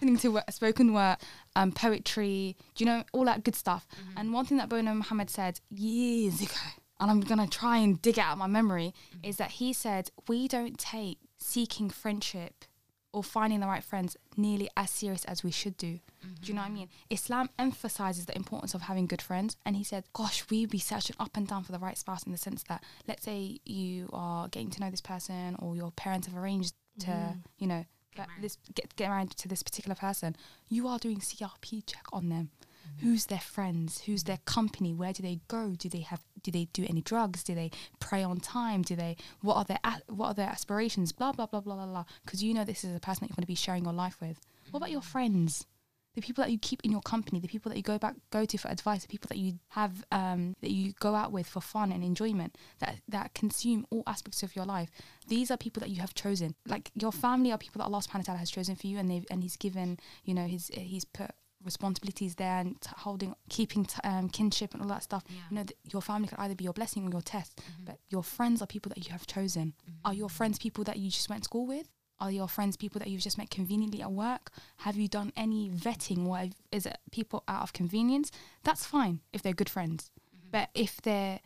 Listening 0.00 0.16
to 0.18 0.28
wo- 0.28 0.42
spoken 0.48 0.94
word, 0.94 1.16
um, 1.56 1.72
poetry, 1.72 2.56
do 2.76 2.84
you 2.84 2.90
know, 2.90 3.02
all 3.12 3.24
that 3.24 3.42
good 3.42 3.56
stuff. 3.56 3.88
And 4.16 4.32
one 4.32 4.44
thing 4.46 4.58
that 4.58 4.68
Boonaa 4.68 4.96
Mohammed 4.96 5.28
said 5.28 5.60
years 5.70 6.40
ago, 6.40 6.54
and 7.00 7.10
I'm 7.10 7.20
going 7.20 7.40
to 7.40 7.48
try 7.48 7.78
and 7.78 8.00
dig 8.00 8.16
it 8.16 8.20
out 8.20 8.34
of 8.34 8.38
my 8.38 8.46
memory, 8.46 8.94
is 9.24 9.36
that 9.38 9.52
he 9.52 9.72
said, 9.72 10.10
We 10.28 10.46
don't 10.46 10.78
take 10.78 11.18
seeking 11.38 11.90
friendship 11.90 12.64
or 13.12 13.24
finding 13.24 13.60
the 13.60 13.66
right 13.66 13.82
friends 13.82 14.16
nearly 14.36 14.68
as 14.76 14.90
serious 14.90 15.24
as 15.24 15.42
we 15.42 15.50
should 15.50 15.76
do. 15.76 15.98
Do 16.42 16.48
you 16.48 16.54
know 16.54 16.60
what 16.60 16.66
I 16.66 16.68
mm-hmm. 16.68 16.78
mean? 16.78 16.88
Islam 17.08 17.50
emphasizes 17.58 18.26
the 18.26 18.36
importance 18.36 18.74
of 18.74 18.82
having 18.82 19.06
good 19.06 19.22
friends. 19.22 19.56
And 19.64 19.76
he 19.76 19.84
said, 19.84 20.04
Gosh, 20.12 20.44
we'd 20.50 20.70
be 20.70 20.78
searching 20.78 21.16
up 21.18 21.36
and 21.36 21.46
down 21.46 21.64
for 21.64 21.72
the 21.72 21.78
right 21.78 21.96
spouse 21.96 22.24
in 22.24 22.32
the 22.32 22.38
sense 22.38 22.62
that, 22.64 22.84
let's 23.08 23.24
say 23.24 23.60
you 23.64 24.08
are 24.12 24.48
getting 24.48 24.70
to 24.70 24.80
know 24.80 24.90
this 24.90 25.00
person 25.00 25.56
or 25.58 25.76
your 25.76 25.90
parents 25.92 26.26
have 26.26 26.36
arranged 26.36 26.74
to, 27.00 27.06
mm-hmm. 27.06 27.38
you 27.58 27.66
know, 27.66 27.84
Get 28.16 28.26
get 28.28 28.42
this 28.42 28.58
get, 28.74 28.96
get 28.96 29.08
married 29.08 29.30
to 29.30 29.48
this 29.48 29.62
particular 29.62 29.94
person. 29.94 30.36
You 30.68 30.88
are 30.88 30.98
doing 30.98 31.20
CRB 31.20 31.86
check 31.86 32.04
on 32.12 32.28
them. 32.28 32.50
Who's 32.98 33.26
their 33.26 33.40
friends? 33.40 34.02
Who's 34.02 34.24
their 34.24 34.38
company? 34.44 34.92
Where 34.92 35.12
do 35.12 35.22
they 35.22 35.40
go? 35.48 35.74
Do 35.76 35.88
they 35.88 36.00
have? 36.00 36.20
Do 36.42 36.50
they 36.50 36.66
do 36.72 36.86
any 36.88 37.00
drugs? 37.00 37.42
Do 37.42 37.54
they 37.54 37.70
pray 37.98 38.22
on 38.22 38.40
time? 38.40 38.82
Do 38.82 38.96
they? 38.96 39.16
What 39.40 39.56
are 39.56 39.64
their 39.64 39.78
What 40.08 40.28
are 40.28 40.34
their 40.34 40.48
aspirations? 40.48 41.12
Blah 41.12 41.32
blah 41.32 41.46
blah 41.46 41.60
blah 41.60 41.76
blah 41.76 41.86
blah. 41.86 42.04
Because 42.24 42.42
you 42.42 42.54
know 42.54 42.64
this 42.64 42.84
is 42.84 42.94
a 42.94 43.00
person 43.00 43.20
that 43.22 43.30
you're 43.30 43.36
going 43.36 43.42
to 43.42 43.46
be 43.46 43.54
sharing 43.54 43.84
your 43.84 43.92
life 43.92 44.20
with. 44.20 44.40
What 44.70 44.78
about 44.78 44.90
your 44.90 45.02
friends? 45.02 45.66
The 46.14 46.20
people 46.20 46.42
that 46.42 46.50
you 46.50 46.58
keep 46.58 46.80
in 46.82 46.90
your 46.90 47.02
company, 47.02 47.38
the 47.38 47.46
people 47.46 47.70
that 47.70 47.76
you 47.76 47.84
go 47.84 47.96
back 47.96 48.16
go 48.30 48.44
to 48.44 48.58
for 48.58 48.68
advice, 48.68 49.02
the 49.02 49.08
people 49.08 49.28
that 49.28 49.38
you 49.38 49.60
have 49.68 50.04
um, 50.10 50.56
that 50.60 50.72
you 50.72 50.92
go 50.98 51.14
out 51.14 51.30
with 51.30 51.46
for 51.46 51.60
fun 51.60 51.92
and 51.92 52.02
enjoyment, 52.02 52.56
that 52.80 52.96
that 53.08 53.32
consume 53.32 53.86
all 53.90 54.02
aspects 54.08 54.42
of 54.42 54.56
your 54.56 54.64
life. 54.64 54.90
These 55.28 55.52
are 55.52 55.56
people 55.56 55.80
that 55.80 55.90
you 55.90 56.00
have 56.00 56.14
chosen. 56.14 56.56
Like 56.66 56.90
your 56.94 57.12
family 57.12 57.52
are 57.52 57.58
people 57.58 57.78
that 57.78 57.84
Allah 57.84 58.00
Subhanahu 58.00 58.26
wa 58.28 58.34
Taala 58.34 58.38
has 58.38 58.50
chosen 58.50 58.74
for 58.74 58.88
you, 58.88 58.98
and 58.98 59.08
they've 59.08 59.24
and 59.30 59.42
He's 59.42 59.56
given 59.56 60.00
you 60.24 60.34
know 60.34 60.46
He's 60.46 60.68
He's 60.74 61.04
put 61.04 61.30
responsibilities 61.64 62.34
there 62.36 62.58
and 62.58 62.80
t- 62.80 62.90
holding 62.98 63.34
keeping 63.48 63.84
t- 63.84 64.00
um, 64.04 64.28
kinship 64.28 64.72
and 64.72 64.82
all 64.82 64.88
that 64.88 65.02
stuff. 65.02 65.24
Yeah. 65.28 65.36
you 65.50 65.56
know 65.56 65.64
th- 65.64 65.78
your 65.92 66.02
family 66.02 66.28
could 66.28 66.38
either 66.38 66.54
be 66.54 66.64
your 66.64 66.72
blessing 66.72 67.06
or 67.06 67.10
your 67.10 67.22
test 67.22 67.56
Mhm. 67.58 67.84
but 67.86 67.98
your 68.08 68.22
friends 68.22 68.62
are 68.62 68.66
people 68.66 68.90
that 68.94 69.04
you 69.06 69.12
have 69.12 69.26
chosen. 69.26 69.74
Are 70.04 70.14
your 70.14 70.28
friends 70.30 70.58
people 70.58 70.84
that 70.84 70.98
you 70.98 71.10
just 71.10 71.28
went 71.28 71.42
to 71.42 71.46
school 71.46 71.66
with? 71.66 71.88
Are 72.18 72.30
your 72.30 72.48
friends 72.48 72.76
people 72.76 72.98
that 72.98 73.08
you've 73.08 73.22
just 73.22 73.38
met 73.38 73.50
conveniently 73.50 74.02
at 74.02 74.12
work? 74.12 74.50
Have 74.78 74.96
you 74.96 75.08
done 75.08 75.32
any 75.36 75.70
vetting 75.70 76.26
or 76.26 76.50
is 76.70 76.84
it 76.86 76.98
people 77.10 77.44
out 77.48 77.62
of 77.62 77.72
convenience? 77.72 78.30
That's 78.62 78.84
fine 78.84 79.20
if 79.32 79.40
they're 79.42 79.54
good 79.54 79.70
friends. 79.70 80.10
But 80.50 80.68
if 80.74 81.00
they're 81.00 81.40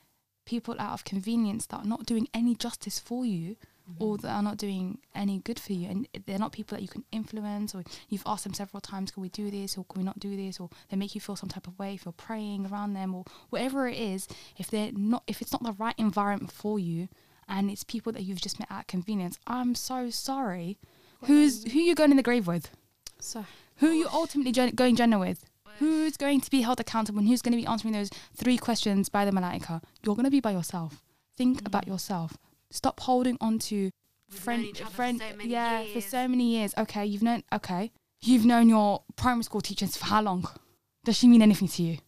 people 0.46 0.74
out 0.80 0.92
of 0.92 1.04
convenience 1.04 1.66
that 1.66 1.78
are 1.78 1.84
not 1.86 2.06
doing 2.06 2.26
any 2.34 2.54
justice 2.54 2.98
for 2.98 3.24
you 3.24 3.56
or 3.98 4.16
that 4.18 4.30
are 4.30 4.42
not 4.42 4.56
doing 4.56 4.98
any 5.14 5.38
good 5.40 5.60
for 5.60 5.72
you. 5.72 5.88
And 5.88 6.08
they're 6.26 6.38
not 6.38 6.52
people 6.52 6.76
that 6.76 6.82
you 6.82 6.88
can 6.88 7.04
influence 7.12 7.74
or 7.74 7.84
you've 8.08 8.22
asked 8.26 8.44
them 8.44 8.54
several 8.54 8.80
times 8.80 9.10
can 9.10 9.20
we 9.22 9.28
do 9.28 9.50
this? 9.50 9.76
Or 9.76 9.84
can 9.84 10.00
we 10.00 10.04
not 10.04 10.18
do 10.18 10.36
this? 10.36 10.58
Or 10.58 10.70
they 10.88 10.96
make 10.96 11.14
you 11.14 11.20
feel 11.20 11.36
some 11.36 11.48
type 11.50 11.66
of 11.66 11.78
way 11.78 11.94
if 11.94 12.04
you're 12.04 12.12
praying 12.12 12.66
around 12.66 12.94
them 12.94 13.14
or 13.14 13.24
whatever 13.50 13.86
it 13.88 13.98
is 13.98 14.26
if 14.56 14.70
they're 14.70 14.92
not 14.92 15.22
if 15.26 15.42
it's 15.42 15.52
not 15.52 15.62
the 15.62 15.72
right 15.72 15.94
environment 15.98 16.50
for 16.52 16.78
you 16.78 17.08
and 17.48 17.70
it's 17.70 17.84
people 17.84 18.10
that 18.12 18.22
you've 18.22 18.40
just 18.40 18.58
met 18.58 18.70
at 18.70 18.88
convenience. 18.88 19.38
I'm 19.46 19.74
so 19.74 20.08
sorry. 20.10 20.78
Who's 21.24 21.64
who 21.72 21.78
you 21.78 21.94
going 21.94 22.10
in 22.10 22.16
the 22.16 22.22
grave 22.22 22.46
with? 22.46 22.70
So 23.20 23.44
who 23.76 23.88
you 23.90 24.08
ultimately 24.12 24.52
gen- 24.52 24.74
going 24.74 24.96
Jannah 24.96 25.18
with? 25.18 25.44
Who's 25.78 26.16
going 26.16 26.40
to 26.40 26.50
be 26.50 26.60
held 26.62 26.78
accountable 26.80 27.18
and 27.18 27.28
who's 27.28 27.42
going 27.42 27.52
to 27.52 27.60
be 27.60 27.66
answering 27.66 27.92
those 27.94 28.08
three 28.36 28.56
questions 28.56 29.08
by 29.08 29.24
the 29.24 29.32
malaika? 29.32 29.82
You're 30.04 30.14
going 30.14 30.24
to 30.24 30.30
be 30.30 30.40
by 30.40 30.52
yourself. 30.52 31.02
Think 31.36 31.62
Mm. 31.62 31.66
about 31.66 31.86
yourself 31.88 32.38
stop 32.74 33.00
holding 33.00 33.38
on 33.40 33.58
to 33.58 33.90
We've 34.30 34.40
friend 34.40 34.62
known 34.62 34.70
each 34.70 34.80
other 34.80 34.90
for 34.90 34.96
friend 34.96 35.22
so 35.22 35.44
yeah 35.44 35.84
for 35.92 36.00
so 36.00 36.28
many 36.28 36.56
years 36.56 36.74
okay 36.76 37.06
you've 37.06 37.22
known 37.22 37.42
okay 37.52 37.92
you've 38.20 38.44
known 38.44 38.68
your 38.68 39.02
primary 39.16 39.44
school 39.44 39.60
teachers 39.60 39.96
for 39.96 40.06
how 40.06 40.22
long 40.22 40.48
does 41.04 41.16
she 41.16 41.28
mean 41.28 41.42
anything 41.42 41.68
to 41.68 41.82
you 41.82 41.98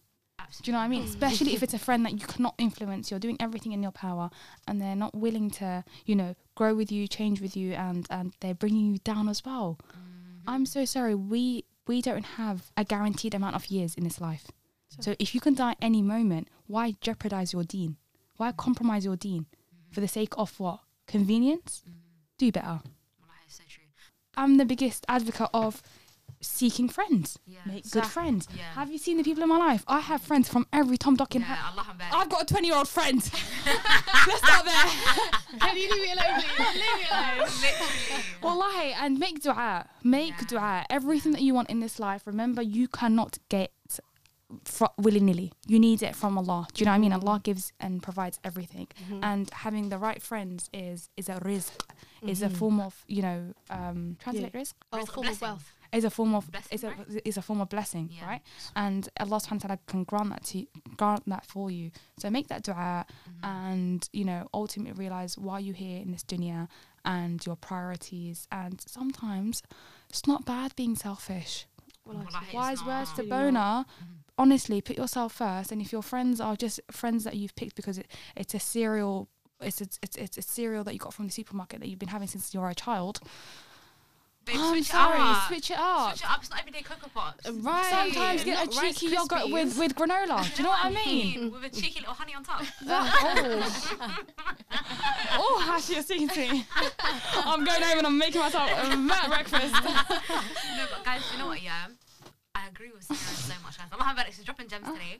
do 0.61 0.71
you 0.71 0.73
know 0.73 0.79
what 0.79 0.85
I 0.85 0.87
mean? 0.87 1.03
Especially 1.03 1.53
if 1.53 1.61
it's 1.61 1.73
a 1.73 1.79
friend 1.79 2.05
that 2.05 2.13
you 2.13 2.25
cannot 2.25 2.55
influence, 2.57 3.11
you're 3.11 3.19
doing 3.19 3.37
everything 3.39 3.73
in 3.73 3.83
your 3.83 3.91
power, 3.91 4.29
and 4.65 4.81
they're 4.81 4.95
not 4.95 5.13
willing 5.13 5.49
to, 5.51 5.83
you 6.05 6.15
know, 6.15 6.35
grow 6.55 6.73
with 6.73 6.89
you, 6.89 7.07
change 7.07 7.41
with 7.41 7.57
you, 7.57 7.73
and 7.73 8.07
and 8.09 8.33
they're 8.39 8.53
bringing 8.53 8.93
you 8.93 8.99
down 8.99 9.27
as 9.27 9.43
well. 9.43 9.77
Mm-hmm. 9.83 10.49
I'm 10.49 10.65
so 10.65 10.85
sorry. 10.85 11.15
We 11.15 11.65
we 11.85 12.01
don't 12.01 12.23
have 12.23 12.71
a 12.77 12.85
guaranteed 12.85 13.33
amount 13.33 13.55
of 13.55 13.67
years 13.67 13.95
in 13.95 14.03
this 14.03 14.21
life. 14.21 14.47
So 14.99 15.15
if 15.19 15.35
you 15.35 15.41
can 15.41 15.53
die 15.53 15.75
any 15.81 16.01
moment, 16.01 16.47
why 16.65 16.95
jeopardize 17.01 17.51
your 17.51 17.63
deen? 17.63 17.97
Why 18.37 18.51
compromise 18.51 19.03
your 19.03 19.17
deen 19.17 19.47
for 19.91 20.01
the 20.01 20.07
sake 20.07 20.33
of 20.37 20.59
what? 20.59 20.79
Convenience? 21.07 21.83
Mm-hmm. 21.87 21.97
Do 22.37 22.51
better. 22.51 22.67
Wallahi, 23.19 23.39
it's 23.45 23.57
so 23.57 23.63
true. 23.69 23.83
I'm 24.35 24.57
the 24.57 24.65
biggest 24.65 25.05
advocate 25.09 25.49
of 25.53 25.81
seeking 26.39 26.87
friends. 26.87 27.39
Yeah. 27.47 27.57
Make 27.65 27.89
good 27.89 28.05
friends. 28.05 28.47
Yeah. 28.55 28.65
Have 28.75 28.91
you 28.91 28.99
seen 28.99 29.17
the 29.17 29.23
people 29.23 29.41
in 29.41 29.49
my 29.49 29.57
life? 29.57 29.83
I 29.87 30.01
have 30.01 30.21
friends 30.21 30.47
from 30.47 30.67
every 30.71 30.95
Tom, 30.97 31.15
Doc, 31.15 31.33
and 31.33 31.43
Yeah, 31.43 31.55
Ha- 31.55 31.95
I've 32.13 32.29
got 32.29 32.43
a 32.43 32.45
20 32.45 32.67
year 32.67 32.75
old 32.77 32.87
friend. 32.87 33.15
Let's 33.65 34.37
start 34.45 34.65
there. 34.65 35.59
Can 35.59 35.75
you 35.77 35.91
leave 35.91 36.03
me 36.03 36.11
alone, 36.11 36.41
please? 36.41 36.67
Leave 36.75 36.99
me 36.99 37.05
alone. 37.11 37.37
Literally. 37.39 38.23
Wallahi, 38.43 38.93
and 39.01 39.17
make 39.17 39.41
dua. 39.41 39.87
Make 40.03 40.33
Yeah. 40.41 40.47
dua. 40.47 40.85
Everything 40.91 41.31
that 41.31 41.41
you 41.41 41.55
want 41.55 41.69
in 41.71 41.79
this 41.79 41.99
life, 41.99 42.27
remember, 42.27 42.61
you 42.61 42.87
cannot 42.87 43.39
get 43.49 43.71
willy 44.97 45.19
nilly. 45.19 45.51
You 45.67 45.79
need 45.79 46.01
it 46.03 46.15
from 46.15 46.37
Allah. 46.37 46.67
Do 46.73 46.81
you 46.81 46.85
know 46.85 46.91
what 46.91 46.95
I 46.95 46.99
mean? 46.99 47.13
Allah 47.13 47.39
gives 47.43 47.73
and 47.79 48.01
provides 48.01 48.39
everything. 48.43 48.87
And 49.21 49.49
having 49.51 49.89
the 49.89 49.97
right 49.97 50.21
friends 50.21 50.69
is 50.73 51.09
is 51.17 51.29
a 51.29 51.33
rizq, 51.35 51.71
is 52.21 52.41
a 52.41 52.49
form 52.49 52.79
of, 52.79 53.03
you 53.07 53.21
know, 53.21 53.53
um, 53.69 54.17
translate 54.19 54.53
rizq? 54.53 54.73
oh, 54.93 54.97
Rizq, 54.99 55.13
form 55.13 55.27
of 55.27 55.41
wealth. 55.41 55.71
Is 55.93 56.03
a 56.03 56.09
form 56.09 56.35
of 56.35 56.51
Blessing, 56.51 56.75
is 56.75 56.83
a 56.83 56.89
right? 56.89 57.21
is 57.23 57.37
a 57.37 57.41
form 57.41 57.61
of 57.61 57.69
blessing, 57.69 58.09
Yeah. 58.11 58.27
right? 58.27 58.41
And 58.75 59.07
Allah 59.21 59.37
subhanahu 59.39 59.63
wa 59.63 59.67
ta'ala 59.75 59.79
can 59.87 60.03
grant 60.03 60.29
that 60.31 60.43
to 60.51 60.65
grant 60.97 61.23
that 61.27 61.45
for 61.45 61.71
you. 61.71 61.91
So 62.19 62.29
make 62.29 62.47
that 62.49 62.63
dua 62.63 63.05
Mm-hmm. 63.07 63.45
and 63.45 64.09
you 64.11 64.25
know 64.25 64.47
ultimately 64.53 64.91
realize 64.99 65.37
why 65.37 65.59
you're 65.59 65.75
here 65.75 66.01
in 66.01 66.11
this 66.11 66.23
dunya 66.23 66.67
and 67.05 67.45
your 67.45 67.55
priorities 67.55 68.47
and 68.51 68.81
sometimes 68.85 69.63
it's 70.09 70.27
not 70.27 70.43
bad 70.45 70.75
being 70.75 70.95
selfish 70.95 71.67
Well, 72.05 72.17
I 72.17 72.23
Wallahi, 72.25 72.45
it's 72.45 72.53
wise 72.53 72.83
words 72.85 73.13
to 73.13 73.23
not. 73.23 73.85
Honestly 74.37 74.81
put 74.81 74.97
yourself 74.97 75.33
first 75.33 75.71
and 75.71 75.81
if 75.81 75.91
your 75.91 76.03
friends 76.03 76.39
are 76.39 76.55
just 76.55 76.79
friends 76.91 77.23
that 77.23 77.35
you've 77.35 77.55
picked 77.55 77.75
because 77.75 77.97
it, 77.97 78.07
it's 78.35 78.53
a 78.53 78.59
cereal 78.59 79.27
it's 79.59 79.81
a, 79.81 79.85
it's, 80.03 80.15
it's 80.15 80.37
a 80.37 80.41
cereal 80.43 80.83
that 80.83 80.93
you 80.93 80.99
got 80.99 81.13
from 81.13 81.25
the 81.25 81.31
supermarket 81.31 81.79
that 81.79 81.87
you've 81.89 81.97
been 81.97 82.09
having 82.09 82.27
since 82.27 82.53
you 82.53 82.59
were 82.59 82.69
a 82.69 82.75
child 82.75 83.19
Babe, 84.45 84.55
I'm 84.59 84.73
switch 84.75 84.85
sorry 84.85 85.17
it 85.17 85.21
up. 85.21 85.47
switch 85.47 85.71
it 85.71 85.77
up 85.79 86.09
Switch 86.11 86.23
it 86.23 86.29
up. 86.29 86.39
It's 86.39 86.49
not 86.51 86.59
everyday 86.59 86.81
Cocoa 86.81 87.09
Pops. 87.13 87.49
Uh, 87.49 87.53
right. 87.53 87.85
sometimes 87.89 88.43
get 88.45 88.65
a 88.65 88.69
cheeky 88.69 89.07
yogurt 89.07 89.49
with, 89.51 89.77
with 89.77 89.93
granola 89.95 90.43
do 90.55 90.61
you 90.61 90.63
know 90.63 90.69
what 90.69 90.85
I 90.85 90.89
mean 90.91 91.51
With 91.51 91.63
a 91.65 91.69
cheeky 91.69 91.99
little 91.99 92.13
honey 92.13 92.33
on 92.35 92.43
top. 92.43 92.61
Uh, 92.87 93.09
oh 95.33 95.57
oh 95.57 95.63
how 95.65 95.79
she 95.79 95.95
speaking 96.01 96.29
to 96.29 96.39
me 96.39 96.65
I'm 97.33 97.65
going 97.65 97.81
home 97.81 97.97
and 97.97 98.07
I'm 98.07 98.17
making 98.17 98.39
myself 98.41 98.69
a 98.71 99.29
breakfast 99.29 99.73
no, 99.83 100.85
but 100.91 101.03
guys, 101.03 101.21
you 101.33 101.39
know 101.39 101.47
what? 101.47 101.61
Yeah, 101.61 101.87
I 102.67 102.69
agree 102.69 102.91
with 102.91 103.03
Sarah 103.03 103.19
so 103.19 103.53
much. 103.63 103.77
I'm 103.79 103.97
not 103.97 104.07
having 104.07 104.25
she's 104.35 104.43
dropping 104.43 104.67
gems 104.67 104.87
today. 104.91 105.19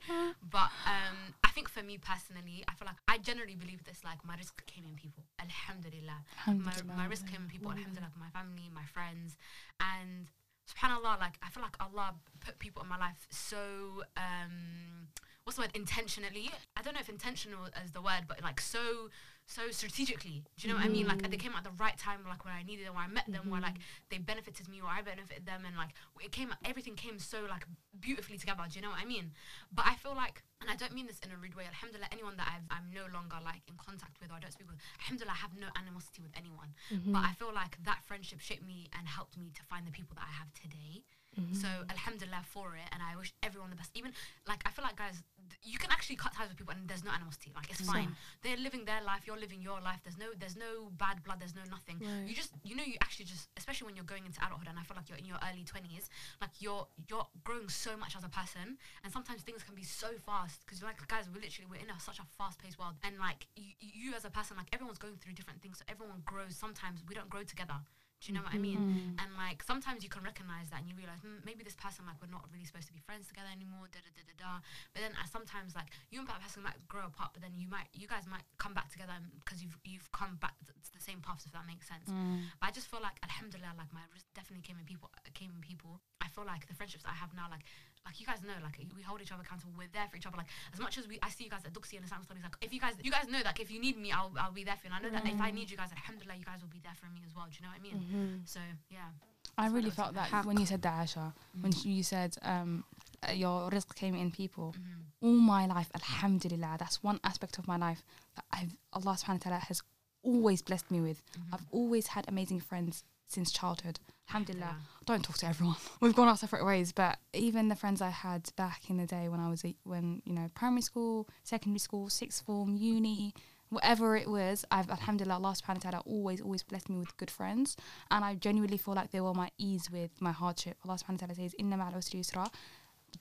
But 0.52 0.70
um, 0.84 1.32
I 1.44 1.50
think 1.56 1.70
for 1.70 1.82
me 1.82 1.98
personally, 1.98 2.66
I 2.68 2.76
feel 2.76 2.86
like 2.86 3.00
I 3.08 3.18
generally 3.18 3.56
believe 3.56 3.86
this. 3.86 4.04
Like 4.04 4.20
my 4.26 4.36
rizq 4.36 4.60
came 4.66 4.84
in 4.84 4.96
people. 4.96 5.24
Alhamdulillah. 5.40 6.28
My, 6.46 6.54
Alhamdulillah. 6.54 6.98
my 6.98 7.08
rizq 7.08 7.26
came 7.32 7.44
in 7.44 7.48
people. 7.48 7.72
Alhamdulillah, 7.72 8.12
my 8.20 8.30
family, 8.36 8.68
my 8.76 8.84
friends, 8.92 9.38
and 9.80 10.28
subhanallah. 10.68 11.20
Like 11.24 11.40
I 11.42 11.48
feel 11.48 11.64
like 11.64 11.78
Allah 11.80 12.16
put 12.44 12.60
people 12.60 12.84
in 12.84 12.90
my 12.90 12.98
life 12.98 13.28
so. 13.30 14.04
Um, 14.18 15.08
what's 15.46 15.56
the 15.56 15.62
word? 15.64 15.72
Intentionally. 15.74 16.52
I 16.76 16.82
don't 16.82 16.96
know 16.96 17.00
if 17.00 17.08
intentional 17.08 17.72
is 17.82 17.92
the 17.92 18.02
word, 18.02 18.28
but 18.28 18.44
like 18.44 18.60
so 18.60 19.08
so 19.48 19.72
strategically. 19.72 20.44
Do 20.60 20.68
you 20.68 20.74
know 20.74 20.78
what 20.78 20.86
I 20.86 20.92
mean? 20.92 21.08
Like 21.08 21.24
they 21.24 21.38
mm. 21.38 21.40
came 21.40 21.56
at 21.56 21.64
the 21.64 21.72
right 21.80 21.98
time, 21.98 22.20
like 22.28 22.44
when 22.44 22.54
I 22.54 22.64
needed 22.64 22.86
them, 22.86 22.96
when 22.96 23.06
I 23.06 23.08
met 23.08 23.32
them, 23.32 23.50
where 23.50 23.64
like 23.64 23.80
mm-hmm. 23.80 24.12
they 24.12 24.20
benefited 24.20 24.68
me 24.68 24.84
or 24.84 24.92
I 24.92 25.02
benefited 25.02 25.48
them, 25.48 25.64
and 25.64 25.76
like 25.80 25.96
it 26.20 26.36
came, 26.36 26.54
everything 26.68 26.96
came 27.00 27.18
so 27.18 27.48
like 27.50 27.64
beautifully 27.96 28.38
together. 28.38 28.68
Do 28.68 28.76
you 28.76 28.84
know 28.84 28.92
what 28.92 29.00
I 29.00 29.08
mean? 29.08 29.32
But 29.72 29.88
I 29.88 29.96
feel 29.96 30.14
like, 30.14 30.44
and 30.60 30.70
I 30.70 30.76
don't 30.76 30.92
mean 30.92 31.08
this 31.08 31.24
in 31.24 31.32
a 31.32 31.40
rude 31.40 31.56
way. 31.56 31.64
Alhamdulillah, 31.64 32.12
anyone 32.12 32.36
that 32.36 32.52
I've, 32.52 32.68
I'm 32.68 32.92
no 32.92 33.08
longer 33.08 33.40
like 33.40 33.64
in 33.72 33.80
contact 33.80 34.20
with 34.20 34.36
or 34.36 34.36
I 34.36 34.44
don't 34.44 34.52
speak 34.52 34.68
with, 34.68 34.84
alhamdulillah, 35.00 35.40
I 35.40 35.42
have 35.48 35.56
no 35.56 35.72
animosity 35.80 36.20
with 36.22 36.36
anyone. 36.36 36.76
Mm-hmm. 36.92 37.16
But 37.16 37.24
I 37.24 37.32
feel 37.40 37.56
like 37.56 37.80
that 37.88 38.04
friendship 38.04 38.44
shaped 38.44 38.68
me 38.68 38.92
and 39.00 39.08
helped 39.08 39.40
me 39.40 39.56
to 39.56 39.64
find 39.72 39.88
the 39.88 39.96
people 39.96 40.20
that 40.20 40.28
I 40.28 40.36
have 40.44 40.52
today. 40.52 41.08
Mm-hmm. 41.40 41.56
So 41.56 41.68
alhamdulillah 41.90 42.44
for 42.50 42.76
it, 42.76 42.90
and 42.92 43.00
I 43.00 43.16
wish 43.16 43.32
everyone 43.44 43.70
the 43.70 43.80
best. 43.80 43.92
Even 43.94 44.12
like 44.48 44.60
I 44.66 44.72
feel 44.72 44.84
like 44.84 44.98
guys, 44.98 45.22
you 45.64 45.78
can 45.78 45.92
actually 45.92 46.16
cut 46.16 46.34
ties 46.34 46.50
with 46.50 46.58
people, 46.58 46.74
and 46.74 46.88
there's 46.88 47.04
no 47.04 47.12
animosity. 47.12 47.52
Like 47.56 47.70
it's 47.70 47.82
fine. 47.82 48.16
They're 48.44 48.58
living 48.58 48.86
their 48.86 49.02
life, 49.02 49.24
you're 49.26 49.40
living 49.40 49.62
your 49.62 49.80
life. 49.82 50.00
There's 50.04 50.18
no 50.18 50.28
there's 50.38 50.56
no 50.56 50.90
bad 50.98 51.24
blood. 51.24 51.40
There's 51.40 51.56
no 51.56 51.64
nothing. 51.70 52.00
Right. 52.02 52.28
You 52.28 52.36
just 52.36 52.52
you 52.64 52.76
know 52.76 52.84
you 52.84 52.96
actually 53.02 53.26
just 53.26 53.50
especially 53.58 53.86
when 53.86 53.96
you're 53.96 54.06
going 54.08 54.26
into 54.26 54.40
adulthood, 54.46 54.68
and 54.70 54.80
I 54.80 54.84
feel 54.84 54.96
like 54.98 55.10
you're 55.10 55.18
in 55.18 55.26
your 55.26 55.40
early 55.50 55.64
twenties, 55.64 56.10
like 56.42 56.52
you're 56.60 56.88
you're 57.08 57.28
growing 57.44 57.70
so 57.70 57.98
much 57.98 58.16
as 58.16 58.24
a 58.24 58.30
person, 58.30 58.78
and 59.04 59.12
sometimes 59.12 59.42
things 59.42 59.64
can 59.64 59.76
be 59.76 59.84
so 59.84 60.08
fast 60.26 60.66
because 60.66 60.84
like 60.84 61.00
guys, 61.08 61.26
we're 61.34 61.42
literally 61.42 61.68
we're 61.70 61.84
in 61.84 61.90
a, 61.90 62.00
such 62.00 62.20
a 62.20 62.26
fast 62.38 62.60
paced 62.60 62.80
world, 62.80 62.96
and 63.04 63.18
like 63.20 63.48
you, 63.56 63.74
you 63.80 64.14
as 64.16 64.26
a 64.26 64.30
person, 64.32 64.58
like 64.58 64.68
everyone's 64.74 65.00
going 65.00 65.16
through 65.18 65.34
different 65.34 65.62
things. 65.62 65.80
So 65.80 65.86
everyone 65.88 66.22
grows. 66.26 66.56
Sometimes 66.56 67.04
we 67.08 67.16
don't 67.16 67.30
grow 67.30 67.44
together. 67.44 67.80
Do 68.18 68.34
you 68.34 68.34
know 68.34 68.42
what 68.42 68.54
I 68.54 68.58
mean? 68.58 68.82
And 69.22 69.30
like 69.38 69.62
sometimes 69.62 70.02
you 70.02 70.10
can 70.10 70.26
recognize 70.26 70.74
that 70.74 70.82
and 70.82 70.90
you 70.90 70.98
realize 70.98 71.22
mm, 71.22 71.38
maybe 71.46 71.62
this 71.62 71.78
person 71.78 72.02
like 72.10 72.18
we're 72.18 72.34
not 72.34 72.50
really 72.50 72.66
supposed 72.66 72.90
to 72.90 72.96
be 72.98 73.00
friends 73.06 73.30
together 73.30 73.48
anymore. 73.54 73.86
Da 73.94 74.02
da 74.02 74.10
da 74.10 74.24
da 74.26 74.36
da. 74.42 74.52
But 74.94 75.06
then 75.06 75.14
uh, 75.14 75.30
sometimes 75.30 75.78
like 75.78 75.94
you 76.10 76.18
and 76.18 76.28
that 76.28 76.42
person 76.42 76.66
might 76.66 76.82
grow 76.90 77.06
apart, 77.06 77.38
but 77.38 77.46
then 77.46 77.54
you 77.62 77.70
might 77.70 77.86
you 77.94 78.10
guys 78.10 78.26
might 78.26 78.42
come 78.58 78.74
back 78.74 78.90
together 78.90 79.14
because 79.46 79.62
you've 79.62 79.78
you've 79.86 80.10
come 80.12 80.42
back 80.42 80.58
to 80.66 80.74
to 80.74 80.90
the 80.98 81.04
same 81.04 81.22
paths 81.22 81.46
if 81.46 81.54
that 81.54 81.70
makes 81.70 81.86
sense. 81.86 82.10
But 82.58 82.66
I 82.66 82.72
just 82.74 82.90
feel 82.90 83.06
like 83.06 83.22
alhamdulillah, 83.22 83.78
like 83.78 83.94
my 83.94 84.02
rizq 84.10 84.26
definitely 84.34 84.66
came 84.66 84.82
in 84.82 84.86
people 84.90 85.14
came 85.38 85.54
in 85.54 85.62
people. 85.62 86.02
I 86.18 86.28
feel 86.34 86.44
like 86.44 86.66
the 86.66 86.74
friendships 86.74 87.06
I 87.06 87.14
have 87.14 87.38
now, 87.38 87.48
like 87.54 87.64
like 88.06 88.20
you 88.20 88.26
guys 88.26 88.40
know, 88.44 88.56
like 88.64 88.78
we 88.96 89.02
hold 89.02 89.22
each 89.22 89.32
other 89.32 89.44
accountable. 89.44 89.74
We're 89.78 89.92
there 89.94 90.08
for 90.10 90.18
each 90.18 90.26
other. 90.26 90.38
Like 90.38 90.52
as 90.74 90.80
much 90.80 90.98
as 90.98 91.08
we, 91.08 91.20
I 91.22 91.30
see 91.30 91.46
you 91.46 91.50
guys 91.50 91.66
at 91.66 91.74
Duksi 91.74 91.96
and 92.00 92.04
the 92.04 92.08
Islamic 92.08 92.26
studies. 92.26 92.44
Like 92.44 92.58
if 92.62 92.74
you 92.74 92.80
guys, 92.80 92.96
you 93.04 93.12
guys 93.12 93.28
know 93.28 93.42
that 93.44 93.60
if 93.60 93.72
you 93.72 93.80
need 93.80 93.98
me, 93.98 94.12
I'll 94.12 94.32
I'll 94.40 94.52
be 94.52 94.64
there 94.64 94.76
for 94.76 94.88
you. 94.88 94.94
And 94.94 95.00
I 95.00 95.10
know 95.10 95.14
that 95.16 95.26
if 95.28 95.40
I 95.42 95.52
need 95.52 95.70
you 95.70 95.78
guys, 95.78 95.90
alhamdulillah, 95.92 96.38
you 96.38 96.46
guys 96.46 96.62
will 96.62 96.74
be 96.74 96.82
there 96.84 96.96
for 96.96 97.08
me 97.12 97.22
as 97.26 97.36
well. 97.36 97.46
Do 97.50 97.56
you 97.58 97.64
know 97.66 97.74
what 97.74 97.80
I 97.80 97.88
mean? 97.88 98.42
So 98.46 98.60
yeah. 98.90 99.12
I 99.58 99.68
really 99.70 99.90
felt 99.90 100.14
was 100.14 100.30
that 100.30 100.46
when 100.46 100.60
you 100.60 100.68
said 100.68 100.84
that, 100.84 101.08
Aisha, 101.08 101.34
when 101.62 101.74
you 101.84 102.04
said 102.04 102.38
um, 102.44 102.84
uh, 103.28 103.32
your 103.32 103.70
rizq 103.70 103.96
came 103.96 104.16
in 104.16 104.32
people. 104.32 104.76
Mm-hmm. 104.78 105.28
All 105.28 105.34
my 105.34 105.66
life, 105.66 105.90
alhamdulillah, 105.96 106.78
that's 106.78 107.04
one 107.04 107.20
aspect 107.24 107.58
of 107.58 107.68
my 107.68 107.78
life 107.78 108.04
that 108.36 108.46
I've 108.52 108.76
Allah 108.94 109.18
subhanahu 109.18 109.46
wa 109.46 109.50
ta'ala 109.50 109.60
has 109.68 109.82
always 110.22 110.62
blessed 110.62 110.92
me 110.92 111.02
with. 111.02 111.24
I've 111.52 111.66
always 111.72 112.08
had 112.08 112.26
amazing 112.28 112.60
friends 112.60 113.04
since 113.28 113.52
childhood. 113.52 114.00
Alhamdulillah. 114.30 114.76
Don't 115.06 115.24
talk 115.24 115.38
to 115.38 115.48
everyone. 115.48 115.78
We've 116.02 116.16
gone 116.16 116.28
our 116.28 116.38
separate 116.38 116.66
ways, 116.66 116.92
but 116.92 117.18
even 117.34 117.70
the 117.70 117.76
friends 117.76 118.02
I 118.02 118.10
had 118.10 118.50
back 118.56 118.90
in 118.90 118.98
the 118.98 119.06
day 119.06 119.30
when 119.30 119.40
I 119.40 119.50
was 119.50 119.64
when 119.84 120.22
you 120.26 120.34
know 120.34 120.50
primary 120.54 120.82
school, 120.82 121.30
secondary 121.44 121.80
school, 121.80 122.10
sixth 122.10 122.46
form, 122.46 122.76
uni, 122.76 123.34
whatever 123.70 124.18
it 124.18 124.30
was, 124.30 124.66
I've 124.70 124.90
Alhamdulillah 124.90 125.36
Allah 125.36 125.56
subhanahu 125.56 125.86
wa 125.86 125.92
ta'ala 125.92 126.04
always 126.06 126.42
always 126.42 126.64
blessed 126.64 126.90
me 126.90 126.98
with 126.98 127.16
good 127.18 127.32
friends, 127.32 127.78
and 128.12 128.26
I 128.26 128.36
genuinely 128.36 128.78
feel 128.78 128.96
like 128.96 129.12
they 129.12 129.22
were 129.22 129.34
my 129.34 129.50
ease 129.58 129.90
with 129.92 130.12
my 130.20 130.32
hardship. 130.32 130.78
Allah 130.86 130.96
subhanahu 130.96 131.22
wa 131.22 131.28
ta'ala 131.28 131.36
says, 131.36 131.56
"Inna 131.58 131.78
ma'al 131.78 131.96
usri 131.96 132.20
yusra." 132.20 132.52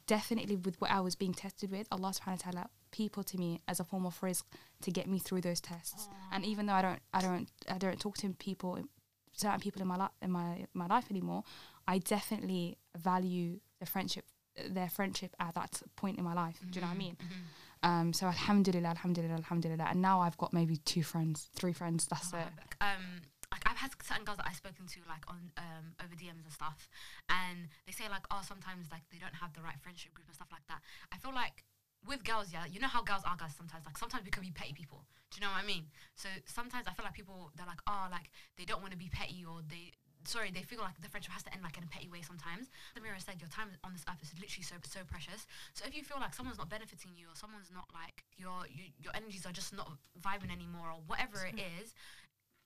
Definitely 0.08 0.56
with 0.56 0.80
what 0.80 0.90
I 0.90 1.00
was 1.00 1.14
being 1.14 1.32
tested 1.32 1.70
with, 1.70 1.86
Allah 1.92 2.10
subhanahu 2.10 2.44
wa 2.46 2.52
ta'ala 2.52 2.70
people 2.90 3.22
to 3.22 3.38
me 3.38 3.60
as 3.68 3.78
a 3.78 3.84
form 3.84 4.06
of 4.06 4.18
rizq 4.20 4.42
to 4.82 4.90
get 4.90 5.06
me 5.06 5.18
through 5.18 5.42
those 5.42 5.60
tests. 5.60 6.08
And 6.32 6.44
even 6.44 6.66
though 6.66 6.72
I 6.72 6.82
don't 6.82 7.00
I 7.14 7.20
don't 7.20 7.48
I 7.68 7.78
don't 7.78 8.00
talk 8.00 8.16
to 8.18 8.30
people 8.30 8.78
certain 9.36 9.60
people 9.60 9.82
in 9.82 9.88
my 9.88 9.96
life 9.96 10.10
in 10.22 10.30
my 10.30 10.66
my 10.74 10.86
life 10.86 11.06
anymore, 11.10 11.44
I 11.86 11.98
definitely 11.98 12.78
value 12.96 13.60
the 13.80 13.86
friendship 13.86 14.24
their 14.70 14.88
friendship 14.88 15.34
at 15.38 15.54
that 15.54 15.82
point 15.96 16.16
in 16.18 16.24
my 16.24 16.32
life. 16.32 16.58
Do 16.70 16.76
you 16.76 16.80
know 16.80 16.88
what 16.88 16.94
I 16.94 16.98
mean? 16.98 17.16
Um, 17.82 18.12
so 18.14 18.26
alhamdulillah, 18.26 18.88
alhamdulillah, 18.88 19.34
alhamdulillah. 19.34 19.86
And 19.90 20.00
now 20.00 20.20
I've 20.22 20.38
got 20.38 20.54
maybe 20.54 20.78
two 20.78 21.02
friends, 21.02 21.50
three 21.54 21.74
friends. 21.74 22.06
That's 22.06 22.32
it. 22.32 22.48
um 22.80 23.20
like 23.52 23.62
I've 23.66 23.76
had 23.76 23.92
certain 24.02 24.24
girls 24.24 24.38
that 24.38 24.46
I've 24.48 24.56
spoken 24.56 24.86
to 24.86 24.98
like 25.08 25.22
on 25.28 25.52
um 25.58 25.94
over 26.02 26.14
DMs 26.16 26.42
and 26.42 26.52
stuff 26.52 26.88
and 27.28 27.68
they 27.86 27.92
say 27.92 28.08
like 28.10 28.24
oh 28.32 28.40
sometimes 28.42 28.88
like 28.90 29.02
they 29.12 29.18
don't 29.18 29.36
have 29.36 29.52
the 29.52 29.62
right 29.62 29.78
friendship 29.80 30.14
group 30.14 30.26
and 30.26 30.34
stuff 30.34 30.48
like 30.50 30.66
that. 30.68 30.80
I 31.12 31.18
feel 31.18 31.34
like 31.34 31.62
with 32.06 32.24
girls, 32.24 32.52
yeah, 32.52 32.64
you 32.70 32.80
know 32.80 32.88
how 32.88 33.02
girls 33.02 33.22
are 33.26 33.36
guys 33.36 33.54
sometimes. 33.56 33.84
Like 33.84 33.98
sometimes 33.98 34.24
we 34.24 34.30
can 34.30 34.42
be 34.42 34.50
petty 34.50 34.72
people. 34.72 35.04
Do 35.30 35.38
you 35.38 35.42
know 35.46 35.52
what 35.52 35.62
I 35.62 35.66
mean? 35.66 35.90
So 36.14 36.28
sometimes 36.46 36.86
I 36.86 36.92
feel 36.94 37.04
like 37.04 37.14
people 37.14 37.50
they're 37.56 37.66
like, 37.66 37.82
oh, 37.86 38.06
like 38.10 38.30
they 38.56 38.64
don't 38.64 38.80
want 38.80 38.92
to 38.92 38.98
be 38.98 39.10
petty 39.10 39.44
or 39.44 39.60
they 39.68 39.92
sorry, 40.26 40.50
they 40.50 40.62
feel 40.62 40.80
like 40.80 40.98
the 41.00 41.08
friendship 41.08 41.32
has 41.32 41.42
to 41.44 41.52
end 41.54 41.62
like 41.62 41.78
in 41.78 41.84
a 41.84 41.86
petty 41.86 42.08
way 42.08 42.20
sometimes. 42.20 42.66
Samera 42.98 43.18
said 43.22 43.38
your 43.40 43.48
time 43.48 43.70
on 43.84 43.92
this 43.92 44.04
earth 44.10 44.22
is 44.22 44.34
literally 44.38 44.66
so 44.66 44.76
so 44.82 45.00
precious. 45.06 45.46
So 45.74 45.84
if 45.86 45.96
you 45.96 46.02
feel 46.02 46.18
like 46.18 46.34
someone's 46.34 46.58
not 46.58 46.68
benefiting 46.68 47.12
you 47.14 47.26
or 47.30 47.36
someone's 47.38 47.70
not 47.70 47.86
like 47.94 48.24
your 48.36 48.66
your, 48.70 48.86
your 48.98 49.12
energies 49.14 49.46
are 49.46 49.54
just 49.54 49.74
not 49.74 49.90
vibing 50.20 50.50
anymore 50.50 50.90
or 50.90 51.00
whatever 51.06 51.46
it 51.46 51.58
is, 51.58 51.94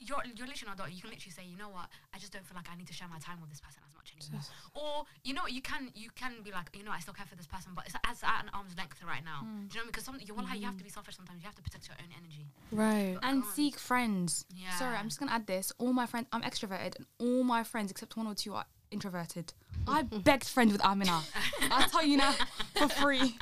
you're 0.01 0.23
you're 0.35 0.49
literally 0.49 0.73
not 0.77 0.93
you 0.93 1.01
can 1.01 1.11
literally 1.11 1.33
say, 1.33 1.45
you 1.45 1.57
know 1.57 1.69
what, 1.69 1.87
I 2.15 2.19
just 2.19 2.33
don't 2.33 2.45
feel 2.45 2.57
like 2.57 2.69
I 2.73 2.77
need 2.77 2.89
to 2.89 2.93
share 2.93 3.09
my 3.09 3.19
time 3.19 3.41
with 3.41 3.51
this 3.51 3.61
person 3.61 3.83
as 3.87 3.95
much 3.95 4.13
anymore. 4.17 4.43
Or 4.75 5.05
you 5.23 5.35
know, 5.35 5.47
you 5.47 5.61
can 5.63 5.93
you 5.95 6.11
can 6.17 6.43
be 6.43 6.51
like, 6.51 6.71
you 6.75 6.83
know, 6.83 6.91
I 6.91 7.01
still 7.01 7.15
care 7.15 7.27
for 7.27 7.37
this 7.37 7.47
person, 7.47 7.73
but 7.75 7.87
it's 7.87 7.95
as 8.09 8.23
at 8.25 8.43
an 8.43 8.51
arm's 8.55 8.77
length 8.77 9.03
right 9.07 9.25
now. 9.25 9.45
Hmm. 9.45 9.69
Do 9.69 9.79
you 9.79 9.85
know? 9.85 9.87
Because 9.87 10.05
some 10.05 10.19
you, 10.21 10.35
well, 10.35 10.45
you 10.57 10.65
have 10.65 10.75
to 10.75 10.81
hmm. 10.81 10.85
be 10.85 10.91
selfish 10.91 11.17
sometimes. 11.17 11.43
You 11.43 11.47
have 11.47 11.55
to 11.57 11.63
protect 11.63 11.89
your 11.89 11.97
own 12.01 12.11
energy. 12.17 12.49
Right. 12.73 13.19
And 13.23 13.45
seek 13.45 13.79
friends. 13.79 14.47
Yeah. 14.55 14.75
Sorry, 14.77 14.97
I'm 14.97 15.07
just 15.07 15.21
gonna 15.21 15.33
add 15.33 15.47
this. 15.47 15.73
All 15.79 15.93
my 15.93 16.07
friends, 16.07 16.27
I'm 16.33 16.43
extroverted, 16.43 16.97
and 16.97 17.07
all 17.19 17.45
my 17.45 17.63
friends 17.63 17.91
except 17.91 18.17
one 18.17 18.27
or 18.27 18.35
two 18.35 18.55
are 18.55 18.65
introverted. 18.91 19.53
I 19.87 20.03
begged 20.25 20.49
friends 20.49 20.73
with 20.73 20.85
Amina. 20.85 21.21
I'll 21.71 21.89
tell 21.89 22.05
you 22.05 22.17
now 22.17 22.35
for 22.75 22.89
free. 22.89 23.37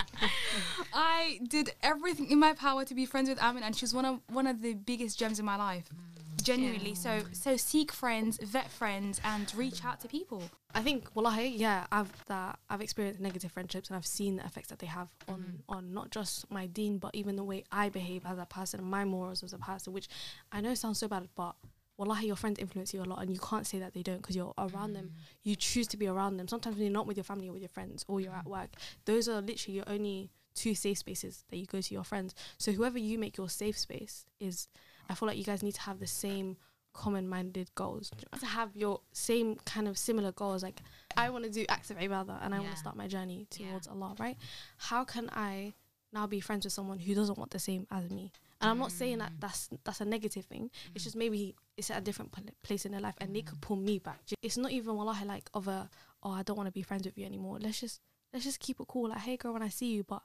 I 0.93 1.41
did 1.47 1.73
everything 1.83 2.31
in 2.31 2.39
my 2.39 2.53
power 2.53 2.85
to 2.85 2.95
be 2.95 3.07
friends 3.07 3.29
with 3.29 3.41
Amina, 3.41 3.67
and 3.67 3.77
she 3.77 3.85
was 3.85 3.95
one 3.95 4.05
of 4.05 4.21
one 4.29 4.47
of 4.47 4.63
the 4.63 4.75
biggest 4.75 5.19
gems 5.19 5.39
in 5.39 5.47
my 5.47 5.57
life. 5.57 5.89
Mm. 5.95 6.08
Genuinely. 6.49 6.95
So 6.95 7.23
so 7.33 7.57
seek 7.57 7.93
friends, 7.93 8.39
vet 8.43 8.71
friends, 8.71 9.21
and 9.25 9.53
reach 9.55 9.85
out 9.85 10.01
to 10.01 10.09
people. 10.09 10.43
I 10.75 10.83
think, 10.83 11.09
wallahi, 11.15 11.49
yeah, 11.49 11.87
I've 11.91 12.13
that 12.27 12.59
I've 12.69 12.81
experienced 12.81 13.21
negative 13.21 13.53
friendships 13.53 13.89
and 13.89 13.97
I've 13.97 14.07
seen 14.07 14.37
the 14.37 14.45
effects 14.45 14.69
that 14.69 14.79
they 14.79 14.87
have 14.87 15.09
on 15.29 15.41
mm. 15.41 15.75
on 15.75 15.95
not 15.95 16.11
just 16.11 16.51
my 16.51 16.67
deen, 16.67 16.99
but 16.99 17.15
even 17.15 17.37
the 17.37 17.45
way 17.45 17.65
I 17.73 17.89
behave 17.89 18.25
as 18.27 18.39
a 18.39 18.47
person, 18.47 18.83
my 18.85 19.05
morals 19.05 19.43
as 19.43 19.53
a 19.53 19.59
person. 19.59 19.93
Which 19.93 20.09
I 20.53 20.61
know 20.61 20.75
sounds 20.75 20.99
so 20.99 21.09
bad, 21.09 21.29
but 21.35 21.55
wallahi, 21.97 22.27
your 22.27 22.37
friends 22.37 22.59
influence 22.59 22.95
you 22.95 23.03
a 23.03 23.05
lot, 23.05 23.21
and 23.21 23.31
you 23.31 23.39
can't 23.41 23.67
say 23.67 23.79
that 23.79 23.95
they 23.95 24.03
don't 24.03 24.19
because 24.19 24.37
you're 24.37 24.55
around 24.59 24.93
them. 24.95 25.11
Mm. 25.13 25.21
You 25.45 25.57
choose 25.57 25.87
to 25.89 25.97
be 25.97 26.07
around 26.07 26.37
them. 26.37 26.49
Sometimes 26.49 26.77
when 26.77 26.85
you're 26.85 26.93
not 26.93 27.07
with 27.07 27.17
your 27.17 27.25
family 27.25 27.49
or 27.49 27.53
with 27.53 27.63
your 27.63 27.69
friends, 27.69 28.05
or 28.09 28.21
you're 28.21 28.35
at 28.35 28.47
mm. 28.47 28.51
work, 28.51 28.71
those 29.05 29.29
are 29.29 29.41
literally 29.41 29.77
your 29.77 29.89
only 29.89 30.31
two 30.55 30.75
safe 30.75 30.99
spaces 30.99 31.45
that 31.51 31.57
you 31.57 31.67
go 31.67 31.81
to 31.81 31.95
your 31.95 32.05
friends. 32.05 32.35
So 32.59 32.73
whoever 32.73 32.99
you 32.99 33.19
make 33.19 33.37
your 33.37 33.49
safe 33.49 33.79
space 33.79 34.27
is, 34.41 34.69
I 35.09 35.15
feel 35.15 35.27
like 35.27 35.39
you 35.39 35.45
guys 35.45 35.63
need 35.63 35.75
to 35.75 35.81
have 35.83 36.01
the 36.01 36.07
same 36.07 36.57
common-minded 36.99 37.71
goals. 37.75 38.11
To 38.41 38.47
have 38.47 38.75
your 38.75 39.01
same 39.13 39.57
kind 39.65 39.87
of 39.89 39.97
similar 39.97 40.33
goals? 40.33 40.63
Like 40.63 40.81
i 41.17 41.31
want 41.31 41.45
to 41.45 41.51
do 41.51 41.65
acts 41.69 41.91
of 41.91 41.97
ibadah 41.99 42.39
and 42.43 42.55
i 42.55 42.59
want 42.59 42.73
to 42.73 42.77
start 42.77 42.97
my 42.97 43.09
journey 43.09 43.47
Yeah. 43.57 43.71
towards 43.71 43.87
allah 43.89 44.15
right? 44.19 44.37
How 44.77 45.05
can 45.05 45.31
i 45.33 45.75
now 46.13 46.27
be 46.27 46.41
friends 46.41 46.65
with 46.65 46.73
someone 46.73 46.99
who 46.99 47.15
doesn't 47.15 47.39
want 47.39 47.51
the 47.51 47.59
same 47.59 47.87
as 47.91 48.11
me? 48.11 48.33
And 48.61 48.71
i'm 48.71 48.79
not 48.79 48.91
saying 48.91 49.19
that 49.19 49.33
mm. 49.33 49.41
that's 49.41 49.69
that's 49.85 50.01
a 50.01 50.05
negative 50.05 50.45
thing. 50.47 50.71
It's 50.95 51.05
just 51.05 51.17
mm. 51.17 51.21
maybe 51.21 51.55
it's 51.77 51.91
at 51.91 51.99
a 51.99 52.01
different 52.01 52.33
pl- 52.33 52.55
place 52.63 52.85
in 52.85 52.93
their 52.93 53.01
life 53.01 53.15
and 53.21 53.35
they 53.35 53.43
could 53.43 53.59
mm. 53.59 53.67
pull 53.67 53.77
me 53.77 53.99
back. 53.99 54.21
It's 54.43 54.57
not 54.57 54.73
even 54.73 54.97
wallahi 54.97 55.25
like 55.25 55.49
of 55.55 55.69
a 55.69 55.89
oh 56.25 56.33
i 56.33 56.43
don't 56.43 56.57
want 56.57 56.67
to 56.67 56.73
be 56.73 56.83
friends 56.83 57.05
with 57.07 57.17
you 57.17 57.25
anymore. 57.25 57.59
Let's 57.61 57.81
just 57.81 58.01
let's 58.33 58.45
just 58.45 58.59
keep 58.59 58.81
it 58.81 58.89
cool. 58.89 59.09
Like 59.11 59.21
hey 59.21 59.37
girl 59.37 59.53
when 59.53 59.63
i 59.63 59.69
see 59.69 59.91
you 59.95 60.03
but 60.03 60.23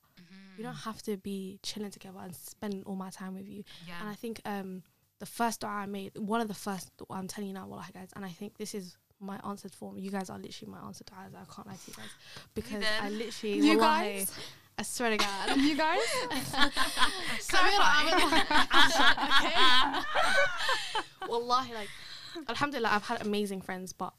we 0.57 0.63
don't 0.63 0.73
have 0.75 1.01
to 1.03 1.17
be 1.17 1.59
chilling 1.63 1.91
together 1.91 2.19
and 2.21 2.35
spending 2.35 2.83
all 2.85 2.95
my 2.95 3.09
time 3.09 3.35
with 3.35 3.47
you 3.47 3.63
Yeah. 3.87 3.93
and 4.01 4.09
I 4.09 4.15
think 4.15 4.41
um, 4.45 4.83
the 5.19 5.25
first 5.25 5.61
dua 5.61 5.69
I 5.71 5.85
made, 5.85 6.17
one 6.17 6.41
of 6.41 6.47
the 6.47 6.53
first, 6.53 6.89
I'm 7.09 7.27
telling 7.27 7.47
you 7.49 7.53
now, 7.53 7.67
wallahi 7.67 7.91
guys, 7.93 8.09
and 8.15 8.25
I 8.25 8.29
think 8.29 8.57
this 8.57 8.73
is 8.75 8.97
my 9.19 9.39
answered 9.47 9.73
form. 9.73 9.97
You 9.97 10.11
guys 10.11 10.29
are 10.29 10.37
literally 10.37 10.71
my 10.73 10.85
answered 10.85 11.07
duas. 11.07 11.33
I 11.33 11.45
can't 11.53 11.67
lie 11.67 11.75
to 11.75 11.91
you 11.91 11.95
guys 11.95 12.09
because 12.53 12.83
I 13.01 13.09
literally, 13.09 13.57
You 13.59 13.77
wallahi, 13.79 14.17
guys? 14.19 14.31
I 14.77 14.83
swear 14.83 15.11
to 15.11 15.17
God. 15.17 15.57
You 15.69 15.77
guys? 15.77 16.01
wallahi, 21.29 21.73
like, 21.73 21.89
alhamdulillah, 22.49 22.89
I've 22.91 23.03
had 23.03 23.25
amazing 23.25 23.61
friends, 23.61 23.93
but 23.93 24.13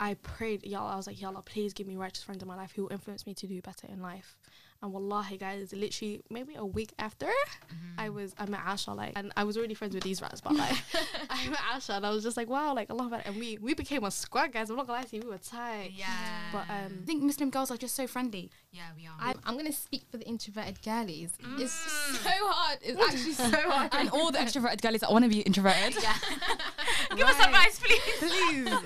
I 0.00 0.14
prayed, 0.14 0.64
Ya 0.64 0.80
Allah, 0.80 0.92
I 0.92 0.96
was 0.96 1.06
like, 1.06 1.20
Ya 1.20 1.28
Allah, 1.28 1.42
please 1.42 1.72
give 1.72 1.86
me 1.86 1.96
righteous 1.96 2.22
friends 2.22 2.42
in 2.42 2.48
my 2.48 2.56
life 2.56 2.72
who 2.74 2.82
will 2.82 2.92
influence 2.92 3.26
me 3.26 3.34
to 3.34 3.46
do 3.46 3.60
better 3.60 3.86
in 3.88 4.00
life. 4.00 4.36
And 4.80 4.92
wallahi, 4.92 5.36
guys, 5.38 5.72
literally 5.72 6.22
maybe 6.30 6.54
a 6.54 6.64
week 6.64 6.92
after, 6.98 7.26
Mm-hmm. 7.26 8.00
I 8.00 8.10
was 8.10 8.32
I 8.38 8.46
met 8.46 8.60
Asha 8.60 8.94
like, 8.96 9.14
and 9.16 9.32
I 9.36 9.42
was 9.42 9.56
already 9.58 9.74
friends 9.74 9.92
with 9.92 10.04
these 10.04 10.22
rats, 10.22 10.40
but 10.40 10.54
like, 10.54 10.76
I 11.30 11.48
met 11.48 11.58
Asha 11.74 11.96
and 11.96 12.06
I 12.06 12.10
was 12.10 12.22
just 12.22 12.36
like, 12.36 12.48
wow, 12.48 12.72
like 12.74 12.88
Allah, 12.90 13.04
Akbar. 13.06 13.22
and 13.24 13.34
we 13.36 13.58
we 13.60 13.74
became 13.74 14.04
a 14.04 14.10
squad, 14.12 14.52
guys. 14.52 14.70
I'm 14.70 14.76
not 14.76 14.86
gonna 14.86 15.00
lie 15.00 15.04
to 15.04 15.16
you, 15.16 15.22
we 15.22 15.28
were 15.30 15.38
tight. 15.38 15.90
yeah. 15.96 16.06
But 16.52 16.70
um, 16.70 17.00
I 17.02 17.06
think 17.06 17.24
Muslim 17.24 17.50
girls 17.50 17.72
are 17.72 17.76
just 17.76 17.96
so 17.96 18.06
friendly. 18.06 18.50
yeah, 18.70 18.82
we 18.96 19.06
are. 19.06 19.16
I, 19.20 19.34
I'm 19.44 19.56
gonna 19.56 19.72
speak 19.72 20.04
for 20.10 20.16
the 20.16 20.26
introverted 20.28 20.80
girlies. 20.82 21.32
It's 21.58 21.72
so 21.72 22.30
hard. 22.30 22.78
It's 22.80 23.00
actually 23.02 23.32
so 23.32 23.50
hard. 23.70 23.88
And 23.92 24.10
all 24.10 24.30
the 24.30 24.38
extroverted 24.38 24.80
girls 24.80 25.00
that 25.00 25.10
want 25.10 25.24
to 25.24 25.28
be 25.28 25.40
introverted. 25.40 26.00
yeah. 26.00 26.14
Give 27.16 27.26
us 27.26 27.44
advice, 27.44 27.80
please. 27.80 28.00
please. 28.20 28.78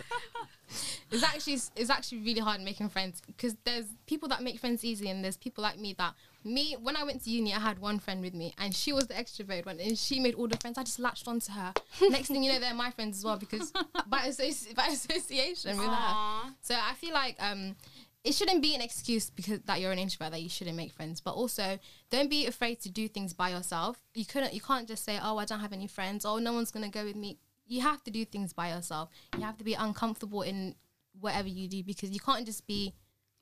It's 1.12 1.22
actually 1.22 1.60
it's 1.76 1.90
actually 1.90 2.18
really 2.18 2.40
hard 2.40 2.60
making 2.62 2.88
friends 2.88 3.20
because 3.26 3.54
there's 3.64 3.84
people 4.06 4.28
that 4.30 4.42
make 4.42 4.58
friends 4.58 4.82
easy 4.84 5.08
and 5.10 5.22
there's 5.22 5.36
people 5.36 5.62
like 5.62 5.78
me 5.78 5.94
that 5.98 6.14
me 6.44 6.74
when 6.80 6.96
I 6.96 7.04
went 7.04 7.22
to 7.24 7.30
uni 7.30 7.52
I 7.54 7.60
had 7.60 7.78
one 7.78 7.98
friend 7.98 8.22
with 8.22 8.34
me 8.34 8.54
and 8.58 8.74
she 8.74 8.92
was 8.92 9.06
the 9.06 9.14
extrovert 9.14 9.66
one 9.66 9.78
and 9.78 9.96
she 9.96 10.18
made 10.20 10.34
all 10.34 10.48
the 10.48 10.56
friends 10.56 10.78
I 10.78 10.82
just 10.84 10.98
latched 10.98 11.28
onto 11.28 11.52
her. 11.52 11.74
Next 12.08 12.28
thing 12.28 12.42
you 12.42 12.52
know 12.52 12.58
they're 12.58 12.74
my 12.74 12.90
friends 12.90 13.18
as 13.18 13.24
well 13.24 13.36
because 13.36 13.70
by, 14.08 14.20
associ- 14.28 14.74
by 14.74 14.86
association 14.86 15.76
with 15.78 15.86
her. 15.86 16.52
So 16.62 16.74
I 16.74 16.94
feel 16.94 17.12
like 17.12 17.36
um 17.40 17.76
it 18.24 18.34
shouldn't 18.34 18.62
be 18.62 18.74
an 18.74 18.80
excuse 18.80 19.30
because 19.30 19.60
that 19.66 19.80
you're 19.80 19.92
an 19.92 19.98
introvert 19.98 20.30
that 20.30 20.42
you 20.42 20.48
shouldn't 20.48 20.76
make 20.76 20.92
friends. 20.92 21.20
But 21.20 21.32
also 21.32 21.78
don't 22.10 22.30
be 22.30 22.46
afraid 22.46 22.80
to 22.80 22.88
do 22.88 23.06
things 23.08 23.32
by 23.34 23.50
yourself. 23.50 24.00
You 24.14 24.24
couldn't 24.24 24.54
you 24.54 24.60
can't 24.60 24.88
just 24.88 25.04
say, 25.04 25.18
Oh, 25.22 25.36
I 25.38 25.44
don't 25.44 25.60
have 25.60 25.72
any 25.72 25.86
friends, 25.88 26.24
oh 26.24 26.38
no 26.38 26.52
one's 26.52 26.70
gonna 26.70 26.88
go 26.88 27.04
with 27.04 27.16
me. 27.16 27.38
You 27.66 27.82
have 27.82 28.02
to 28.04 28.10
do 28.10 28.24
things 28.24 28.52
by 28.52 28.70
yourself. 28.70 29.10
You 29.36 29.44
have 29.44 29.56
to 29.58 29.64
be 29.64 29.74
uncomfortable 29.74 30.42
in 30.42 30.74
whatever 31.22 31.48
you 31.48 31.68
do 31.68 31.82
because 31.82 32.10
you 32.10 32.20
can't 32.20 32.44
just 32.44 32.66
be 32.66 32.92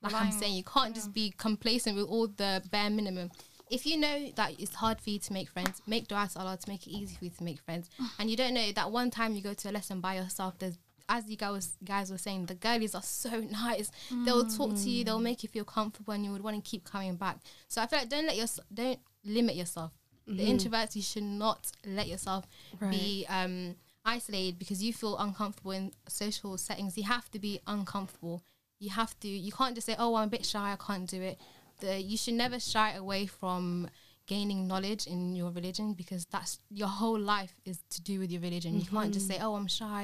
like 0.03 0.14
I'm 0.14 0.33
saying, 0.33 0.55
you 0.55 0.64
can't 0.64 0.95
just 0.95 1.12
be 1.12 1.35
complacent 1.37 1.97
with 1.97 2.07
all 2.07 2.26
the 2.26 2.62
bare 2.70 2.91
minimum. 2.91 3.31
If 3.70 3.87
you 3.87 3.99
know 3.99 4.31
that 4.35 4.59
it's 4.59 4.74
hard 4.74 5.01
for 5.01 5.11
you 5.11 5.18
to 5.18 5.33
make 5.33 5.49
friends, 5.49 5.81
make 5.87 6.09
dua 6.09 6.28
to 6.33 6.39
Allah 6.41 6.57
to 6.57 6.68
make 6.68 6.87
it 6.87 6.91
easy 6.91 7.16
for 7.16 7.24
you 7.26 7.31
to 7.31 7.45
make 7.45 7.61
friends. 7.61 7.89
And 8.18 8.31
you 8.31 8.37
don't 8.37 8.55
know 8.55 8.72
that 8.72 8.91
one 8.91 9.11
time 9.11 9.35
you 9.35 9.43
go 9.43 9.55
to 9.55 9.70
a 9.70 9.72
lesson 9.72 10.01
by 10.01 10.14
yourself, 10.16 10.59
there's 10.59 10.78
as 11.09 11.28
you 11.28 11.37
guys 11.37 11.76
guys 11.85 12.11
were 12.11 12.18
saying, 12.18 12.47
the 12.47 12.55
girlies 12.55 12.95
are 12.95 13.03
so 13.03 13.41
nice. 13.51 13.91
They'll 14.24 14.47
talk 14.47 14.74
to 14.74 14.91
you, 14.91 15.05
they'll 15.05 15.18
make 15.20 15.43
you 15.43 15.49
feel 15.49 15.64
comfortable, 15.64 16.14
and 16.14 16.24
you 16.24 16.33
would 16.33 16.43
want 16.43 16.62
to 16.62 16.68
keep 16.68 16.85
coming 16.85 17.16
back. 17.16 17.39
So 17.68 17.83
I 17.83 17.87
feel 17.87 17.99
like 17.99 18.09
don't 18.09 18.26
let 18.26 18.37
your 18.37 18.47
don't 18.72 19.01
limit 19.24 19.57
yourself. 19.57 19.93
The 20.26 20.45
introverts, 20.47 20.95
you 20.95 21.03
should 21.03 21.24
not 21.24 21.72
let 21.85 22.07
yourself 22.07 22.47
be 22.91 23.26
um, 23.28 23.74
isolated 24.15 24.59
because 24.59 24.83
you 24.83 24.93
feel 24.93 25.17
uncomfortable 25.19 25.73
in 25.73 25.93
social 26.09 26.57
settings. 26.59 26.97
You 26.97 27.05
have 27.05 27.31
to 27.31 27.39
be 27.39 27.61
uncomfortable. 27.67 28.43
You 28.79 28.91
have 28.91 29.19
to. 29.21 29.29
You 29.29 29.53
can't 29.53 29.75
just 29.75 29.87
say, 29.87 29.97
"Oh, 29.99 30.15
I'm 30.15 30.29
a 30.29 30.31
bit 30.37 30.47
shy. 30.47 30.73
I 30.73 30.77
can't 30.77 31.09
do 31.09 31.21
it." 31.23 31.39
The, 31.81 32.01
you 32.01 32.17
should 32.17 32.35
never 32.35 32.59
shy 32.61 32.93
away 32.93 33.27
from 33.27 33.89
gaining 34.35 34.61
knowledge 34.70 35.03
in 35.14 35.20
your 35.41 35.51
religion 35.59 35.87
because 36.03 36.22
that's 36.35 36.53
your 36.81 36.89
whole 37.01 37.18
life 37.37 37.55
is 37.70 37.78
to 37.95 37.99
do 38.11 38.14
with 38.20 38.31
your 38.35 38.43
religion. 38.49 38.72
You 38.83 38.87
can't 38.95 39.12
just 39.16 39.26
say, 39.31 39.39
"Oh, 39.47 39.55
I'm 39.59 39.66
shy. 39.81 40.03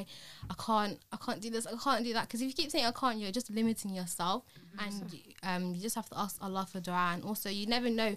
I 0.52 0.54
can't. 0.66 0.96
I 1.14 1.16
can't 1.24 1.40
do 1.44 1.50
this. 1.54 1.64
I 1.66 1.76
can't 1.86 2.04
do 2.08 2.12
that." 2.16 2.24
Because 2.26 2.40
if 2.42 2.48
you 2.50 2.56
keep 2.60 2.70
saying 2.72 2.86
"I 2.92 2.94
can't," 3.02 3.18
you're 3.20 3.36
just 3.40 3.50
limiting 3.50 3.92
yourself, 4.00 4.40
and 4.84 4.94
you- 5.12 5.34
um, 5.50 5.64
you 5.74 5.80
just 5.88 5.96
have 6.00 6.08
to 6.12 6.18
ask 6.24 6.34
Allah 6.46 6.64
for 6.72 6.80
du'a. 6.86 7.14
And 7.14 7.22
also, 7.30 7.48
you 7.58 7.66
never 7.76 7.88
know 8.00 8.10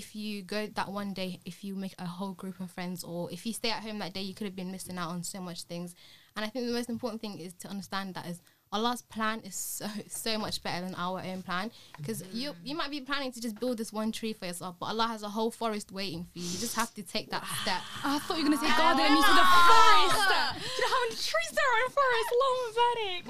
if 0.00 0.06
you 0.20 0.42
go 0.54 0.60
that 0.78 0.88
one 1.00 1.10
day, 1.22 1.30
if 1.52 1.56
you 1.64 1.72
make 1.84 1.94
a 1.98 2.06
whole 2.18 2.34
group 2.42 2.58
of 2.64 2.68
friends, 2.76 2.98
or 3.10 3.20
if 3.36 3.40
you 3.46 3.52
stay 3.60 3.70
at 3.76 3.82
home 3.86 3.98
that 4.00 4.12
day, 4.18 4.22
you 4.28 4.34
could 4.36 4.48
have 4.50 4.56
been 4.62 4.72
missing 4.76 4.98
out 5.02 5.10
on 5.14 5.22
so 5.34 5.38
much 5.48 5.60
things. 5.72 5.94
And 6.34 6.44
I 6.44 6.48
think 6.48 6.66
the 6.66 6.72
most 6.80 6.88
important 6.96 7.20
thing 7.20 7.34
is 7.46 7.52
to 7.62 7.66
understand 7.74 8.06
that 8.16 8.26
is 8.32 8.38
Allah's 8.72 9.02
plan 9.02 9.40
is 9.44 9.54
so 9.54 9.86
so 10.08 10.38
much 10.38 10.62
better 10.62 10.84
than 10.84 10.94
our 10.94 11.20
own 11.20 11.42
plan 11.42 11.70
because 11.98 12.24
you 12.32 12.54
you 12.64 12.74
might 12.74 12.90
be 12.90 13.00
planning 13.00 13.30
to 13.32 13.40
just 13.40 13.58
build 13.60 13.76
this 13.78 13.92
one 13.92 14.12
tree 14.12 14.32
for 14.32 14.46
yourself, 14.46 14.76
but 14.80 14.86
Allah 14.86 15.06
has 15.08 15.22
a 15.22 15.28
whole 15.28 15.50
forest 15.50 15.92
waiting 15.92 16.24
for 16.32 16.38
you. 16.38 16.44
You 16.44 16.58
just 16.58 16.74
have 16.76 16.92
to 16.94 17.02
take 17.02 17.30
that 17.30 17.44
step. 17.62 17.80
I 18.04 18.18
thought 18.20 18.38
you 18.38 18.44
were 18.44 18.50
gonna 18.50 18.60
say 18.62 18.68
garden 18.76 19.04
and 19.04 19.14
you 19.14 19.22
said 19.22 19.36
the 19.36 19.44
forest. 19.44 20.16
Do 20.56 20.64
you 20.64 20.80
know 20.80 20.88
how 20.88 21.00
many 21.04 21.16
trees 21.16 21.50
there 21.52 21.68
are 21.72 21.80
in 21.84 21.90
forest? 21.92 22.28
Long 22.42 22.58
Vedic. 22.78 23.20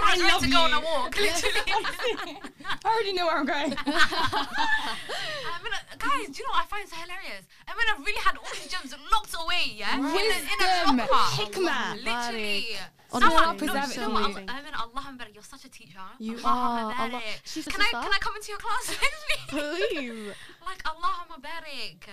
I 0.00 0.16
love 0.32 0.40
to 0.42 0.50
go 0.50 0.60
on 0.60 0.72
a 0.72 0.80
walk, 0.80 1.16
literally. 1.20 2.38
I 2.64 2.88
already 2.88 3.12
know 3.12 3.26
where 3.26 3.36
I'm 3.38 3.46
going. 3.46 3.74
I 3.76 5.58
mean, 5.62 5.72
uh, 5.72 5.79
guys, 5.98 6.26
do 6.28 6.36
you 6.38 6.44
know 6.46 6.52
what 6.54 6.64
I 6.64 6.66
find 6.66 6.88
so 6.88 6.96
hilarious? 6.96 7.44
I 7.66 7.72
mean, 7.74 7.86
I've 7.92 8.00
really 8.06 8.20
had 8.24 8.36
all 8.36 8.50
these 8.52 8.68
gems 8.68 8.94
locked 9.12 9.34
away, 9.34 9.74
yeah? 9.76 9.96
In 9.96 10.04
a, 10.04 10.08
in 10.08 10.96
a 10.96 11.02
locker. 11.02 11.12
hikmah. 11.36 11.96
Literally. 12.04 12.76
Honestly, 13.12 13.36
Someone, 13.36 13.56
no, 13.56 13.64
you 13.64 13.70
it 13.70 13.74
know 13.74 13.86
for 13.86 14.10
what? 14.10 14.30
you. 14.30 14.36
Allah- 14.36 14.44
I 14.48 14.62
mean, 14.62 14.74
Allah 14.74 15.02
Mubarak, 15.10 15.34
you're 15.34 15.42
such 15.42 15.64
a 15.64 15.68
teacher. 15.70 15.98
You 16.18 16.36
Allah 16.44 16.46
are. 16.46 16.92
Mubarak. 16.92 17.12
Allah- 17.12 17.22
she's 17.44 17.66
a 17.66 17.70
Can 17.70 17.80
I, 17.80 17.84
sister. 17.84 18.00
can 18.02 18.12
I 18.12 18.18
come 18.20 18.36
into 18.36 18.48
your 18.50 18.58
class 18.58 18.84
next 19.02 19.22
week? 19.30 19.44
Please. 19.48 20.34
like, 20.64 20.82
Allah 20.88 21.26
Mubarak. 21.30 22.04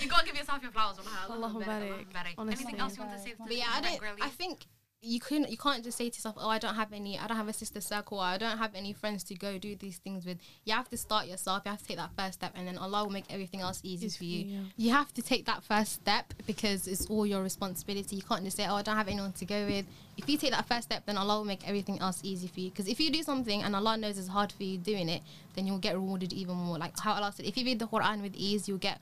you 0.00 0.08
gotta 0.08 0.26
give 0.26 0.34
yourself 0.36 0.62
your 0.62 0.72
flowers. 0.72 0.96
Allah 0.98 1.34
Allah 1.34 1.48
Mubarak. 1.54 2.06
Mubarak. 2.10 2.38
Allah 2.38 2.52
Mubarak. 2.52 2.56
Anything 2.60 2.78
else 2.80 2.96
you 2.96 3.04
want 3.04 3.16
to 3.16 3.22
say? 3.22 3.34
But 3.38 3.54
yeah, 3.56 3.66
I 3.72 3.80
don't. 3.80 4.00
girly? 4.00 4.22
I 4.22 4.28
think 4.28 4.66
you 5.02 5.20
couldn't. 5.20 5.50
You 5.50 5.56
can't 5.56 5.82
just 5.84 5.96
say 5.98 6.10
to 6.10 6.16
yourself, 6.16 6.36
"Oh, 6.38 6.48
I 6.48 6.58
don't 6.58 6.74
have 6.74 6.92
any. 6.92 7.18
I 7.18 7.26
don't 7.26 7.36
have 7.36 7.48
a 7.48 7.52
sister 7.52 7.80
circle. 7.80 8.18
Or 8.18 8.24
I 8.24 8.38
don't 8.38 8.58
have 8.58 8.74
any 8.74 8.92
friends 8.92 9.24
to 9.24 9.34
go 9.34 9.58
do 9.58 9.76
these 9.76 9.98
things 9.98 10.26
with." 10.26 10.38
You 10.64 10.74
have 10.74 10.88
to 10.90 10.96
start 10.96 11.26
yourself. 11.26 11.62
You 11.64 11.70
have 11.70 11.80
to 11.80 11.86
take 11.86 11.96
that 11.96 12.10
first 12.16 12.34
step, 12.34 12.52
and 12.54 12.66
then 12.66 12.76
Allah 12.78 13.04
will 13.04 13.12
make 13.12 13.24
everything 13.30 13.60
else 13.60 13.80
easy 13.82 13.90
Easy 14.06 14.16
for 14.16 14.24
you, 14.24 14.46
yeah. 14.46 14.60
You 14.76 14.90
have 14.92 15.12
to 15.14 15.22
take 15.22 15.46
that 15.46 15.62
first 15.64 15.92
step 15.94 16.32
because 16.46 16.86
it's 16.86 17.06
all 17.06 17.26
your 17.26 17.42
responsibility. 17.42 18.16
You 18.16 18.22
can't 18.22 18.44
just 18.44 18.56
say, 18.56 18.66
"Oh, 18.66 18.76
I 18.76 18.82
don't 18.82 18.96
have 18.96 19.08
anyone 19.08 19.32
to 19.32 19.44
go 19.44 19.66
with." 19.66 19.84
If 20.16 20.28
you 20.28 20.36
take 20.36 20.50
that 20.52 20.66
first 20.68 20.84
step, 20.84 21.06
then 21.06 21.16
Allah 21.16 21.38
will 21.38 21.44
make 21.44 21.66
everything 21.66 21.98
else 21.98 22.20
easy 22.22 22.46
for 22.46 22.60
you. 22.60 22.70
Because 22.70 22.88
if 22.88 23.00
you 23.00 23.10
do 23.10 23.22
something 23.22 23.62
and 23.62 23.74
Allah 23.74 23.96
knows 23.96 24.18
it's 24.18 24.28
hard 24.28 24.52
for 24.52 24.62
you 24.64 24.76
doing 24.76 25.08
it, 25.08 25.22
then 25.54 25.66
you'll 25.66 25.78
get 25.78 25.94
rewarded 25.94 26.32
even 26.32 26.56
more. 26.56 26.78
Like 26.78 26.98
how 26.98 27.14
Allah 27.14 27.32
said, 27.34 27.46
if 27.46 27.56
you 27.56 27.64
read 27.64 27.78
the 27.78 27.88
Quran 27.88 28.20
with 28.22 28.34
ease, 28.34 28.68
you'll 28.68 28.78
get 28.78 29.00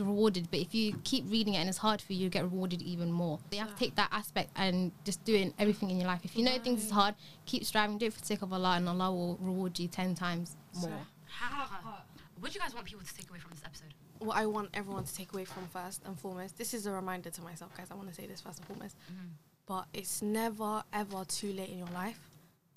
rewarded 0.00 0.50
but 0.50 0.60
if 0.60 0.74
you 0.74 0.94
keep 1.04 1.24
reading 1.30 1.54
it 1.54 1.58
and 1.58 1.68
it's 1.68 1.78
hard 1.78 2.00
for 2.00 2.12
you 2.12 2.24
you 2.24 2.28
get 2.28 2.44
rewarded 2.44 2.82
even 2.82 3.10
more 3.10 3.38
so 3.38 3.56
you 3.56 3.58
have 3.58 3.70
to 3.70 3.76
take 3.76 3.94
that 3.94 4.08
aspect 4.12 4.50
and 4.56 4.92
just 5.04 5.24
doing 5.24 5.52
everything 5.58 5.90
in 5.90 5.98
your 5.98 6.06
life 6.06 6.20
if 6.24 6.36
you 6.36 6.44
know 6.44 6.58
things 6.58 6.84
is 6.84 6.90
hard 6.90 7.14
keep 7.46 7.64
striving 7.64 7.98
do 7.98 8.06
it 8.06 8.12
for 8.12 8.20
the 8.20 8.26
sake 8.26 8.42
of 8.42 8.52
allah 8.52 8.76
and 8.76 8.88
allah 8.88 9.10
will 9.10 9.36
reward 9.40 9.78
you 9.78 9.88
10 9.88 10.14
times 10.14 10.56
more 10.80 10.90
How- 11.26 12.02
What 12.40 12.52
do 12.52 12.58
you 12.58 12.60
guys 12.60 12.74
want 12.74 12.86
people 12.86 13.04
to 13.04 13.14
take 13.14 13.28
away 13.30 13.38
from 13.38 13.50
this 13.50 13.62
episode? 13.64 13.94
what 14.20 14.36
I 14.36 14.46
want 14.46 14.68
everyone 14.74 15.04
to 15.04 15.14
take 15.14 15.32
away 15.32 15.46
from 15.46 15.66
first 15.68 16.02
and 16.04 16.18
foremost, 16.18 16.58
this 16.58 16.74
is 16.74 16.86
a 16.86 16.90
reminder 16.92 17.30
to 17.30 17.42
myself, 17.42 17.74
guys. 17.76 17.86
I 17.90 17.94
want 17.94 18.08
to 18.10 18.14
say 18.14 18.26
this 18.26 18.42
first 18.42 18.58
and 18.58 18.66
foremost, 18.66 18.96
mm-hmm. 19.10 19.28
but 19.66 19.86
it's 19.94 20.20
never 20.20 20.82
ever 20.92 21.24
too 21.24 21.52
late 21.54 21.70
in 21.70 21.78
your 21.78 21.88
life 21.88 22.20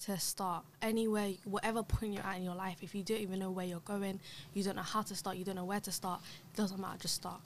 to 0.05 0.19
start 0.19 0.63
anywhere, 0.81 1.31
whatever 1.45 1.81
point 1.83 2.13
you're 2.13 2.25
at 2.25 2.37
in 2.37 2.43
your 2.43 2.55
life. 2.55 2.77
If 2.81 2.93
you 2.93 3.03
don't 3.03 3.19
even 3.19 3.39
know 3.39 3.51
where 3.51 3.65
you're 3.65 3.79
going, 3.79 4.19
you 4.53 4.63
don't 4.63 4.75
know 4.75 4.81
how 4.81 5.01
to 5.01 5.15
start, 5.15 5.37
you 5.37 5.45
don't 5.45 5.55
know 5.55 5.65
where 5.65 5.79
to 5.79 5.91
start, 5.91 6.21
it 6.53 6.57
doesn't 6.57 6.79
matter. 6.79 6.97
Just 6.99 7.15
start. 7.15 7.41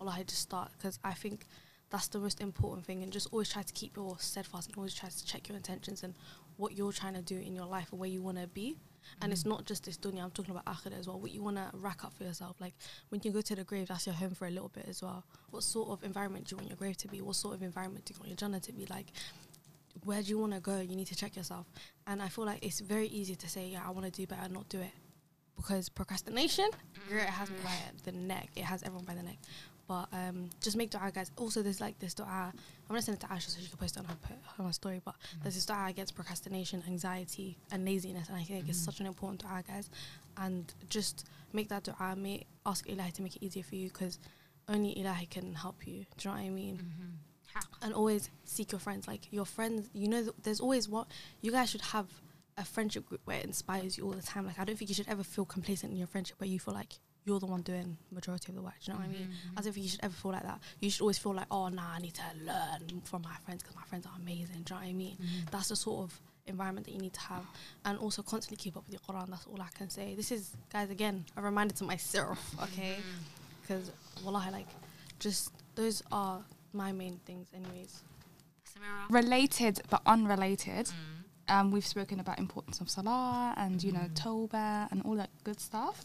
Allah, 0.00 0.18
just 0.26 0.42
start 0.42 0.70
because 0.76 0.98
I 1.04 1.12
think 1.12 1.46
that's 1.90 2.08
the 2.08 2.18
most 2.18 2.40
important 2.40 2.86
thing. 2.86 3.02
And 3.02 3.12
just 3.12 3.28
always 3.32 3.50
try 3.50 3.62
to 3.62 3.72
keep 3.72 3.96
your 3.96 4.16
steadfast 4.18 4.68
and 4.68 4.76
always 4.76 4.94
try 4.94 5.08
to 5.08 5.24
check 5.24 5.48
your 5.48 5.56
intentions 5.56 6.02
and 6.02 6.14
what 6.56 6.76
you're 6.76 6.92
trying 6.92 7.14
to 7.14 7.22
do 7.22 7.38
in 7.38 7.54
your 7.54 7.66
life 7.66 7.88
and 7.92 8.00
where 8.00 8.08
you 8.08 8.20
want 8.20 8.38
to 8.38 8.46
be. 8.46 8.76
And 9.20 9.32
it's 9.32 9.44
mm. 9.44 9.50
not 9.50 9.64
just 9.64 9.84
this 9.84 9.96
dunya, 9.96 10.22
I'm 10.22 10.30
talking 10.30 10.54
about 10.54 10.64
akhirah 10.66 10.98
as 10.98 11.08
well. 11.08 11.18
What 11.18 11.32
you 11.32 11.42
want 11.42 11.56
to 11.56 11.70
rack 11.74 12.04
up 12.04 12.14
for 12.14 12.24
yourself. 12.24 12.56
Like 12.60 12.74
when 13.08 13.20
you 13.24 13.30
go 13.30 13.40
to 13.40 13.54
the 13.54 13.64
grave, 13.64 13.88
that's 13.88 14.06
your 14.06 14.14
home 14.14 14.34
for 14.34 14.46
a 14.46 14.50
little 14.50 14.68
bit 14.68 14.86
as 14.88 15.02
well. 15.02 15.24
What 15.50 15.62
sort 15.62 15.88
of 15.90 16.04
environment 16.04 16.46
do 16.46 16.54
you 16.54 16.56
want 16.58 16.68
your 16.68 16.76
grave 16.76 16.96
to 16.98 17.08
be? 17.08 17.20
What 17.22 17.36
sort 17.36 17.54
of 17.54 17.62
environment 17.62 18.04
do 18.04 18.14
you 18.14 18.20
want 18.20 18.28
your 18.28 18.36
Jannah 18.36 18.60
to 18.60 18.72
be? 18.72 18.86
Like, 18.86 19.06
where 20.04 20.22
do 20.22 20.28
you 20.28 20.38
want 20.38 20.52
to 20.54 20.60
go? 20.60 20.80
You 20.80 20.96
need 20.96 21.06
to 21.08 21.16
check 21.16 21.36
yourself. 21.36 21.66
And 22.06 22.20
I 22.22 22.28
feel 22.28 22.44
like 22.44 22.64
it's 22.64 22.80
very 22.80 23.06
easy 23.08 23.34
to 23.36 23.48
say, 23.48 23.68
yeah, 23.68 23.82
I 23.86 23.90
want 23.90 24.06
to 24.06 24.12
do 24.12 24.26
better, 24.26 24.48
not 24.48 24.68
do 24.68 24.80
it. 24.80 24.92
Because 25.56 25.88
procrastination, 25.88 26.68
girl, 27.08 27.20
it 27.20 27.28
has 27.28 27.50
me 27.50 27.56
by 27.62 27.70
the 28.04 28.12
neck. 28.12 28.48
It 28.56 28.64
has 28.64 28.82
everyone 28.82 29.04
by 29.04 29.14
the 29.14 29.22
neck. 29.22 29.38
But 29.86 30.08
um, 30.12 30.48
just 30.60 30.76
make 30.76 30.90
dua, 30.90 31.10
guys. 31.14 31.30
Also, 31.36 31.62
there's 31.62 31.80
like 31.80 31.98
this 31.98 32.14
dua. 32.14 32.52
I'm 32.52 32.88
gonna 32.88 33.02
send 33.02 33.18
it 33.18 33.20
to 33.20 33.26
Aisha 33.26 33.50
so 33.50 33.60
she 33.60 33.68
can 33.68 33.78
post 33.78 33.96
it 33.96 34.00
on 34.00 34.06
her, 34.06 34.16
on 34.58 34.66
her 34.66 34.72
story. 34.72 35.00
But 35.04 35.14
mm. 35.14 35.42
there's 35.42 35.54
this 35.54 35.66
dua 35.66 35.86
against 35.88 36.14
procrastination, 36.14 36.82
anxiety, 36.88 37.58
and 37.70 37.84
laziness, 37.84 38.28
and 38.28 38.38
I 38.38 38.42
think 38.42 38.68
it's 38.68 38.80
mm. 38.80 38.84
such 38.84 39.00
an 39.00 39.06
important 39.06 39.42
dua, 39.42 39.62
guys. 39.66 39.90
And 40.36 40.72
just 40.88 41.26
make 41.52 41.68
that 41.68 41.84
dua. 41.84 42.14
May 42.16 42.44
ask 42.64 42.86
Ilahi 42.86 43.12
to 43.12 43.22
make 43.22 43.36
it 43.36 43.44
easier 43.44 43.62
for 43.62 43.74
you, 43.74 43.88
because 43.88 44.18
only 44.68 44.94
Ilahi 44.94 45.28
can 45.28 45.54
help 45.54 45.86
you. 45.86 46.06
Do 46.16 46.28
you 46.28 46.30
know 46.30 46.40
what 46.40 46.46
I 46.46 46.48
mean? 46.50 46.76
Mm-hmm. 46.76 47.10
And 47.80 47.94
always 47.94 48.30
seek 48.44 48.72
your 48.72 48.78
friends. 48.78 49.06
Like 49.06 49.28
your 49.30 49.44
friends, 49.44 49.88
you 49.92 50.08
know, 50.08 50.22
th- 50.22 50.34
there's 50.42 50.60
always 50.60 50.88
what 50.88 51.08
you 51.40 51.52
guys 51.52 51.70
should 51.70 51.80
have 51.82 52.06
a 52.58 52.64
friendship 52.64 53.06
group 53.06 53.20
where 53.24 53.38
it 53.38 53.44
inspires 53.44 53.96
you 53.96 54.04
all 54.04 54.12
the 54.12 54.22
time. 54.22 54.46
Like 54.46 54.58
I 54.58 54.64
don't 54.64 54.76
think 54.76 54.88
you 54.88 54.94
should 54.94 55.08
ever 55.08 55.22
feel 55.22 55.44
complacent 55.44 55.92
in 55.92 55.98
your 55.98 56.06
friendship 56.06 56.40
where 56.40 56.48
you 56.48 56.58
feel 56.58 56.74
like 56.74 56.94
you're 57.24 57.40
the 57.40 57.46
one 57.46 57.62
doing 57.62 57.96
majority 58.10 58.50
of 58.50 58.56
the 58.56 58.62
work. 58.62 58.74
Do 58.84 58.90
you 58.90 58.94
know 58.94 59.00
what 59.00 59.08
I 59.08 59.12
mean? 59.12 59.28
Mm-hmm. 59.28 59.58
I 59.58 59.62
don't 59.62 59.72
think 59.72 59.84
you 59.84 59.90
should 59.90 60.04
ever 60.04 60.14
feel 60.14 60.32
like 60.32 60.42
that. 60.42 60.60
You 60.80 60.90
should 60.90 61.02
always 61.02 61.18
feel 61.18 61.34
like, 61.34 61.46
oh, 61.50 61.68
nah, 61.68 61.94
I 61.96 61.98
need 62.00 62.14
to 62.14 62.22
learn 62.44 63.00
from 63.04 63.22
my 63.22 63.34
friends 63.44 63.62
because 63.62 63.76
my 63.76 63.84
friends 63.84 64.06
are 64.06 64.12
amazing. 64.20 64.62
Do 64.64 64.74
you 64.74 64.80
know 64.80 64.86
what 64.86 64.88
I 64.88 64.92
mean? 64.92 65.16
Mm-hmm. 65.16 65.46
That's 65.50 65.68
the 65.68 65.76
sort 65.76 66.02
of 66.04 66.20
environment 66.46 66.86
that 66.86 66.92
you 66.92 66.98
need 66.98 67.12
to 67.12 67.20
have, 67.20 67.44
and 67.84 67.96
also 67.98 68.22
constantly 68.22 68.56
keep 68.62 68.76
up 68.76 68.84
with 68.86 68.94
your 68.94 69.00
Quran. 69.00 69.30
That's 69.30 69.46
all 69.46 69.60
I 69.60 69.68
can 69.76 69.88
say. 69.88 70.16
This 70.16 70.32
is, 70.32 70.56
guys, 70.72 70.90
again, 70.90 71.24
a 71.36 71.42
reminder 71.42 71.74
to 71.74 71.84
myself. 71.84 72.54
Okay, 72.62 72.96
mm-hmm. 72.98 73.60
because 73.60 73.92
wallahi, 74.24 74.50
like, 74.50 74.68
just 75.20 75.52
those 75.76 76.02
are 76.10 76.42
my 76.72 76.92
main 76.92 77.18
things, 77.26 77.48
anyways. 77.54 78.02
Samera? 78.66 79.10
Related 79.10 79.80
but 79.90 80.02
unrelated. 80.06 80.90
Um, 81.48 81.70
we've 81.70 81.86
spoken 81.86 82.20
about 82.20 82.38
importance 82.38 82.80
of 82.80 82.88
salah 82.88 83.52
and 83.56 83.82
you 83.82 83.92
know 83.92 84.06
Mm. 84.08 84.14
tawbah 84.14 84.88
and 84.90 85.02
all 85.02 85.16
that 85.16 85.30
good 85.44 85.60
stuff. 85.60 86.04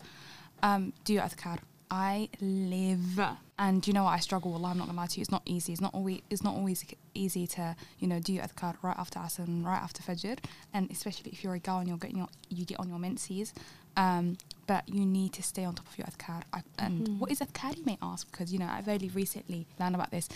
Um, 0.64 0.94
do 1.06 1.14
your 1.14 1.24
adhkar. 1.24 1.60
I 1.90 2.28
live, 2.42 3.18
and 3.58 3.88
you 3.88 3.94
know 3.94 4.04
what? 4.04 4.10
I 4.12 4.20
struggle. 4.20 4.52
Wallah, 4.52 4.72
I'm 4.72 4.78
not 4.78 4.88
gonna 4.88 4.98
lie 4.98 5.06
to 5.08 5.18
you. 5.18 5.22
It's 5.22 5.32
not 5.32 5.44
easy. 5.46 5.72
It's 5.72 5.80
not 5.80 5.94
always. 5.94 6.20
It's 6.30 6.44
not 6.44 6.56
always 6.56 6.84
easy 7.14 7.48
to 7.48 7.76
you 8.00 8.08
know 8.08 8.20
do 8.20 8.34
your 8.34 8.44
adhkar 8.44 8.76
right 8.82 8.98
after 8.98 9.20
asr 9.20 9.46
and 9.48 9.64
right 9.66 9.82
after 9.82 10.04
fajr, 10.04 10.38
and 10.74 10.92
especially 10.92 11.32
if 11.32 11.44
you're 11.46 11.54
a 11.54 11.60
girl 11.60 11.78
and 11.78 11.88
you're 11.88 11.98
getting 11.98 12.18
your, 12.18 12.28
you 12.50 12.66
get 12.66 12.78
on 12.82 12.90
your 12.90 13.00
menses. 13.00 13.54
Um, 13.98 14.38
but 14.68 14.88
you 14.88 15.06
need 15.06 15.34
to 15.34 15.44
stay 15.44 15.66
on 15.66 15.76
top 15.76 15.88
of 15.88 15.98
your 15.98 16.08
adhkar. 16.08 16.44
I, 16.54 16.62
and 16.78 17.20
what 17.20 17.32
is 17.32 17.40
adhkar? 17.40 17.76
You 17.78 17.86
may 17.86 17.98
ask 18.02 18.30
because 18.32 18.54
you 18.54 18.60
know 18.60 18.70
I've 18.70 18.88
only 18.88 19.10
recently 19.10 19.66
learned 19.80 19.96
about 19.96 20.12
this. 20.12 20.30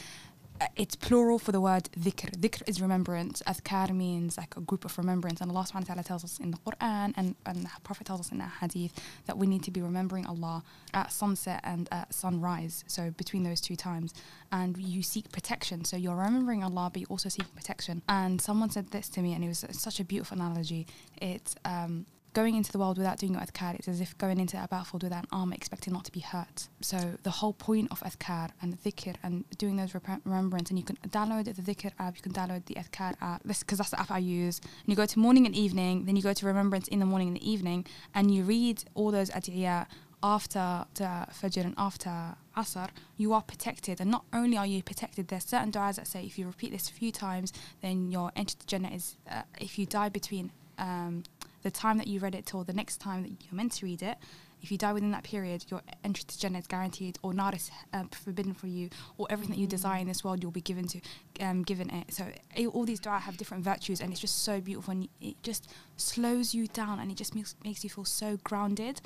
Uh, 0.62 0.68
it's 0.76 0.96
plural 0.96 1.40
for 1.40 1.52
the 1.52 1.60
word 1.60 1.90
dhikr. 2.00 2.30
Dhikr 2.38 2.62
is 2.68 2.80
remembrance. 2.80 3.42
Adhkar 3.48 3.90
means 3.96 4.38
like 4.38 4.56
a 4.56 4.62
group 4.62 4.86
of 4.86 4.96
remembrance. 4.96 5.42
And 5.42 5.50
Allah 5.50 5.66
subhanahu 5.68 5.90
wa 5.90 5.94
ta'ala 5.94 6.04
tells 6.04 6.24
us 6.24 6.40
in 6.40 6.52
the 6.52 6.58
Quran 6.58 7.14
and, 7.18 7.36
and 7.48 7.66
the 7.66 7.70
Prophet 7.84 8.06
tells 8.06 8.20
us 8.20 8.32
in 8.32 8.38
the 8.38 8.46
hadith 8.46 8.94
that 9.26 9.40
we 9.40 9.48
need 9.48 9.64
to 9.64 9.72
be 9.72 9.82
remembering 9.82 10.28
Allah 10.28 10.64
at 10.94 11.12
sunset 11.12 11.62
and 11.64 11.90
at 11.92 12.14
sunrise. 12.14 12.84
So 12.86 13.10
between 13.10 13.42
those 13.42 13.60
two 13.60 13.76
times. 13.76 14.14
And 14.52 14.78
you 14.78 15.02
seek 15.02 15.32
protection. 15.32 15.84
So 15.84 15.98
you're 15.98 16.16
remembering 16.16 16.64
Allah, 16.64 16.92
but 16.94 17.02
you're 17.02 17.10
also 17.10 17.30
seeking 17.30 17.56
protection. 17.56 18.04
And 18.08 18.40
someone 18.40 18.70
said 18.70 18.92
this 18.92 19.10
to 19.10 19.22
me, 19.22 19.34
and 19.34 19.44
it 19.44 19.48
was 19.48 19.66
such 19.72 20.00
a 20.00 20.04
beautiful 20.04 20.38
analogy. 20.38 20.86
It's 21.20 21.56
um, 21.66 22.06
going 22.34 22.56
into 22.56 22.72
the 22.72 22.80
world 22.80 22.98
without 22.98 23.18
doing 23.18 23.34
your 23.34 23.42
adhkar, 23.42 23.76
it's 23.76 23.88
as 23.88 24.00
if 24.00 24.18
going 24.18 24.40
into 24.40 24.62
a 24.62 24.68
battlefield 24.68 25.04
with 25.04 25.12
an 25.12 25.26
armor 25.32 25.54
expecting 25.54 25.94
not 25.94 26.06
to 26.06 26.12
be 26.12 26.22
hurt. 26.22 26.70
So 26.82 26.98
the 27.24 27.30
whole 27.30 27.54
point 27.54 27.92
of 27.92 28.00
adhkar 28.02 28.52
and 28.62 28.82
dhikr 28.84 29.16
and 29.24 29.44
doing 29.58 29.76
those 29.76 29.94
rep- 29.94 30.22
remembrance, 30.24 30.70
and 30.70 30.80
you 30.80 30.86
can 30.86 30.98
download 31.10 31.46
the 31.46 31.62
dhikr 31.62 31.92
app, 32.00 32.16
you 32.16 32.22
can 32.22 32.32
download 32.32 32.66
the 32.66 32.76
adhkar 32.76 33.16
app, 33.22 33.42
because 33.46 33.78
that's 33.78 33.92
the 33.92 34.00
app 34.00 34.12
I 34.12 34.20
use. 34.20 34.60
And 34.60 34.88
you 34.88 34.96
go 34.96 35.06
to 35.06 35.20
morning 35.20 35.46
and 35.46 35.56
evening, 35.56 36.06
then 36.06 36.16
you 36.16 36.22
go 36.22 36.34
to 36.34 36.46
remembrance 36.46 36.88
in 36.88 37.00
the 37.00 37.06
morning 37.06 37.28
and 37.28 37.38
the 37.38 37.50
evening, 37.50 37.86
and 38.16 38.34
you 38.34 38.44
read 38.44 38.84
all 38.94 39.12
those 39.12 39.30
adiyah 39.32 39.88
after 40.24 40.86
the 40.96 41.26
Fajr 41.34 41.66
and 41.66 41.74
after 41.78 42.36
Asr, 42.56 42.90
you 43.18 43.34
are 43.34 43.42
protected. 43.42 44.00
And 44.00 44.12
not 44.12 44.24
only 44.32 44.56
are 44.56 44.68
you 44.68 44.84
protected, 44.84 45.30
there's 45.30 45.46
certain 45.46 45.72
du'as 45.72 45.96
that 45.96 46.08
say 46.08 46.24
if 46.24 46.38
you 46.38 46.46
repeat 46.46 46.72
this 46.72 46.90
a 46.90 46.94
few 46.94 47.12
times, 47.12 47.52
then 47.82 48.12
your 48.12 48.32
entry 48.36 48.58
to 48.60 48.68
Jannah 48.68 48.92
is, 48.92 49.16
uh, 49.30 49.42
if 49.60 49.80
you 49.80 49.88
die 49.88 50.10
between 50.10 50.52
um, 50.78 51.24
the 51.64 51.72
time 51.72 51.98
that 51.98 52.08
you 52.08 52.20
read 52.20 52.36
it 52.36 52.46
till 52.46 52.64
the 52.64 52.74
next 52.74 52.98
time 52.98 53.24
that 53.24 53.30
you're 53.30 53.56
meant 53.56 53.74
to 53.74 53.86
read 53.86 54.02
it, 54.02 54.18
if 54.62 54.72
you 54.72 54.78
die 54.78 54.94
within 54.94 55.12
that 55.12 55.24
period, 55.24 55.66
your 55.70 55.82
entry 56.04 56.24
to 56.24 56.40
Jannah 56.40 56.60
is 56.60 56.68
guaranteed, 56.68 57.18
or 57.24 57.34
nar 57.34 57.54
is 57.56 57.72
um, 57.94 58.10
forbidden 58.10 58.54
for 58.54 58.68
you, 58.68 58.90
or 59.18 59.28
everything 59.30 59.56
that 59.56 59.62
you 59.62 59.68
desire 59.68 60.00
in 60.00 60.08
this 60.08 60.24
world, 60.24 60.42
you'll 60.42 60.52
be 60.52 60.62
given 60.62 60.88
to, 60.88 61.02
um, 61.40 61.64
given 61.64 61.90
it. 61.90 62.14
So 62.14 62.26
eh, 62.56 62.68
all 62.68 62.86
these 62.86 63.00
dua 63.00 63.20
have 63.20 63.38
different 63.38 63.64
virtues, 63.64 64.02
and 64.02 64.12
it's 64.12 64.22
just 64.22 64.44
so 64.44 64.62
beautiful, 64.62 64.92
and 64.92 65.10
it 65.20 65.42
just 65.42 65.68
slows 65.98 66.54
you 66.54 66.68
down, 66.68 67.00
and 67.00 67.12
it 67.12 67.18
just 67.18 67.34
makes 67.34 67.56
makes 67.64 67.84
you 67.84 67.90
feel 67.90 68.06
so 68.06 68.38
grounded. 68.44 69.02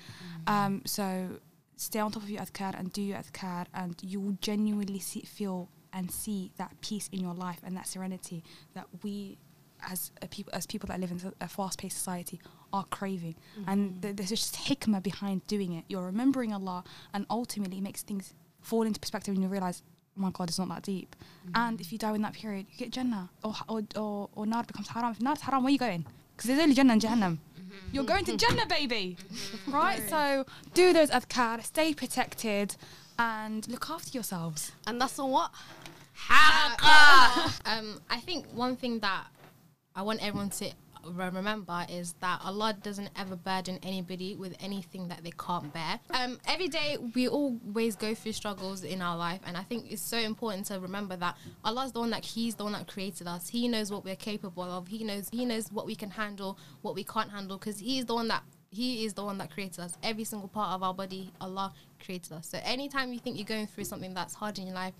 Um, 0.47 0.81
so 0.85 1.39
stay 1.77 1.99
on 1.99 2.11
top 2.11 2.23
of 2.23 2.29
your 2.29 2.41
adhkar 2.41 2.77
and 2.77 2.91
do 2.91 3.01
your 3.01 3.17
adhkar, 3.17 3.67
and 3.73 3.95
you 4.01 4.19
will 4.19 4.37
genuinely 4.41 4.99
see, 4.99 5.21
feel 5.21 5.69
and 5.93 6.11
see 6.11 6.51
that 6.57 6.75
peace 6.81 7.09
in 7.13 7.21
your 7.21 7.33
life 7.33 7.61
and 7.63 7.77
that 7.77 7.87
serenity 7.87 8.43
that 8.73 8.85
we 9.01 9.37
as 9.91 10.11
uh, 10.21 10.25
a 10.25 10.27
people 10.27 10.53
as 10.53 10.65
people 10.65 10.87
that 10.87 10.99
live 10.99 11.11
in 11.11 11.33
a 11.41 11.47
fast-paced 11.47 11.97
society 11.97 12.39
are 12.73 12.85
craving. 12.85 13.35
Mm-hmm. 13.59 13.69
And 13.69 14.01
th- 14.01 14.15
there's 14.15 14.29
just 14.29 14.55
hikmah 14.55 15.03
behind 15.03 15.45
doing 15.47 15.73
it. 15.73 15.85
You're 15.87 16.05
remembering 16.05 16.53
allah 16.53 16.83
and 17.13 17.25
ultimately 17.29 17.77
it 17.77 17.83
makes 17.83 18.01
things 18.03 18.33
fall 18.61 18.83
into 18.83 18.99
perspective 18.99 19.33
and 19.33 19.43
you 19.43 19.49
realize 19.49 19.83
oh 20.17 20.21
my 20.21 20.31
god 20.31 20.49
it's 20.49 20.59
not 20.59 20.69
that 20.69 20.83
deep. 20.83 21.15
Mm-hmm. 21.15 21.51
And 21.55 21.81
if 21.81 21.91
you 21.91 21.97
die 21.97 22.13
in 22.15 22.21
that 22.21 22.33
period 22.33 22.67
you 22.71 22.77
get 22.77 22.91
jannah. 22.91 23.29
Or 23.43 23.55
or 23.67 23.81
or, 23.95 24.29
or 24.35 24.45
nar 24.45 24.63
becomes 24.63 24.87
haram. 24.89 25.11
If 25.11 25.21
nar's 25.21 25.41
haram 25.41 25.63
where 25.63 25.69
are 25.69 25.71
you 25.71 25.79
going? 25.79 26.05
Because 26.35 26.47
there's 26.49 26.59
only 26.59 26.75
jannah 26.75 26.93
and 26.93 27.01
jahannam. 27.01 27.37
Mm-hmm. 27.37 27.93
You're 27.93 28.03
going 28.03 28.25
to 28.25 28.37
jannah 28.37 28.65
baby! 28.65 29.17
Right? 29.67 30.01
So 30.09 30.45
do 30.73 30.93
those 30.93 31.09
adhkar 31.09 31.63
stay 31.63 31.93
protected 31.93 32.75
and 33.17 33.67
look 33.67 33.89
after 33.89 34.11
yourselves. 34.11 34.71
And 34.87 34.99
that's 34.99 35.17
on 35.19 35.31
what? 35.31 35.51
Um, 37.65 38.01
I 38.09 38.19
think 38.19 38.45
one 38.53 38.75
thing 38.75 38.99
that 38.99 39.25
I 39.95 40.01
want 40.01 40.21
everyone 40.21 40.49
to 40.49 40.71
remember 41.05 41.85
is 41.89 42.15
that 42.19 42.41
Allah 42.43 42.75
doesn't 42.81 43.09
ever 43.15 43.37
burden 43.37 43.79
anybody 43.81 44.35
with 44.35 44.55
anything 44.59 45.07
that 45.07 45.23
they 45.23 45.31
can't 45.31 45.71
bear. 45.71 45.99
Um, 46.09 46.37
every 46.47 46.67
day 46.67 46.97
we 47.13 47.29
always 47.29 47.95
go 47.95 48.13
through 48.13 48.33
struggles 48.33 48.83
in 48.83 49.01
our 49.01 49.15
life, 49.15 49.39
and 49.45 49.55
I 49.55 49.61
think 49.63 49.89
it's 49.89 50.01
so 50.01 50.17
important 50.17 50.65
to 50.65 50.79
remember 50.79 51.15
that 51.15 51.37
Allah's 51.63 51.93
the 51.93 52.01
one 52.01 52.09
that 52.09 52.25
He's 52.25 52.55
the 52.55 52.65
one 52.65 52.73
that 52.73 52.87
created 52.87 53.25
us. 53.27 53.47
He 53.47 53.69
knows 53.69 53.89
what 53.89 54.03
we're 54.03 54.17
capable 54.17 54.63
of. 54.63 54.87
He 54.87 55.05
knows 55.05 55.29
He 55.31 55.45
knows 55.45 55.71
what 55.71 55.85
we 55.85 55.95
can 55.95 56.09
handle, 56.09 56.57
what 56.81 56.93
we 56.93 57.05
can't 57.05 57.31
handle, 57.31 57.57
because 57.57 57.79
He's 57.79 58.05
the 58.05 58.15
one 58.15 58.27
that 58.27 58.43
he 58.75 59.05
is 59.05 59.13
the 59.13 59.23
one 59.23 59.37
that 59.37 59.51
created 59.51 59.79
us. 59.79 59.93
Every 60.03 60.25
single 60.25 60.49
part 60.49 60.73
of 60.73 60.83
our 60.83 60.93
body, 60.93 61.31
Allah 61.39 61.73
created 62.03 62.33
us. 62.33 62.49
So 62.49 62.59
anytime 62.63 63.13
you 63.13 63.19
think 63.19 63.37
you're 63.37 63.45
going 63.45 63.67
through 63.67 63.85
something 63.85 64.13
that's 64.13 64.33
hard 64.33 64.59
in 64.59 64.67
your 64.67 64.75
life, 64.75 64.93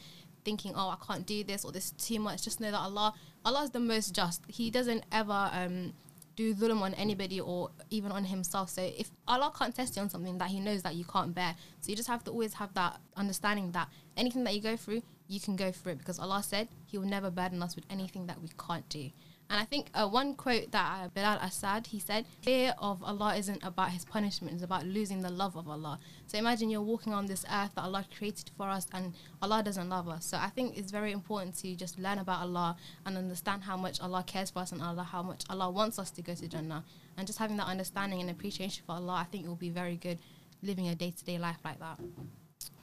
thinking, 0.46 0.74
"Oh, 0.76 0.89
I 0.89 0.98
can't 1.06 1.26
do 1.26 1.43
this," 1.43 1.66
or 1.66 1.72
"This 1.72 1.88
is 1.88 1.91
too 1.93 2.20
much," 2.20 2.43
just 2.43 2.62
know 2.62 2.72
that 2.72 2.80
Allah, 2.80 3.14
Allah 3.43 3.64
is 3.64 3.72
the 3.72 3.80
most 3.80 4.14
just. 4.16 4.41
He 4.48 4.72
doesn't 4.72 5.04
ever 5.12 5.50
um, 5.52 5.93
do 6.36 6.54
dhulm 6.54 6.82
on 6.82 6.93
anybody 6.93 7.41
or 7.41 7.72
even 7.89 8.12
on 8.12 8.26
Himself. 8.26 8.70
So 8.70 8.82
if 8.82 9.12
Allah 9.28 9.52
can't 9.58 9.76
test 9.76 9.96
you 9.96 10.02
on 10.02 10.10
something 10.10 10.38
that 10.38 10.50
He 10.50 10.60
knows 10.60 10.84
that 10.84 10.96
you 10.96 11.06
can't 11.06 11.34
bear, 11.34 11.56
so 11.82 11.89
you 11.89 11.96
just 11.96 12.08
have 12.08 12.24
to 12.26 12.32
always 12.32 12.54
have 12.56 12.74
that 12.76 13.00
understanding 13.16 13.72
that 13.72 13.89
anything 14.16 14.43
that 14.46 14.54
you 14.54 14.62
go 14.62 14.78
through, 14.78 15.02
you 15.28 15.39
can 15.39 15.56
go 15.56 15.72
through 15.72 15.93
it 15.93 15.98
because 15.98 16.20
Allah 16.20 16.43
said 16.43 16.68
He 16.86 16.98
will 16.98 17.08
never 17.08 17.30
burden 17.30 17.62
us 17.64 17.76
with 17.76 17.86
anything 17.89 18.28
that 18.28 18.41
we 18.41 18.50
can't 18.58 18.88
do. 18.89 19.12
And 19.50 19.60
I 19.60 19.64
think 19.66 19.89
uh, 19.93 20.08
one 20.08 20.34
quote 20.34 20.72
that 20.72 21.04
uh, 21.04 21.08
Bilal 21.10 21.38
Assad 21.38 21.88
he 21.88 22.00
said, 22.00 22.26
"Fear 22.41 22.74
of 22.80 23.04
Allah 23.04 23.36
isn't 23.36 23.64
about 23.64 23.91
His 23.91 24.04
punishment; 24.04 24.56
it's 24.56 24.64
about 24.64 24.86
losing 24.86 25.22
the 25.22 25.30
love 25.30 25.56
of 25.56 25.68
Allah." 25.68 26.00
So 26.26 26.38
imagine 26.39 26.70
you're 26.72 26.82
walking 26.82 27.14
on 27.14 27.28
this 27.28 27.46
earth 27.52 27.72
that 27.76 27.84
Allah 27.84 28.06
created 28.18 28.50
for 28.58 28.68
us, 28.68 28.88
and 28.91 29.14
Allah 29.43 29.62
doesn't 29.62 29.88
love 29.88 30.10
us. 30.10 30.26
So 30.26 30.38
I 30.38 30.48
think 30.50 30.78
it's 30.78 30.91
very 30.91 31.12
important 31.12 31.56
to 31.58 31.76
just 31.76 32.00
learn 32.00 32.18
about 32.18 32.41
Allah 32.41 32.76
and 33.06 33.18
understand 33.18 33.64
how 33.64 33.78
much 33.78 34.02
Allah 34.02 34.24
cares 34.26 34.50
for 34.50 34.60
us 34.60 34.72
and 34.72 34.82
Allah 34.82 35.04
how 35.04 35.22
much 35.22 35.43
Allah 35.50 35.70
wants 35.70 36.00
us 36.00 36.10
to 36.12 36.24
go 36.24 36.34
to 36.34 36.48
Jannah. 36.48 36.84
And 37.18 37.28
just 37.28 37.38
having 37.38 37.58
that 37.58 37.68
understanding 37.68 38.22
and 38.22 38.30
appreciation 38.32 38.84
for 38.86 38.93
Allah, 38.93 39.14
I 39.14 39.24
think 39.26 39.46
it 39.46 39.48
will 39.48 39.56
be 39.56 39.70
very 39.70 39.96
good 39.96 40.18
living 40.64 40.88
a 40.88 40.96
day-to-day 40.96 41.38
life 41.38 41.60
like 41.64 41.80
that. 41.80 42.00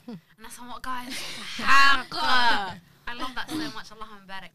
And 0.06 0.18
that's 0.40 0.58
on 0.58 0.68
what, 0.68 0.82
guys? 0.82 1.08
Haqqa. 1.56 2.78
I 3.06 3.14
love 3.14 3.34
that 3.34 3.50
so 3.50 3.56
much. 3.56 3.90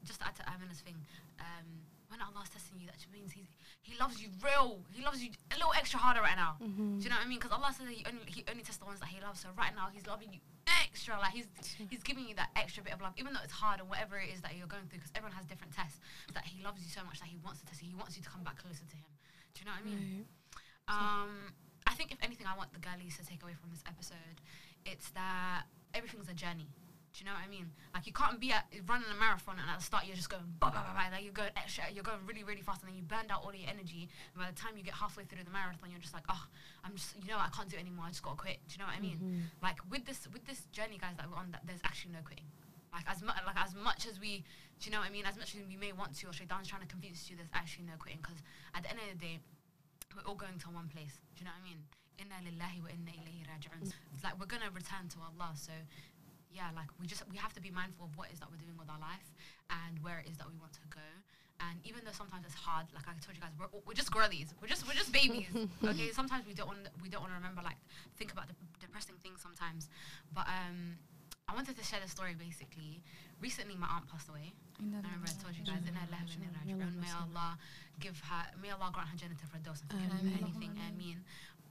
Just 0.03 0.19
to 0.21 0.27
add 0.27 0.35
to 0.35 0.43
Amina's 0.49 0.81
thing, 0.81 0.95
um, 1.39 1.67
when 2.09 2.19
Allah's 2.23 2.49
testing 2.49 2.79
you, 2.79 2.88
that 2.88 2.95
just 2.99 3.11
means 3.11 3.31
he's, 3.31 3.51
He 3.83 3.95
loves 3.99 4.21
you 4.21 4.29
real. 4.43 4.79
He 4.91 5.03
loves 5.03 5.23
you 5.23 5.29
a 5.51 5.55
little 5.55 5.73
extra 5.75 5.99
harder 5.99 6.21
right 6.21 6.35
now. 6.35 6.55
Do 6.99 7.03
you 7.03 7.09
know 7.11 7.15
what 7.19 7.25
I 7.25 7.29
mean? 7.29 7.39
Because 7.39 7.51
Allah 7.51 7.71
says 7.75 7.85
that 7.88 7.95
he 7.95 8.03
only, 8.07 8.23
he 8.27 8.43
only 8.47 8.63
tests 8.63 8.79
the 8.79 8.88
ones 8.88 8.99
that 8.99 9.09
He 9.11 9.19
loves. 9.21 9.39
So 9.43 9.49
right 9.57 9.75
now, 9.75 9.88
He's 9.91 10.07
loving 10.07 10.31
you 10.31 10.39
extra. 10.83 11.19
Like 11.19 11.33
He's 11.35 11.47
He's 11.91 12.03
giving 12.03 12.27
you 12.27 12.35
that 12.39 12.49
extra 12.55 12.83
bit 12.83 12.93
of 12.95 13.01
love, 13.03 13.13
even 13.19 13.33
though 13.35 13.43
it's 13.43 13.55
hard 13.55 13.79
and 13.79 13.88
whatever 13.91 14.15
it 14.19 14.31
is 14.31 14.39
that 14.41 14.55
you're 14.55 14.67
going 14.71 14.88
through. 14.88 14.99
Because 15.03 15.11
everyone 15.15 15.35
has 15.35 15.45
different 15.45 15.75
tests. 15.75 15.99
That 16.33 16.43
He 16.47 16.63
loves 16.63 16.79
you 16.83 16.89
so 16.91 17.03
much 17.03 17.19
that 17.19 17.27
He 17.27 17.38
wants 17.43 17.59
to 17.59 17.65
test 17.67 17.83
you. 17.83 17.89
He 17.91 17.99
wants 17.99 18.15
you 18.15 18.23
to 18.23 18.29
come 18.31 18.43
back 18.43 18.59
closer 18.63 18.88
to 18.88 18.95
Him. 18.95 19.11
Do 19.55 19.57
you 19.61 19.65
know 19.67 19.75
what 19.75 19.83
I 19.83 19.89
mean? 19.91 19.99
Um, 20.88 21.31
I 21.88 21.93
think 21.95 22.11
if 22.11 22.19
anything, 22.23 22.47
I 22.47 22.55
want 22.55 22.71
the 22.71 22.79
girlies 22.79 23.17
to 23.19 23.25
take 23.25 23.43
away 23.43 23.53
from 23.59 23.69
this 23.71 23.83
episode, 23.88 24.39
it's 24.85 25.09
that 25.11 25.63
everything's 25.93 26.29
a 26.29 26.33
journey. 26.33 26.67
Do 27.14 27.24
you 27.24 27.26
know 27.26 27.34
what 27.34 27.45
I 27.45 27.49
mean? 27.49 27.72
Like 27.93 28.05
you 28.05 28.14
can't 28.14 28.39
be 28.39 28.51
at 28.51 28.70
running 28.86 29.10
a 29.10 29.18
marathon 29.18 29.58
and 29.58 29.66
at 29.66 29.80
the 29.80 29.84
start 29.84 30.05
you're 30.05 30.16
just 30.16 30.30
going 30.30 30.45
bah, 30.60 30.70
bah, 30.70 30.86
bah, 30.86 30.93
bah, 30.93 31.10
like 31.12 31.24
you're 31.24 31.34
going 31.34 31.49
extra, 31.58 31.89
you're 31.89 32.05
going 32.05 32.22
really 32.30 32.43
really 32.43 32.62
fast 32.62 32.86
and 32.86 32.89
then 32.91 32.97
you 32.97 33.01
burned 33.01 33.32
out 33.34 33.41
all 33.41 33.53
your 33.55 33.66
energy. 33.66 34.05
And 34.34 34.38
by 34.38 34.51
the 34.51 34.58
time 34.58 34.78
you 34.78 34.84
get 34.86 34.93
halfway 34.93 35.26
through 35.26 35.43
the 35.43 35.49
marathon, 35.49 35.89
you're 35.89 36.03
just 36.03 36.14
like, 36.14 36.28
oh, 36.30 36.45
I'm 36.86 36.93
just, 36.93 37.18
you 37.18 37.28
know, 37.28 37.41
I 37.41 37.49
can't 37.49 37.68
do 37.70 37.78
it 37.78 37.82
anymore. 37.82 38.05
I 38.05 38.14
just 38.14 38.22
gotta 38.22 38.38
quit. 38.38 38.62
Do 38.70 38.78
you 38.78 38.80
know 38.80 38.89
what 38.89 38.97
I 38.97 39.01
mean? 39.01 39.18
Mm-hmm. 39.18 39.66
Like 39.66 39.82
with 39.89 40.05
this 40.05 40.30
with 40.30 40.45
this 40.45 40.70
journey, 40.70 41.01
guys, 41.01 41.18
that 41.18 41.26
we're 41.26 41.41
on, 41.41 41.49
that 41.51 41.66
there's 41.66 41.82
actually 41.84 42.14
no 42.14 42.22
quitting. 42.22 42.45
Like 42.93 43.10
as 43.10 43.26
much 43.26 43.38
like 43.45 43.58
as 43.58 43.74
much 43.74 44.05
as 44.05 44.22
we, 44.22 44.45
do 44.78 44.84
you 44.86 44.91
know 44.93 45.01
what 45.01 45.10
I 45.10 45.14
mean? 45.14 45.26
As 45.26 45.38
much 45.38 45.58
as 45.58 45.66
we 45.66 45.78
may 45.78 45.91
want 45.97 46.14
to, 46.22 46.30
or 46.30 46.34
Shaitan's 46.34 46.70
trying 46.70 46.86
to 46.86 46.91
convince 46.91 47.30
you, 47.30 47.36
there's 47.36 47.51
actually 47.53 47.89
no 47.89 47.97
quitting. 47.97 48.22
Because 48.22 48.38
at 48.78 48.86
the 48.86 48.89
end 48.93 49.01
of 49.01 49.18
the 49.18 49.22
day, 49.22 49.36
we're 50.14 50.26
all 50.30 50.38
going 50.38 50.58
to 50.62 50.70
one 50.70 50.88
place. 50.89 51.18
Do 51.34 51.41
you 51.41 51.45
know 51.45 51.53
what 51.58 51.66
I 51.66 51.70
mean? 51.70 51.82
Inna 52.18 52.38
lillahi 52.41 52.82
wa 52.82 52.89
inna 52.89 53.14
ilayhi 53.14 53.45
raji'un. 53.45 53.86
Mm. 53.86 54.24
Like 54.24 54.39
we're 54.39 54.49
gonna 54.49 54.74
return 54.74 55.05
to 55.14 55.18
Allah. 55.22 55.53
So 55.53 55.74
yeah, 56.58 56.74
like 56.74 56.89
we 56.97 57.05
just 57.05 57.22
we 57.30 57.38
have 57.38 57.53
to 57.53 57.62
be 57.62 57.70
mindful 57.70 58.10
of 58.10 58.18
what 58.18 58.30
it 58.30 58.34
is 58.34 58.39
that 58.41 58.49
we're 58.49 58.58
doing 58.58 58.74
with 58.82 58.89
our 58.89 58.97
life 58.97 59.30
and 59.70 60.01
where 60.01 60.18
it 60.26 60.28
is 60.28 60.41
that 60.41 60.49
we 60.49 60.58
want 60.58 60.74
to 60.74 60.86
go. 60.89 61.05
And 61.62 61.78
even 61.86 62.01
though 62.05 62.14
sometimes 62.14 62.45
it's 62.45 62.58
hard, 62.58 62.86
like 62.93 63.05
I 63.05 63.14
told 63.22 63.34
you 63.38 63.41
guys, 63.41 63.53
we're, 63.58 63.70
we're 63.86 63.97
just 63.97 64.10
girlies. 64.10 64.53
We're 64.62 64.70
just 64.70 64.86
we're 64.89 64.97
just 64.97 65.14
babies. 65.14 65.49
okay, 65.91 66.10
sometimes 66.10 66.49
we 66.49 66.53
don't 66.58 66.70
want 66.70 66.89
we 67.01 67.10
don't 67.10 67.22
want 67.22 67.34
to 67.34 67.38
remember 67.38 67.62
like 67.62 67.78
think 68.18 68.34
about 68.34 68.49
the 68.49 68.58
depressing 68.82 69.22
things 69.22 69.41
sometimes. 69.41 69.89
But 70.34 70.49
um, 70.49 70.97
I 71.45 71.53
wanted 71.53 71.78
to 71.78 71.84
share 71.86 72.01
the 72.01 72.10
story 72.10 72.34
basically. 72.34 73.01
Recently, 73.41 73.78
my 73.78 73.86
aunt 73.93 74.10
passed 74.10 74.30
away. 74.30 74.53
I 74.82 74.82
remember 74.82 75.30
I 75.30 75.38
told 75.38 75.53
you 75.53 75.62
guys, 75.62 75.86
lillahi 75.86 76.10
wa 76.10 76.18
inna 76.41 76.58
ilaihi 76.66 76.82
raji'un. 76.82 76.97
May 76.97 77.14
Allah 77.14 77.58
give 78.01 78.18
her, 78.18 78.43
may 78.62 78.74
Allah 78.74 78.89
grant 78.93 79.10
her 79.14 79.18
Jannah 79.18 79.38
Firdaus 79.38 79.82
and 79.86 79.93
forgive 79.93 80.10
her 80.10 80.41
anything. 80.41 80.74
Ameen. 80.89 81.22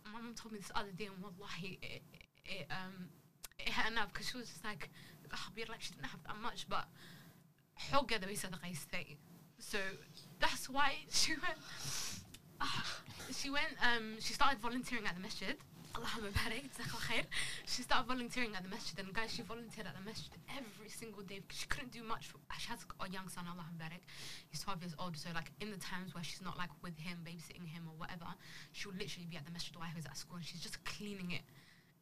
My 0.06 0.22
mum 0.22 0.34
told 0.34 0.54
me 0.54 0.58
this 0.62 0.70
other 0.74 0.94
day, 0.94 1.10
and 1.10 1.18
wallahi, 1.18 1.78
it, 1.82 2.02
it 2.46 2.66
um, 2.70 2.94
it 2.94 3.10
hurt 3.10 3.25
enough 3.96 4.12
because 4.12 4.28
she 4.28 4.36
was 4.36 4.48
just 4.48 4.64
like, 4.64 4.90
oh, 5.32 5.46
we're 5.56 5.66
like, 5.68 5.80
she 5.80 5.92
didn't 5.94 6.06
have 6.06 6.22
that 6.26 6.36
much, 6.40 6.66
but 6.68 6.84
together 7.90 8.26
we 8.28 8.36
sadaqaystay. 8.36 9.16
So 9.58 9.78
that's 10.40 10.68
why 10.68 10.92
she 11.10 11.32
went, 11.32 11.58
ah, 12.60 13.00
she 13.32 13.50
went, 13.50 13.74
um, 13.82 14.16
she 14.20 14.34
started 14.34 14.60
volunteering 14.60 15.06
at 15.06 15.14
the 15.14 15.20
masjid. 15.20 15.56
She 17.64 17.80
started 17.82 18.06
volunteering 18.06 18.52
at 18.54 18.62
the 18.62 18.68
masjid 18.68 18.98
and 18.98 19.14
guys, 19.14 19.32
she 19.32 19.40
volunteered 19.40 19.86
at 19.86 19.96
the 19.96 20.04
masjid 20.04 20.28
every 20.52 20.90
single 20.90 21.22
day 21.22 21.40
because 21.40 21.56
she 21.56 21.66
couldn't 21.68 21.90
do 21.90 22.02
much. 22.02 22.26
For, 22.26 22.36
she 22.58 22.68
has 22.68 22.84
a 23.00 23.08
young 23.08 23.30
son, 23.30 23.44
Allahumma 23.48 23.80
barik. 23.80 24.04
He's 24.50 24.60
12 24.60 24.82
years 24.82 24.94
old. 24.98 25.16
So 25.16 25.30
like 25.34 25.52
in 25.62 25.70
the 25.70 25.78
times 25.78 26.14
where 26.14 26.22
she's 26.22 26.42
not 26.42 26.58
like 26.58 26.68
with 26.82 26.98
him, 26.98 27.24
babysitting 27.24 27.64
him 27.66 27.88
or 27.88 27.96
whatever, 27.96 28.28
she'll 28.72 28.92
literally 28.92 29.24
be 29.24 29.38
at 29.38 29.46
the 29.46 29.52
masjid 29.52 29.74
while 29.76 29.88
he 29.88 29.96
was 29.96 30.04
at 30.04 30.18
school 30.18 30.36
and 30.36 30.44
she's 30.44 30.60
just 30.60 30.84
cleaning 30.84 31.30
it 31.32 31.48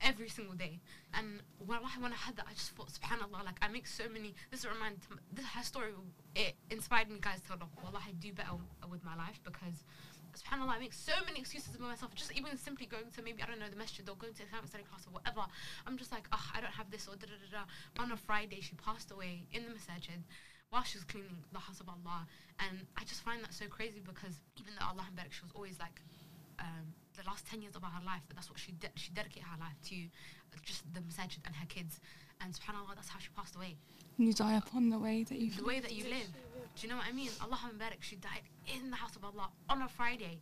every 0.01 0.29
single 0.29 0.55
day. 0.55 0.81
And 1.13 1.41
when 1.65 1.79
I, 1.79 2.01
when 2.01 2.13
I 2.13 2.17
had 2.17 2.37
that, 2.37 2.47
I 2.49 2.55
just 2.55 2.71
thought, 2.73 2.91
subhanAllah, 2.93 3.45
like 3.45 3.59
I 3.63 3.69
make 3.69 3.87
so 3.87 4.05
many, 4.13 4.35
this 4.51 4.65
remind, 4.65 4.99
this 5.33 5.47
her 5.47 5.63
story, 5.63 5.93
it 6.35 6.55
inspired 6.71 7.11
me 7.11 7.19
guys 7.21 7.41
to, 7.47 7.53
like, 7.53 7.63
wallah, 7.83 8.03
I 8.07 8.13
do 8.13 8.33
better 8.33 8.57
with 8.91 9.05
my 9.05 9.17
life 9.17 9.41
because, 9.45 9.85
subhanAllah, 10.37 10.77
I 10.77 10.79
make 10.79 10.93
so 10.93 11.13
many 11.27 11.41
excuses 11.41 11.75
about 11.75 11.89
myself, 11.89 12.15
just 12.15 12.33
even 12.33 12.57
simply 12.57 12.87
going 12.87 13.11
to 13.15 13.23
maybe, 13.23 13.43
I 13.43 13.47
don't 13.47 13.61
know, 13.61 13.69
the 13.71 13.77
masjid 13.77 14.09
or 14.09 14.17
going 14.17 14.35
to 14.35 14.43
Islamic 14.43 14.69
study 14.69 14.85
class 14.85 15.07
or 15.07 15.13
whatever. 15.13 15.47
I'm 15.87 15.97
just 15.97 16.13
like, 16.13 16.27
oh, 16.33 16.47
I 16.55 16.61
don't 16.61 16.75
have 16.75 16.91
this 16.91 17.07
or 17.07 17.17
da 17.17 17.27
da 17.27 17.39
da 17.39 17.65
da. 17.65 18.03
On 18.03 18.13
a 18.13 18.17
Friday, 18.17 18.61
she 18.61 18.75
passed 18.75 19.11
away 19.11 19.47
in 19.53 19.65
the 19.65 19.71
masjid 19.71 20.23
while 20.71 20.83
she 20.83 20.99
was 20.99 21.05
cleaning 21.05 21.39
the 21.53 21.61
house 21.61 21.81
of 21.81 21.89
Allah. 21.89 22.27
And 22.59 22.87
I 22.97 23.05
just 23.05 23.23
find 23.23 23.43
that 23.45 23.55
so 23.55 23.67
crazy 23.67 24.03
because 24.05 24.41
even 24.59 24.75
though 24.75 24.87
Allah 24.87 25.07
Barak, 25.15 25.33
she 25.33 25.43
was 25.43 25.53
always 25.55 25.79
like, 25.79 26.01
um, 26.59 26.95
the 27.17 27.25
last 27.27 27.47
10 27.47 27.63
years 27.63 27.77
of 27.77 27.83
her 27.83 28.05
life, 28.05 28.23
but 28.29 28.37
that's 28.37 28.51
what 28.51 28.59
she 28.59 28.73
did. 28.73 28.91
She 28.97 29.11
dedicated 29.13 29.45
her 29.45 29.59
life 29.59 29.79
to 29.91 29.97
uh, 29.97 30.59
just 30.63 30.83
the 30.93 31.01
masajid 31.01 31.39
and 31.47 31.55
her 31.57 31.67
kids. 31.67 32.01
And 32.41 32.53
subhanAllah, 32.53 32.95
that's 32.95 33.09
how 33.09 33.19
she 33.19 33.29
passed 33.37 33.57
away. 33.57 33.77
You 34.19 34.33
die 34.33 34.57
upon 34.57 34.91
the 34.91 34.99
way 34.99 35.25
that 35.25 35.39
you 35.39 35.51
The 35.51 35.65
way 35.65 35.81
that 35.81 35.93
you 35.93 36.05
live. 36.05 36.31
Do 36.77 36.83
you 36.83 36.89
know 36.89 36.97
what 36.97 37.07
I 37.09 37.13
mean? 37.13 37.31
Allah 37.41 37.59
Barak, 37.79 38.03
she 38.03 38.17
died 38.17 38.43
in 38.67 38.91
the 38.91 38.97
house 38.97 39.17
of 39.17 39.25
Allah 39.25 39.51
on 39.69 39.83
a 39.83 39.89
Friday. 39.89 40.41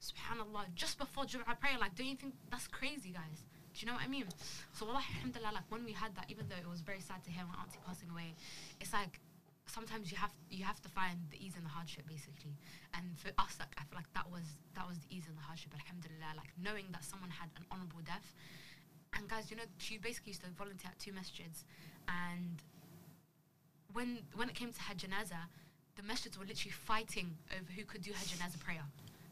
Subhanallah, 0.00 0.74
just 0.74 0.98
before 0.98 1.24
Jum'ah 1.24 1.58
prayer. 1.58 1.78
Like, 1.80 1.94
don't 1.94 2.06
you 2.06 2.16
think 2.16 2.34
that's 2.50 2.66
crazy, 2.68 3.10
guys? 3.10 3.44
Do 3.74 3.80
you 3.80 3.86
know 3.86 3.94
what 3.94 4.04
I 4.04 4.08
mean? 4.08 4.26
So, 4.72 4.86
Allah, 4.86 5.02
alhamdulillah, 5.16 5.52
like 5.54 5.68
when 5.68 5.84
we 5.84 5.92
had 5.92 6.14
that, 6.14 6.26
even 6.28 6.46
though 6.48 6.56
it 6.56 6.68
was 6.68 6.80
very 6.80 7.00
sad 7.00 7.24
to 7.24 7.30
hear 7.30 7.42
my 7.44 7.60
auntie 7.60 7.78
passing 7.86 8.10
away, 8.10 8.34
it's 8.80 8.92
like 8.92 9.18
sometimes 9.66 10.10
you 10.12 10.18
have 10.18 10.32
you 10.50 10.64
have 10.64 10.80
to 10.80 10.88
find 10.88 11.18
the 11.30 11.38
ease 11.44 11.54
and 11.56 11.64
the 11.64 11.70
hardship 11.70 12.06
basically. 12.06 12.56
And 12.94 13.18
for 13.18 13.28
us 13.38 13.56
like 13.58 13.72
i 13.78 13.82
feel 13.84 13.96
like 13.96 14.12
that 14.14 14.30
was 14.30 14.44
that 14.74 14.86
was 14.86 14.98
the 14.98 15.08
ease 15.14 15.24
and 15.28 15.36
the 15.36 15.42
hardship 15.42 15.72
alhamdulillah 15.74 16.36
like 16.36 16.52
knowing 16.60 16.86
that 16.92 17.04
someone 17.04 17.30
had 17.30 17.48
an 17.56 17.64
honorable 17.70 18.00
death. 18.04 18.34
And 19.16 19.28
guys 19.28 19.50
you 19.50 19.56
know 19.56 19.68
she 19.78 19.98
basically 19.98 20.30
used 20.36 20.42
to 20.42 20.50
volunteer 20.50 20.90
at 20.92 20.98
two 20.98 21.12
masjids. 21.12 21.64
And 22.08 22.62
when 23.92 24.18
when 24.34 24.48
it 24.48 24.54
came 24.54 24.72
to 24.72 24.82
her 24.82 24.94
janaza 24.94 25.48
the 25.96 26.02
masjids 26.02 26.36
were 26.38 26.44
literally 26.44 26.74
fighting 26.74 27.38
over 27.54 27.70
who 27.72 27.84
could 27.84 28.02
do 28.02 28.12
her 28.12 28.24
janaza 28.26 28.58
prayer. 28.60 28.84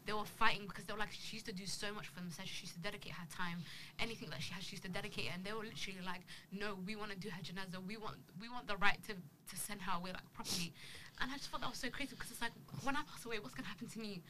They 0.05 0.11
were 0.11 0.25
fighting 0.25 0.67
because 0.67 0.83
they 0.83 0.93
were 0.93 0.99
like 0.99 1.11
she 1.11 1.37
used 1.37 1.45
to 1.45 1.53
do 1.53 1.65
so 1.65 1.93
much 1.93 2.07
for 2.07 2.15
the 2.19 2.25
masjid 2.27 2.47
she 2.47 2.65
used 2.67 2.75
to 2.75 2.81
dedicate 2.81 3.13
her 3.13 3.27
time. 3.31 3.63
Anything 3.99 4.29
that 4.31 4.41
she 4.41 4.53
had 4.53 4.63
she 4.63 4.75
used 4.75 4.83
to 4.83 4.91
dedicate 4.91 5.25
it. 5.27 5.31
And 5.35 5.45
they 5.45 5.53
were 5.53 5.63
literally 5.63 6.03
like 6.05 6.27
no 6.51 6.75
we 6.85 6.95
want 6.95 7.11
to 7.11 7.17
do 7.17 7.29
her 7.29 7.41
janaza. 7.41 7.79
We 7.85 7.95
want 7.97 8.17
we 8.39 8.49
want 8.49 8.67
the 8.67 8.77
right 8.77 8.99
to 9.07 9.15
to 9.49 9.55
send 9.57 9.81
her 9.83 9.97
away 9.97 10.11
like 10.11 10.27
properly. 10.33 10.73
And 11.21 11.31
I 11.31 11.37
just 11.37 11.49
thought 11.49 11.61
that 11.61 11.69
was 11.69 11.79
so 11.79 11.89
crazy 11.89 12.15
because 12.15 12.31
it's 12.31 12.41
like 12.41 12.53
when 12.83 12.95
I 12.95 13.03
pass 13.03 13.25
away 13.25 13.39
what's 13.39 13.53
gonna 13.53 13.67
happen 13.67 13.87
to 13.87 13.99
me? 13.99 14.21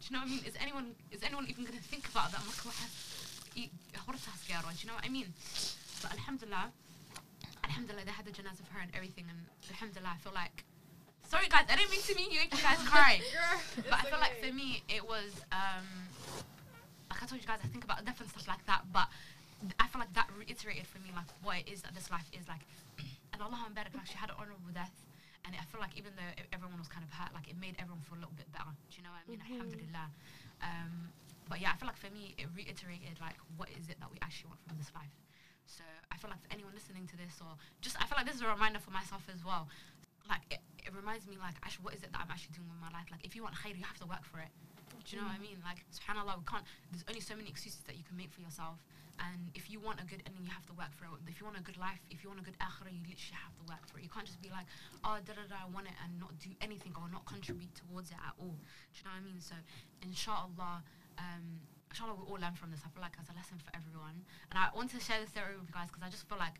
Do 0.00 0.02
you 0.08 0.12
know 0.16 0.22
what 0.24 0.28
I 0.28 0.34
mean? 0.34 0.44
Is 0.44 0.54
anyone 0.60 0.94
is 1.10 1.22
anyone 1.22 1.46
even 1.48 1.64
gonna 1.64 1.78
think 1.80 2.08
about 2.08 2.32
that? 2.32 2.40
I'm 2.40 2.48
like 2.48 2.64
what 2.64 2.74
do 4.72 4.80
you 4.82 4.88
know 4.88 4.98
what 4.98 5.04
I 5.04 5.12
mean? 5.12 5.32
But 6.02 6.12
alhamdulillah 6.12 6.72
alhamdulillah 7.64 8.04
they 8.04 8.10
had 8.10 8.26
the 8.26 8.32
janaza 8.32 8.66
for 8.66 8.74
her 8.74 8.82
and 8.82 8.90
everything 8.94 9.24
and 9.30 9.38
alhamdulillah 9.70 10.16
I 10.16 10.18
feel 10.18 10.34
like 10.34 10.64
sorry 11.28 11.46
guys 11.48 11.64
I 11.70 11.76
didn't 11.76 11.90
mean 11.90 12.02
to 12.02 12.14
make 12.14 12.32
you 12.32 12.40
guys 12.50 12.82
cry. 12.84 13.20
But 13.76 13.94
I 13.94 14.02
feel 14.10 14.18
like 14.18 14.42
for 14.42 14.52
me 14.52 14.82
it 14.88 15.06
was 15.06 15.30
um 15.52 15.86
like 17.10 17.22
I 17.22 17.26
told 17.26 17.40
you 17.40 17.46
guys 17.46 17.60
I 17.62 17.68
think 17.68 17.84
about 17.84 18.04
different 18.04 18.30
stuff 18.32 18.48
like 18.48 18.64
that 18.66 18.82
but 18.92 19.06
I 19.78 19.86
feel 19.86 20.00
like 20.00 20.12
that 20.14 20.28
reiterated 20.36 20.86
for 20.86 20.98
me 20.98 21.14
like 21.14 21.30
what 21.42 21.62
it 21.62 21.70
is 21.70 21.82
that 21.82 21.94
this 21.94 22.10
life 22.10 22.26
is 22.34 22.48
like 22.48 22.66
and 23.42 23.50
Allah 23.50 23.66
barak 23.74 23.90
like 23.98 24.06
she 24.06 24.14
had 24.14 24.30
an 24.30 24.38
honorable 24.38 24.70
death 24.70 24.94
and 25.42 25.58
I 25.58 25.66
feel 25.66 25.82
like 25.82 25.98
even 25.98 26.14
though 26.14 26.32
everyone 26.54 26.78
was 26.78 26.86
kind 26.86 27.02
of 27.02 27.10
hurt 27.10 27.34
like 27.34 27.50
it 27.50 27.58
made 27.58 27.74
everyone 27.82 28.06
feel 28.06 28.14
a 28.14 28.22
little 28.22 28.38
bit 28.38 28.46
better. 28.54 28.70
Do 28.70 28.94
you 28.94 29.02
know 29.02 29.10
what 29.10 29.26
I 29.26 29.26
mean? 29.26 29.42
Alhamdulillah. 29.42 30.08
Um 30.62 31.10
but 31.50 31.58
yeah 31.58 31.74
I 31.74 31.76
feel 31.82 31.90
like 31.90 31.98
for 31.98 32.14
me 32.14 32.38
it 32.38 32.46
reiterated 32.54 33.18
like 33.18 33.42
what 33.58 33.66
is 33.74 33.90
it 33.90 33.98
that 33.98 34.06
we 34.06 34.22
actually 34.22 34.54
want 34.54 34.62
from 34.62 34.78
this 34.78 34.94
life. 34.94 35.10
So 35.66 35.82
I 35.82 36.14
feel 36.22 36.30
like 36.30 36.38
for 36.38 36.50
anyone 36.54 36.70
listening 36.70 37.10
to 37.10 37.16
this 37.18 37.42
or 37.42 37.58
just 37.82 37.98
I 37.98 38.06
feel 38.06 38.14
like 38.14 38.30
this 38.30 38.38
is 38.38 38.46
a 38.46 38.50
reminder 38.50 38.78
for 38.78 38.94
myself 38.94 39.26
as 39.26 39.42
well. 39.42 39.66
Like 40.30 40.46
it, 40.54 40.62
it 40.86 40.94
reminds 40.94 41.26
me 41.26 41.34
like 41.34 41.58
actually 41.66 41.90
what 41.90 41.98
is 41.98 42.06
it 42.06 42.14
that 42.14 42.22
I'm 42.22 42.30
actually 42.30 42.54
doing 42.54 42.70
with 42.70 42.78
my 42.78 42.94
life? 42.94 43.10
Like 43.10 43.26
if 43.26 43.34
you 43.34 43.42
want 43.42 43.58
khair 43.58 43.74
you 43.74 43.82
have 43.82 43.98
to 43.98 44.06
work 44.06 44.22
for 44.22 44.38
it. 44.38 44.54
Do 45.02 45.08
you 45.10 45.18
know 45.18 45.26
what 45.26 45.34
I 45.34 45.42
mean? 45.42 45.58
Like 45.66 45.82
subhanallah 45.90 46.38
we 46.38 46.46
can't 46.46 46.62
there's 46.94 47.02
only 47.10 47.18
so 47.18 47.34
many 47.34 47.50
excuses 47.50 47.82
that 47.90 47.98
you 47.98 48.06
can 48.06 48.14
make 48.14 48.30
for 48.30 48.38
yourself 48.46 48.78
and 49.20 49.50
if 49.54 49.70
you 49.70 49.80
want 49.80 50.00
a 50.00 50.06
good 50.06 50.22
ending 50.24 50.44
you 50.44 50.50
have 50.50 50.64
to 50.66 50.76
work 50.76 50.92
for 50.96 51.04
it. 51.04 51.20
If 51.28 51.40
you 51.40 51.44
want 51.46 51.58
a 51.58 51.64
good 51.64 51.76
life 51.76 52.00
if 52.10 52.24
you 52.24 52.30
want 52.32 52.40
a 52.40 52.46
good 52.46 52.58
akhirah 52.60 52.92
you 52.92 53.04
literally 53.04 53.40
have 53.40 53.54
to 53.60 53.64
work 53.68 53.84
for 53.88 53.98
it. 53.98 54.04
You 54.04 54.12
can't 54.12 54.26
just 54.26 54.40
be 54.40 54.48
like 54.48 54.66
oh 55.04 55.20
da 55.20 55.32
da 55.36 55.44
da 55.48 55.66
I 55.66 55.68
want 55.68 55.86
it 55.88 55.96
and 56.00 56.16
not 56.18 56.32
do 56.40 56.50
anything 56.60 56.96
or 56.96 57.08
not 57.12 57.26
contribute 57.28 57.72
towards 57.76 58.10
it 58.10 58.20
at 58.20 58.34
all. 58.40 58.56
Do 58.56 58.96
you 58.96 59.04
know 59.04 59.14
what 59.16 59.22
I 59.22 59.28
mean? 59.28 59.40
So 59.40 59.56
inshallah 60.02 60.82
um 61.20 61.44
inshallah 61.92 62.16
we 62.16 62.24
all 62.24 62.40
learn 62.40 62.56
from 62.56 62.72
this. 62.72 62.80
I 62.84 62.88
feel 62.90 63.04
like 63.04 63.16
as 63.20 63.28
a 63.28 63.36
lesson 63.36 63.60
for 63.60 63.72
everyone. 63.76 64.24
And 64.50 64.56
I 64.56 64.72
want 64.72 64.90
to 64.96 65.00
share 65.00 65.20
this 65.20 65.30
story 65.34 65.54
with 65.58 65.68
you 65.68 65.76
guys 65.76 65.92
because 65.92 66.02
I 66.02 66.10
just 66.10 66.24
feel 66.24 66.40
like 66.40 66.56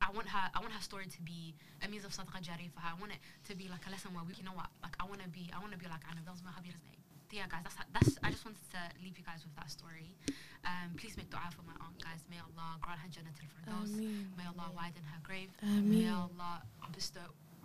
I 0.00 0.14
want 0.14 0.30
her 0.30 0.44
I 0.54 0.58
want 0.62 0.72
her 0.72 0.80
story 0.82 1.06
to 1.10 1.20
be 1.22 1.54
a 1.82 1.86
means 1.90 2.06
of 2.06 2.14
sadaqah 2.14 2.40
jari 2.40 2.70
for 2.72 2.80
her. 2.80 2.94
I 2.94 2.98
want 2.98 3.12
it 3.12 3.20
to 3.50 3.52
be 3.58 3.68
like 3.68 3.84
a 3.86 3.90
lesson 3.90 4.14
where 4.14 4.24
we 4.24 4.34
you 4.38 4.46
know 4.46 4.56
what 4.56 4.70
like 4.80 4.96
I 4.98 5.04
want 5.04 5.20
to 5.22 5.28
be 5.28 5.50
I 5.52 5.58
want 5.58 5.72
to 5.74 5.80
be 5.80 5.90
like 5.90 6.06
know 6.06 6.22
that 6.24 6.32
was 6.32 6.42
my 6.42 6.54
name. 6.62 7.07
Yeah, 7.30 7.44
guys, 7.48 7.60
that's 7.64 7.76
that's. 7.92 8.18
I 8.24 8.30
just 8.30 8.44
wanted 8.44 8.64
to 8.72 8.80
leave 9.04 9.18
you 9.18 9.24
guys 9.24 9.44
with 9.44 9.54
that 9.56 9.70
story. 9.70 10.16
Um, 10.64 10.96
please 10.96 11.16
make 11.16 11.28
du'a 11.28 11.52
for 11.52 11.62
my 11.68 11.76
aunt, 11.84 12.00
guys. 12.02 12.24
May 12.30 12.40
Allah 12.40 12.80
grant 12.80 13.00
her 13.00 13.08
Jannah 13.12 13.34
Firdaus. 13.36 13.92
May 14.36 14.46
Allah 14.48 14.72
widen 14.74 15.04
her 15.12 15.20
grave. 15.22 15.52
Ameen. 15.62 15.88
May 15.88 16.08
Allah 16.08 16.62
bestow 16.92 17.20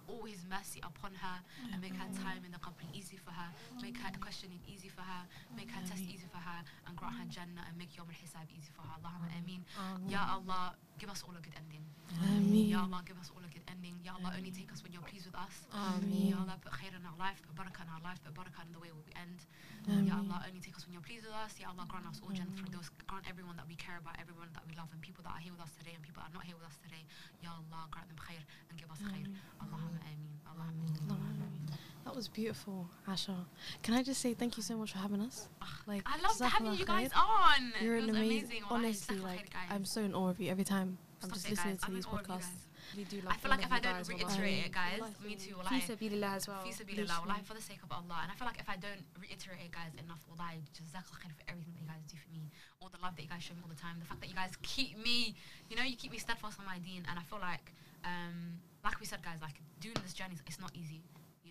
all 0.08 0.24
His 0.28 0.44
mercy 0.52 0.84
upon 0.84 1.16
her 1.16 1.40
and 1.72 1.80
make 1.82 1.96
her 1.96 2.10
time 2.20 2.44
in 2.44 2.52
the 2.52 2.60
qabr 2.60 2.84
easy 2.92 3.16
for 3.16 3.32
her. 3.32 3.48
Make 3.82 3.96
her 4.04 4.12
questioning 4.20 4.60
easy 4.68 4.90
for 4.92 5.00
her. 5.02 5.24
Make 5.56 5.72
her 5.72 5.80
test 5.88 6.04
easy 6.04 6.28
for 6.28 6.44
her 6.44 6.60
and 6.88 6.96
grant 7.00 7.16
her 7.24 7.28
Jannah 7.32 7.64
and 7.68 7.78
make 7.80 7.96
Yawm 7.96 8.12
al-Hisab 8.12 8.52
easy 8.52 8.72
for 8.76 8.84
her. 8.84 9.00
Allahumma 9.00 9.32
ameen. 9.40 9.64
Ya 10.12 10.28
Allah, 10.28 10.76
give 11.00 11.10
us 11.10 11.24
all 11.26 11.36
a 11.36 11.42
good 11.42 11.56
ending. 11.58 11.84
Ameen. 12.22 12.70
Ya 12.70 12.86
Allah, 12.86 13.02
give 13.06 13.18
us 13.18 13.32
all 13.34 13.42
a 13.42 13.50
good 13.50 13.66
ending. 13.68 13.98
Ya 14.06 14.14
Allah, 14.14 14.34
only 14.38 14.52
take 14.52 14.72
us 14.72 14.84
when 14.84 14.94
you're 14.94 15.06
pleased 15.06 15.26
with 15.26 15.36
us. 15.36 15.66
Ameen. 15.74 16.32
Ya 16.32 16.38
Allah, 16.38 16.58
put 16.62 16.72
khair 16.74 16.94
in 16.94 17.04
our 17.06 17.18
life, 17.18 17.42
put 17.42 17.56
barakah 17.58 17.84
in 17.84 17.90
our 17.90 18.04
life, 18.06 18.22
put 18.22 18.34
barakah 18.38 18.64
in 18.68 18.72
the 18.72 18.82
way 18.82 18.94
we 18.94 19.04
end. 19.18 19.46
Ameen. 19.90 20.08
Ya 20.08 20.22
Allah, 20.22 20.46
only 20.46 20.62
take 20.62 20.78
us 20.78 20.86
when 20.86 20.94
you're 20.94 21.06
pleased 21.06 21.26
with 21.26 21.36
us. 21.36 21.58
Ya 21.58 21.74
Allah, 21.74 21.86
grant 21.90 22.06
us 22.06 22.22
all 22.22 22.32
Jannah 22.32 22.54
Firdaus. 22.54 22.94
Grant 23.10 23.26
everyone 23.26 23.58
that 23.58 23.68
we 23.68 23.76
care 23.76 23.98
about, 23.98 24.16
everyone 24.22 24.50
that 24.54 24.64
we 24.70 24.78
love, 24.78 24.90
and 24.94 25.02
people 25.02 25.26
that 25.26 25.34
are 25.34 25.44
here 25.44 25.54
with 25.54 25.64
us 25.66 25.74
today 25.76 25.94
and 25.98 26.04
people 26.06 26.22
that 26.22 26.30
are 26.30 26.38
not 26.38 26.46
here 26.46 26.56
with 26.56 26.68
us 26.70 26.78
today. 26.80 27.04
Ya 27.42 27.52
Allah, 27.54 27.90
grant 27.90 28.08
them 28.08 28.20
khair 28.22 28.44
and 28.70 28.76
give 28.78 28.90
us 28.94 29.02
khair. 29.02 29.26
Allahumma 29.60 30.00
ameen. 30.06 30.22
Allahumma 30.46 31.74
That 32.06 32.16
was 32.16 32.28
beautiful, 32.28 32.90
Asha. 33.08 33.36
Can 33.82 33.94
I 33.94 34.04
just 34.04 34.20
say 34.22 34.34
thank 34.34 34.58
you 34.58 34.64
so 34.64 34.76
much 34.76 34.92
for 34.92 34.98
having 34.98 35.22
us? 35.22 35.48
Like, 35.88 36.04
I 36.06 36.20
loved 36.22 36.42
having 36.42 36.74
you 36.74 36.86
guys 36.86 37.10
khair. 37.12 37.24
on. 37.24 37.74
You're 37.82 37.96
an 37.96 38.10
amazing. 38.10 38.40
amazing. 38.40 38.64
Honestly, 38.70 39.18
like 39.20 39.54
guys. 39.54 39.70
I'm 39.72 39.86
so 39.86 40.02
in 40.02 40.14
awe 40.14 40.30
of 40.30 40.40
you 40.42 40.52
every 40.52 40.66
time. 40.66 40.98
I'm 41.24 41.32
just 41.32 41.48
it, 41.48 41.52
listening 41.52 41.78
to 41.78 41.86
I'm 41.88 41.94
these 41.96 42.06
in 42.06 42.12
awe 42.12 42.16
you 42.20 42.24
podcasts. 42.28 42.52
guys. 42.52 42.68
We 42.98 43.04
do 43.06 43.18
I 43.24 43.32
love 43.32 43.38
feel 43.40 43.52
all 43.52 43.58
like 43.58 43.66
of 43.66 43.72
if 43.72 43.74
I 43.74 43.80
don't 43.80 43.94
guys, 43.98 44.10
reiterate 44.10 44.66
it, 44.68 44.72
guys, 44.76 45.02
me 45.26 45.36
too. 45.36 45.56
Fi 45.56 45.80
Wallahi. 45.80 45.82
sabilillah 45.88 46.36
as 46.36 46.48
well. 46.48 46.62
Fi 46.62 46.70
sabilillah, 46.76 47.18
wallahi, 47.24 47.42
for 47.48 47.54
the 47.56 47.62
sake 47.64 47.80
of 47.82 47.90
Allah. 47.90 48.20
And 48.22 48.30
I 48.30 48.36
feel 48.36 48.46
like 48.46 48.60
if 48.60 48.70
I 48.70 48.76
don't 48.76 49.02
reiterate 49.18 49.64
it, 49.66 49.72
guys, 49.72 49.96
enough, 49.98 50.20
wallahi, 50.30 50.60
jazakallah 50.76 51.18
khair 51.24 51.32
for 51.34 51.46
everything 51.48 51.74
that 51.74 51.82
you 51.82 51.88
guys 51.88 52.04
do 52.12 52.18
for 52.20 52.30
me. 52.36 52.52
All 52.84 52.90
the 52.92 53.00
love 53.02 53.16
that 53.16 53.24
you 53.24 53.32
guys 53.32 53.42
show 53.42 53.56
me 53.56 53.62
all 53.64 53.72
the 53.72 53.80
time. 53.80 53.96
The 54.04 54.06
fact 54.06 54.20
that 54.20 54.28
you 54.30 54.36
guys 54.36 54.52
keep 54.62 55.00
me, 55.00 55.34
you 55.72 55.76
know, 55.80 55.84
you 55.88 55.96
keep 55.96 56.12
me 56.12 56.20
steadfast 56.20 56.60
on 56.60 56.68
my 56.68 56.78
deen. 56.84 57.08
And 57.10 57.18
I 57.18 57.24
feel 57.24 57.40
like, 57.40 57.72
um, 58.04 58.60
like 58.84 59.00
we 59.00 59.08
said, 59.08 59.24
guys, 59.24 59.40
like 59.42 59.58
doing 59.80 59.96
this 60.04 60.14
journey, 60.14 60.36
it's 60.46 60.60
not 60.60 60.76
easy. 60.76 61.02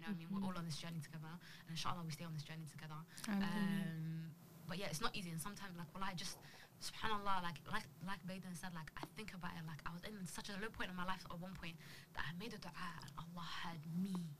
Know 0.02 0.10
what 0.10 0.18
I 0.18 0.18
mean? 0.18 0.30
We're 0.34 0.42
all 0.42 0.58
on 0.58 0.66
this 0.66 0.76
journey 0.82 0.98
together. 0.98 1.30
And 1.30 1.70
inshallah, 1.70 2.02
we 2.02 2.10
stay 2.10 2.26
on 2.26 2.34
this 2.34 2.42
journey 2.42 2.66
together. 2.66 2.98
Um, 3.38 4.34
but 4.66 4.76
yeah, 4.78 4.90
it's 4.90 5.00
not 5.00 5.14
easy. 5.14 5.30
And 5.30 5.40
sometimes, 5.40 5.78
like, 5.78 5.86
well, 5.94 6.02
I 6.02 6.14
just, 6.18 6.42
subhanallah, 6.82 7.38
like, 7.46 7.62
like, 7.70 7.86
like 8.02 8.18
Beydan 8.26 8.58
said, 8.58 8.74
like, 8.74 8.90
I 8.98 9.06
think 9.14 9.30
about 9.32 9.54
it, 9.54 9.62
like, 9.62 9.78
I 9.86 9.94
was 9.94 10.02
in 10.02 10.26
such 10.26 10.50
a 10.50 10.58
low 10.58 10.68
point 10.74 10.90
in 10.90 10.96
my 10.98 11.06
life 11.06 11.22
at 11.22 11.38
one 11.38 11.54
point 11.54 11.78
that 12.18 12.26
I 12.26 12.34
made 12.34 12.50
a 12.50 12.58
dua 12.58 12.74
and 13.06 13.12
Allah 13.14 13.46
had 13.62 13.78
me. 13.94 14.34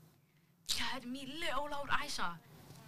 He 0.67 0.83
had 0.83 1.07
me, 1.07 1.31
little 1.39 1.71
old 1.71 1.87
Aisha. 1.87 2.35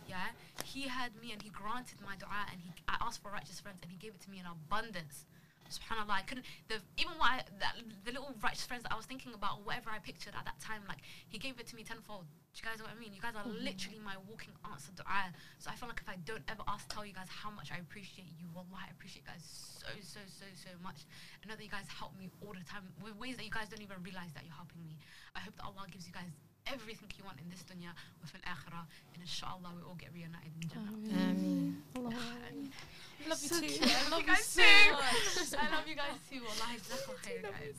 Yeah, 0.06 0.36
he 0.64 0.86
had 0.86 1.16
me 1.18 1.32
and 1.32 1.42
he 1.42 1.50
granted 1.50 1.98
my 2.06 2.14
dua 2.20 2.46
and 2.52 2.62
he, 2.62 2.70
I 2.88 2.98
asked 3.02 3.24
for 3.24 3.32
righteous 3.32 3.60
friends 3.60 3.80
and 3.82 3.90
he 3.90 3.98
gave 3.98 4.14
it 4.14 4.22
to 4.22 4.30
me 4.30 4.38
in 4.38 4.46
abundance. 4.46 5.26
Subhanallah, 5.66 6.12
I 6.12 6.22
couldn't. 6.22 6.46
The 6.68 6.78
even 6.98 7.18
what 7.18 7.32
I, 7.32 7.42
that, 7.60 7.74
the 8.06 8.12
little 8.12 8.36
righteous 8.44 8.66
friends 8.66 8.84
that 8.84 8.94
I 8.94 8.98
was 8.98 9.06
thinking 9.08 9.34
about, 9.34 9.58
or 9.58 9.64
whatever 9.66 9.90
I 9.90 9.98
pictured 9.98 10.34
at 10.38 10.46
that 10.46 10.60
time, 10.60 10.82
like 10.88 11.00
he 11.28 11.40
gave 11.40 11.60
it 11.60 11.66
to 11.68 11.76
me 11.76 11.84
tenfold. 11.84 12.26
Do 12.56 12.64
you 12.64 12.72
guys 12.72 12.80
know 12.80 12.88
what 12.88 12.95
I 12.95 12.99
mean? 13.03 13.11
You 13.11 13.19
guys 13.19 13.36
are 13.36 13.44
mm-hmm. 13.44 13.68
literally 13.68 13.99
my 13.99 14.15
walking 14.32 14.56
answer 14.64 14.95
dua. 14.95 15.27
So 15.60 15.68
I 15.68 15.76
feel 15.76 15.91
like 15.91 15.99
if 15.99 16.07
I 16.07 16.15
don't 16.23 16.40
ever 16.48 16.64
ask, 16.72 16.88
tell 16.88 17.03
you 17.03 17.11
guys 17.11 17.27
how 17.27 17.52
much 17.52 17.68
I 17.68 17.84
appreciate 17.84 18.32
you, 18.40 18.48
wallah, 18.56 18.80
I 18.80 18.88
appreciate 18.95 19.27
you 19.27 19.32
guys 19.36 19.44
so 19.44 19.91
so 19.99 20.23
so 20.23 20.48
so 20.56 20.72
much. 20.80 21.03
I 21.44 21.52
know 21.52 21.60
that 21.60 21.65
you 21.68 21.69
guys 21.69 21.84
help 21.91 22.15
me 22.15 22.32
all 22.40 22.56
the 22.56 22.64
time 22.64 22.88
with 23.03 23.19
ways 23.19 23.36
that 23.36 23.44
you 23.44 23.52
guys 23.52 23.68
don't 23.68 23.84
even 23.84 23.99
realize 23.99 24.32
that 24.40 24.48
you're 24.48 24.56
helping 24.56 24.80
me. 24.88 24.95
I 25.36 25.44
hope 25.44 25.60
that 25.60 25.68
Allah 25.68 25.84
gives 25.91 26.07
you 26.07 26.15
guys 26.15 26.32
everything 26.64 27.11
you 27.19 27.27
want 27.27 27.44
in 27.44 27.52
this 27.52 27.60
dunya 27.68 27.91
with 28.23 28.32
an 28.40 28.41
akhirah, 28.48 28.88
and 29.14 29.19
inshallah 29.19 29.76
we 29.76 29.84
all 29.84 29.99
get 29.99 30.15
reunited 30.15 30.56
in 30.56 30.72
Jannah. 30.72 30.95
Ameen. 30.95 31.84
Ameen. 31.91 32.15
Ah, 32.15 33.30
love 33.30 33.40
you 33.44 33.52
So 33.52 33.60
too. 33.60 33.68
cute. 33.68 33.84
I 33.84 34.10
love 34.10 34.23
you 34.23 34.32
guys 34.32 34.48
too. 34.48 34.64
I 35.60 35.68
love 35.76 35.88
you 35.91 35.95
guys 35.99 36.18
too. 36.32 36.40
Wallahi, 36.40 36.80
jazakallah 36.80 37.19
khair, 37.27 37.44
guys. 37.44 37.77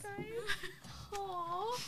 Aww. 1.17 1.81